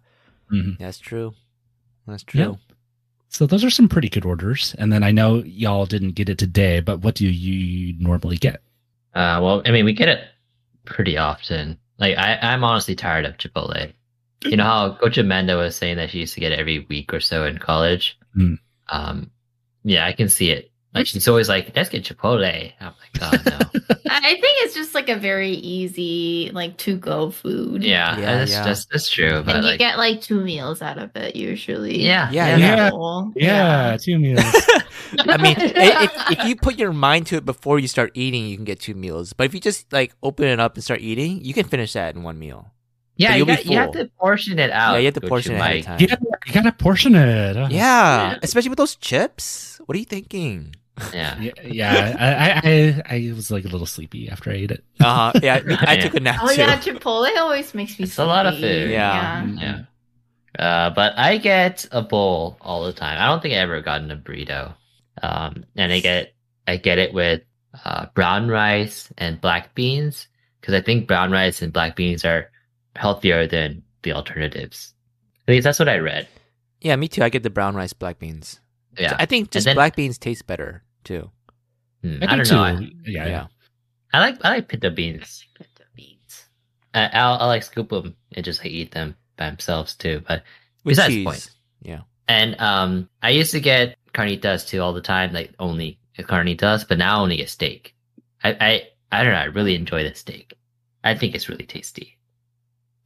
Mhm. 0.51 0.79
That's 0.79 0.99
true. 0.99 1.35
That's 2.07 2.25
Yeah. 2.33 2.45
true. 2.45 2.59
So 3.29 3.47
those 3.47 3.65
are 3.65 3.71
some 3.71 3.89
pretty 3.89 4.09
good 4.09 4.25
orders. 4.25 4.75
And 4.79 4.93
then 4.93 5.03
I 5.03 5.11
know 5.11 5.43
y'all 5.45 5.87
didn't 5.87 6.13
get 6.13 6.29
it 6.29 6.39
today, 6.39 6.81
but 6.81 7.01
what 7.01 7.15
do 7.15 7.27
you 7.27 7.95
normally 7.99 8.37
get? 8.37 8.63
Uh, 9.15 9.41
well, 9.43 9.63
I 9.65 9.71
mean, 9.71 9.85
we 9.85 9.93
get 9.93 10.09
it 10.09 10.25
pretty 10.85 11.19
often. 11.19 11.79
Like, 11.99 12.17
I, 12.17 12.39
I'm 12.41 12.65
honestly 12.65 12.95
tired 12.95 13.25
of 13.25 13.37
Chipotle. 13.37 13.93
You 14.45 14.57
know 14.57 14.65
how 14.65 14.99
Gochu 15.03 15.21
Amanda 15.21 15.57
was 15.57 15.75
saying 15.75 15.97
that 15.97 16.11
she 16.11 16.21
used 16.21 16.35
to 16.35 16.41
get 16.41 16.53
it 16.53 16.59
every 16.59 16.87
week 16.89 17.13
or 17.13 17.21
so 17.21 17.45
in 17.45 17.59
college? 17.59 18.19
Mm. 18.37 18.59
Um, 18.91 19.31
yeah, 19.83 20.07
I 20.07 20.13
can 20.13 20.29
see 20.29 20.51
it. 20.51 20.71
Like, 20.95 21.07
she's 21.07 21.29
always 21.29 21.49
like, 21.49 21.77
let's 21.77 21.91
get 21.91 22.05
Chipotle. 22.05 22.73
I'm 22.81 22.93
like, 23.01 23.13
God, 23.21 23.43
no. 23.45 23.81
I 24.11 24.17
I 24.19 24.31
think 24.41 24.57
it's 24.63 24.75
just 24.75 24.95
like 24.95 25.09
a 25.09 25.17
very 25.17 25.51
easy, 25.51 26.51
like 26.55 26.77
to 26.79 26.97
go 26.97 27.31
food. 27.31 27.85
yeah, 27.85 28.19
Yeah, 28.19 28.31
uh, 28.33 28.37
that's, 28.39 28.51
yeah. 28.51 28.65
That's, 28.65 28.87
that's 28.87 29.11
true. 29.11 29.43
But, 29.43 29.57
And 29.57 29.65
you 29.65 29.71
like, 29.73 29.79
get 29.79 29.99
like 29.99 30.21
two 30.23 30.41
meals 30.41 30.81
out 30.83 30.99
of 30.99 31.15
it 31.15 31.37
usually. 31.37 32.03
yeah, 32.03 32.31
Yeah, 32.31 32.57
yeah. 32.57 32.91
Cool. 32.91 33.33
Yeah, 33.37 33.97
two 34.01 34.19
meals. 34.19 34.41
I 35.21 35.37
mean, 35.37 35.57
if, 35.59 36.31
if 36.33 36.45
you 36.49 36.57
put 36.57 36.79
your 36.79 36.93
mind 36.93 37.27
to 37.29 37.37
it 37.37 37.45
before 37.45 37.79
you 37.79 37.89
start 37.89 38.11
eating, 38.15 38.47
you 38.47 38.57
can 38.57 38.65
get 38.65 38.81
two 38.81 38.95
meals. 38.95 39.33
But 39.33 39.45
if 39.45 39.55
you 39.55 39.61
just 39.61 39.93
like 39.93 40.15
open 40.23 40.47
it 40.47 40.61
up 40.61 40.75
and 40.75 40.83
start 40.83 41.01
eating, 41.01 41.45
you 41.45 41.55
can 41.55 41.65
finish 41.65 41.93
that 41.93 42.15
in 42.17 42.23
one 42.23 42.39
meal. 42.39 42.73
Yeah, 43.17 43.31
you, 43.33 43.39
you'll 43.39 43.47
be 43.47 43.53
got, 43.57 43.67
you 43.67 43.77
have 43.79 43.93
to 43.93 44.11
portion 44.19 44.59
it 44.59 44.71
out. 44.71 44.93
yeah, 44.95 44.99
you 44.99 45.05
have 45.07 45.15
to 45.15 45.21
Coach 45.21 45.29
portion 45.29 45.53
it 45.55 45.59
ahead 45.61 45.77
of 45.79 45.85
time. 45.85 46.01
yeah, 46.01 46.17
you 46.47 46.53
gotta 46.53 46.73
portion 46.73 47.15
it. 47.15 47.71
Yeah, 47.73 48.39
especially 48.43 48.71
with 48.71 48.79
those 48.79 48.97
chips. 48.97 49.81
What 49.87 49.95
are 49.97 49.99
you 49.99 50.05
thinking? 50.05 50.75
Yeah. 51.13 51.39
yeah, 51.41 51.53
yeah. 51.63 52.17
I, 52.19 52.31
I, 52.33 53.13
I, 53.15 53.17
I 53.29 53.33
was 53.35 53.51
like 53.51 53.65
a 53.65 53.69
little 53.69 53.87
sleepy 53.87 54.29
after 54.31 54.51
I 54.51 54.55
ate 54.55 54.71
it. 54.71 54.85
Uh 55.01 55.31
huh. 55.33 55.41
Yeah, 55.43 55.61
I 55.87 55.95
Yeah. 55.95 56.03
took 56.03 56.15
a 56.15 56.21
nap 56.21 56.41
Oh 56.43 56.49
too. 56.55 56.61
yeah, 56.61 56.79
Chipotle 56.79 57.37
always 57.37 57.75
makes 57.75 57.99
me. 57.99 58.05
It's 58.05 58.19
a 58.19 58.25
lot 58.25 58.47
of 58.47 58.55
sleepy. 58.55 58.85
food. 58.85 58.91
Yeah. 58.93 59.47
Yeah. 59.47 59.83
Uh, 60.59 60.91
but 60.91 61.13
I 61.19 61.37
get 61.37 61.87
a 61.93 62.01
bowl 62.03 62.57
all 62.63 62.85
the 62.85 62.93
time. 62.95 63.19
I 63.21 63.27
don't 63.27 63.43
think 63.43 63.53
I 63.55 63.59
ever 63.59 63.81
gotten 63.83 64.11
a 64.11 64.17
burrito. 64.17 64.75
Um, 65.23 65.65
and 65.77 65.93
I 65.93 66.01
get 66.01 66.35
I 66.67 66.77
get 66.79 66.99
it 66.99 67.13
with 67.13 67.43
uh, 67.85 68.07
brown 68.15 68.49
rice 68.49 69.13
and 69.19 69.39
black 69.41 69.75
beans 69.75 70.29
because 70.61 70.75
I 70.75 70.81
think 70.81 71.07
brown 71.07 71.31
rice 71.31 71.61
and 71.63 71.73
black 71.73 71.95
beans 71.95 72.25
are 72.25 72.51
healthier 72.97 73.47
than 73.47 73.83
the 74.03 74.13
alternatives. 74.13 74.95
At 75.49 75.53
least 75.53 75.65
that's 75.65 75.79
what 75.79 75.89
I 75.89 75.99
read. 75.99 76.29
Yeah, 76.81 76.97
me 76.97 77.09
too. 77.09 77.23
I 77.23 77.29
get 77.29 77.43
the 77.43 77.51
brown 77.51 77.75
rice, 77.75 77.93
black 77.93 78.19
beans. 78.19 78.61
Yeah, 78.99 79.17
I 79.19 79.27
think 79.27 79.51
just 79.51 79.65
then- 79.67 79.77
black 79.77 79.97
beans 79.97 80.19
taste 80.19 80.47
better 80.47 80.83
too. 81.05 81.31
Hmm, 82.03 82.19
I, 82.23 82.27
I, 82.27 82.37
do 82.37 82.45
don't 82.45 82.51
know. 82.51 82.63
I. 82.63 82.91
Yeah, 83.05 83.27
yeah. 83.27 83.47
I 84.13 84.21
like 84.21 84.45
I 84.45 84.49
like 84.51 84.69
pinto 84.69 84.91
beans. 84.91 85.45
Pinto 85.57 85.85
beans. 85.95 86.47
I, 86.95 87.07
I'll, 87.13 87.35
I 87.41 87.47
like 87.47 87.63
scoop 87.63 87.91
them 87.91 88.17
and 88.33 88.45
just 88.45 88.61
like 88.61 88.71
eat 88.73 88.93
them 88.93 89.17
by 89.37 89.47
themselves 89.47 89.95
too. 89.95 90.23
But 90.27 90.43
With 90.85 90.93
Besides 90.93 91.09
the 91.09 91.15
cheese. 91.15 91.25
point. 91.25 91.51
Yeah. 91.83 92.01
And 92.29 92.61
um, 92.61 93.09
I 93.23 93.31
used 93.31 93.53
to 93.53 93.61
get 93.61 93.97
carnitas 94.15 94.67
too 94.67 94.81
all 94.81 94.93
the 94.93 95.01
time, 95.01 95.33
like 95.33 95.53
only 95.59 95.99
carnitas, 96.19 96.87
but 96.89 96.99
now 96.99 97.19
I 97.19 97.23
only 97.23 97.37
get 97.37 97.51
steak. 97.51 97.95
I, 98.43 98.57
I, 98.61 98.83
I 99.13 99.23
don't 99.23 99.33
know. 99.33 99.39
I 99.39 99.45
really 99.45 99.75
enjoy 99.75 100.03
the 100.03 100.15
steak. 100.15 100.55
I 101.05 101.15
think 101.15 101.35
it's 101.35 101.49
really 101.49 101.67
tasty. 101.67 102.16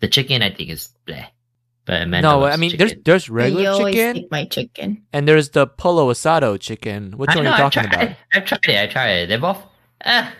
The 0.00 0.08
chicken, 0.08 0.42
I 0.42 0.50
think, 0.50 0.70
is 0.70 0.88
bleh. 1.06 1.26
But 1.84 2.02
Amanda 2.02 2.28
no, 2.28 2.38
loves 2.40 2.54
I 2.54 2.56
mean 2.56 2.70
chicken. 2.70 2.86
there's 2.86 3.02
there's 3.04 3.30
regular 3.30 3.70
always 3.70 3.94
chicken 3.94 4.14
take 4.14 4.30
my 4.30 4.44
chicken. 4.44 5.02
and 5.12 5.26
there's 5.26 5.50
the 5.50 5.66
pollo 5.66 6.12
asado 6.12 6.58
chicken. 6.60 7.12
Which 7.12 7.30
I 7.30 7.36
one 7.36 7.46
are 7.46 7.50
know, 7.50 7.56
you 7.56 7.64
I've 7.64 7.72
talking 7.72 7.90
tried, 7.90 8.02
about? 8.02 8.16
I, 8.32 8.38
have 8.38 8.44
tried 8.44 8.68
it. 8.68 8.78
I 8.78 8.86
tried 8.86 9.10
it. 9.10 9.28
They're 9.28 9.38
both 9.38 9.58
ah 10.04 10.32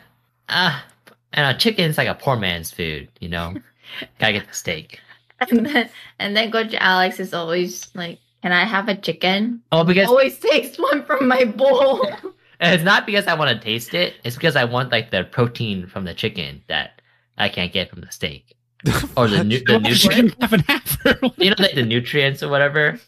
ah. 0.49 0.85
And 1.33 1.57
a 1.57 1.59
chicken's 1.59 1.97
like 1.97 2.09
a 2.09 2.15
poor 2.15 2.37
man's 2.37 2.71
food, 2.71 3.09
you 3.21 3.29
know. 3.29 3.55
Gotta 4.19 4.35
get 4.35 4.49
the 4.49 4.55
steak. 4.55 5.01
And 5.41 5.65
then 5.67 5.89
and 6.19 6.37
then 6.37 6.51
Gochu 6.53 6.77
Alex 6.79 7.19
is 7.19 7.33
always 7.33 7.93
like, 7.95 8.19
"Can 8.43 8.53
I 8.53 8.65
have 8.65 8.89
a 8.89 8.95
chicken?" 8.95 9.63
Oh, 9.73 9.85
because 9.85 10.09
always 10.09 10.39
takes 10.39 10.79
one 10.79 11.05
from 11.05 11.27
my 11.29 11.45
bowl. 11.45 12.07
And 12.63 12.75
it's 12.75 12.85
not 12.85 13.07
because 13.07 13.27
I 13.27 13.33
want 13.33 13.51
to 13.51 13.65
taste 13.65 13.95
it. 13.95 14.17
It's 14.23 14.37
because 14.37 14.55
I 14.55 14.65
want 14.65 14.93
like 14.93 15.11
the 15.11 15.25
protein 15.25 15.87
from 15.87 16.05
the 16.05 16.13
chicken 16.13 16.63
that 16.69 17.01
I 17.39 17.49
can't 17.49 17.73
get 17.73 17.89
from 17.89 18.03
the 18.03 18.13
steak 18.13 18.55
or 19.17 19.29
the 19.29 19.45
nu- 19.45 19.63
the 19.65 19.79
nutrients. 19.79 20.35
half 20.41 20.53
and 20.53 20.63
half. 20.63 20.99
You 21.39 21.51
know, 21.51 21.57
like 21.59 21.75
the 21.75 21.85
nutrients 21.85 22.43
or 22.43 22.49
whatever. 22.49 22.99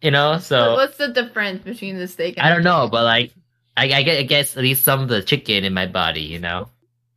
You 0.00 0.10
know, 0.12 0.34
But 0.34 0.42
so 0.42 0.74
what's 0.74 0.96
the 0.96 1.08
difference 1.08 1.64
between 1.64 1.98
the 1.98 2.06
steak? 2.06 2.38
and 2.38 2.46
I 2.46 2.54
don't 2.54 2.62
know, 2.62 2.88
but 2.88 3.04
like 3.04 3.32
I, 3.76 3.84
I 3.92 4.02
get 4.02 4.18
I 4.18 4.22
guess 4.22 4.56
at 4.56 4.62
least 4.62 4.84
some 4.84 5.00
of 5.00 5.08
the 5.08 5.22
chicken 5.22 5.64
in 5.64 5.74
my 5.74 5.86
body. 5.86 6.22
You 6.22 6.38
know, 6.38 6.68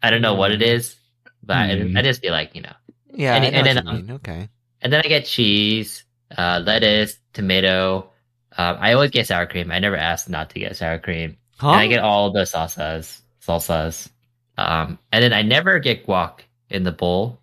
I 0.02 0.10
don't 0.10 0.22
know 0.22 0.34
what 0.36 0.52
it 0.52 0.62
is, 0.62 0.96
but 1.44 1.56
Mm. 1.58 1.96
I, 1.96 2.00
I 2.00 2.02
just 2.04 2.22
feel 2.22 2.32
like 2.32 2.56
you 2.56 2.62
know. 2.64 2.74
Yeah, 3.14 3.36
And- 3.36 3.46
I 3.46 3.50
know 3.50 3.58
and 3.58 3.66
what 3.68 3.86
then, 3.86 3.96
you 4.08 4.14
um. 4.14 4.16
Okay. 4.16 4.50
And 4.82 4.92
then 4.92 5.02
I 5.06 5.08
get 5.08 5.26
cheese, 5.26 6.04
uh, 6.38 6.62
lettuce, 6.66 7.20
tomato. 7.34 8.10
Um, 8.58 8.78
I 8.80 8.94
always 8.94 9.12
get 9.12 9.28
sour 9.28 9.46
cream. 9.46 9.70
I 9.72 9.78
never 9.80 9.96
ask 9.96 10.28
not 10.28 10.50
to 10.52 10.60
get 10.60 10.76
sour 10.76 10.98
cream. 10.98 11.38
Huh? 11.58 11.70
And 11.72 11.80
I 11.82 11.88
get 11.88 12.00
all 12.00 12.32
the 12.32 12.42
salsas, 12.42 13.22
salsas. 13.46 14.10
Um, 14.58 14.98
and 15.12 15.24
then 15.24 15.34
I 15.34 15.44
never 15.44 15.78
get 15.80 16.08
guac 16.08 16.40
in 16.70 16.84
the 16.84 16.92
bowl. 16.92 17.40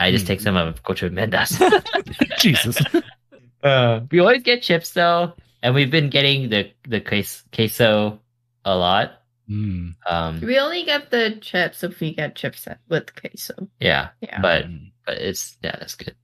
I 0.00 0.10
just 0.10 0.24
Hmm. 0.24 0.28
take 0.28 0.40
some 0.40 0.56
of 0.56 0.82
Gochu 0.82 1.08
Amanda's. 1.08 1.56
Jesus. 2.38 2.76
uh, 3.62 4.00
we 4.10 4.18
always 4.20 4.42
get 4.42 4.62
chips 4.62 4.90
though, 4.90 5.32
and 5.62 5.74
we've 5.74 5.90
been 5.90 6.10
getting 6.10 6.48
the 6.50 6.70
the 6.88 7.00
ques- 7.00 7.44
queso 7.52 8.20
a 8.64 8.76
lot. 8.76 9.22
Mm. 9.48 9.94
Um, 10.08 10.40
We 10.40 10.58
only 10.58 10.84
get 10.84 11.10
the 11.10 11.36
chips 11.40 11.84
if 11.84 12.00
we 12.00 12.14
get 12.14 12.34
chips 12.34 12.66
with 12.88 13.14
queso. 13.14 13.68
yeah, 13.78 14.08
Yeah. 14.20 14.40
but 14.40 14.64
Mm. 14.66 14.90
but 15.06 15.18
it's 15.18 15.56
yeah, 15.62 15.76
that's 15.78 15.94
good. 15.94 16.14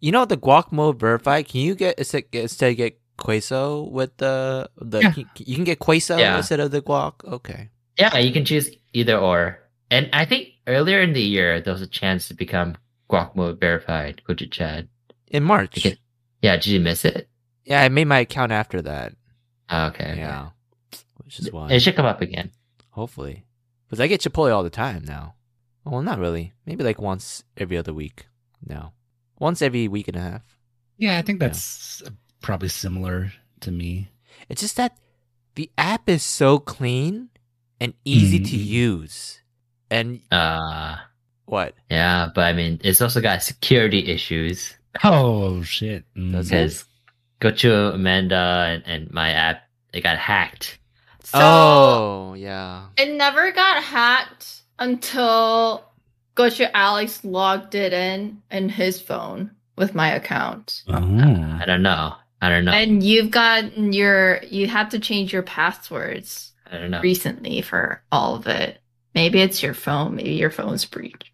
You 0.00 0.12
know 0.12 0.24
the 0.26 0.36
guac 0.36 0.70
mode 0.70 0.98
verified. 1.00 1.48
Can 1.48 1.60
you 1.62 1.74
get 1.74 1.98
instead 1.98 2.24
instead 2.32 2.76
get 2.76 3.00
queso 3.16 3.88
with 3.88 4.16
the 4.18 4.68
the 4.76 5.00
Yeah. 5.00 5.12
you, 5.16 5.24
you 5.36 5.54
can 5.56 5.64
get 5.64 5.78
queso 5.78 6.18
Yeah. 6.18 6.36
instead 6.36 6.60
of 6.60 6.70
the 6.70 6.82
guac? 6.82 7.24
Okay. 7.24 7.70
Yeah, 7.98 8.16
you 8.18 8.32
can 8.32 8.44
choose 8.44 8.70
either 8.92 9.16
or. 9.16 9.58
And 9.90 10.08
I 10.12 10.24
think 10.24 10.48
earlier 10.66 11.00
in 11.00 11.12
the 11.12 11.20
year 11.22 11.60
there 11.60 11.72
was 11.72 11.82
a 11.82 11.86
chance 11.86 12.28
to 12.28 12.34
become 12.34 12.76
guac 13.12 13.36
mode 13.36 13.60
verified. 13.60 14.22
Gochu 14.28 14.50
Chad. 14.50 14.88
In 15.28 15.42
March. 15.42 15.78
Okay. 15.78 15.98
Yeah, 16.40 16.56
did 16.56 16.66
you 16.66 16.80
miss 16.80 17.04
it? 17.04 17.28
Yeah, 17.64 17.82
I 17.82 17.88
made 17.88 18.06
my 18.06 18.20
account 18.20 18.52
after 18.52 18.80
that. 18.82 19.14
Oh, 19.70 19.86
okay. 19.86 20.12
okay. 20.12 20.18
Yeah. 20.20 20.48
Which 21.24 21.38
is 21.38 21.52
why. 21.52 21.70
It 21.70 21.80
should 21.80 21.94
come 21.96 22.06
up 22.06 22.20
again. 22.20 22.50
Hopefully. 22.90 23.44
Because 23.86 24.00
I 24.00 24.06
get 24.06 24.20
Chipotle 24.22 24.54
all 24.54 24.62
the 24.64 24.70
time 24.70 25.04
now. 25.04 25.34
Well, 25.84 26.02
not 26.02 26.18
really. 26.18 26.52
Maybe 26.66 26.84
like 26.84 27.00
once 27.00 27.44
every 27.56 27.76
other 27.76 27.92
week. 27.94 28.26
No. 28.66 28.92
Once 29.38 29.62
every 29.62 29.88
week 29.88 30.08
and 30.08 30.16
a 30.16 30.20
half. 30.20 30.42
Yeah, 30.98 31.18
I 31.18 31.22
think 31.22 31.40
that's 31.40 32.02
probably 32.40 32.68
similar 32.68 33.32
to 33.60 33.70
me. 33.70 34.10
It's 34.48 34.60
just 34.60 34.76
that 34.76 34.96
the 35.54 35.70
app 35.76 36.08
is 36.08 36.22
so 36.22 36.58
clean 36.58 37.28
and 37.80 37.94
easy 38.04 38.38
to 38.40 38.56
Mhm. 38.56 38.66
use. 38.66 39.40
And 39.90 40.20
Uh 40.30 40.96
what? 41.52 41.74
yeah, 41.90 42.30
but 42.34 42.44
I 42.44 42.52
mean 42.52 42.80
it's 42.82 43.02
also 43.02 43.20
got 43.20 43.42
security 43.42 44.08
issues. 44.08 44.74
Oh 45.04 45.62
shit! 45.62 46.04
Mm. 46.16 46.32
Because 46.42 46.84
Gochu 47.40 47.94
Amanda 47.94 48.66
and, 48.68 48.82
and 48.86 49.10
my 49.10 49.30
app, 49.30 49.62
it 49.92 50.02
got 50.02 50.16
hacked. 50.16 50.78
So 51.24 51.38
oh, 51.40 52.34
yeah. 52.36 52.86
it 52.96 53.14
never 53.14 53.52
got 53.52 53.82
hacked 53.82 54.62
until 54.78 55.84
Gochu 56.36 56.70
Alex 56.72 57.24
logged 57.24 57.74
it 57.74 57.92
in 57.92 58.42
in 58.50 58.68
his 58.68 59.00
phone 59.00 59.50
with 59.76 59.94
my 59.94 60.12
account. 60.12 60.82
Oh. 60.88 60.94
I 60.94 61.64
don't 61.66 61.82
know. 61.82 62.14
I 62.40 62.48
don't 62.48 62.64
know. 62.64 62.72
And 62.72 63.02
you've 63.02 63.30
got 63.30 63.76
your 63.76 64.42
you 64.44 64.66
had 64.66 64.90
to 64.92 64.98
change 64.98 65.32
your 65.32 65.42
passwords 65.42 66.52
I 66.70 66.78
don't 66.78 66.90
know. 66.90 67.00
recently 67.00 67.62
for 67.62 68.02
all 68.10 68.34
of 68.36 68.46
it. 68.46 68.78
Maybe 69.14 69.40
it's 69.40 69.62
your 69.62 69.74
phone. 69.74 70.16
Maybe 70.16 70.32
your 70.32 70.50
phone's 70.50 70.84
breached. 70.84 71.30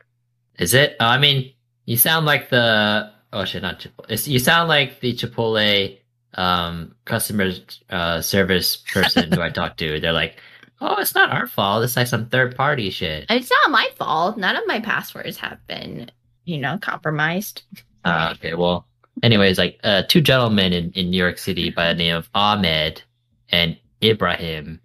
Is 0.58 0.74
it? 0.74 0.96
I 1.00 1.18
mean, 1.18 1.52
you 1.84 1.96
sound 1.96 2.26
like 2.26 2.50
the 2.50 3.10
oh 3.32 3.44
shit, 3.44 3.62
not 3.62 3.80
Chipotle. 3.80 4.10
It's, 4.10 4.28
you 4.28 4.38
sound 4.38 4.68
like 4.68 5.00
the 5.00 5.14
Chipotle 5.14 5.98
um 6.34 6.94
customer 7.04 7.50
uh 7.90 8.20
service 8.20 8.76
person 8.76 9.32
who 9.32 9.40
I 9.40 9.50
talked 9.50 9.78
to. 9.78 10.00
They're 10.00 10.12
like, 10.12 10.36
oh, 10.80 10.96
it's 10.98 11.14
not 11.14 11.30
our 11.30 11.46
fault. 11.46 11.84
It's 11.84 11.96
like 11.96 12.06
some 12.06 12.28
third 12.28 12.56
party 12.56 12.90
shit. 12.90 13.26
It's 13.30 13.50
not 13.50 13.70
my 13.70 13.88
fault. 13.96 14.36
None 14.36 14.56
of 14.56 14.64
my 14.66 14.80
passwords 14.80 15.36
have 15.38 15.64
been, 15.66 16.10
you 16.44 16.58
know, 16.58 16.78
compromised. 16.78 17.62
Uh, 18.04 18.34
okay, 18.36 18.54
well, 18.54 18.86
anyways, 19.22 19.58
like 19.58 19.78
uh, 19.84 20.02
two 20.08 20.20
gentlemen 20.20 20.72
in, 20.72 20.90
in 20.92 21.10
New 21.10 21.16
York 21.18 21.38
City 21.38 21.70
by 21.70 21.88
the 21.88 21.98
name 21.98 22.16
of 22.16 22.28
Ahmed 22.34 23.02
and 23.50 23.76
Ibrahim, 24.02 24.80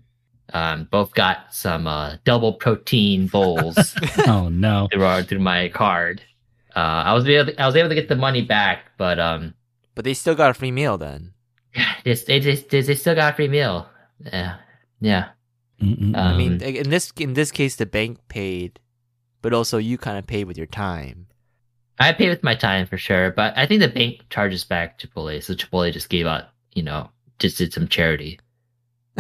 um, 0.54 0.88
both 0.92 1.14
got 1.14 1.54
some 1.54 1.88
uh, 1.88 2.18
double 2.24 2.54
protein 2.54 3.28
bowls 3.28 3.96
Oh 4.28 4.50
no! 4.50 4.88
through 4.92 5.04
our, 5.04 5.24
through 5.24 5.40
my 5.40 5.70
card. 5.70 6.22
Uh, 6.76 6.80
I 7.06 7.14
was 7.14 7.28
able 7.28 7.52
to, 7.52 7.62
I 7.62 7.66
was 7.66 7.76
able 7.76 7.90
to 7.90 7.96
get 7.96 8.08
the 8.08 8.16
money 8.16 8.42
back, 8.42 8.92
but 8.98 9.20
um, 9.20 9.54
But 9.96 10.06
they 10.06 10.14
still 10.14 10.36
got 10.36 10.52
a 10.52 10.54
free 10.54 10.72
meal 10.72 10.98
then. 10.98 11.34
they 12.04 12.14
they 12.14 12.40
they, 12.40 12.56
they, 12.56 12.82
they 12.82 12.96
still 12.96 13.16
got 13.16 13.34
a 13.34 13.36
free 13.36 13.48
meal. 13.48 13.88
Yeah, 14.20 14.58
yeah. 15.02 15.30
Mm-mm. 15.82 16.16
I 16.16 16.38
mean, 16.38 16.54
Um, 16.54 16.62
in 16.62 16.90
this 16.90 17.12
in 17.18 17.34
this 17.34 17.52
case, 17.52 17.76
the 17.76 17.86
bank 17.86 18.20
paid, 18.30 18.80
but 19.42 19.54
also 19.54 19.78
you 19.78 19.98
kind 19.98 20.18
of 20.18 20.26
paid 20.28 20.46
with 20.46 20.58
your 20.58 20.68
time. 20.68 21.28
I 22.00 22.12
paid 22.14 22.30
with 22.30 22.44
my 22.44 22.56
time 22.56 22.88
for 22.88 22.98
sure, 22.98 23.32
but 23.32 23.54
I 23.58 23.66
think 23.66 23.82
the 23.82 23.88
bank 23.88 24.22
charges 24.30 24.64
back 24.64 25.00
Chipotle, 25.00 25.42
so 25.44 25.54
Chipotle 25.54 25.94
just 25.94 26.10
gave 26.10 26.26
out, 26.26 26.46
you 26.74 26.82
know, 26.84 27.10
just 27.40 27.58
did 27.60 27.72
some 27.74 27.88
charity. 27.88 28.40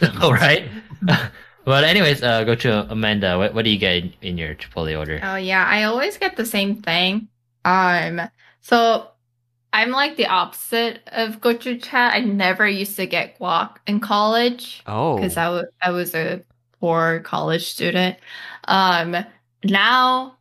All 0.20 0.32
right. 0.32 0.68
but 1.64 1.84
anyways, 1.84 2.22
uh, 2.22 2.44
Gochu 2.44 2.90
Amanda. 2.90 3.38
What 3.38 3.54
what 3.54 3.64
do 3.64 3.70
you 3.70 3.78
get 3.78 3.96
in, 3.96 4.12
in 4.22 4.38
your 4.38 4.54
Chipotle 4.54 4.98
order? 4.98 5.20
Oh 5.22 5.36
yeah, 5.36 5.64
I 5.66 5.84
always 5.84 6.16
get 6.16 6.36
the 6.36 6.46
same 6.46 6.76
thing. 6.82 7.28
Um, 7.64 8.20
so 8.60 9.08
I'm 9.72 9.90
like 9.90 10.16
the 10.16 10.26
opposite 10.26 11.00
of 11.08 11.40
Gochu 11.40 11.82
Chad. 11.82 12.14
I 12.14 12.20
never 12.20 12.66
used 12.66 12.96
to 12.96 13.06
get 13.06 13.38
guac 13.38 13.76
in 13.86 14.00
college 14.00 14.82
oh, 14.86 15.16
because 15.16 15.36
I 15.36 15.48
wa- 15.48 15.64
I 15.82 15.90
was 15.90 16.14
a 16.14 16.42
poor 16.80 17.20
college 17.20 17.66
student. 17.70 18.16
Um, 18.64 19.16
now 19.64 20.36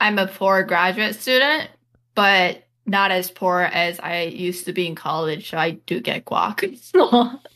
I'm 0.00 0.18
a 0.18 0.26
poor 0.26 0.62
graduate 0.64 1.14
student, 1.14 1.68
but 2.14 2.64
not 2.86 3.10
as 3.10 3.30
poor 3.30 3.60
as 3.60 4.00
I 4.00 4.22
used 4.22 4.66
to 4.66 4.72
be 4.72 4.86
in 4.86 4.94
college. 4.94 5.50
So 5.50 5.58
I 5.58 5.72
do 5.72 6.00
get 6.00 6.24
guac. 6.24 6.62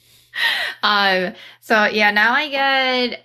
So, 0.82 0.88
um, 0.88 1.34
so 1.60 1.84
yeah, 1.86 2.10
now 2.10 2.32
I 2.34 2.48
get. 2.48 3.24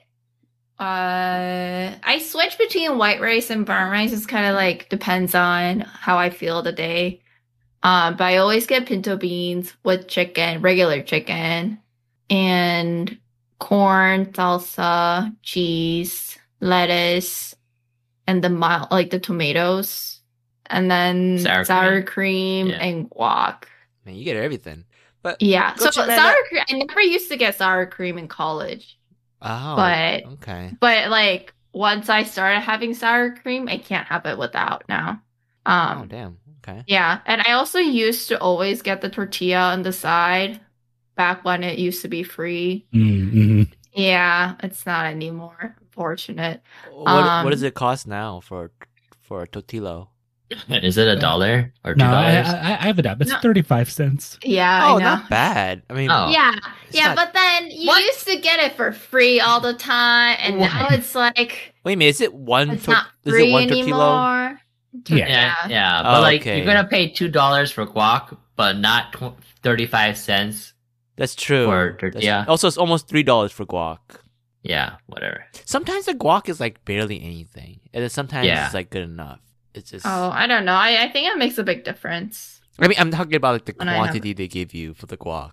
Uh, 0.79 1.95
I 2.03 2.19
switch 2.19 2.57
between 2.57 2.97
white 2.97 3.21
rice 3.21 3.49
and 3.49 3.65
brown 3.65 3.91
rice. 3.91 4.11
It's 4.11 4.25
kind 4.25 4.47
of 4.47 4.55
like 4.55 4.89
depends 4.89 5.33
on 5.35 5.81
how 5.81 6.17
I 6.17 6.29
feel 6.29 6.61
the 6.61 6.71
day. 6.71 7.21
Um, 7.83 8.15
but 8.17 8.25
I 8.25 8.37
always 8.37 8.65
get 8.65 8.85
pinto 8.85 9.15
beans 9.17 9.73
with 9.83 10.07
chicken, 10.07 10.61
regular 10.61 11.01
chicken, 11.01 11.79
and 12.29 13.17
corn, 13.59 14.27
salsa, 14.27 15.35
cheese, 15.43 16.37
lettuce, 16.59 17.55
and 18.25 18.43
the 18.43 18.49
mild, 18.49 18.89
like 18.91 19.09
the 19.09 19.19
tomatoes, 19.19 20.21
and 20.67 20.89
then 20.89 21.39
Sour 21.39 21.65
sour, 21.65 22.01
cream. 22.01 22.05
cream, 22.05 22.67
Yeah. 22.67 22.83
and 22.83 23.09
guac. 23.09 23.65
man, 24.05 24.15
you 24.15 24.23
get 24.23 24.37
everything. 24.37 24.85
But 25.23 25.41
Yeah. 25.41 25.73
So 25.75 25.89
sour 25.89 26.03
Amanda. 26.05 26.35
cream. 26.49 26.63
I 26.69 26.73
never 26.85 27.01
used 27.01 27.29
to 27.29 27.37
get 27.37 27.55
sour 27.57 27.85
cream 27.87 28.17
in 28.19 28.27
college, 28.27 28.99
oh, 29.41 29.75
but 29.75 30.25
okay. 30.33 30.71
but 30.79 31.09
like 31.09 31.53
once 31.73 32.09
I 32.09 32.23
started 32.23 32.59
having 32.61 32.93
sour 32.93 33.31
cream, 33.35 33.67
I 33.67 33.77
can't 33.77 34.07
have 34.07 34.25
it 34.27 34.37
without 34.37 34.83
now. 34.89 35.21
Um, 35.65 36.01
oh, 36.03 36.05
damn. 36.05 36.37
Okay. 36.59 36.83
Yeah, 36.87 37.19
and 37.25 37.41
I 37.47 37.53
also 37.53 37.79
used 37.79 38.27
to 38.29 38.39
always 38.39 38.81
get 38.81 39.01
the 39.01 39.09
tortilla 39.09 39.71
on 39.73 39.81
the 39.83 39.91
side 39.93 40.61
back 41.15 41.43
when 41.45 41.63
it 41.63 41.79
used 41.79 42.01
to 42.03 42.07
be 42.09 42.23
free. 42.23 42.85
Mm-mm. 42.93 43.71
Yeah, 43.93 44.55
it's 44.63 44.85
not 44.85 45.05
anymore. 45.07 45.77
Fortunate. 45.91 46.61
What 46.89 47.43
what 47.43 47.49
does 47.51 47.63
Um, 47.63 47.67
it 47.67 47.73
cost 47.75 48.07
now 48.07 48.39
for 48.39 48.71
for 49.21 49.43
a 49.43 49.47
tortillo? 49.47 50.09
Is 50.69 50.97
it 50.97 51.07
a 51.07 51.15
dollar 51.19 51.73
or 51.83 51.93
two 51.93 51.99
No, 51.99 52.05
I, 52.13 52.31
dollars? 52.31 52.47
I, 52.53 52.71
I 52.71 52.85
have 52.87 52.99
it 52.99 53.05
up. 53.05 53.21
It's 53.21 53.31
No. 53.31 53.39
thirty-five 53.39 53.89
cents. 53.91 54.37
Yeah, 54.43 54.81
oh, 54.85 54.95
I 54.95 54.99
know. 54.99 55.05
not 55.05 55.29
bad. 55.29 55.83
I 55.89 55.93
mean, 55.93 56.09
Oh. 56.11 56.29
Yeah, 56.29 56.53
yeah, 56.91 57.07
not- 57.13 57.15
but 57.15 57.33
then 57.33 57.71
you 57.71 57.87
What? 57.87 58.03
used 58.03 58.27
to 58.27 58.37
get 58.39 58.59
it 58.59 58.75
for 58.75 58.91
free 58.91 59.39
all 59.39 59.59
the 59.59 59.73
time, 59.73 60.37
and 60.39 60.59
now 60.59 60.87
it's 60.91 61.15
like 61.15 61.73
wait 61.83 61.93
a 61.93 61.97
minute. 61.97 62.09
Is 62.09 62.21
it 62.21 62.33
one? 62.33 62.69
it's 62.71 62.85
tor- 62.85 62.95
not 62.95 63.07
is 63.25 63.31
free 63.33 63.49
it 63.49 63.51
one 63.53 63.67
tortillo? 63.67 63.81
anymore. 63.81 64.59
Yeah. 65.07 65.15
yeah, 65.27 65.55
yeah. 65.69 66.03
But 66.03 66.17
Oh, 66.19 66.21
like, 66.21 66.41
okay. 66.41 66.57
you're 66.57 66.65
gonna 66.65 66.87
pay 66.87 67.09
two 67.09 67.27
dollars 67.27 67.71
for 67.71 67.85
guac, 67.85 68.37
but 68.55 68.77
not 68.77 69.13
tw- 69.13 69.33
thirty-five 69.63 70.17
cents. 70.17 70.73
That's 71.15 71.35
true. 71.35 71.65
For 71.65 71.91
That's- 71.93 71.99
tortilla. 72.13 72.45
Also, 72.47 72.67
it's 72.67 72.77
almost 72.77 73.07
three 73.07 73.23
dollars 73.23 73.51
for 73.51 73.65
guac. 73.65 73.97
Yeah, 74.61 74.95
whatever. 75.07 75.43
Sometimes 75.65 76.05
the 76.05 76.13
guac 76.13 76.47
is 76.47 76.59
like 76.59 76.85
barely 76.85 77.21
anything, 77.21 77.79
and 77.93 78.01
then 78.03 78.09
sometimes 78.09 78.47
Yeah. 78.47 78.65
it's 78.65 78.73
like 78.73 78.89
good 78.91 79.03
enough. 79.03 79.39
It's 79.73 79.91
just. 79.91 80.05
Oh, 80.05 80.29
I 80.33 80.47
don't 80.47 80.65
know. 80.65 80.73
I, 80.73 81.03
I 81.03 81.09
think 81.11 81.27
it 81.27 81.37
makes 81.37 81.57
a 81.57 81.63
big 81.63 81.83
difference. 81.83 82.61
I 82.79 82.87
mean, 82.87 82.97
I'm 82.99 83.11
talking 83.11 83.35
about 83.35 83.53
like 83.53 83.65
the 83.65 83.73
When 83.77 83.87
quantity 83.87 84.33
they 84.33 84.47
give 84.47 84.73
you 84.73 84.93
for 84.93 85.05
the 85.05 85.17
guac. 85.17 85.51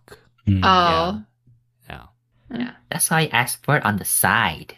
Mm. 0.48 0.60
Oh, 0.64 1.22
Yeah. 1.88 2.04
yeah. 2.50 2.70
That's 2.90 3.10
why 3.10 3.20
I 3.22 3.26
asked 3.32 3.64
for 3.64 3.76
it 3.76 3.84
on 3.84 3.96
the 3.98 4.04
side. 4.04 4.74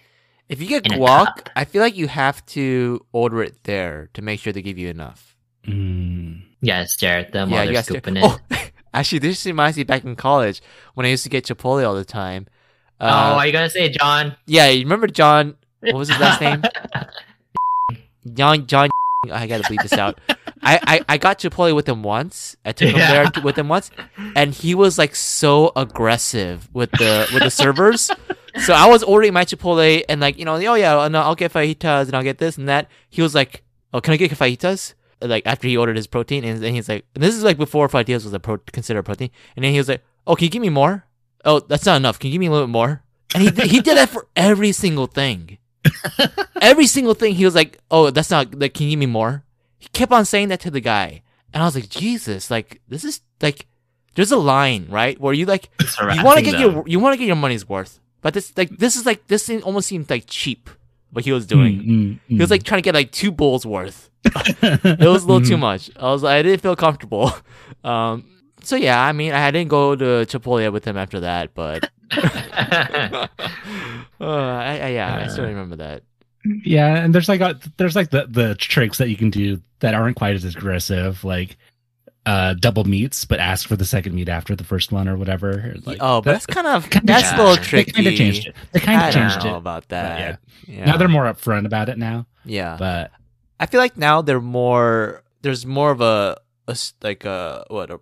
If 0.49 0.61
you 0.61 0.67
get 0.69 0.85
In 0.87 0.99
guac. 0.99 1.49
I 1.57 1.65
feel 1.65 1.81
like 1.83 1.97
you 1.97 2.09
have 2.09 2.45
to 2.47 3.05
order 3.13 3.43
it 3.43 3.63
there 3.65 4.11
to 4.15 4.23
make 4.23 4.41
sure 4.41 4.53
they 4.53 4.61
give 4.63 4.77
you 4.79 4.89
enough. 4.89 5.37
Mm. 5.67 6.43
You 6.61 6.67
gotta 6.67 6.87
stare 6.89 7.19
at 7.21 7.33
them 7.33 7.51
while 7.51 7.65
you 7.65 7.73
they're 7.73 7.83
scooping 7.83 8.17
it. 8.19 8.25
Oh, 8.25 8.39
actually, 8.95 9.21
this 9.21 9.47
reminds 9.47 9.77
me 9.79 9.85
back 9.85 10.05
in 10.05 10.15
college 10.17 10.61
when 10.95 11.07
I 11.07 11.11
used 11.11 11.23
to 11.25 11.31
get 11.31 11.47
Chipotle 11.47 11.87
all 11.87 11.95
the 11.95 12.05
time. 12.05 12.47
oh, 13.01 13.07
Uh, 13.07 13.11
are 13.39 13.47
you 13.47 13.53
gonna 13.53 13.71
say 13.71 13.89
John? 13.89 14.35
yeah, 14.47 14.69
you 14.69 14.83
remember 14.83 15.07
John? 15.07 15.57
What 15.81 15.95
was 15.95 16.09
his 16.09 16.19
last 16.21 16.41
name? 16.41 16.63
John. 18.35 18.67
John. 18.67 18.91
I 19.31 19.47
gotta 19.47 19.63
bleep 19.63 19.83
this 19.83 19.93
out. 19.93 20.19
I, 20.65 20.79
I, 20.83 21.05
I 21.11 21.19
got 21.19 21.39
Chipotle 21.39 21.75
with 21.77 21.89
him 21.89 22.03
once. 22.03 22.57
I 22.65 22.73
took 22.73 22.89
him 22.91 22.97
Yeah. 22.97 23.31
there 23.31 23.43
with 23.45 23.57
him 23.57 23.69
once, 23.69 23.91
and 24.35 24.53
he 24.53 24.75
was 24.75 24.99
like 24.99 25.15
so 25.15 25.71
aggressive 25.77 26.69
with 26.73 26.91
the 26.93 27.29
with 27.33 27.43
the 27.45 27.51
servers. 27.51 28.11
So 28.65 28.75
I 28.75 28.87
was 28.87 29.03
ordering 29.05 29.33
my 29.33 29.45
Chipotle 29.45 30.05
and 30.09 30.21
like 30.21 30.39
you 30.39 30.45
know 30.45 30.55
oh 30.57 30.75
yeah 30.75 31.05
and 31.05 31.17
I'll 31.17 31.35
get 31.37 31.53
fajitas 31.53 32.07
and 32.07 32.15
I'll 32.17 32.23
get 32.25 32.39
this 32.39 32.59
and 32.59 32.69
that. 32.69 32.89
He 33.11 33.23
was 33.23 33.35
like 33.35 33.63
oh 33.95 34.01
can 34.01 34.13
I 34.15 34.17
get 34.17 34.31
fajitas? 34.33 34.95
Like 35.21 35.45
after 35.47 35.69
he 35.69 35.77
ordered 35.77 35.97
his 35.97 36.09
protein 36.09 36.45
and 36.45 36.61
then 36.61 36.75
he's 36.75 36.89
like 36.89 37.05
this 37.15 37.35
is 37.37 37.45
like 37.45 37.57
before 37.59 37.89
fajitas 37.89 38.25
was 38.25 38.33
a 38.33 38.41
pro- 38.41 38.59
considered 38.59 39.05
protein 39.05 39.31
and 39.57 39.65
then 39.65 39.71
he 39.73 39.79
was 39.79 39.89
like 39.89 40.03
oh 40.27 40.35
can 40.35 40.45
you 40.47 40.51
give 40.51 40.63
me 40.63 40.69
more? 40.69 41.07
Oh 41.45 41.61
that's 41.61 41.87
not 41.87 41.97
enough. 41.97 42.19
Can 42.19 42.29
you 42.29 42.33
give 42.35 42.41
me 42.41 42.47
a 42.47 42.51
little 42.51 42.67
bit 42.67 42.73
more? 42.73 43.03
and 43.35 43.43
he 43.45 43.69
he 43.69 43.81
did 43.81 43.97
that 43.97 44.09
for 44.11 44.27
every 44.37 44.73
single 44.73 45.07
thing. 45.07 45.59
every 46.61 46.87
single 46.87 47.15
thing, 47.15 47.35
he 47.35 47.45
was 47.45 47.55
like, 47.55 47.79
"Oh, 47.91 48.11
that's 48.11 48.31
not 48.31 48.55
like. 48.59 48.75
Can 48.75 48.85
you 48.87 48.91
give 48.91 48.99
me 49.01 49.07
more?" 49.07 49.45
He 49.79 49.89
kept 49.89 50.13
on 50.13 50.25
saying 50.25 50.49
that 50.49 50.61
to 50.61 50.71
the 50.71 50.81
guy, 50.81 51.23
and 51.53 51.63
I 51.63 51.67
was 51.67 51.75
like, 51.75 51.89
"Jesus, 51.89 52.51
like 52.51 52.81
this 52.89 53.05
is 53.05 53.21
like." 53.41 53.67
There's 54.15 54.31
a 54.31 54.37
line, 54.37 54.89
right, 54.91 55.19
where 55.19 55.33
you 55.33 55.47
like 55.47 55.71
you 55.81 56.23
want 56.23 56.37
to 56.39 56.45
get 56.45 56.53
them. 56.53 56.61
your 56.61 56.85
you 56.87 57.01
want 57.01 57.15
to 57.15 57.17
get 57.17 57.27
your 57.27 57.35
money's 57.37 57.67
worth, 57.67 57.99
but 58.21 58.35
this 58.35 58.53
like 58.59 58.69
this 58.77 58.95
is 58.95 59.07
like 59.07 59.27
this 59.29 59.47
thing 59.47 59.63
almost 59.63 59.89
seemed 59.89 60.11
like 60.11 60.25
cheap 60.27 60.69
what 61.13 61.25
he 61.25 61.33
was 61.33 61.47
doing. 61.47 61.81
Mm, 61.81 61.87
mm, 61.89 62.19
He 62.29 62.37
was 62.37 62.49
mm. 62.49 62.51
like 62.51 62.63
trying 62.63 62.83
to 62.83 62.83
get 62.83 62.95
like 62.95 63.11
two 63.11 63.33
bowls 63.33 63.65
worth. 63.65 64.11
It 64.63 65.01
was 65.01 65.25
a 65.25 65.27
little 65.27 65.41
too 65.41 65.57
Mhm. 65.57 65.61
much. 65.61 65.91
I 65.97 66.13
was 66.13 66.25
I 66.25 66.43
didn't 66.43 66.61
feel 66.61 66.77
comfortable. 66.77 67.33
Um, 67.85 68.25
so 68.63 68.77
yeah, 68.77 69.03
I 69.03 69.13
mean, 69.13 69.33
I 69.33 69.51
didn't 69.51 69.71
go 69.71 69.97
to 69.97 70.05
Chipotle 70.31 70.71
with 70.73 70.85
him 70.85 70.97
after 70.99 71.21
that, 71.21 71.55
but 71.55 71.89
uh, 72.23 73.29
I, 74.21 74.79
I, 74.83 74.89
yeah, 74.89 75.23
I 75.25 75.29
still 75.29 75.45
remember 75.47 75.77
that. 75.77 76.03
Yeah, 76.65 76.97
and 77.05 77.15
there's 77.15 77.29
like 77.29 77.41
a, 77.41 77.59
there's 77.77 77.95
like 77.97 78.11
the 78.11 78.27
the 78.29 78.55
tricks 78.57 78.99
that 78.99 79.09
you 79.09 79.17
can 79.17 79.31
do 79.31 79.61
that 79.81 79.95
aren't 79.95 80.17
quite 80.17 80.35
as 80.35 80.45
aggressive, 80.45 81.23
like 81.25 81.57
uh 82.27 82.55
double 82.55 82.85
meats, 82.85 83.25
but 83.25 83.39
ask 83.41 83.67
for 83.69 83.77
the 83.77 83.85
second 83.85 84.15
meat 84.15 84.29
after 84.29 84.55
the 84.57 84.65
first 84.65 84.91
one 84.93 85.09
or 85.09 85.17
whatever. 85.17 85.75
Like, 85.85 85.99
oh, 86.01 86.21
but 86.21 86.25
that- 86.25 86.33
that's 86.33 86.47
kind 86.47 86.67
of 86.67 86.91
kinda 86.91 87.07
that's 87.07 87.29
a 87.33 87.37
yeah. 87.37 87.39
little 87.39 87.57
they 87.57 87.63
tricky. 87.63 87.93
kind 87.93 88.07
of 88.09 88.15
changed 88.15 88.47
it. 88.49 88.57
They 88.73 88.81
kind 88.81 89.01
I 89.01 89.09
of 89.09 89.15
don't 89.15 89.31
changed 89.31 89.45
know 89.45 89.55
it. 89.55 89.59
about 89.59 89.89
that. 89.89 90.41
Yeah. 90.67 90.85
Now 90.85 90.97
they're 90.97 91.09
more 91.09 91.25
upfront 91.25 91.67
about 91.67 91.89
it 91.89 91.99
now, 91.99 92.27
yeah. 92.45 92.77
but 92.79 93.11
I 93.61 93.67
feel 93.67 93.81
like 93.81 93.97
now 93.97 94.23
they're 94.23 94.41
more. 94.41 95.23
There's 95.43 95.65
more 95.67 95.91
of 95.93 96.01
a, 96.01 96.39
a 96.69 96.77
like 97.03 97.25
a 97.25 97.65
what 97.69 97.91
a 97.91 98.01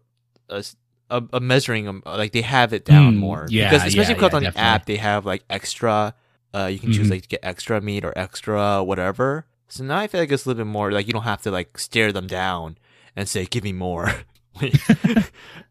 a, 0.50 0.56
s- 0.58 0.76
a- 1.10 1.28
a 1.34 1.40
measuring 1.40 1.88
um, 1.88 2.02
like 2.06 2.32
they 2.32 2.42
have 2.42 2.72
it 2.72 2.84
down 2.84 3.14
Mm, 3.14 3.18
more. 3.18 3.46
yeah, 3.50 3.70
because 3.70 3.86
especially 3.88 4.14
yeah, 4.14 4.20
because 4.20 4.32
yeah, 4.42 4.48
on 4.48 4.54
the 4.54 4.58
app 4.58 4.86
they 4.86 4.96
have 4.96 5.26
like 5.26 5.44
extra. 5.50 6.14
Uh, 6.52 6.66
you 6.66 6.78
can 6.80 6.90
choose 6.92 7.06
Mhm. 7.06 7.10
like 7.12 7.22
to 7.22 7.28
get 7.28 7.40
extra 7.44 7.80
meat 7.80 8.04
or 8.04 8.12
extra 8.16 8.82
whatever. 8.82 9.46
So 9.68 9.84
now 9.84 9.98
I 9.98 10.06
feel 10.08 10.20
like 10.20 10.32
it's 10.32 10.46
a 10.46 10.48
little 10.48 10.64
bit 10.64 10.70
more 10.70 10.90
like 10.90 11.06
you 11.06 11.12
don't 11.12 11.22
have 11.22 11.42
to 11.42 11.50
like 11.52 11.78
stare 11.78 12.10
them 12.12 12.26
down 12.26 12.76
and 13.14 13.28
say 13.28 13.46
give 13.46 13.62
me 13.62 13.72
more. 13.72 14.10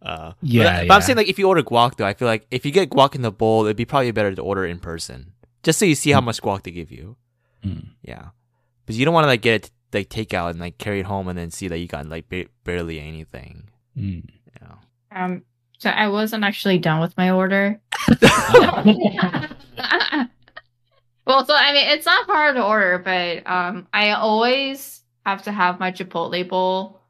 uh, 0.01 0.33
Yeah, 0.41 0.79
but, 0.81 0.87
but 0.87 0.93
I'm 0.93 1.01
saying 1.01 1.17
like 1.17 1.27
if 1.27 1.37
you 1.39 1.47
order 1.47 1.61
guac 1.63 1.95
though, 1.97 2.05
I 2.05 2.13
feel 2.13 2.27
like 2.27 2.47
if 2.51 2.65
you 2.65 2.71
get 2.71 2.89
guac 2.89 3.15
in 3.15 3.21
the 3.21 3.31
bowl, 3.31 3.65
it'd 3.65 3.77
be 3.77 3.85
probably 3.85 4.11
better 4.11 4.33
to 4.33 4.41
order 4.41 4.65
in 4.65 4.79
person, 4.79 5.33
just 5.63 5.79
so 5.79 5.85
you 5.85 5.95
see 5.95 6.11
how 6.11 6.21
much 6.21 6.41
guac 6.41 6.63
they 6.63 6.71
give 6.71 6.91
you. 6.91 7.17
mm. 7.63 7.89
Yeah, 8.01 8.29
because 8.85 8.97
you 8.97 9.05
don't 9.05 9.13
want 9.13 9.25
to 9.25 9.27
like 9.35 9.41
get 9.41 9.55
it 9.65 9.71
like 9.91 10.09
takeout 10.09 10.51
and 10.51 10.59
like 10.59 10.77
carry 10.77 11.01
it 11.01 11.05
home 11.05 11.27
and 11.27 11.37
then 11.37 11.51
see 11.51 11.67
that 11.67 11.79
you 11.79 11.87
got 11.87 12.07
like 12.07 12.29
ba- 12.29 12.47
barely 12.63 12.99
anything. 12.99 13.69
Mm. 13.97 14.23
Yeah. 14.61 14.75
Um, 15.11 15.43
so 15.77 15.89
I 15.89 16.07
wasn't 16.09 16.43
actually 16.43 16.77
done 16.77 16.99
with 17.01 17.15
my 17.17 17.31
order. 17.31 17.79
well, 21.25 21.45
so 21.45 21.53
I 21.55 21.73
mean, 21.73 21.87
it's 21.89 22.05
not 22.05 22.25
hard 22.25 22.55
to 22.55 22.63
order, 22.65 22.97
but 22.99 23.49
um, 23.49 23.87
I 23.93 24.11
always 24.11 25.01
have 25.25 25.43
to 25.43 25.51
have 25.51 25.79
my 25.79 25.91
Chipotle 25.91 26.47
bowl 26.47 27.01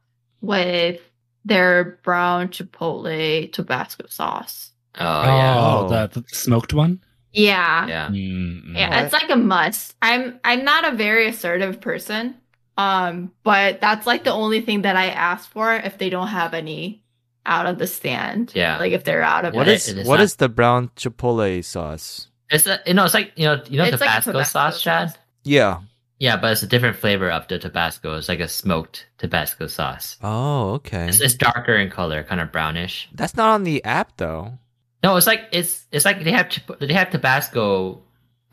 with 0.41 0.99
their 1.45 1.99
brown 2.03 2.49
Chipotle 2.49 3.51
Tabasco 3.51 4.05
sauce. 4.07 4.71
oh 4.99 5.23
yeah. 5.23 5.55
Oh, 5.57 5.85
Oh. 5.85 5.87
the, 6.07 6.21
the 6.21 6.25
smoked 6.35 6.73
one. 6.73 7.01
Yeah, 7.31 7.85
Yeah. 7.87 8.07
Mm, 8.09 8.65
mm. 8.69 8.75
yeah, 8.75 9.01
it's 9.03 9.13
like 9.13 9.29
a 9.29 9.35
must. 9.35 9.95
I'm 10.01 10.39
I'm 10.43 10.63
not 10.65 10.91
a 10.91 10.95
very 10.97 11.27
assertive 11.27 11.79
person, 11.79 12.35
um, 12.77 13.31
but 13.43 13.81
that's 13.81 14.07
like 14.07 14.23
the 14.23 14.31
only 14.31 14.61
thing 14.61 14.81
that 14.81 14.95
I 14.95 15.09
ask 15.09 15.49
for 15.51 15.73
if 15.75 15.97
they 15.99 16.09
don't 16.09 16.29
have 16.29 16.53
any 16.55 17.03
out 17.49 17.65
of 17.65 17.77
the 17.79 17.87
stand. 17.87 18.51
Yeah. 18.55 18.77
like 18.77 18.93
if 18.93 19.03
they're 19.03 19.21
out 19.23 19.43
of 19.45 19.53
What 19.55 19.67
it. 19.67 19.75
is 19.75 19.89
it 19.89 19.97
is 19.99 20.07
what 20.07 20.17
not- 20.17 20.23
is 20.23 20.35
the 20.35 20.47
brown 20.49 20.89
chipotle 20.95 21.63
sauce? 21.63 22.27
It's 22.51 22.65
a, 22.65 22.79
you 22.85 22.93
know, 22.93 23.05
it's 23.05 23.13
like 23.13 23.31
you 23.35 23.45
know, 23.45 23.61
you 23.67 23.77
know 23.77 23.83
It's 23.85 23.99
like 24.01 24.23
Tabasco, 24.23 24.43
sauce, 24.43 24.81
Chad. 24.81 25.17
Yeah. 25.43 25.79
Yeah, 26.19 26.35
but 26.35 26.51
it's 26.51 26.63
a 26.63 26.67
different 26.67 26.97
flavor 26.97 27.29
of 27.31 27.47
the 27.47 27.59
Tabasco. 27.59 28.17
It's 28.17 28.27
like 28.27 28.39
a 28.41 28.47
smoked 28.49 29.05
Tabasco 29.19 29.67
sauce. 29.67 30.17
Oh, 30.21 30.71
okay. 30.73 31.07
It's, 31.07 31.21
it's 31.21 31.35
darker 31.35 31.75
in 31.75 31.89
color, 31.89 32.23
kind 32.23 32.41
of 32.41 32.51
brownish. 32.51 33.07
That's 33.13 33.35
not 33.37 33.51
on 33.51 33.63
the 33.63 33.83
app 33.85 34.17
though. 34.17 34.57
No, 35.03 35.15
it's 35.15 35.27
like 35.27 35.45
it's 35.53 35.85
it's 35.91 36.03
like 36.05 36.23
they 36.23 36.31
have 36.31 36.49
Chip- 36.49 36.79
they 36.79 36.93
have 36.93 37.09
Tabasco 37.11 38.01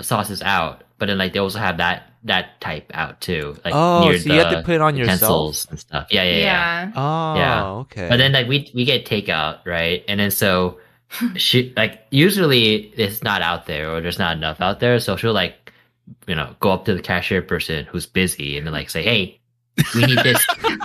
sauces 0.00 0.42
out, 0.42 0.84
but 0.98 1.06
then 1.06 1.18
like 1.18 1.32
they 1.32 1.38
also 1.38 1.58
have 1.58 1.78
that 1.78 2.10
that 2.24 2.60
type 2.60 2.90
out 2.94 3.20
too. 3.20 3.56
Like 3.64 3.74
oh, 3.74 4.08
near 4.08 4.18
so 4.18 4.32
you 4.32 4.40
have 4.40 4.52
to 4.52 4.62
put 4.62 4.74
it 4.74 4.80
on 4.80 4.96
yourself. 4.96 5.20
utensils 5.20 5.66
and 5.70 5.78
stuff. 5.78 6.08
Yeah, 6.10 6.22
yeah, 6.24 6.36
yeah. 6.36 6.44
yeah. 6.86 6.92
Oh, 6.96 7.34
Yeah. 7.36 7.64
okay. 7.82 8.08
But 8.08 8.16
then 8.16 8.32
like 8.32 8.48
we 8.48 8.70
we 8.74 8.84
get 8.84 9.06
takeout, 9.06 9.60
right? 9.64 10.04
And 10.08 10.18
then 10.18 10.30
so 10.30 10.78
she 11.36 11.72
like 11.76 12.00
usually 12.10 12.74
it's 12.96 13.22
not 13.22 13.42
out 13.42 13.66
there 13.66 13.90
or 13.94 14.00
there's 14.00 14.18
not 14.18 14.36
enough 14.36 14.60
out 14.60 14.80
there, 14.80 14.98
so 14.98 15.16
she'll 15.16 15.32
like 15.32 15.72
you 16.26 16.34
know 16.34 16.54
go 16.60 16.70
up 16.70 16.84
to 16.86 16.94
the 16.94 17.02
cashier 17.02 17.42
person 17.42 17.84
who's 17.86 18.06
busy 18.06 18.56
and 18.56 18.64
be 18.66 18.70
like 18.70 18.90
say, 18.90 19.02
hey, 19.02 19.40
we 19.94 20.06
need 20.06 20.18
this. 20.18 20.44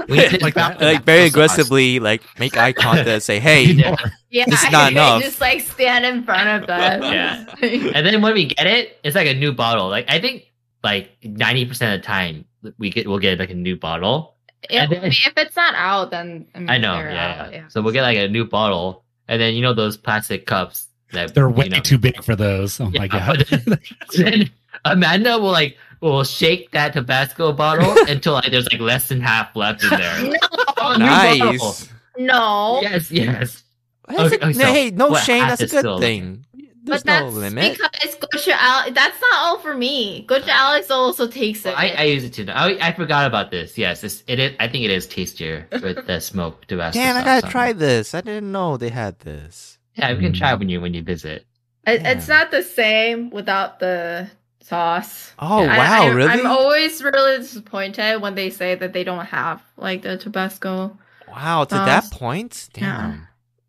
We 0.09 0.18
need 0.18 0.31
this 0.31 0.41
like, 0.41 0.53
brown 0.53 0.77
like 0.80 1.03
very 1.03 1.30
Tabasco 1.30 1.30
sauce." 1.30 1.30
aggressively, 1.30 1.99
like 1.99 2.22
make 2.39 2.57
eye 2.57 2.73
contact, 2.73 3.23
say, 3.23 3.39
"Hey, 3.39 3.63
Yeah. 3.72 3.95
Yeah, 4.30 4.45
This 4.47 4.63
is 4.63 4.72
not 4.72 4.91
enough. 4.93 5.22
just 5.22 5.41
like 5.41 5.59
stand 5.61 6.05
in 6.05 6.23
front 6.23 6.47
of 6.63 6.68
them. 6.68 7.01
Yeah. 7.03 7.45
And 7.61 8.05
then 8.05 8.22
when 8.22 8.34
we 8.34 8.45
get 8.45 8.65
it, 8.68 8.97
it's 9.03 9.15
like 9.15 9.27
a 9.27 9.34
new 9.34 9.51
bottle. 9.53 9.89
Like 9.89 10.05
I 10.09 10.19
think 10.19 10.45
like 10.84 11.11
ninety 11.23 11.65
percent 11.65 11.95
of 11.95 12.01
the 12.01 12.05
time 12.07 12.45
we 12.77 12.89
get 12.89 13.07
we'll 13.07 13.19
get 13.19 13.39
like 13.39 13.49
a 13.49 13.55
new 13.55 13.76
bottle. 13.76 14.35
if, 14.69 14.72
And 14.81 14.91
then- 14.91 15.03
if 15.05 15.34
it's 15.35 15.55
not 15.55 15.73
out, 15.76 16.11
then 16.11 16.45
I, 16.55 16.59
mean, 16.59 16.69
I 16.69 16.77
know, 16.77 16.93
yeah, 16.99 17.43
out, 17.45 17.51
yeah. 17.53 17.68
So 17.68 17.81
we'll 17.81 17.93
get 17.93 18.03
like 18.03 18.18
a 18.18 18.27
new 18.27 18.45
bottle, 18.45 19.03
and 19.27 19.41
then 19.41 19.53
you 19.55 19.61
know 19.61 19.73
those 19.73 19.97
plastic 19.97 20.45
cups 20.45 20.88
that 21.11 21.34
They're 21.34 21.49
way 21.49 21.65
you 21.65 21.72
know, 21.72 21.80
too 21.81 21.97
big 21.97 22.23
for 22.23 22.35
those. 22.38 22.80
Oh 22.80 22.89
my 22.91 23.07
god. 23.07 23.45
but 23.68 23.80
then 24.15 24.49
Amanda 24.85 25.38
will 25.39 25.51
like 25.51 25.77
will 26.01 26.23
shake 26.23 26.71
that 26.71 26.93
Tabasco 26.93 27.53
bottle 27.53 27.95
until 28.07 28.33
like 28.33 28.51
there's 28.51 28.67
like 28.71 28.81
less 28.81 29.07
than 29.07 29.21
half 29.21 29.55
left 29.55 29.83
in 29.83 29.89
there. 29.91 30.31
Oh, 30.83 30.93
new 30.97 31.05
bottle. 31.05 31.51
nice." 31.53 31.89
No, 32.17 32.79
Yes, 32.81 33.11
yes. 33.11 33.63
Okay, 34.09 34.37
a- 34.41 34.53
so 34.53 34.65
hey, 34.65 34.89
no 34.91 35.09
what 35.09 35.23
shame. 35.23 35.47
That's 35.47 35.61
a 35.61 35.67
good 35.67 35.79
still- 35.79 35.99
thing. 35.99 36.45
There's 36.83 37.03
but 37.03 37.05
that's 37.05 37.33
no 37.35 37.39
limit. 37.39 37.77
because 37.77 38.15
Gochu 38.15 38.51
Alex. 38.57 38.91
That's 38.95 39.21
not 39.21 39.33
all 39.35 39.59
for 39.59 39.75
me. 39.75 40.25
Gochu 40.27 40.47
Alex 40.47 40.89
also 40.89 41.27
takes 41.27 41.63
it. 41.67 41.77
I, 41.77 41.89
I 41.89 42.03
use 42.05 42.23
it 42.23 42.33
too. 42.33 42.47
I, 42.49 42.75
I 42.87 42.91
forgot 42.93 43.27
about 43.27 43.51
this. 43.51 43.77
Yes, 43.77 44.03
it's, 44.03 44.23
it 44.25 44.39
is. 44.39 44.55
I 44.59 44.67
think 44.67 44.85
it 44.85 44.89
is 44.89 45.05
tastier 45.05 45.67
with 45.71 46.07
the 46.07 46.19
smoked 46.19 46.67
Tabasco. 46.69 46.99
Damn, 46.99 47.15
I 47.17 47.23
gotta 47.23 47.47
try 47.47 47.69
it. 47.69 47.77
this. 47.77 48.15
I 48.15 48.21
didn't 48.21 48.51
know 48.51 48.77
they 48.77 48.89
had 48.89 49.19
this. 49.19 49.77
Yeah, 49.95 50.11
we 50.15 50.21
can 50.21 50.33
try 50.33 50.53
Mm. 50.53 50.59
when 50.59 50.69
you 50.69 50.81
when 50.81 50.93
you 50.95 51.03
visit. 51.03 51.45
It- 51.85 52.01
it's 52.03 52.27
not 52.27 52.49
the 52.49 52.63
same 52.63 53.29
without 53.29 53.79
the 53.79 54.31
sauce. 54.61 55.33
Oh 55.39 55.63
I- 55.63 55.77
wow, 55.77 56.03
I, 56.03 56.09
really? 56.09 56.29
I'm 56.29 56.47
always 56.47 57.03
really 57.03 57.38
disappointed 57.38 58.21
when 58.21 58.35
they 58.35 58.49
say 58.49 58.75
that 58.75 58.93
they 58.93 59.03
don't 59.03 59.25
have 59.25 59.61
like 59.77 60.01
the 60.01 60.17
Tabasco. 60.17 60.97
wow, 61.27 61.63
to 61.65 61.75
that 61.75 62.05
sauce. 62.05 62.17
point. 62.17 62.69
Yeah. 62.75 62.81
Damn. 62.81 63.27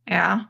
Yeah. 0.09 0.45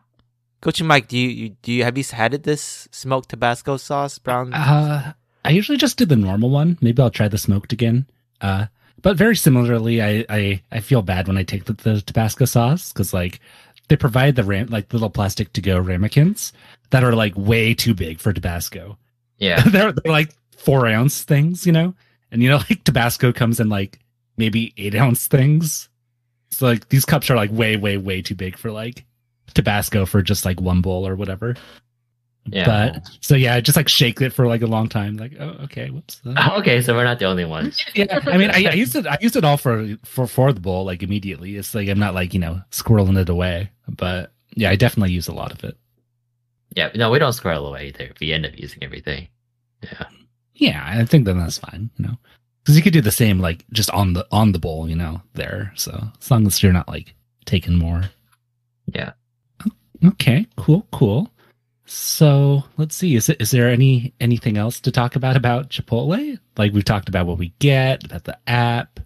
Gochu 0.63 0.87
Mike, 0.87 1.09
do 1.09 1.19
you, 1.19 1.29
you 1.29 1.49
do 1.63 1.73
you 1.73 1.85
have 1.85 1.99
you 1.99 2.05
had 2.05 2.35
it 2.35 2.45
this 2.45 2.89
smoked 2.93 3.31
Tabasco 3.31 3.77
sauce 3.77 4.19
brown? 4.19 4.55
Uh, 4.55 5.13
I 5.45 5.51
usually 5.51 5.79
just 5.79 5.99
do 5.99 6.07
the 6.07 6.17
normal 6.17 6.51
one. 6.51 6.79
Maybe 6.81 7.03
I'll 7.03 7.11
try 7.11 7.29
the 7.29 7.39
smoked 7.39 7.73
again. 7.73 8.07
Uh, 8.41 8.67
but 9.03 9.17
very 9.17 9.35
similarly, 9.35 10.01
I, 10.01 10.25
I, 10.29 10.63
I 10.71 10.81
feel 10.81 11.03
bad 11.03 11.27
when 11.27 11.37
I 11.37 11.43
take 11.43 11.65
the, 11.65 11.73
the 11.73 12.01
Tabasco 12.01 12.45
sauce 12.45 12.93
because 12.93 13.13
like 13.13 13.41
they 13.89 13.97
provide 13.97 14.37
the 14.37 14.45
ram 14.45 14.69
like 14.69 14.93
little 14.93 15.11
plastic 15.11 15.53
to 15.55 15.61
go 15.61 15.79
ramekins 15.79 16.53
that 16.91 17.03
are 17.03 17.15
like 17.15 17.35
way 17.37 17.75
too 17.75 17.95
big 17.95 18.21
for 18.21 18.33
Tabasco. 18.33 18.97
Yeah, 19.43 19.61
they're, 19.69 19.93
they're 19.93 20.13
like 20.13 20.33
four 20.57 20.87
ounce 20.87 21.25
things, 21.25 21.67
you 21.67 21.73
know, 21.73 21.95
and 22.31 22.43
you 22.43 22.49
know 22.49 22.59
like 22.59 22.85
Tabasco 22.85 23.33
comes 23.33 23.59
in 23.59 23.69
like 23.69 23.99
maybe 24.37 24.73
eight 24.77 24.95
ounce 24.95 25.27
things. 25.27 25.89
So 26.51 26.67
like 26.67 26.89
these 26.89 27.05
cups 27.05 27.29
are 27.29 27.37
like 27.37 27.51
way, 27.51 27.77
way, 27.77 27.97
way 27.97 28.23
too 28.23 28.37
big 28.37 28.57
for 28.57 28.71
like 28.71 29.05
Tabasco 29.53 30.07
for 30.07 30.23
just 30.23 30.45
like 30.45 30.61
one 30.61 30.81
bowl 30.81 31.07
or 31.07 31.17
whatever. 31.17 31.57
Yeah. 32.47 32.67
But 32.67 33.09
so 33.21 33.35
yeah, 33.35 33.59
just 33.61 33.77
like 33.77 33.89
shake 33.89 34.21
it 34.21 34.33
for 34.33 34.47
like 34.47 34.63
a 34.63 34.67
long 34.67 34.89
time. 34.89 35.17
Like, 35.17 35.33
oh, 35.41 35.57
okay, 35.65 35.91
whoops. 35.91 36.21
Uh, 36.25 36.55
okay, 36.59 36.83
so 36.83 36.95
we're 36.95 37.05
not 37.05 37.19
the 37.19 37.25
only 37.25 37.45
ones. 37.45 37.85
yeah, 37.95 38.21
I 38.27 38.37
mean, 38.37 38.51
I, 38.51 38.71
I 38.71 38.73
used 38.75 38.95
it. 38.95 39.07
I 39.07 39.19
used 39.21 39.35
it 39.35 39.45
all 39.45 39.57
for 39.57 39.97
for 40.05 40.29
for 40.29 40.53
the 40.53 40.61
bowl 40.61 40.85
like 40.85 41.03
immediately. 41.03 41.57
It's 41.57 41.75
like 41.75 41.89
I'm 41.89 41.99
not 41.99 42.15
like 42.15 42.33
you 42.33 42.41
know 42.41 42.61
squirreling 42.71 43.19
it 43.19 43.29
away, 43.29 43.71
but 43.89 44.33
yeah, 44.55 44.71
I 44.71 44.77
definitely 44.77 45.13
use 45.13 45.27
a 45.27 45.35
lot 45.35 45.51
of 45.51 45.65
it. 45.65 45.77
Yeah, 46.77 46.91
no, 46.95 47.11
we 47.11 47.19
don't 47.19 47.33
squirrel 47.33 47.67
away 47.67 47.89
either. 47.89 48.13
We 48.21 48.33
end 48.33 48.47
up 48.47 48.59
using 48.59 48.83
everything. 48.83 49.29
Yeah, 49.83 50.07
Yeah, 50.55 50.83
I 50.85 51.05
think 51.05 51.25
then 51.25 51.39
that's 51.39 51.59
fine. 51.59 51.91
You 51.97 52.07
know, 52.07 52.19
because 52.63 52.77
you 52.77 52.83
could 52.83 52.93
do 52.93 53.01
the 53.01 53.11
same 53.11 53.39
like 53.39 53.65
just 53.73 53.91
on 53.91 54.13
the 54.13 54.27
on 54.31 54.53
the 54.53 54.59
bowl, 54.59 54.89
you 54.89 54.97
know, 54.97 55.23
there. 55.35 55.73
So 55.77 56.09
as 56.21 56.31
long 56.31 56.47
as 56.47 56.63
you're 56.63 56.73
not 56.73 56.89
like 56.89 57.15
taking 57.45 57.75
more. 57.79 58.05
yeah. 58.87 59.13
Okay, 60.05 60.49
cool, 60.57 60.87
cool. 60.93 61.31
So 61.85 62.65
let's 62.77 62.97
see. 62.97 63.15
Is 63.15 63.29
it 63.29 63.41
is 63.41 63.51
there 63.51 63.69
any 63.69 64.15
anything 64.21 64.57
else 64.57 64.81
to 64.81 64.91
talk 64.91 65.15
about 65.15 65.37
about 65.37 65.69
Chipotle? 65.71 66.39
Like 66.57 66.73
we've 66.73 66.85
talked 66.85 67.09
about 67.09 67.27
what 67.27 67.39
we 67.39 67.53
get, 67.59 68.05
about 68.05 68.25
the 68.25 68.39
app, 68.47 68.99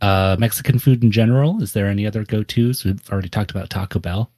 uh, 0.00 0.36
Mexican 0.38 0.78
food 0.78 1.04
in 1.04 1.10
general. 1.10 1.62
Is 1.62 1.72
there 1.72 1.86
any 1.86 2.06
other 2.06 2.24
go 2.24 2.42
tos? 2.42 2.84
We've 2.84 3.00
already 3.10 3.28
talked 3.28 3.50
about 3.50 3.70
Taco 3.70 3.98
Bell. 3.98 4.30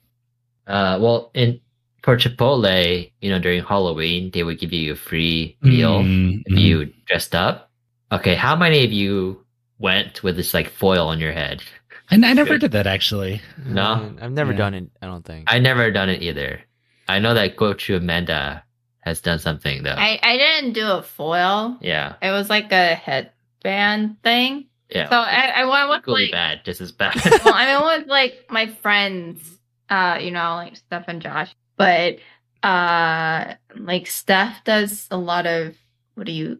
Uh, 0.66 0.98
well, 1.00 1.30
in 1.34 1.60
for 2.06 2.16
Chipotle, 2.16 3.10
you 3.20 3.30
know, 3.30 3.38
during 3.40 3.62
Halloween, 3.64 4.30
they 4.32 4.44
would 4.44 4.58
give 4.60 4.72
you 4.72 4.92
a 4.92 4.96
free 4.96 5.58
meal 5.60 6.00
Mm, 6.02 6.42
if 6.46 6.56
you 6.58 6.92
dressed 7.04 7.34
up. 7.34 7.68
Okay, 8.12 8.36
how 8.36 8.54
many 8.54 8.84
of 8.84 8.92
you 8.92 9.44
went 9.78 10.22
with 10.22 10.36
this 10.36 10.54
like 10.54 10.70
foil 10.70 11.08
on 11.08 11.18
your 11.18 11.32
head? 11.32 11.62
And 12.08 12.24
I 12.24 12.32
never 12.32 12.56
did 12.58 12.70
that 12.72 12.86
actually. 12.86 13.42
No? 13.66 14.14
I've 14.22 14.30
never 14.30 14.52
Yeah. 14.52 14.58
done 14.58 14.74
it. 14.74 14.84
I 15.02 15.06
don't 15.06 15.24
think. 15.24 15.52
I 15.52 15.58
never 15.58 15.90
done 15.90 16.08
it 16.08 16.22
either. 16.22 16.60
I 17.08 17.18
know 17.18 17.34
that 17.34 17.56
Gochu 17.56 17.96
Amanda 17.96 18.62
has 19.00 19.20
done 19.20 19.40
something 19.40 19.82
though. 19.82 19.94
I, 19.98 20.18
I 20.22 20.36
didn't 20.38 20.72
do 20.74 20.86
a 20.86 21.02
foil. 21.02 21.76
yeah, 21.82 22.14
It 22.22 22.30
was 22.30 22.48
like 22.48 22.70
a 22.70 22.94
headband 22.94 24.22
thing. 24.22 24.66
yeah. 24.88 25.08
So 25.10 25.16
I, 25.16 25.52
I 25.56 25.64
went 25.64 25.88
with 25.90 25.98
equally 26.00 26.22
like 26.26 26.32
bad, 26.32 26.64
just 26.64 26.80
as 26.80 26.92
bad. 26.92 27.16
well, 27.44 27.52
I 27.54 27.76
went 27.82 28.02
with 28.02 28.08
like 28.10 28.46
my 28.50 28.66
friends, 28.68 29.42
uh, 29.90 30.18
you 30.20 30.30
know, 30.30 30.54
like 30.54 30.76
Steph 30.76 31.08
and 31.08 31.20
Josh. 31.20 31.52
But 31.76 32.18
uh 32.62 33.54
like 33.76 34.06
Steph 34.06 34.64
does 34.64 35.06
a 35.10 35.16
lot 35.16 35.46
of 35.46 35.76
what 36.14 36.26
are 36.28 36.32
you 36.32 36.58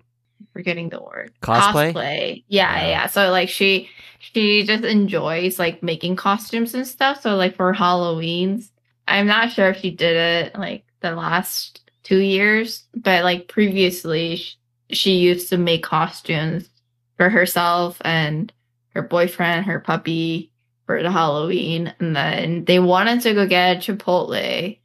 forgetting 0.53 0.89
the 0.91 1.03
word? 1.03 1.33
Cosplay? 1.43 1.93
Cosplay. 1.93 2.45
Yeah, 2.49 2.77
Yeah. 2.77 2.89
yeah. 2.89 3.07
So 3.07 3.31
like 3.31 3.49
she 3.49 3.89
she 4.19 4.63
just 4.65 4.85
enjoys 4.85 5.59
like 5.59 5.83
making 5.83 6.17
costumes 6.17 6.75
and 6.75 6.87
stuff. 6.87 7.23
So 7.23 7.37
like 7.37 7.57
for 7.57 7.73
Halloween's, 7.73 8.71
I'm 9.09 9.27
not 9.27 9.53
sure 9.53 9.71
if 9.71 9.79
she 9.79 9.91
did 9.91 10.17
it 10.17 10.59
like 10.59 10.85
the 11.01 11.13
last 11.13 11.81
two 12.03 12.19
years, 12.19 12.85
but 12.95 13.25
like 13.25 13.49
previously 13.49 14.37
sh- 14.37 14.57
she 14.91 15.17
used 15.17 15.49
to 15.51 15.59
make 15.59 15.83
costumes 15.83 16.69
for 17.17 17.29
herself 17.31 18.01
and 18.05 18.53
her 18.91 19.03
boyfriend, 19.03 19.67
her 19.67 19.81
puppy 19.81 20.51
for 20.87 21.03
the 21.03 21.11
Halloween. 21.11 21.93
And 22.01 22.15
then 22.15 22.65
they 22.65 22.79
wanted 22.79 23.21
to 23.23 23.35
go 23.35 23.47
get 23.47 23.79
Chipotle 23.79 24.79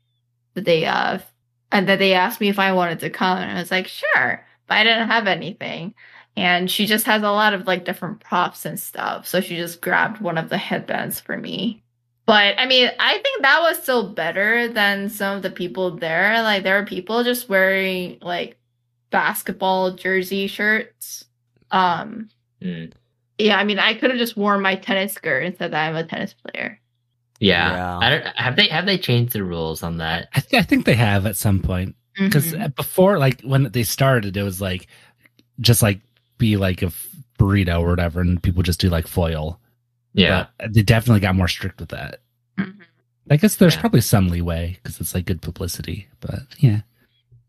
the 0.54 0.62
day 0.62 0.88
of. 0.88 1.24
And 1.72 1.88
then 1.88 2.00
they 2.00 2.14
asked 2.14 2.42
me 2.42 2.50
if 2.50 2.60
I 2.60 2.74
wanted 2.74 3.00
to 3.02 3.10
come. 3.10 3.38
And 3.38 3.52
I 3.52 3.60
was 3.62 3.72
like, 3.72 3.88
sure. 3.88 4.46
But 4.68 4.78
I 4.78 4.84
didn't 4.84 5.10
have 5.10 5.28
anything. 5.28 5.94
And 6.38 6.70
she 6.72 6.86
just 6.86 7.06
has 7.06 7.24
a 7.24 7.32
lot 7.32 7.54
of 7.54 7.68
like 7.68 7.86
different 7.86 8.20
props 8.22 8.66
and 8.66 8.80
stuff. 8.80 9.28
So 9.28 9.42
she 9.42 9.56
just 9.58 9.82
grabbed 9.82 10.22
one 10.22 10.38
of 10.38 10.50
the 10.50 10.58
headbands 10.58 11.20
for 11.20 11.38
me. 11.38 11.84
But 12.26 12.56
I 12.60 12.66
mean, 12.66 12.90
I 13.00 13.14
think 13.20 13.42
that 13.42 13.62
was 13.62 13.82
still 13.82 14.10
better 14.14 14.68
than 14.70 15.10
some 15.10 15.38
of 15.38 15.44
the 15.44 15.52
people 15.52 15.92
there. 15.98 16.42
Like 16.44 16.64
there 16.64 16.80
were 16.80 16.86
people 16.86 17.24
just 17.24 17.50
wearing 17.50 18.18
like 18.22 18.58
basketball 19.12 19.92
jersey 19.96 20.48
shirts. 20.48 21.26
Um 21.72 22.30
Mm. 22.62 22.94
yeah, 23.40 23.58
I 23.58 23.64
mean, 23.64 23.80
I 23.80 23.96
could 23.96 24.12
have 24.12 24.20
just 24.20 24.38
worn 24.38 24.62
my 24.62 24.76
tennis 24.76 25.14
skirt 25.14 25.44
and 25.44 25.58
said 25.58 25.72
that 25.72 25.90
I'm 25.90 25.96
a 25.96 26.04
tennis 26.06 26.34
player. 26.36 26.81
Yeah. 27.42 27.72
Yeah. 27.74 27.98
I 27.98 28.10
don't 28.10 28.28
have 28.38 28.56
they 28.56 28.68
have 28.70 28.86
they 28.86 28.98
changed 28.98 29.34
the 29.34 29.44
rules 29.44 29.84
on 29.84 29.98
that? 29.98 30.30
I, 30.34 30.40
th- 30.40 30.62
I 30.62 30.64
think 30.64 30.86
they 30.86 30.94
have 30.96 31.26
at 31.26 31.36
some 31.36 31.60
point 31.60 31.96
because 32.18 32.54
Mhm. 32.54 32.76
before, 32.76 33.18
like 33.18 33.42
when 33.42 33.64
they 33.72 33.84
started, 33.84 34.38
it 34.38 34.44
was 34.44 34.62
like 34.62 34.88
just 35.60 35.82
like 35.82 36.00
be 36.38 36.56
like 36.58 36.82
a 36.84 36.88
f- 36.88 37.08
burrito 37.40 37.82
or 37.82 37.90
whatever, 37.90 38.22
and 38.22 38.42
people 38.42 38.64
just 38.64 38.80
do 38.80 38.90
like 38.90 39.08
foil. 39.08 39.60
Yeah. 40.14 40.48
But 40.60 40.74
they 40.74 40.82
definitely 40.84 41.20
got 41.22 41.36
more 41.36 41.48
strict 41.48 41.80
with 41.80 41.90
that. 41.90 42.22
Mhm. 42.60 42.76
I 43.30 43.38
guess 43.38 43.56
there's 43.56 43.76
Yeah. 43.76 43.82
probably 43.82 44.02
some 44.02 44.28
leeway 44.30 44.78
because 44.82 45.00
it's 45.02 45.16
like 45.16 45.26
good 45.26 45.42
publicity, 45.42 46.08
but 46.20 46.42
yeah. 46.60 46.82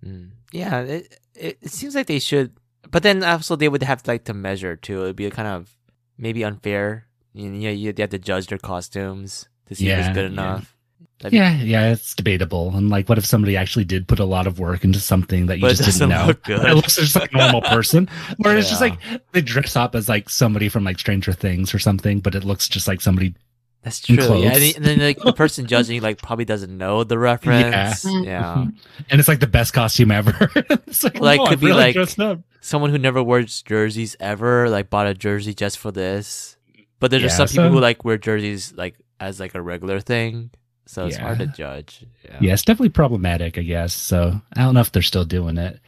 Mm. 0.04 0.30
Yeah, 0.52 0.80
it, 0.80 1.18
it 1.34 1.58
it 1.60 1.70
seems 1.70 1.94
like 1.94 2.06
they 2.06 2.18
should, 2.18 2.52
but 2.90 3.02
then 3.02 3.22
also 3.24 3.56
they 3.56 3.68
would 3.68 3.82
have 3.82 4.06
like 4.06 4.24
to 4.24 4.34
measure 4.34 4.76
too. 4.76 5.02
It'd 5.04 5.16
be 5.16 5.28
kind 5.30 5.48
of 5.48 5.76
maybe 6.18 6.44
unfair. 6.44 7.06
You 7.34 7.48
know, 7.50 7.70
you 7.70 7.92
have 7.98 8.10
to 8.10 8.18
judge 8.18 8.46
their 8.48 8.58
costumes 8.58 9.48
to 9.72 9.76
see 9.76 9.88
if 9.88 9.98
Yeah, 9.98 10.06
it's 10.08 10.14
good 10.14 10.32
yeah. 10.32 10.42
enough. 10.42 10.76
Be- 11.22 11.36
Yeah, 11.36 11.62
yeah, 11.62 11.92
it's 11.92 12.14
debatable. 12.14 12.74
And 12.74 12.90
like, 12.90 13.08
what 13.08 13.16
if 13.18 13.24
somebody 13.24 13.56
actually 13.56 13.84
did 13.84 14.08
put 14.08 14.18
a 14.18 14.24
lot 14.24 14.46
of 14.46 14.58
work 14.58 14.82
into 14.84 14.98
something 15.00 15.46
that 15.46 15.58
you 15.60 15.68
just 15.68 15.84
didn't 15.98 16.08
know? 16.08 16.26
look 16.26 16.42
good. 16.42 16.64
It 16.68 16.74
looks 16.74 16.96
just 16.96 17.14
like 17.14 17.32
a 17.32 17.36
normal 17.38 17.62
person, 17.62 18.08
or 18.44 18.56
it's 18.56 18.68
just 18.68 18.80
like 18.80 18.98
they 19.32 19.40
dress 19.40 19.76
up 19.76 19.94
as 19.94 20.08
like 20.08 20.28
somebody 20.28 20.68
from 20.68 20.82
like 20.84 20.98
Stranger 20.98 21.32
Things 21.32 21.74
or 21.74 21.78
something, 21.78 22.20
but 22.20 22.34
it 22.34 22.42
looks 22.44 22.68
just 22.68 22.88
like 22.88 23.00
somebody. 23.00 23.34
That's 23.82 24.00
true. 24.00 24.14
Yeah, 24.16 24.52
and, 24.56 24.84
then 24.84 24.98
like 25.00 25.18
the 25.18 25.32
person 25.42 25.66
judging 25.66 26.00
like 26.02 26.18
probably 26.22 26.44
doesn't 26.44 26.76
know 26.76 27.02
the 27.04 27.18
reference. 27.18 28.04
Yeah. 28.04 28.22
Yeah. 28.22 28.66
And 29.10 29.18
it's 29.20 29.26
like 29.28 29.40
the 29.40 29.48
best 29.48 29.72
costume 29.74 30.12
ever. 30.12 30.32
it's 30.86 31.02
like, 31.02 31.18
Like, 31.20 31.38
no, 31.38 31.46
could 31.46 31.54
I'm 31.54 31.60
be 31.60 31.66
really 31.66 31.92
like- 31.92 32.38
Someone 32.60 32.90
who 32.90 32.98
never 32.98 33.20
wears 33.22 33.60
jerseys 33.62 34.14
ever 34.20 34.68
like 34.70 34.88
bought 34.88 35.08
a 35.08 35.14
jersey 35.14 35.52
just 35.52 35.78
for 35.78 35.90
this. 35.90 36.56
But 37.00 37.10
there's 37.10 37.24
just 37.24 37.38
Yeah, 37.38 37.46
some 37.46 37.64
people 37.64 37.70
who 37.76 37.80
like 37.80 38.04
wear 38.04 38.18
jerseys 38.18 38.72
like 38.76 38.94
as 39.22 39.40
like 39.40 39.54
a 39.54 39.62
regular 39.62 40.00
thing. 40.00 40.50
So 40.86 41.06
it's 41.06 41.16
hard 41.16 41.38
to 41.38 41.46
judge. 41.46 42.04
Yeah. 42.24 42.38
Yeah, 42.40 42.52
it's 42.54 42.64
definitely 42.64 42.88
problematic, 42.88 43.56
I 43.56 43.62
guess. 43.62 43.94
So 43.94 44.40
I 44.56 44.60
don't 44.62 44.74
know 44.74 44.80
if 44.80 44.90
they're 44.90 45.00
still 45.00 45.24
doing 45.24 45.56
it. 45.56 45.78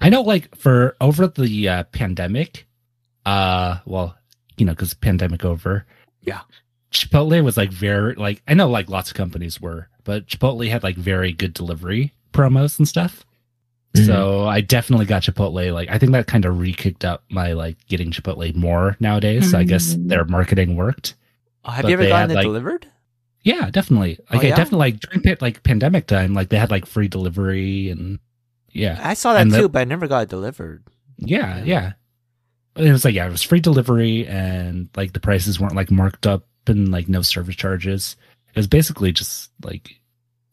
I 0.00 0.08
know, 0.10 0.22
like 0.22 0.54
for 0.56 0.96
over 1.00 1.26
the 1.26 1.68
uh, 1.68 1.82
pandemic, 1.84 2.66
uh, 3.26 3.78
well, 3.84 4.16
you 4.56 4.64
know, 4.64 4.72
because 4.72 4.94
pandemic 4.94 5.44
over. 5.44 5.84
Yeah. 6.22 6.40
Chipotle 6.92 7.42
was 7.42 7.56
like 7.56 7.72
very 7.72 8.14
like 8.14 8.42
I 8.46 8.54
know 8.54 8.68
like 8.68 8.88
lots 8.88 9.10
of 9.10 9.16
companies 9.16 9.60
were, 9.60 9.88
but 10.04 10.26
Chipotle 10.28 10.68
had 10.70 10.84
like 10.84 10.96
very 10.96 11.32
good 11.32 11.52
delivery 11.52 12.12
promos 12.32 12.78
and 12.78 12.86
stuff. 12.86 13.24
Mhm. 13.96 14.06
So 14.06 14.46
I 14.46 14.60
definitely 14.60 15.06
got 15.06 15.22
Chipotle. 15.22 15.72
Like 15.72 15.90
I 15.90 15.98
think 15.98 16.12
that 16.12 16.28
kind 16.28 16.44
of 16.44 16.60
re-kicked 16.60 17.04
up 17.04 17.24
my 17.28 17.52
like 17.54 17.76
getting 17.88 18.12
Chipotle 18.12 18.54
more 18.54 18.96
nowadays. 19.00 19.50
So 19.50 19.58
I 19.58 19.64
guess 19.64 19.94
Mhm. 19.94 20.08
their 20.08 20.24
marketing 20.24 20.76
worked. 20.76 21.14
Have 21.72 21.88
you 21.88 21.94
ever 21.94 22.06
gotten 22.06 22.30
it 22.30 22.34
like- 22.34 22.44
delivered? 22.44 22.86
Yeah, 23.42 23.68
definitely. 23.70 24.18
Oh, 24.30 24.36
Like 24.38 24.46
I 24.46 24.48
definitely 24.50 24.78
like 24.78 25.00
during 25.00 25.36
like 25.42 25.62
pandemic 25.62 26.06
time, 26.06 26.32
like 26.32 26.48
they 26.48 26.56
had 26.58 26.70
like 26.70 26.86
free 26.86 27.08
delivery 27.08 27.90
and 27.90 28.18
yeah. 28.70 28.98
I 29.02 29.12
saw 29.14 29.34
that 29.34 29.42
And 29.42 29.52
the- 29.52 29.58
too, 29.60 29.68
but 29.68 29.80
I 29.80 29.84
never 29.84 30.06
got 30.06 30.22
it 30.22 30.28
delivered. 30.30 30.82
Yeah, 31.18 31.62
yeah. 31.62 31.92
It 32.76 32.90
was 32.90 33.04
like 33.04 33.14
yeah, 33.14 33.26
it 33.26 33.30
was 33.30 33.42
free 33.42 33.60
delivery 33.60 34.26
and 34.26 34.88
like 34.96 35.12
the 35.12 35.20
prices 35.20 35.60
weren't 35.60 35.76
like 35.76 35.90
marked 35.90 36.26
up 36.26 36.46
and 36.66 36.90
like 36.90 37.06
no 37.08 37.20
service 37.22 37.54
charges. 37.56 38.16
It 38.48 38.56
was 38.56 38.66
basically 38.66 39.12
just 39.12 39.50
like 39.62 40.00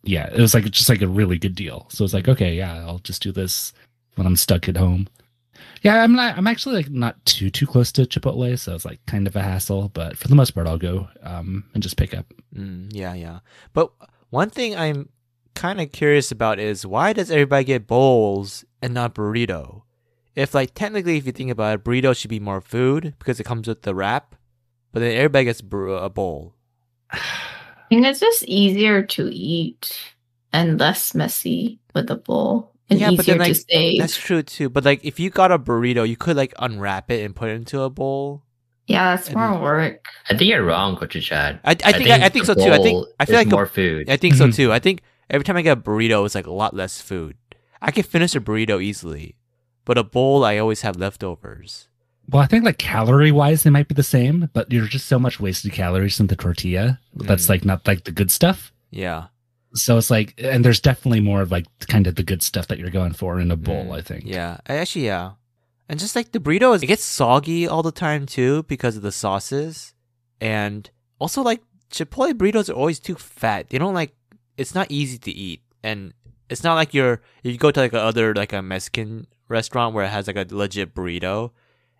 yeah, 0.03 0.27
it 0.29 0.39
was 0.41 0.53
like 0.53 0.69
just 0.69 0.89
like 0.89 1.01
a 1.01 1.07
really 1.07 1.37
good 1.37 1.55
deal. 1.55 1.87
So 1.91 2.03
it's 2.03 2.13
like 2.13 2.27
okay, 2.27 2.55
yeah, 2.55 2.75
I'll 2.85 2.99
just 2.99 3.23
do 3.23 3.31
this 3.31 3.71
when 4.15 4.27
I'm 4.27 4.35
stuck 4.35 4.67
at 4.67 4.75
home. 4.77 5.07
Yeah, 5.81 6.03
I'm 6.03 6.13
not 6.13 6.37
I'm 6.37 6.47
actually 6.47 6.75
like 6.75 6.89
not 6.89 7.23
too 7.25 7.49
too 7.49 7.65
close 7.65 7.91
to 7.93 8.03
Chipotle, 8.03 8.57
so 8.59 8.75
it's 8.75 8.85
like 8.85 8.99
kind 9.07 9.27
of 9.27 9.35
a 9.35 9.41
hassle, 9.41 9.89
but 9.89 10.17
for 10.17 10.27
the 10.27 10.35
most 10.35 10.51
part 10.51 10.67
I'll 10.67 10.77
go 10.77 11.07
um 11.23 11.65
and 11.73 11.81
just 11.81 11.97
pick 11.97 12.13
up. 12.13 12.25
Mm, 12.55 12.89
yeah, 12.91 13.13
yeah. 13.13 13.39
But 13.73 13.91
one 14.29 14.49
thing 14.49 14.75
I'm 14.75 15.09
kind 15.55 15.81
of 15.81 15.91
curious 15.91 16.31
about 16.31 16.59
is 16.59 16.85
why 16.85 17.13
does 17.13 17.31
everybody 17.31 17.63
get 17.65 17.87
bowls 17.87 18.63
and 18.81 18.93
not 18.93 19.15
burrito? 19.15 19.83
If 20.35 20.53
like 20.53 20.73
technically, 20.73 21.17
if 21.17 21.25
you 21.25 21.31
think 21.31 21.51
about 21.51 21.75
it, 21.75 21.83
burrito 21.83 22.15
should 22.15 22.29
be 22.29 22.39
more 22.39 22.61
food 22.61 23.15
because 23.19 23.39
it 23.39 23.43
comes 23.45 23.67
with 23.67 23.81
the 23.81 23.95
wrap, 23.95 24.35
but 24.91 24.99
then 24.99 25.15
everybody 25.15 25.45
gets 25.45 25.61
bur- 25.61 25.97
a 25.97 26.09
bowl. 26.09 26.53
I 27.11 27.19
think 27.89 28.05
it's 28.05 28.21
just 28.21 28.43
easier 28.43 29.03
to 29.03 29.29
eat 29.29 30.15
and 30.53 30.79
less 30.79 31.13
messy 31.13 31.79
with 31.93 32.09
a 32.09 32.15
bowl 32.15 32.70
and 32.91 32.99
Yeah, 32.99 33.09
but 33.11 33.21
easier 33.21 33.37
then, 33.37 33.47
to 33.47 33.53
like, 33.53 33.63
save. 33.69 33.99
That's 33.99 34.17
true 34.17 34.43
too. 34.43 34.69
But 34.69 34.85
like, 34.85 35.03
if 35.03 35.19
you 35.19 35.29
got 35.31 35.51
a 35.51 35.57
burrito, 35.57 36.07
you 36.07 36.15
could 36.17 36.35
like 36.37 36.53
unwrap 36.59 37.09
it 37.09 37.23
and 37.25 37.35
put 37.35 37.49
it 37.49 37.53
into 37.53 37.81
a 37.81 37.89
bowl. 37.89 38.43
yeah, 38.87 39.15
that's 39.15 39.31
more 39.33 39.53
and- 39.53 39.61
work. 39.63 40.05
I 40.29 40.35
think 40.37 40.49
you're 40.49 40.63
wrong, 40.65 40.95
Gochu 40.97 41.21
Chad. 41.21 41.59
I, 41.63 41.71
I 41.71 41.91
think 41.93 42.09
I, 42.09 42.25
I 42.25 42.29
think 42.29 42.45
so 42.45 42.53
too. 42.53 42.71
I 42.71 42.77
think 42.77 43.07
I 43.19 43.25
feel 43.25 43.35
is 43.35 43.45
like 43.45 43.47
a- 43.47 43.55
more 43.55 43.65
food. 43.65 44.09
I 44.09 44.17
think 44.17 44.35
so 44.35 44.47
Mhm. 44.47 44.55
too. 44.55 44.71
I 44.73 44.79
think 44.79 45.01
every 45.29 45.43
time 45.45 45.55
I 45.57 45.61
get 45.63 45.77
a 45.77 45.81
burrito, 45.81 46.25
it's 46.25 46.35
like 46.35 46.47
a 46.47 46.51
lot 46.51 46.75
less 46.75 47.01
food. 47.01 47.35
I 47.81 47.89
can 47.91 48.03
finish 48.03 48.35
a 48.35 48.41
burrito 48.41 48.83
easily, 48.83 49.35
but 49.85 49.97
a 49.97 50.03
bowl, 50.03 50.43
I 50.43 50.57
always 50.57 50.81
have 50.81 50.97
leftovers. 50.97 51.87
Well, 52.29 52.41
I 52.43 52.45
think 52.47 52.63
like 52.65 52.77
calorie 52.77 53.31
wise, 53.31 53.63
they 53.63 53.69
might 53.71 53.87
be 53.87 53.95
the 53.95 54.03
same, 54.03 54.49
but 54.53 54.69
there's 54.69 54.89
just 54.89 55.07
so 55.07 55.17
much 55.19 55.39
wasted 55.39 55.71
calories 55.73 56.19
in 56.19 56.27
the 56.27 56.35
tortilla. 56.35 56.99
That's 57.15 57.45
Mm. 57.47 57.49
like 57.49 57.65
not 57.65 57.87
like 57.87 58.03
the 58.03 58.11
good 58.11 58.29
stuff. 58.31 58.71
Yeah. 58.91 59.27
So 59.73 59.97
it's 59.97 60.09
like, 60.11 60.33
and 60.37 60.65
there's 60.65 60.79
definitely 60.81 61.21
more 61.21 61.41
of 61.41 61.51
like 61.51 61.65
kind 61.87 62.05
of 62.07 62.15
the 62.15 62.23
good 62.23 62.41
stuff 62.43 62.67
that 62.67 62.77
you're 62.79 62.89
going 62.89 63.13
for 63.13 63.39
in 63.39 63.51
a 63.51 63.55
bowl. 63.55 63.85
Mm, 63.85 63.97
I 63.97 64.01
think. 64.01 64.23
Yeah, 64.25 64.57
actually, 64.67 65.05
yeah. 65.05 65.31
And 65.87 65.99
just 65.99 66.15
like 66.15 66.31
the 66.31 66.39
burrito, 66.39 66.75
it 66.81 66.85
gets 66.87 67.03
soggy 67.03 67.67
all 67.67 67.83
the 67.83 67.91
time 67.91 68.25
too 68.25 68.63
because 68.63 68.95
of 68.95 69.01
the 69.01 69.11
sauces. 69.11 69.93
And 70.39 70.89
also, 71.19 71.41
like, 71.41 71.61
Chipotle 71.91 72.33
burritos 72.33 72.69
are 72.69 72.73
always 72.73 72.99
too 72.99 73.15
fat. 73.15 73.69
They 73.69 73.77
don't 73.77 73.93
like, 73.93 74.13
it's 74.57 74.73
not 74.73 74.87
easy 74.89 75.17
to 75.19 75.31
eat. 75.31 75.61
And 75.83 76.13
it's 76.49 76.63
not 76.63 76.75
like 76.75 76.93
you're, 76.93 77.21
if 77.43 77.51
you 77.51 77.57
go 77.57 77.71
to 77.71 77.79
like 77.79 77.93
a 77.93 77.99
other, 78.01 78.33
like 78.33 78.53
a 78.53 78.61
Mexican 78.61 79.27
restaurant 79.49 79.93
where 79.93 80.05
it 80.05 80.09
has 80.09 80.27
like 80.27 80.37
a 80.37 80.47
legit 80.49 80.95
burrito 80.95 81.51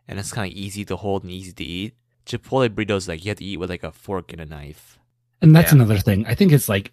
and 0.08 0.18
it's 0.20 0.32
kind 0.32 0.52
of 0.52 0.58
easy 0.58 0.84
to 0.86 0.96
hold 0.96 1.24
and 1.24 1.32
easy 1.32 1.52
to 1.54 1.64
eat. 1.64 1.94
Chipotle 2.26 2.70
burritos, 2.70 3.08
like, 3.08 3.24
you 3.26 3.30
have 3.30 3.38
to 3.38 3.46
eat 3.46 3.58
with 3.58 3.70
like 3.70 3.84
a 3.84 3.92
fork 3.92 4.32
and 4.32 4.42
a 4.42 4.46
knife. 4.46 4.98
And 5.42 5.56
that's 5.56 5.72
Yeah. 5.72 5.76
another 5.78 5.98
thing. 5.98 6.26
I 6.26 6.36
think 6.36 6.52
it's 6.52 6.70
like 6.70 6.92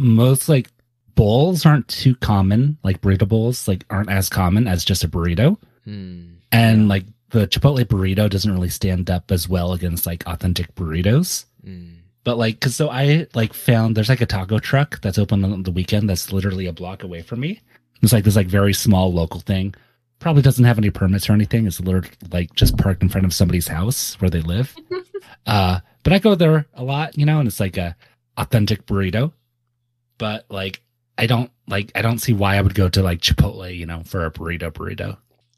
most 0.00 0.48
like 0.48 0.68
bowls 1.14 1.66
aren't 1.66 1.88
too 1.88 2.14
common. 2.16 2.78
Like 2.82 3.00
burrito 3.00 3.28
bowls 3.28 3.68
like 3.68 3.84
aren't 3.90 4.10
as 4.10 4.28
common 4.28 4.66
as 4.66 4.84
just 4.84 5.04
a 5.04 5.08
burrito. 5.08 5.56
Hmm. 5.84 6.34
And 6.50 6.88
like 6.88 7.04
the 7.30 7.46
Chipotle 7.46 7.84
burrito 7.84 8.28
doesn't 8.28 8.52
really 8.52 8.68
stand 8.68 9.10
up 9.10 9.30
as 9.30 9.48
well 9.48 9.72
against 9.72 10.06
like 10.06 10.26
authentic 10.26 10.74
burritos. 10.74 11.44
Mm. 11.64 11.96
But 12.24 12.38
like, 12.38 12.60
cause 12.60 12.76
so 12.76 12.90
I 12.90 13.26
like 13.34 13.54
found 13.54 13.96
there's 13.96 14.08
like 14.08 14.20
a 14.20 14.26
taco 14.26 14.58
truck 14.58 15.00
that's 15.00 15.18
open 15.18 15.44
on 15.44 15.62
the 15.62 15.70
weekend 15.70 16.08
that's 16.08 16.32
literally 16.32 16.66
a 16.66 16.72
block 16.72 17.02
away 17.02 17.22
from 17.22 17.40
me. 17.40 17.60
It's 18.02 18.12
like 18.12 18.24
this 18.24 18.36
like 18.36 18.46
very 18.48 18.74
small 18.74 19.12
local 19.12 19.40
thing. 19.40 19.74
Probably 20.18 20.42
doesn't 20.42 20.64
have 20.64 20.78
any 20.78 20.90
permits 20.90 21.30
or 21.30 21.32
anything. 21.32 21.66
It's 21.66 21.80
literally 21.80 22.10
like 22.30 22.54
just 22.54 22.76
parked 22.76 23.02
in 23.02 23.08
front 23.08 23.26
of 23.26 23.32
somebody's 23.32 23.68
house 23.68 24.20
where 24.20 24.30
they 24.30 24.42
live. 24.42 24.74
uh, 25.46 25.80
but 26.02 26.12
I 26.12 26.18
go 26.18 26.34
there 26.34 26.66
a 26.74 26.84
lot, 26.84 27.16
you 27.16 27.24
know, 27.24 27.38
and 27.38 27.48
it's 27.48 27.60
like 27.60 27.76
a 27.76 27.96
authentic 28.36 28.86
burrito. 28.86 29.32
But 30.20 30.44
like, 30.50 30.82
I 31.18 31.26
don't 31.26 31.50
like, 31.66 31.90
I 31.94 32.02
don't 32.02 32.18
see 32.18 32.34
why 32.34 32.56
I 32.56 32.60
would 32.60 32.74
go 32.74 32.88
to 32.90 33.02
like 33.02 33.20
Chipotle, 33.20 33.74
you 33.76 33.86
know, 33.86 34.02
for 34.04 34.26
a 34.26 34.30
burrito 34.30 34.70
burrito. 34.70 35.16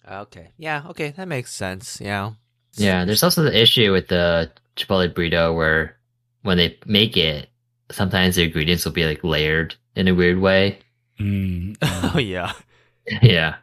Okay. 0.08 0.48
Yeah. 0.56 0.84
Okay. 0.90 1.10
That 1.10 1.26
makes 1.28 1.52
sense. 1.52 2.00
Yeah. 2.00 2.32
Yeah, 2.74 3.04
there's 3.04 3.22
also 3.22 3.42
the 3.42 3.60
issue 3.60 3.92
with 3.92 4.06
the 4.08 4.50
Chipotle 4.76 5.12
burrito 5.12 5.54
where 5.54 5.96
when 6.42 6.56
they 6.58 6.78
make 6.86 7.16
it, 7.16 7.48
sometimes 7.90 8.36
the 8.36 8.44
ingredients 8.44 8.84
will 8.84 8.92
be 8.92 9.04
like 9.04 9.22
layered 9.24 9.74
in 9.96 10.06
a 10.08 10.14
weird 10.14 10.38
way. 10.38 10.78
Mm, 11.20 11.76
Oh 11.82 12.18
yeah. 12.22 12.52
yeah. 13.22 13.56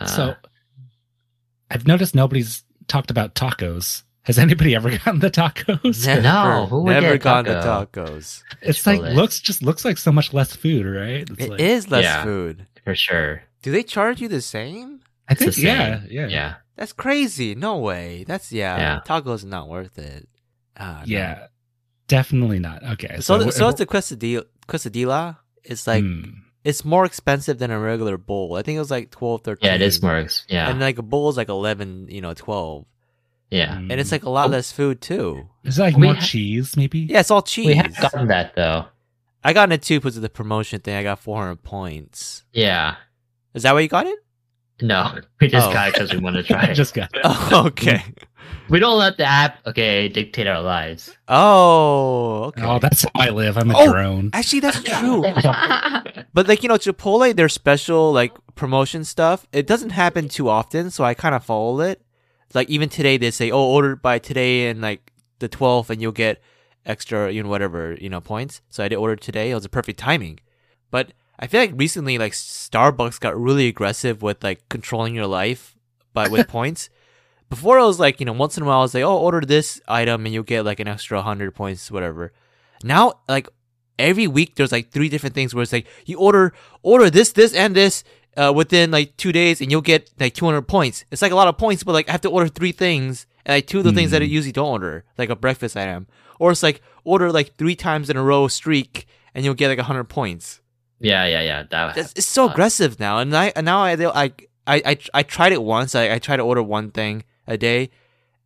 Uh, 0.00 0.06
So 0.06 0.34
I've 1.70 1.86
noticed 1.86 2.14
nobody's 2.14 2.64
talked 2.86 3.10
about 3.10 3.34
tacos. 3.34 4.02
Has 4.28 4.38
anybody 4.38 4.76
ever 4.76 4.90
gotten 4.98 5.18
the 5.18 5.30
tacos? 5.30 6.06
Never, 6.06 6.22
No, 6.22 6.66
who 6.66 6.82
would 6.84 6.92
never 6.92 7.14
get 7.14 7.22
gone 7.22 7.44
to 7.46 7.50
tacos. 7.54 8.42
it's 8.62 8.86
like 8.86 9.00
Chipotle. 9.00 9.14
looks 9.16 9.40
just 9.40 9.62
looks 9.62 9.84
like 9.84 9.98
so 9.98 10.12
much 10.12 10.32
less 10.32 10.54
food, 10.54 10.86
right? 10.86 11.28
It's 11.28 11.44
It 11.44 11.60
is 11.60 11.84
like, 11.86 11.90
less 11.90 12.04
Yeah. 12.04 12.22
food. 12.24 12.66
for 12.84 12.94
sure. 12.94 13.42
Do 13.62 13.72
they 13.72 13.82
charge 13.82 14.20
you 14.20 14.28
the 14.28 14.40
same? 14.40 15.00
I 15.28 15.32
It's 15.32 15.42
think 15.42 15.58
yeah, 15.58 16.00
same. 16.00 16.08
yeah, 16.12 16.26
Yeah. 16.28 16.54
That's 16.76 16.92
crazy. 16.92 17.54
No 17.56 17.78
way. 17.78 18.24
That's 18.28 18.52
yeah. 18.52 18.76
Yeah. 18.78 19.00
Tacos 19.04 19.44
not 19.44 19.68
worth 19.68 19.98
it. 19.98 20.28
Ah, 20.78 20.98
no. 21.00 21.04
Yeah. 21.06 21.46
Definitely 22.06 22.60
not. 22.60 22.82
Okay. 22.92 23.16
So, 23.20 23.40
So, 23.40 23.50
so, 23.50 23.68
it's 23.68 23.78
the 23.78 23.86
quesadilla. 23.86 24.44
Quesadilla. 24.68 25.38
It's 25.64 25.86
like 25.86 26.04
Hmm. 26.04 26.22
it's 26.64 26.84
more 26.84 27.04
expensive 27.04 27.58
than 27.58 27.70
a 27.70 27.78
regular 27.80 28.16
bowl. 28.16 28.54
I 28.56 28.62
think 28.62 28.76
it 28.76 28.80
was 28.80 28.90
like 28.90 29.10
12, 29.10 29.42
13. 29.42 29.66
Yeah, 29.66 29.74
it 29.74 29.82
is 29.82 30.00
more. 30.02 30.24
Yeah. 30.48 30.70
And 30.70 30.80
like 30.80 30.98
a 30.98 31.02
bowl 31.02 31.28
is 31.30 31.36
like 31.36 31.48
eleven, 31.48 32.06
you 32.08 32.20
know, 32.20 32.32
twelve, 32.34 32.86
yeah. 33.50 33.76
Mm. 33.76 33.90
and 33.90 34.00
it's 34.00 34.12
like 34.12 34.24
a 34.24 34.30
lot 34.30 34.46
Oh. 34.48 34.52
less 34.52 34.72
food 34.72 35.00
too. 35.00 35.48
is 35.64 35.78
it 35.78 35.82
like 35.82 35.96
we 35.96 36.02
more 36.06 36.14
ha- 36.14 36.20
cheese, 36.20 36.76
maybe? 36.76 37.00
Yeah, 37.00 37.20
it's 37.20 37.30
all 37.30 37.42
cheese. 37.42 37.66
We 37.66 37.74
have 37.74 37.96
gotten 37.96 38.28
that 38.28 38.54
though. 38.54 38.86
I 39.44 39.52
got 39.52 39.70
it 39.72 39.82
too 39.82 40.00
because 40.00 40.16
of 40.16 40.22
the 40.22 40.28
promotion 40.28 40.80
thing. 40.80 40.96
I 40.96 41.02
got 41.02 41.18
four 41.20 41.40
hundred 41.40 41.62
points. 41.62 42.44
Yeah. 42.52 42.96
Is 43.54 43.62
that 43.62 43.72
why 43.74 43.80
you 43.80 43.88
got 43.88 44.06
it? 44.06 44.18
No, 44.82 45.18
we 45.40 45.48
just 45.48 45.68
Oh. 45.68 45.72
got 45.72 45.88
it 45.88 45.94
because 45.94 46.12
we 46.12 46.18
want 46.18 46.36
to 46.36 46.42
try 46.42 46.62
I 46.62 46.64
it. 46.70 46.74
just 46.74 46.94
got 46.94 47.10
it. 47.14 47.20
Oh, 47.24 47.62
okay. 47.68 48.02
We 48.70 48.78
don't 48.78 48.98
let 48.98 49.16
the 49.16 49.24
app, 49.24 49.66
okay, 49.66 50.08
dictate 50.08 50.46
our 50.46 50.60
lives. 50.60 51.10
Oh, 51.26 52.44
okay. 52.48 52.62
Oh, 52.62 52.78
that's 52.78 53.02
how 53.02 53.10
I 53.14 53.30
live. 53.30 53.56
I'm 53.56 53.70
a 53.70 53.74
Oh! 53.76 53.92
drone. 53.92 54.30
Actually, 54.34 54.60
that's 54.60 54.82
true. 54.82 55.22
But 56.34 56.48
like 56.48 56.62
you 56.62 56.68
know, 56.68 56.76
Chipotle, 56.76 57.34
their 57.34 57.48
special 57.48 58.12
like 58.12 58.32
promotion 58.54 59.04
stuff, 59.04 59.46
it 59.52 59.66
doesn't 59.66 59.90
happen 59.90 60.28
too 60.28 60.48
often, 60.48 60.90
so 60.90 61.04
I 61.04 61.14
kind 61.14 61.34
of 61.34 61.44
follow 61.44 61.80
it. 61.80 62.02
Like 62.54 62.68
even 62.68 62.88
today, 62.88 63.16
they 63.16 63.30
say, 63.30 63.50
"Oh, 63.50 63.64
order 63.64 63.96
by 63.96 64.18
today 64.18 64.68
and 64.68 64.80
like 64.80 65.12
the 65.38 65.48
12th, 65.48 65.90
and 65.90 66.00
you'll 66.00 66.12
get 66.12 66.42
extra, 66.86 67.30
you 67.30 67.42
know, 67.42 67.48
whatever, 67.48 67.96
you 68.00 68.08
know, 68.08 68.20
points." 68.20 68.60
So 68.68 68.82
I 68.82 68.88
did 68.88 68.96
order 68.96 69.16
today. 69.16 69.50
It 69.50 69.54
was 69.54 69.64
a 69.64 69.70
perfect 69.70 69.98
timing. 69.98 70.40
But 70.90 71.12
I 71.38 71.46
feel 71.46 71.60
like 71.60 71.72
recently, 71.74 72.18
like 72.18 72.32
Starbucks 72.32 73.20
got 73.20 73.38
really 73.38 73.68
aggressive 73.68 74.22
with 74.22 74.42
like 74.42 74.68
controlling 74.68 75.14
your 75.14 75.26
life 75.26 75.76
by 76.12 76.28
with 76.28 76.48
points. 76.58 76.90
Before 77.50 77.78
it 77.78 77.84
was 77.84 78.00
like 78.00 78.20
you 78.20 78.26
know, 78.26 78.32
once 78.32 78.56
in 78.56 78.62
a 78.62 78.66
while, 78.66 78.80
I 78.80 78.82
was 78.82 78.94
like, 78.94 79.04
"Oh, 79.04 79.18
order 79.18 79.40
this 79.40 79.80
item 79.88 80.24
and 80.24 80.34
you'll 80.34 80.42
get 80.44 80.64
like 80.64 80.80
an 80.80 80.88
extra 80.88 81.22
hundred 81.22 81.54
points, 81.54 81.90
whatever." 81.90 82.32
Now, 82.82 83.20
like 83.28 83.48
every 83.98 84.26
week 84.26 84.54
there's 84.54 84.72
like 84.72 84.90
three 84.90 85.08
different 85.08 85.34
things 85.34 85.54
where 85.54 85.62
it's 85.62 85.72
like 85.72 85.86
you 86.06 86.18
order 86.18 86.52
order 86.82 87.10
this 87.10 87.32
this 87.32 87.52
and 87.54 87.74
this 87.74 88.04
uh, 88.38 88.52
within 88.52 88.90
like 88.90 89.16
two 89.16 89.32
days 89.32 89.60
and 89.60 89.70
you'll 89.70 89.80
get 89.92 90.10
like 90.20 90.32
200 90.34 90.62
points 90.62 91.04
it's 91.10 91.22
like 91.22 91.32
a 91.32 91.34
lot 91.34 91.48
of 91.48 91.56
points 91.58 91.82
but 91.82 91.92
like 91.92 92.08
i 92.08 92.12
have 92.12 92.20
to 92.20 92.30
order 92.30 92.48
three 92.48 92.72
things 92.72 93.26
and 93.44 93.54
like 93.56 93.66
two 93.66 93.78
of 93.78 93.84
the 93.84 93.92
things 93.92 94.10
that 94.12 94.22
i 94.22 94.26
Hmm. 94.26 94.32
usually 94.38 94.52
don't 94.52 94.68
order 94.70 95.04
like 95.18 95.28
a 95.30 95.36
breakfast 95.36 95.76
item 95.76 96.06
or 96.38 96.52
it's 96.52 96.62
like 96.62 96.80
order 97.04 97.32
like 97.32 97.56
three 97.56 97.74
times 97.74 98.08
in 98.10 98.16
a 98.16 98.22
row 98.22 98.46
streak 98.48 99.06
and 99.34 99.44
you'll 99.44 99.54
get 99.54 99.68
like 99.68 99.78
100 99.78 100.04
points 100.04 100.60
Yeah, 101.00 101.24
yeah, 101.26 101.42
yeah. 101.42 101.62
That 101.70 101.96
it's, 101.96 102.12
it's 102.16 102.26
so 102.38 102.48
aggressive 102.50 102.98
now 103.00 103.18
and 103.18 103.34
i 103.36 103.52
and 103.56 103.64
now 103.64 103.80
i 103.82 103.92
i 103.92 104.32
i, 104.66 104.82
I, 104.92 104.98
I 105.14 105.22
tried 105.22 105.52
it 105.52 105.62
once 105.62 105.94
I, 105.94 106.04
I 106.14 106.18
tried 106.18 106.36
to 106.38 106.42
order 106.50 106.62
one 106.62 106.90
thing 106.90 107.24
a 107.46 107.56
day 107.56 107.90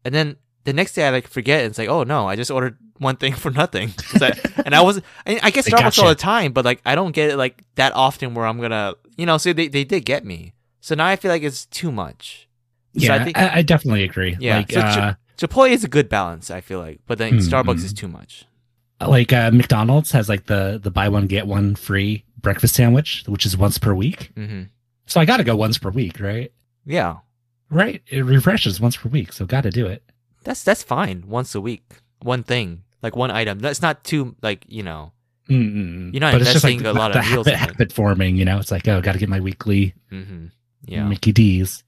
and 0.04 0.14
then 0.14 0.36
the 0.64 0.72
next 0.72 0.94
day 0.94 1.06
i 1.06 1.10
like 1.10 1.26
forget 1.26 1.60
and 1.60 1.70
it's 1.70 1.78
like 1.78 1.88
oh 1.88 2.02
no 2.04 2.28
i 2.28 2.36
just 2.36 2.50
ordered 2.50 2.76
one 2.98 3.16
thing 3.16 3.32
for 3.32 3.50
nothing. 3.50 3.92
I- 4.20 4.38
and 4.64 4.74
i 4.74 4.80
was 4.80 5.00
I, 5.26 5.40
I 5.42 5.50
get 5.50 5.64
starbucks 5.64 5.98
all 6.00 6.08
the 6.08 6.14
time 6.14 6.52
but 6.52 6.64
like 6.64 6.80
i 6.84 6.94
don't 6.94 7.12
get 7.12 7.30
it 7.30 7.36
like 7.36 7.62
that 7.74 7.92
often 7.94 8.34
where 8.34 8.46
i'm 8.46 8.60
gonna 8.60 8.94
you 9.16 9.26
know 9.26 9.38
so 9.38 9.52
they, 9.52 9.68
they 9.68 9.84
did 9.84 10.04
get 10.04 10.24
me 10.24 10.52
so 10.80 10.94
now 10.94 11.06
i 11.06 11.16
feel 11.16 11.30
like 11.30 11.42
it's 11.42 11.66
too 11.66 11.90
much 11.90 12.48
Yeah, 12.92 13.14
I 13.14 13.16
I, 13.16 13.24
think- 13.24 13.38
I, 13.38 13.62
definitely 13.62 14.04
agree. 14.04 14.36
Yeah, 14.38 14.58
Like, 14.58 14.70
so 14.72 14.80
uh, 14.80 15.14
chipotle 15.36 15.70
is 15.70 15.82
a 15.84 15.88
good 15.88 16.08
balance 16.08 16.50
i 16.50 16.60
feel 16.60 16.78
like 16.78 17.00
but 17.06 17.18
then 17.18 17.34
Hmm, 17.34 17.38
starbucks 17.38 17.80
hmm. 17.80 17.86
is 17.86 17.92
too 17.92 18.08
much 18.08 18.44
like 19.04 19.32
uh, 19.32 19.50
McDonald's 19.50 20.12
has 20.12 20.28
like 20.28 20.46
the 20.46 20.78
the 20.80 20.90
buy 20.92 21.08
one 21.08 21.26
get 21.26 21.48
one 21.48 21.74
free 21.74 22.24
breakfast 22.40 22.76
sandwich, 22.76 23.24
which 23.26 23.44
is 23.46 23.56
once 23.56 23.76
per 23.78 23.94
week. 23.94 24.30
hmm 24.36 24.62
So 25.06 25.20
I 25.20 25.24
got 25.24 25.38
to 25.38 25.44
go 25.44 25.56
once 25.56 25.76
per 25.76 25.90
week, 25.90 26.20
right? 26.20 26.52
yeah 26.86 27.16
Right. 27.68 28.00
It 28.06 28.20
refreshes 28.20 28.80
once 28.80 28.96
per 28.96 29.08
week, 29.08 29.32
so 29.32 29.44
got 29.44 29.62
to 29.62 29.70
do 29.70 29.86
it. 29.86 30.04
That's 30.44 30.62
that's 30.64 30.82
fine 30.82 31.24
once 31.26 31.54
a 31.54 31.60
week 31.60 31.82
one 32.22 32.42
thing 32.42 32.82
like 33.02 33.16
one 33.16 33.30
item 33.30 33.58
that's 33.58 33.82
not 33.82 34.04
too 34.04 34.36
like 34.42 34.64
you 34.68 34.82
know 34.82 35.12
Mm-mm. 35.48 36.12
You're 36.14 36.20
not 36.20 36.32
but 36.32 36.42
it's 36.42 36.52
just 36.52 36.64
like 36.64 36.74
investing 36.74 36.86
a 36.86 36.92
the, 36.92 36.98
lot 36.98 37.12
the 37.12 37.18
of 37.18 37.26
meals 37.30 37.46
habit, 37.48 37.62
in 37.62 37.74
habit 37.74 37.92
forming. 37.92 38.36
You 38.36 38.44
know, 38.44 38.58
it's 38.58 38.70
like 38.70 38.86
oh, 38.86 38.98
I 38.98 39.00
got 39.00 39.12
to 39.12 39.18
get 39.18 39.28
my 39.28 39.40
weekly 39.40 39.92
hmm 40.08 40.46
yeah 40.86 41.06
Mickey 41.06 41.32
D's. 41.32 41.82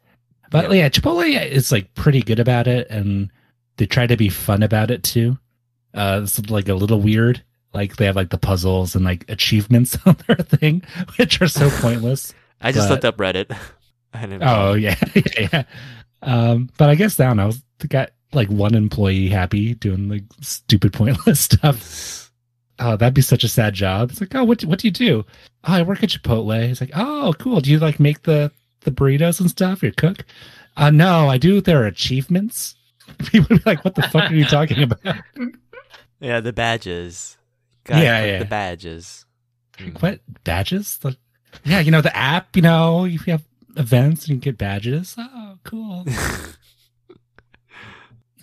But 0.50 0.70
Yeah. 0.70 0.76
yeah. 0.76 0.88
Chipotle 0.88 1.50
is 1.50 1.70
like 1.70 1.94
pretty 1.94 2.20
good 2.20 2.40
about 2.40 2.66
it, 2.66 2.90
and 2.90 3.30
they 3.76 3.86
try 3.86 4.06
to 4.08 4.16
be 4.16 4.28
fun 4.28 4.62
about 4.64 4.90
it 4.90 5.02
too. 5.04 5.38
Uh, 5.94 6.20
it's 6.24 6.50
like 6.50 6.68
a 6.68 6.74
little 6.74 7.00
weird. 7.00 7.42
Like 7.72 7.96
they 7.96 8.06
have 8.06 8.16
like 8.16 8.30
the 8.30 8.38
puzzles 8.38 8.96
and 8.96 9.04
like 9.04 9.24
achievements 9.30 9.96
on 10.06 10.16
their 10.26 10.36
thing, 10.36 10.82
which 11.16 11.40
are 11.40 11.48
so 11.48 11.70
pointless. 11.80 12.34
i 12.60 12.72
just 12.72 12.88
but- 12.88 12.94
looked 12.94 13.04
up 13.04 13.16
reddit 13.18 13.56
I 14.12 14.22
didn't 14.22 14.42
Oh 14.42 14.74
yeah, 14.74 14.96
yeah. 15.38 15.62
Um, 16.22 16.70
but 16.76 16.88
I 16.90 16.96
guess 16.96 17.18
I 17.20 17.26
don't 17.26 17.36
know. 17.36 17.52
Got 17.88 18.10
like 18.34 18.48
one 18.48 18.74
employee 18.74 19.28
happy 19.28 19.74
doing 19.74 20.08
like 20.08 20.24
stupid, 20.40 20.92
pointless 20.92 21.40
stuff. 21.50 22.30
Oh, 22.78 22.96
that'd 22.96 23.14
be 23.14 23.22
such 23.22 23.44
a 23.44 23.48
sad 23.48 23.74
job. 23.74 24.10
It's 24.10 24.20
like, 24.20 24.34
oh, 24.34 24.44
what 24.44 24.62
what 24.64 24.78
do 24.80 24.88
you 24.88 24.92
do? 24.92 25.24
Oh, 25.64 25.72
I 25.74 25.82
work 25.82 26.02
at 26.02 26.10
Chipotle. 26.10 26.68
It's 26.70 26.80
like, 26.80 26.90
oh, 26.94 27.34
cool. 27.38 27.60
Do 27.60 27.70
you 27.70 27.78
like 27.78 28.00
make 28.00 28.22
the 28.22 28.50
the 28.80 28.90
burritos 28.90 29.40
and 29.40 29.48
stuff? 29.48 29.82
You 29.82 29.92
cook? 29.92 30.24
Uh, 30.76 30.90
no, 30.90 31.28
I 31.28 31.38
do 31.38 31.60
their 31.60 31.84
achievements. 31.86 32.74
People 33.26 33.58
be 33.58 33.62
like, 33.64 33.84
what 33.84 33.94
the 33.94 34.02
fuck 34.02 34.30
are 34.30 34.34
you 34.34 34.44
talking 34.44 34.82
about? 34.82 35.16
Yeah, 36.20 36.40
the 36.40 36.52
badges. 36.54 37.36
Got 37.84 38.02
Yeah, 38.02 38.22
the, 38.22 38.28
yeah. 38.28 38.38
the 38.38 38.44
badges. 38.46 39.26
Mm. 39.76 40.00
What 40.00 40.20
badges? 40.44 40.96
The, 40.98 41.16
yeah, 41.64 41.80
you 41.80 41.90
know 41.90 42.00
the 42.00 42.16
app. 42.16 42.56
You 42.56 42.62
know, 42.62 43.04
if 43.04 43.26
you 43.26 43.32
have 43.32 43.42
events, 43.76 44.26
and 44.26 44.36
you 44.36 44.40
get 44.40 44.56
badges. 44.56 45.16
Oh, 45.18 45.58
cool. 45.64 46.06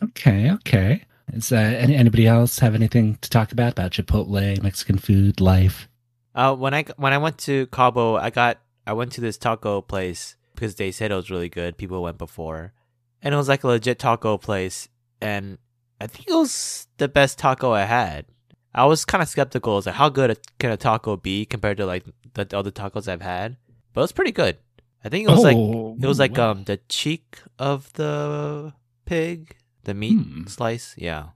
Okay, 0.03 0.51
okay. 0.51 1.03
Is 1.33 1.51
uh, 1.51 1.55
any, 1.55 1.95
anybody 1.95 2.27
else 2.27 2.59
have 2.59 2.75
anything 2.75 3.15
to 3.21 3.29
talk 3.29 3.51
about 3.51 3.71
about 3.73 3.91
Chipotle, 3.91 4.61
Mexican 4.61 4.97
food, 4.97 5.39
life? 5.39 5.87
Uh, 6.35 6.55
when 6.55 6.73
I 6.73 6.83
when 6.97 7.13
I 7.13 7.17
went 7.17 7.37
to 7.39 7.67
Cabo, 7.67 8.15
I 8.15 8.29
got 8.29 8.59
I 8.85 8.93
went 8.93 9.11
to 9.13 9.21
this 9.21 9.37
taco 9.37 9.81
place 9.81 10.35
because 10.55 10.75
they 10.75 10.91
said 10.91 11.11
it 11.11 11.15
was 11.15 11.29
really 11.29 11.49
good. 11.49 11.77
People 11.77 12.01
went 12.03 12.17
before, 12.17 12.73
and 13.21 13.33
it 13.33 13.37
was 13.37 13.47
like 13.47 13.63
a 13.63 13.67
legit 13.67 13.99
taco 13.99 14.37
place, 14.37 14.89
and 15.21 15.57
I 16.01 16.07
think 16.07 16.27
it 16.27 16.33
was 16.33 16.87
the 16.97 17.07
best 17.07 17.37
taco 17.37 17.71
I 17.71 17.83
had. 17.83 18.25
I 18.73 18.85
was 18.85 19.05
kind 19.05 19.21
of 19.21 19.29
skeptical. 19.29 19.77
It's 19.77 19.87
like 19.87 19.95
how 19.95 20.09
good 20.09 20.37
can 20.59 20.71
a 20.71 20.77
taco 20.77 21.15
be 21.17 21.45
compared 21.45 21.77
to 21.77 21.85
like 21.85 22.05
the 22.33 22.47
other 22.57 22.71
tacos 22.71 23.07
I've 23.07 23.21
had, 23.21 23.57
but 23.93 24.01
it 24.01 24.03
was 24.03 24.11
pretty 24.13 24.31
good. 24.31 24.57
I 25.03 25.09
think 25.09 25.27
it 25.27 25.31
was 25.31 25.43
like 25.43 25.55
it 25.57 26.07
was 26.07 26.19
like 26.19 26.37
Oh, 26.37 26.41
wow. 26.43 26.51
um 26.51 26.63
the 26.65 26.77
cheek 26.89 27.39
of 27.59 27.91
the 27.93 28.73
pig, 29.05 29.55
the 29.83 29.93
meat 29.93 30.13
Hmm. 30.19 30.45
slice. 30.47 30.95
Yeah, 30.97 31.27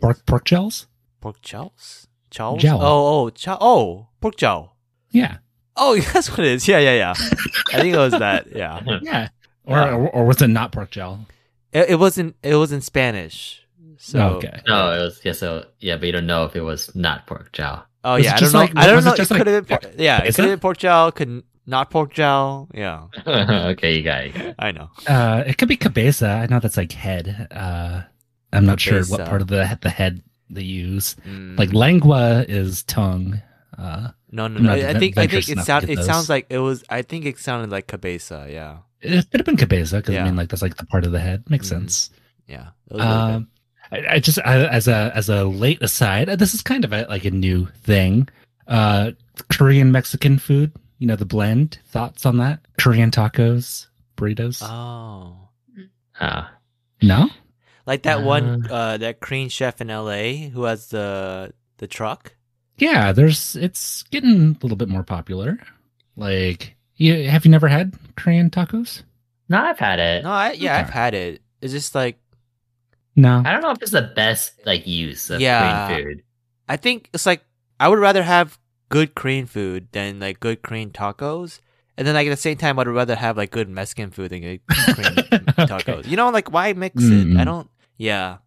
pork 0.00 0.24
pork 0.26 0.44
gels. 0.44 0.86
pork 1.20 1.36
chows. 1.42 2.06
Chows. 2.30 2.60
Jowl. 2.62 2.80
Oh 2.82 3.20
oh 3.24 3.30
chow. 3.30 3.58
Oh 3.60 4.08
pork 4.20 4.36
chow. 4.36 4.72
Yeah, 5.10 5.38
Oh, 5.76 5.96
that's 6.12 6.28
what 6.30 6.40
it 6.40 6.46
is. 6.52 6.68
Yeah, 6.68 6.78
yeah, 6.80 6.94
yeah. 6.96 7.14
I 7.72 7.80
think 7.80 7.94
it 7.94 7.98
was 7.98 8.12
that. 8.12 8.48
Yeah, 8.54 8.80
yeah. 9.02 9.28
Or, 9.64 9.76
Yeah. 9.78 9.94
or 9.94 10.08
or 10.10 10.24
was 10.26 10.42
it 10.42 10.48
not 10.48 10.72
pork 10.72 10.90
gel? 10.90 11.26
it, 11.72 11.90
it 11.90 11.94
wasn't. 11.98 12.36
It 12.42 12.54
was 12.56 12.72
in 12.72 12.80
Spanish. 12.80 13.62
So 13.98 14.20
okay. 14.36 14.60
No, 14.66 14.92
it 14.92 15.00
was 15.02 15.20
yeah. 15.24 15.32
So 15.32 15.66
yeah, 15.80 15.96
but 15.96 16.06
you 16.06 16.12
don't 16.12 16.26
know 16.26 16.44
if 16.44 16.54
it 16.56 16.60
was 16.62 16.94
not 16.94 17.26
pork 17.26 17.52
jowl. 17.52 17.84
Oh 18.04 18.14
Was 18.14 18.24
yeah, 18.24 18.34
I 18.36 18.38
don't 18.40 18.52
know. 18.52 18.58
like- 18.60 18.76
I 18.76 18.86
don't 18.86 18.96
was 18.96 19.04
it 19.06 19.08
know. 19.08 19.14
It 19.14 19.16
just 19.16 19.30
could 19.30 19.38
like- 19.46 19.54
have 19.54 19.66
been. 19.66 19.78
Por- 19.78 19.90
yeah, 20.02 20.22
it 20.22 20.34
could 20.34 20.44
have 20.44 20.52
been 20.52 20.60
pork 20.60 20.76
jowl. 20.78 21.10
Could 21.12 21.42
not 21.68 21.90
pork 21.90 22.12
gel. 22.12 22.68
Yeah, 22.74 23.06
okay, 23.26 23.96
you 23.96 24.02
got 24.02 24.24
it. 24.24 24.26
you 24.26 24.32
got 24.32 24.46
it. 24.48 24.54
I 24.58 24.72
know. 24.72 24.88
Uh, 25.06 25.44
it 25.46 25.58
could 25.58 25.68
be 25.68 25.76
cabeza. 25.76 26.28
I 26.28 26.46
know 26.46 26.58
that's 26.60 26.76
like 26.76 26.92
head. 26.92 27.48
Uh, 27.50 28.02
I'm 28.52 28.64
not 28.66 28.80
sure 28.80 29.04
what 29.04 29.26
part 29.26 29.42
of 29.42 29.48
the 29.48 29.78
the 29.82 29.90
head 29.90 30.22
they 30.50 30.62
use. 30.62 31.14
Mm. 31.28 31.58
Like 31.58 31.72
lengua 31.72 32.44
is 32.48 32.82
tongue. 32.84 33.42
Uh, 33.76 34.08
no, 34.32 34.48
no, 34.48 34.56
I'm 34.56 34.62
no. 34.64 34.72
I 34.72 34.88
I 34.90 34.94
think 34.98 35.16
I 35.18 35.26
think 35.26 35.48
it 35.48 35.48
enough 35.50 35.64
to 35.66 35.70
sound 35.70 35.86
get 35.86 35.98
it 35.98 36.04
sounds 36.04 36.28
like 36.28 36.46
it 36.50 36.58
was. 36.58 36.82
I 36.88 37.02
think 37.02 37.26
it 37.26 37.38
sounded 37.38 37.70
like 37.70 37.86
cabeza. 37.86 38.46
Yeah, 38.50 38.78
it 39.00 39.30
could 39.30 39.40
have 39.40 39.46
been 39.46 39.56
cabeza 39.56 39.98
because 39.98 40.14
Yeah. 40.14 40.22
I 40.22 40.24
mean, 40.24 40.36
like 40.36 40.48
that's 40.48 40.62
like 40.62 40.76
the 40.76 40.86
part 40.86 41.04
of 41.04 41.12
the 41.12 41.20
head. 41.20 41.44
Makes 41.50 41.66
Mhm. 41.66 41.70
sense. 41.70 42.10
yeah. 42.48 42.68
It 42.90 42.94
was 42.96 43.02
really 43.04 43.12
good. 43.28 43.36
Um, 43.36 43.48
I, 43.92 44.14
I 44.14 44.18
just 44.18 44.38
I, 44.44 44.66
as 44.66 44.88
a 44.88 45.12
as 45.14 45.28
a 45.28 45.44
late 45.44 45.82
aside, 45.82 46.28
uh, 46.28 46.36
this 46.36 46.54
is 46.54 46.62
kind 46.62 46.84
of 46.84 46.92
a, 46.92 47.06
like 47.08 47.24
a 47.24 47.30
new 47.30 47.66
thing. 47.84 48.28
Uh, 48.66 49.12
Korean 49.50 49.92
Mexican 49.92 50.38
food. 50.38 50.72
You 50.98 51.06
know 51.06 51.16
the 51.16 51.24
blend. 51.24 51.78
Thoughts 51.86 52.26
on 52.26 52.38
that? 52.38 52.60
Korean 52.78 53.10
tacos, 53.10 53.86
burritos. 54.16 54.62
Oh, 54.62 55.36
Uh, 56.18 56.46
no. 57.02 57.28
like 57.86 58.02
that 58.02 58.22
one, 58.22 58.66
uh, 58.70 58.96
that 58.98 59.20
Korean 59.20 59.48
chef 59.48 59.80
in 59.80 59.90
L.A. 59.90 60.48
who 60.48 60.64
has 60.64 60.88
the 60.88 61.52
the 61.78 61.86
truck. 61.86 62.34
Yeah, 62.78 63.12
there's 63.12 63.54
it's 63.56 64.02
getting 64.04 64.56
a 64.56 64.58
little 64.62 64.76
bit 64.76 64.88
more 64.88 65.02
popular. 65.04 65.58
Like, 66.16 66.76
you 66.96 67.28
have 67.28 67.44
you 67.44 67.50
never 67.50 67.68
had 67.68 67.94
Korean 68.16 68.50
tacos? 68.50 69.02
no, 69.48 69.58
I've 69.62 69.78
had 69.78 69.98
it. 70.00 70.24
No, 70.24 70.30
I, 70.30 70.52
yeah, 70.52 70.72
Okay. 70.74 70.80
I've 70.80 70.90
had 70.90 71.14
it. 71.14 71.40
It's 71.62 71.72
just 71.72 71.94
like 71.94 72.18
No. 73.16 73.42
I 73.44 73.52
don't 73.52 73.62
know 73.62 73.70
if 73.70 73.80
it's 73.82 73.92
the 73.92 74.12
best 74.14 74.52
like 74.66 74.86
use 74.86 75.30
of 75.30 75.40
Yeah. 75.40 75.86
Korean 75.88 76.04
food. 76.16 76.22
I 76.68 76.76
think 76.76 77.08
it's 77.14 77.24
like 77.26 77.42
I 77.80 77.86
would 77.88 77.98
rather 78.00 78.22
have 78.24 78.58
good 78.88 79.14
Korean 79.14 79.46
food 79.46 79.88
than 79.92 80.20
like 80.20 80.40
good 80.40 80.62
Korean 80.62 80.90
tacos. 80.90 81.60
And 81.96 82.06
then 82.06 82.14
like 82.14 82.26
at 82.26 82.30
the 82.30 82.36
same 82.36 82.56
time 82.56 82.78
I'd 82.78 82.86
rather 82.86 83.16
have 83.16 83.36
like 83.36 83.50
good 83.50 83.68
Mexican 83.68 84.10
food 84.10 84.30
than 84.30 84.40
good 84.40 84.60
Korean 84.68 85.14
tacos. 85.68 86.06
You 86.06 86.16
know, 86.16 86.30
like 86.30 86.52
why 86.52 86.72
mix 86.72 87.02
it? 87.02 87.08
Mm-mm. 87.08 87.40
I 87.40 87.44
don't 87.44 87.68
yeah. 87.96 88.38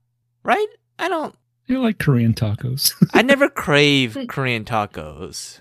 Right? 0.44 0.68
I 0.98 1.10
don't 1.10 1.36
You 1.68 1.82
like 1.82 2.00
Korean 2.00 2.34
tacos? 2.34 2.94
I 3.14 3.22
never 3.22 3.50
crave 3.50 4.18
Korean 4.28 4.66
tacos. 4.66 5.60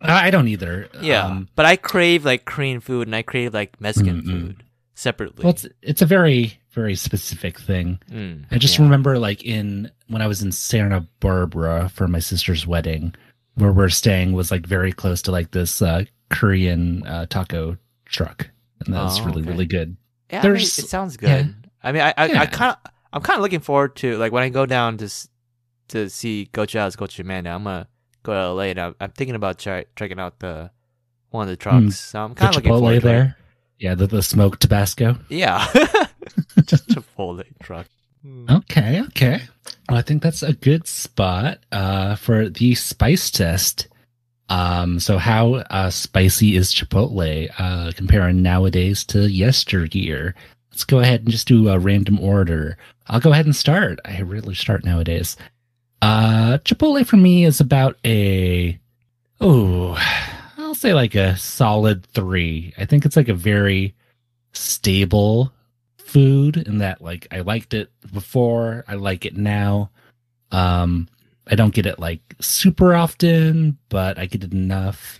I 0.00 0.30
don't 0.30 0.48
either. 0.48 0.88
Yeah. 1.00 1.24
Um, 1.26 1.48
but 1.54 1.64
I 1.64 1.76
crave 1.76 2.24
like 2.24 2.44
Korean 2.44 2.80
food 2.80 3.08
and 3.08 3.16
I 3.16 3.22
crave 3.22 3.54
like 3.54 3.80
Mexican 3.80 4.20
Mm-mm. 4.22 4.26
food 4.30 4.62
separately. 4.94 5.44
well, 5.44 5.52
it's 5.52 5.66
it's 5.82 6.02
a 6.02 6.06
very 6.06 6.58
very 6.72 6.94
specific 6.94 7.58
thing. 7.58 7.98
Mm, 8.10 8.44
I 8.50 8.58
just 8.58 8.78
yeah. 8.78 8.84
remember 8.84 9.18
like 9.18 9.44
in 9.44 9.90
when 10.08 10.20
I 10.22 10.26
was 10.26 10.42
in 10.42 10.52
Santa 10.52 11.06
Barbara 11.20 11.88
for 11.88 12.06
my 12.08 12.18
sister's 12.18 12.66
wedding, 12.66 13.14
where 13.56 13.72
we're 13.72 13.88
staying 13.88 14.32
was 14.32 14.50
like 14.50 14.66
very 14.66 14.92
close 14.92 15.22
to 15.22 15.30
like 15.32 15.50
this 15.52 15.80
uh, 15.82 16.04
Korean 16.30 17.06
uh, 17.06 17.26
taco 17.26 17.76
truck, 18.06 18.50
and 18.84 18.94
that 18.94 19.02
was 19.02 19.20
Oh, 19.20 19.24
really 19.26 19.42
okay. 19.42 19.50
really 19.50 19.66
good. 19.66 19.96
Yeah, 20.30 20.40
I 20.42 20.48
mean, 20.48 20.56
it 20.56 20.66
sounds 20.66 21.16
good. 21.16 21.28
yeah. 21.28 21.68
I 21.82 21.92
mean, 21.92 22.02
I 22.02 22.08
I, 22.10 22.14
I 22.16 22.26
Yeah. 22.26 22.46
kind 22.46 22.70
of 22.72 22.90
I'm 23.12 23.22
kind 23.22 23.38
of 23.38 23.42
looking 23.42 23.60
forward 23.60 23.94
to 23.96 24.16
like 24.16 24.32
when 24.32 24.42
I 24.42 24.48
go 24.48 24.66
down 24.66 24.96
to 24.98 25.08
to 25.88 26.08
see 26.10 26.48
Gochu 26.52 26.76
Alex 26.76 26.96
Gochu 26.96 27.20
Amanda. 27.20 27.50
I'm 27.50 27.64
gonna 27.64 27.86
go 28.22 28.32
to 28.32 28.52
LA 28.52 28.62
and 28.64 28.80
I'm, 28.80 28.94
I'm 29.00 29.10
thinking 29.10 29.36
about 29.36 29.58
try, 29.58 29.84
checking 29.96 30.18
out 30.18 30.40
the 30.40 30.70
one 31.30 31.42
of 31.42 31.48
the 31.48 31.56
trucks. 31.56 31.98
so 32.00 32.24
I'm 32.24 32.34
kind 32.34 32.48
of 32.50 32.56
looking 32.56 32.70
forward 32.72 32.90
to 32.92 32.96
it. 32.96 33.02
there, 33.02 33.36
yeah, 33.78 33.94
the, 33.94 34.06
the 34.06 34.22
smoked 34.22 34.62
Tabasco. 34.62 35.18
Yeah, 35.28 35.64
just 36.64 36.88
Chipotle 36.88 37.44
truck. 37.62 37.86
Okay, 38.50 39.02
okay. 39.08 39.42
I 39.88 40.02
think 40.02 40.22
that's 40.22 40.42
a 40.42 40.52
good 40.52 40.86
spot 40.86 41.58
uh, 41.70 42.16
for 42.16 42.48
the 42.48 42.74
spice 42.74 43.30
test. 43.30 43.88
Um, 44.48 45.00
so 45.00 45.18
how 45.18 45.54
uh, 45.54 45.90
spicy 45.90 46.56
is 46.56 46.74
Chipotle 46.74 47.50
uh, 47.58 47.92
comparing 47.94 48.42
nowadays 48.42 49.04
to 49.06 49.30
yesteryear? 49.30 50.34
Let's 50.70 50.84
go 50.84 51.00
ahead 51.00 51.20
and 51.20 51.30
just 51.30 51.48
do 51.48 51.68
a 51.68 51.78
random 51.78 52.18
order. 52.20 52.76
I'll 53.06 53.20
go 53.20 53.32
ahead 53.32 53.46
and 53.46 53.56
start. 53.56 54.00
I 54.04 54.20
really 54.20 54.54
start 54.54 54.84
nowadays. 54.84 55.36
Uh, 56.02 56.58
Chipotle 56.64 57.06
for 57.06 57.16
me 57.16 57.44
is 57.44 57.60
about 57.60 57.96
a 58.04 58.78
oh, 59.40 59.96
I'll 60.58 60.74
say 60.74 60.94
like 60.94 61.14
a 61.14 61.36
solid 61.36 62.04
three. 62.06 62.74
I 62.76 62.84
think 62.84 63.04
it's 63.04 63.16
like 63.16 63.28
a 63.28 63.34
very 63.34 63.94
stable 64.52 65.52
food 66.14 66.68
and 66.68 66.80
that 66.80 67.02
like 67.02 67.26
I 67.32 67.40
liked 67.40 67.74
it 67.74 67.90
before, 68.12 68.84
I 68.86 68.94
like 68.94 69.26
it 69.26 69.36
now. 69.36 69.90
Um 70.52 71.08
I 71.48 71.56
don't 71.56 71.74
get 71.74 71.86
it 71.86 71.98
like 71.98 72.22
super 72.40 72.94
often, 72.94 73.76
but 73.88 74.16
I 74.16 74.26
get 74.26 74.44
it 74.44 74.52
enough. 74.52 75.18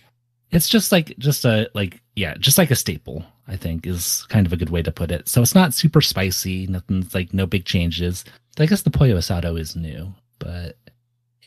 It's 0.53 0.69
just 0.69 0.93
like 0.93 1.19
just 1.19 1.45
a 1.45 1.69
like 1.75 2.01
yeah, 2.15 2.35
just 2.39 2.59
like 2.59 2.71
a 2.71 2.77
staple, 2.77 3.25
I 3.49 3.57
think 3.57 3.89
is 3.89 4.25
kind 4.29 4.47
of 4.47 4.53
a 4.53 4.57
good 4.57 4.71
way 4.71 4.83
to 4.83 4.93
put 4.93 5.11
it. 5.11 5.29
So 5.29 5.43
it's 5.43 5.55
not 5.55 5.75
super 5.75 6.01
spicy, 6.01 6.69
nothing's 6.69 7.13
like 7.13 7.35
no 7.35 7.45
big 7.45 7.65
changes. 7.65 8.25
I 8.61 8.67
guess 8.67 8.83
the 8.83 8.91
pollo 8.93 9.17
asado 9.17 9.59
is 9.59 9.75
new, 9.75 10.15
but 10.39 10.77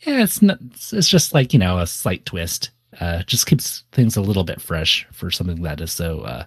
yeah, 0.06 0.22
it's 0.22 0.42
not 0.42 0.58
it's, 0.60 1.08
just 1.08 1.32
like, 1.32 1.54
you 1.54 1.58
know, 1.58 1.78
a 1.78 1.86
slight 1.86 2.26
twist. 2.26 2.70
Uh 3.00 3.22
just 3.22 3.46
keeps 3.46 3.84
things 3.92 4.18
a 4.18 4.22
little 4.22 4.44
bit 4.44 4.60
fresh 4.60 5.06
for 5.10 5.30
something 5.30 5.62
that 5.62 5.80
is 5.80 5.92
so 5.92 6.20
uh 6.20 6.44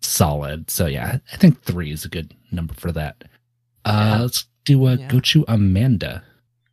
solid. 0.00 0.70
So 0.70 0.86
yeah, 0.86 1.18
I 1.32 1.36
think 1.36 1.62
three 1.62 1.92
is 1.92 2.04
a 2.04 2.08
good 2.08 2.34
number 2.52 2.74
for 2.74 2.92
that. 2.92 3.24
Uh, 3.84 4.16
Yeah. 4.16 4.22
let's 4.22 4.46
do 4.64 4.86
a 4.86 4.96
Yeah. 4.96 5.08
go 5.08 5.20
to 5.20 5.44
Amanda. 5.48 6.22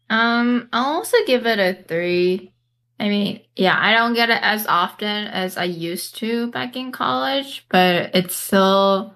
Um, 0.10 0.70
I'll 0.72 0.96
also 0.98 1.18
give 1.26 1.46
it 1.46 1.60
a 1.60 1.84
three. 1.84 2.54
I 3.00 3.10
mean, 3.10 3.42
yeah, 3.56 3.78
I 3.80 3.94
don't 3.94 4.14
get 4.16 4.30
it 4.30 4.40
as 4.42 4.66
often 4.66 5.28
as 5.28 5.58
I 5.58 5.66
used 5.66 6.16
to 6.18 6.50
back 6.52 6.76
in 6.76 6.92
college, 6.92 7.66
but 7.70 8.16
it's 8.16 8.36
still 8.36 9.16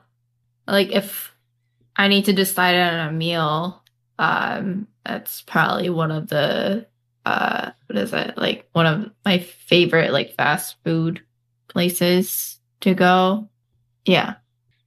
like 0.67 0.91
if 0.91 1.33
I 1.95 2.07
need 2.07 2.25
to 2.25 2.33
decide 2.33 2.75
on 2.75 3.09
a 3.09 3.11
meal, 3.11 3.83
um, 4.19 4.87
that's 5.05 5.41
probably 5.41 5.89
one 5.89 6.11
of 6.11 6.27
the 6.27 6.85
uh 7.25 7.71
what 7.87 7.99
is 7.99 8.13
it? 8.13 8.37
Like 8.37 8.67
one 8.73 8.85
of 8.85 9.11
my 9.25 9.39
favorite 9.39 10.11
like 10.11 10.35
fast 10.35 10.75
food 10.83 11.21
places 11.67 12.59
to 12.81 12.93
go. 12.93 13.49
Yeah. 14.05 14.35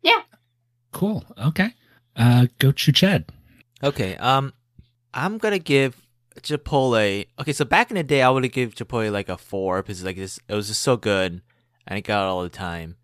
Yeah. 0.02 0.22
Cool. 0.92 1.24
Okay. 1.38 1.74
Uh, 2.16 2.46
go 2.58 2.72
to 2.72 2.92
Chad. 2.92 3.26
Okay, 3.82 4.16
um, 4.16 4.52
I'm 5.12 5.38
gonna 5.38 5.58
give 5.58 6.00
Chipotle. 6.40 7.26
Okay, 7.38 7.52
so 7.52 7.64
back 7.64 7.90
in 7.90 7.96
the 7.96 8.02
day, 8.02 8.22
I 8.22 8.30
would 8.30 8.44
have 8.44 8.52
give 8.52 8.74
Chipotle 8.74 9.12
like 9.12 9.28
a 9.28 9.36
four 9.36 9.82
because 9.82 10.04
like 10.04 10.16
this, 10.16 10.38
it 10.48 10.54
was 10.54 10.68
just 10.68 10.82
so 10.82 10.96
good, 10.96 11.42
and 11.86 11.96
I 11.96 12.00
got 12.00 12.24
it 12.24 12.28
all 12.28 12.42
the 12.42 12.48
time. 12.48 12.96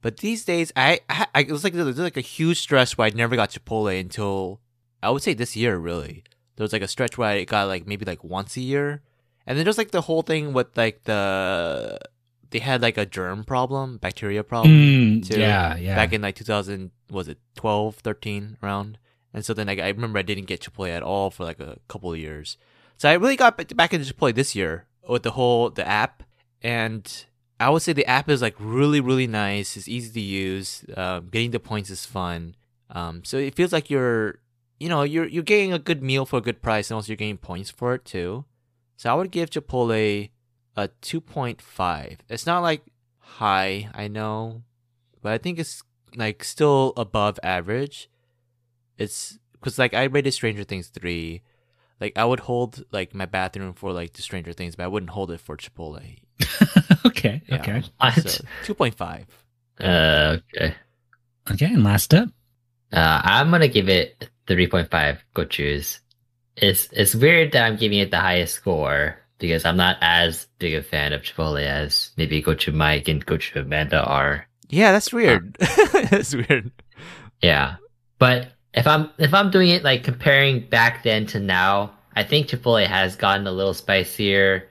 But 0.00 0.18
these 0.18 0.44
days, 0.44 0.72
I, 0.76 1.00
I, 1.08 1.26
I 1.34 1.40
it 1.40 1.50
was 1.50 1.64
like 1.64 1.72
there 1.72 1.84
was 1.84 1.98
like 1.98 2.16
a 2.16 2.20
huge 2.20 2.60
stretch 2.60 2.96
where 2.96 3.06
I 3.06 3.10
never 3.10 3.36
got 3.36 3.50
Chipotle 3.50 3.98
until 3.98 4.60
I 5.02 5.10
would 5.10 5.22
say 5.22 5.34
this 5.34 5.56
year. 5.56 5.76
Really, 5.76 6.22
there 6.56 6.64
was 6.64 6.72
like 6.72 6.82
a 6.82 6.88
stretch 6.88 7.18
where 7.18 7.30
I 7.30 7.44
got 7.44 7.68
like 7.68 7.86
maybe 7.86 8.04
like 8.04 8.22
once 8.22 8.56
a 8.56 8.60
year, 8.60 9.02
and 9.46 9.58
then 9.58 9.64
there's 9.64 9.78
like 9.78 9.90
the 9.90 10.02
whole 10.02 10.22
thing 10.22 10.52
with 10.52 10.76
like 10.76 11.04
the 11.04 11.98
they 12.50 12.58
had 12.60 12.80
like 12.82 12.96
a 12.98 13.06
germ 13.06 13.44
problem, 13.44 13.98
bacteria 13.98 14.42
problem 14.42 14.74
Mm, 14.74 15.26
too, 15.26 15.38
yeah, 15.40 15.76
yeah. 15.76 15.94
back 15.94 16.12
in 16.12 16.22
like 16.22 16.34
2000 16.36 16.90
was 17.10 17.28
it 17.28 17.38
12 17.56 17.96
13 17.96 18.56
around? 18.62 18.98
And 19.34 19.44
so 19.44 19.52
then 19.54 19.66
like, 19.66 19.78
i 19.78 19.88
remember 19.88 20.18
i 20.18 20.22
didn't 20.22 20.46
get 20.46 20.60
chipotle 20.62 20.88
at 20.90 21.02
all 21.02 21.30
for 21.30 21.44
like 21.44 21.60
a 21.60 21.78
couple 21.88 22.12
of 22.12 22.18
years. 22.18 22.56
So 22.96 23.08
i 23.08 23.14
really 23.14 23.36
got 23.36 23.56
back 23.76 23.92
into 23.94 24.12
chipotle 24.12 24.34
this 24.34 24.54
year 24.54 24.86
with 25.08 25.22
the 25.22 25.32
whole 25.32 25.70
the 25.70 25.86
app. 25.86 26.22
And 26.62 27.04
i 27.60 27.68
would 27.70 27.82
say 27.82 27.92
the 27.92 28.06
app 28.06 28.28
is 28.28 28.40
like 28.42 28.56
really 28.58 29.00
really 29.00 29.26
nice. 29.26 29.76
It's 29.76 29.88
easy 29.88 30.12
to 30.12 30.20
use. 30.20 30.84
Um, 30.96 31.28
getting 31.30 31.50
the 31.50 31.60
points 31.60 31.90
is 31.90 32.06
fun. 32.06 32.54
Um, 32.90 33.22
so 33.24 33.36
it 33.36 33.54
feels 33.54 33.72
like 33.72 33.90
you're 33.90 34.38
you 34.80 34.88
know 34.88 35.02
you're 35.02 35.26
you're 35.26 35.42
getting 35.42 35.72
a 35.72 35.78
good 35.78 36.02
meal 36.02 36.24
for 36.24 36.38
a 36.38 36.40
good 36.48 36.62
price 36.62 36.90
and 36.90 36.96
also 36.96 37.08
you're 37.10 37.16
getting 37.16 37.36
points 37.36 37.70
for 37.70 37.94
it 37.94 38.04
too. 38.04 38.44
So 38.96 39.10
i 39.10 39.14
would 39.14 39.30
give 39.30 39.50
chipotle 39.50 40.30
a 40.78 40.88
2.5 41.02 42.18
it's 42.28 42.46
not 42.46 42.60
like 42.60 42.82
high 43.18 43.90
i 43.94 44.06
know 44.06 44.62
but 45.22 45.32
i 45.32 45.38
think 45.38 45.58
it's 45.58 45.82
like 46.16 46.44
still 46.44 46.92
above 46.96 47.38
average. 47.42 48.08
It's 48.96 49.38
because 49.52 49.78
like 49.78 49.94
I 49.94 50.04
rated 50.04 50.34
Stranger 50.34 50.64
Things 50.64 50.88
three. 50.88 51.42
Like 52.00 52.16
I 52.16 52.24
would 52.24 52.40
hold 52.40 52.84
like 52.92 53.14
my 53.14 53.26
bathroom 53.26 53.72
for 53.72 53.92
like 53.92 54.12
the 54.12 54.22
Stranger 54.22 54.52
Things, 54.52 54.76
but 54.76 54.84
I 54.84 54.88
wouldn't 54.88 55.10
hold 55.10 55.30
it 55.30 55.40
for 55.40 55.56
Chipotle. 55.56 56.18
okay. 57.06 57.42
Yeah. 57.46 57.56
Okay. 57.56 57.82
What? 57.98 58.14
So 58.14 58.44
two 58.64 58.74
point 58.74 58.94
five. 58.94 59.26
Uh, 59.80 60.38
okay. 60.54 60.74
Okay. 61.50 61.66
And 61.66 61.84
last 61.84 62.14
up. 62.14 62.28
Uh, 62.92 63.20
I'm 63.22 63.50
gonna 63.50 63.68
give 63.68 63.88
it 63.88 64.30
3.5 64.46 65.18
Gochus. 65.34 66.00
It's 66.56 66.88
it's 66.92 67.14
weird 67.14 67.52
that 67.52 67.64
I'm 67.64 67.76
giving 67.76 67.98
it 67.98 68.10
the 68.10 68.18
highest 68.18 68.54
score 68.54 69.18
because 69.38 69.64
I'm 69.64 69.76
not 69.76 69.96
as 70.00 70.46
big 70.58 70.74
a 70.74 70.82
fan 70.82 71.12
of 71.12 71.22
Chipotle 71.22 71.64
as 71.64 72.10
maybe 72.16 72.42
Gochu 72.42 72.72
Mike 72.72 73.08
and 73.08 73.24
Gochu 73.24 73.60
Amanda 73.60 74.02
are. 74.02 74.46
Yeah, 74.68 74.92
that's 74.92 75.12
weird. 75.12 75.54
that's 76.10 76.34
weird. 76.34 76.70
Yeah. 77.42 77.76
But 78.18 78.48
if 78.74 78.86
I'm 78.86 79.10
if 79.18 79.32
I'm 79.32 79.50
doing 79.50 79.70
it 79.70 79.84
like 79.84 80.04
comparing 80.04 80.68
back 80.68 81.02
then 81.02 81.26
to 81.26 81.40
now, 81.40 81.92
I 82.14 82.24
think 82.24 82.48
Chipotle 82.48 82.86
has 82.86 83.16
gotten 83.16 83.46
a 83.46 83.52
little 83.52 83.74
spicier 83.74 84.68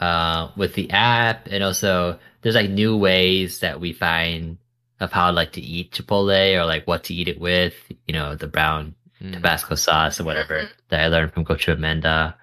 uh 0.00 0.50
with 0.56 0.74
the 0.74 0.90
app 0.90 1.48
and 1.50 1.64
also 1.64 2.20
there's 2.42 2.54
like 2.54 2.70
new 2.70 2.96
ways 2.96 3.60
that 3.60 3.80
we 3.80 3.92
find 3.92 4.58
of 5.00 5.10
how 5.10 5.32
like 5.32 5.52
to 5.52 5.60
eat 5.60 5.92
Chipotle 5.92 6.56
or 6.56 6.64
like 6.64 6.86
what 6.86 7.04
to 7.04 7.14
eat 7.14 7.28
it 7.28 7.40
with, 7.40 7.74
you 8.06 8.14
know, 8.14 8.34
the 8.34 8.46
brown 8.46 8.94
Mm. 9.22 9.32
Tabasco 9.32 9.74
sauce 9.74 10.20
or 10.20 10.24
whatever 10.24 10.68
that 10.88 11.00
I 11.00 11.08
learned 11.08 11.32
from 11.32 11.44
Gochu 11.44 11.72
Amanda. 11.72 12.36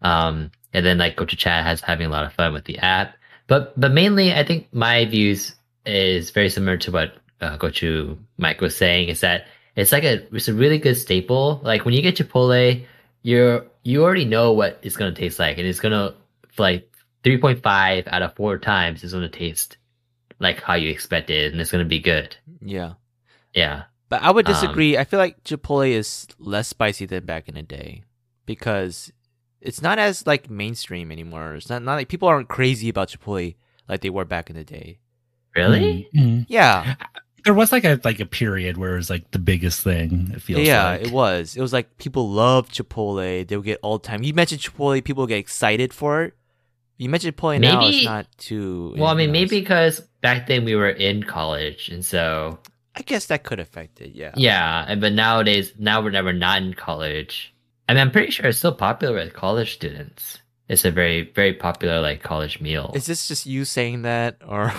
Um, 0.00 0.50
and 0.72 0.84
then 0.84 0.98
like 0.98 1.16
Gochu 1.16 1.36
Chad 1.36 1.64
has 1.64 1.80
having 1.80 2.06
a 2.06 2.10
lot 2.10 2.24
of 2.24 2.32
fun 2.32 2.52
with 2.52 2.64
the 2.64 2.78
app. 2.78 3.14
But 3.46 3.78
but 3.78 3.92
mainly, 3.92 4.32
I 4.32 4.44
think 4.44 4.72
my 4.72 5.04
views 5.04 5.54
is 5.84 6.30
very 6.30 6.48
similar 6.48 6.76
to 6.78 6.92
what 6.92 7.14
uh, 7.40 7.58
Gochu 7.58 8.16
Mike 8.38 8.60
was 8.60 8.76
saying. 8.76 9.08
Is 9.08 9.20
that 9.20 9.46
it's 9.76 9.92
like 9.92 10.04
a 10.04 10.22
it's 10.34 10.48
a 10.48 10.54
really 10.54 10.78
good 10.78 10.96
staple. 10.96 11.60
Like 11.62 11.84
when 11.84 11.94
you 11.94 12.02
get 12.02 12.16
Chipotle, 12.16 12.84
you're 13.22 13.66
you 13.82 14.02
already 14.02 14.24
know 14.24 14.52
what 14.52 14.78
it's 14.82 14.96
gonna 14.96 15.14
taste 15.14 15.38
like, 15.38 15.58
and 15.58 15.66
it's 15.66 15.80
gonna 15.80 16.14
like 16.58 16.88
three 17.24 17.38
point 17.38 17.62
five 17.62 18.06
out 18.08 18.22
of 18.22 18.34
four 18.34 18.58
times 18.58 19.02
is 19.04 19.12
gonna 19.12 19.28
taste 19.28 19.76
like 20.38 20.60
how 20.60 20.74
you 20.74 20.90
expect 20.90 21.30
it, 21.30 21.52
and 21.52 21.60
it's 21.60 21.70
gonna 21.72 21.84
be 21.84 22.00
good. 22.00 22.36
Yeah. 22.60 22.94
Yeah. 23.54 23.84
But 24.08 24.22
I 24.22 24.30
would 24.30 24.46
Um, 24.46 24.52
disagree. 24.52 24.96
I 24.98 25.04
feel 25.04 25.18
like 25.18 25.42
Chipotle 25.44 25.90
is 25.90 26.26
less 26.38 26.68
spicy 26.68 27.06
than 27.06 27.24
back 27.24 27.48
in 27.48 27.54
the 27.54 27.62
day 27.62 28.02
because 28.46 29.10
it's 29.62 29.80
not 29.80 29.98
as 29.98 30.26
like 30.26 30.50
mainstream 30.50 31.10
anymore. 31.12 31.54
It's 31.54 31.70
not, 31.70 31.82
not 31.82 31.94
like 31.94 32.08
people 32.08 32.28
aren't 32.28 32.48
crazy 32.48 32.88
about 32.88 33.08
Chipotle 33.08 33.54
like 33.88 34.00
they 34.00 34.10
were 34.10 34.24
back 34.24 34.50
in 34.50 34.56
the 34.56 34.64
day. 34.64 34.98
Really? 35.56 36.08
Mhm. 36.14 36.46
Yeah. 36.48 36.94
There 37.44 37.54
was 37.54 37.72
like 37.72 37.84
a 37.84 38.00
like 38.04 38.20
a 38.20 38.26
period 38.26 38.76
where 38.76 38.94
it 38.94 38.96
was 38.96 39.10
like 39.10 39.30
the 39.32 39.38
biggest 39.38 39.82
thing. 39.82 40.30
It 40.34 40.42
feels 40.42 40.66
yeah, 40.66 40.90
like. 40.92 41.00
it 41.02 41.10
was. 41.10 41.56
It 41.56 41.60
was 41.60 41.72
like 41.72 41.98
people 41.98 42.30
love 42.30 42.68
Chipotle. 42.68 43.46
They 43.46 43.56
would 43.56 43.64
get 43.64 43.80
all 43.82 43.98
the 43.98 44.06
time. 44.06 44.22
You 44.22 44.32
mentioned 44.32 44.60
Chipotle, 44.60 45.02
people 45.02 45.26
get 45.26 45.38
excited 45.38 45.92
for 45.92 46.22
it. 46.22 46.34
You 46.98 47.08
mentioned 47.08 47.36
Chipotle 47.36 47.60
now, 47.60 47.80
it's 47.84 47.96
Maybe- 47.96 48.04
not 48.04 48.26
too. 48.38 48.94
Well, 48.96 49.08
I 49.08 49.14
mean, 49.14 49.30
anything 49.30 49.32
maybe 49.32 49.60
because 49.60 50.00
back 50.20 50.46
then 50.46 50.64
we 50.64 50.76
were 50.76 50.88
in 50.90 51.24
college, 51.24 51.88
and 51.88 52.04
so 52.04 52.60
I 52.94 53.02
guess 53.02 53.26
that 53.26 53.42
could 53.42 53.58
affect 53.58 54.00
it. 54.00 54.14
Yeah. 54.14 54.32
yeah. 54.36 54.84
And 54.86 55.00
but 55.00 55.12
nowadays, 55.12 55.72
now 55.78 56.00
we're 56.00 56.10
never 56.10 56.32
not 56.32 56.62
in 56.62 56.74
college. 56.74 57.52
I 57.88 57.94
mean, 57.94 58.00
I'm 58.00 58.10
pretty 58.10 58.30
sure 58.32 58.46
it's 58.46 58.58
still 58.58 58.74
popular 58.74 59.14
with 59.16 59.32
college 59.34 59.74
students. 59.74 60.38
It's 60.68 60.84
a 60.84 60.90
very, 60.90 61.30
very 61.34 61.52
popular 61.52 62.00
like 62.00 62.22
college 62.22 62.60
meal. 62.60 62.92
Is 62.94 63.06
this 63.06 63.28
just 63.28 63.44
you 63.46 63.64
saying 63.64 64.02
that, 64.02 64.38
or 64.46 64.72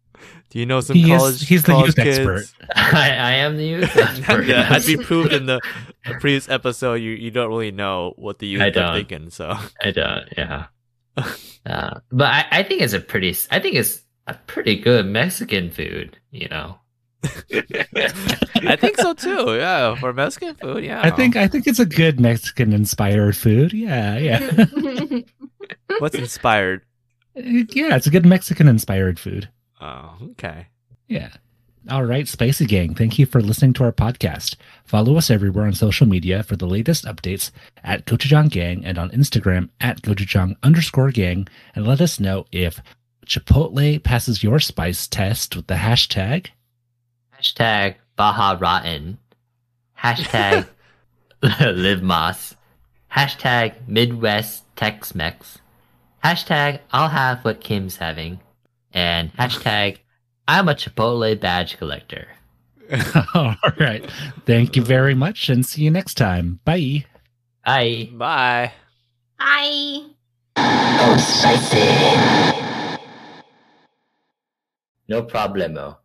do 0.50 0.58
you 0.58 0.66
know 0.66 0.80
some 0.80 0.96
He 0.96 1.10
is- 1.12 1.18
college? 1.18 1.46
he's 1.48 1.62
the 1.62 1.72
college 1.72 1.86
youth 1.96 1.96
kids? 1.96 2.18
expert. 2.18 2.44
I, 2.76 3.10
I 3.10 3.30
am 3.44 3.56
the 3.56 3.64
youth 3.64 3.96
expert. 3.96 4.46
yeah, 4.46 4.68
as 4.74 4.86
we 4.86 4.96
proved 4.96 5.32
in 5.32 5.46
the 5.46 5.60
previous 6.20 6.48
episode, 6.48 6.94
you 6.94 7.12
you 7.12 7.30
don't 7.30 7.48
really 7.48 7.70
know 7.70 8.12
what 8.16 8.38
the 8.40 8.46
youth 8.48 8.62
I 8.62 8.66
are 8.66 8.70
don't. 8.70 8.94
thinking. 8.94 9.30
So 9.30 9.56
I 9.82 9.90
don't. 9.92 10.28
Yeah. 10.36 10.66
uh, 11.16 12.00
but 12.10 12.26
I, 12.26 12.46
I 12.50 12.62
think 12.64 12.82
it's 12.82 12.92
a 12.92 13.00
pretty. 13.00 13.34
I 13.50 13.60
think 13.60 13.76
it's 13.76 14.02
a 14.26 14.34
pretty 14.46 14.76
good 14.76 15.06
Mexican 15.06 15.70
food. 15.70 16.18
You 16.30 16.48
know. 16.48 16.78
I 17.24 18.76
think 18.76 18.96
so 18.96 19.14
too. 19.14 19.56
Yeah, 19.56 19.94
for 19.96 20.12
Mexican 20.12 20.54
food. 20.54 20.84
Yeah, 20.84 21.00
I 21.02 21.10
think 21.10 21.36
I 21.36 21.48
think 21.48 21.66
it's 21.66 21.78
a 21.78 21.86
good 21.86 22.20
Mexican 22.20 22.72
inspired 22.72 23.36
food. 23.36 23.72
Yeah, 23.72 24.18
yeah. 24.18 25.20
what's 25.98 26.14
inspired. 26.14 26.82
yeah, 27.34 27.96
it's 27.96 28.06
a 28.06 28.10
good 28.10 28.26
Mexican 28.26 28.68
inspired 28.68 29.18
food. 29.18 29.48
Oh, 29.80 30.14
okay. 30.32 30.66
Yeah. 31.08 31.30
All 31.90 32.04
right, 32.04 32.28
Spicy 32.28 32.66
Gang, 32.66 32.94
thank 32.94 33.18
you 33.18 33.24
for 33.24 33.40
listening 33.40 33.72
to 33.74 33.84
our 33.84 33.92
podcast. 33.92 34.56
Follow 34.84 35.16
us 35.16 35.30
everywhere 35.30 35.64
on 35.64 35.72
social 35.72 36.06
media 36.06 36.42
for 36.42 36.54
the 36.54 36.66
latest 36.66 37.06
updates 37.06 37.50
at 37.82 38.04
Gochujang 38.04 38.50
Gang 38.50 38.84
and 38.84 38.98
on 38.98 39.08
Instagram 39.10 39.70
at 39.80 40.02
Gochujang 40.02 40.56
underscore 40.62 41.10
gang. 41.12 41.48
And 41.74 41.86
let 41.86 42.02
us 42.02 42.20
know 42.20 42.44
if 42.52 42.82
Chipotle 43.24 44.02
passes 44.02 44.42
your 44.42 44.58
spice 44.60 45.06
test 45.06 45.56
with 45.56 45.66
the 45.66 45.74
hashtag. 45.74 46.48
Hashtag 47.38 47.94
Baja 48.16 48.58
Rotten. 48.58 49.18
Hashtag 49.98 50.66
Live 51.42 52.00
Más. 52.00 52.56
Hashtag 53.14 53.74
Midwest 53.86 54.64
Tex 54.76 55.14
Mex. 55.14 55.58
Hashtag 56.24 56.80
I'll 56.92 57.08
have 57.08 57.44
what 57.44 57.60
Kim's 57.60 57.96
having. 57.96 58.40
And 58.92 59.32
hashtag 59.34 59.98
I'm 60.48 60.68
a 60.68 60.74
Chipotle 60.74 61.38
badge 61.38 61.78
collector. 61.78 62.26
All 63.34 63.54
right. 63.78 64.04
Thank 64.46 64.74
you 64.76 64.82
very 64.82 65.14
much 65.14 65.48
and 65.48 65.64
see 65.64 65.82
you 65.82 65.90
next 65.90 66.14
time. 66.14 66.58
Bye. 66.64 67.04
Bye. 67.64 68.08
Bye. 68.12 68.72
Bye. 69.38 70.00
Oh, 70.56 71.16
spicy. 71.18 72.98
No 75.06 75.22
problemo. 75.22 75.96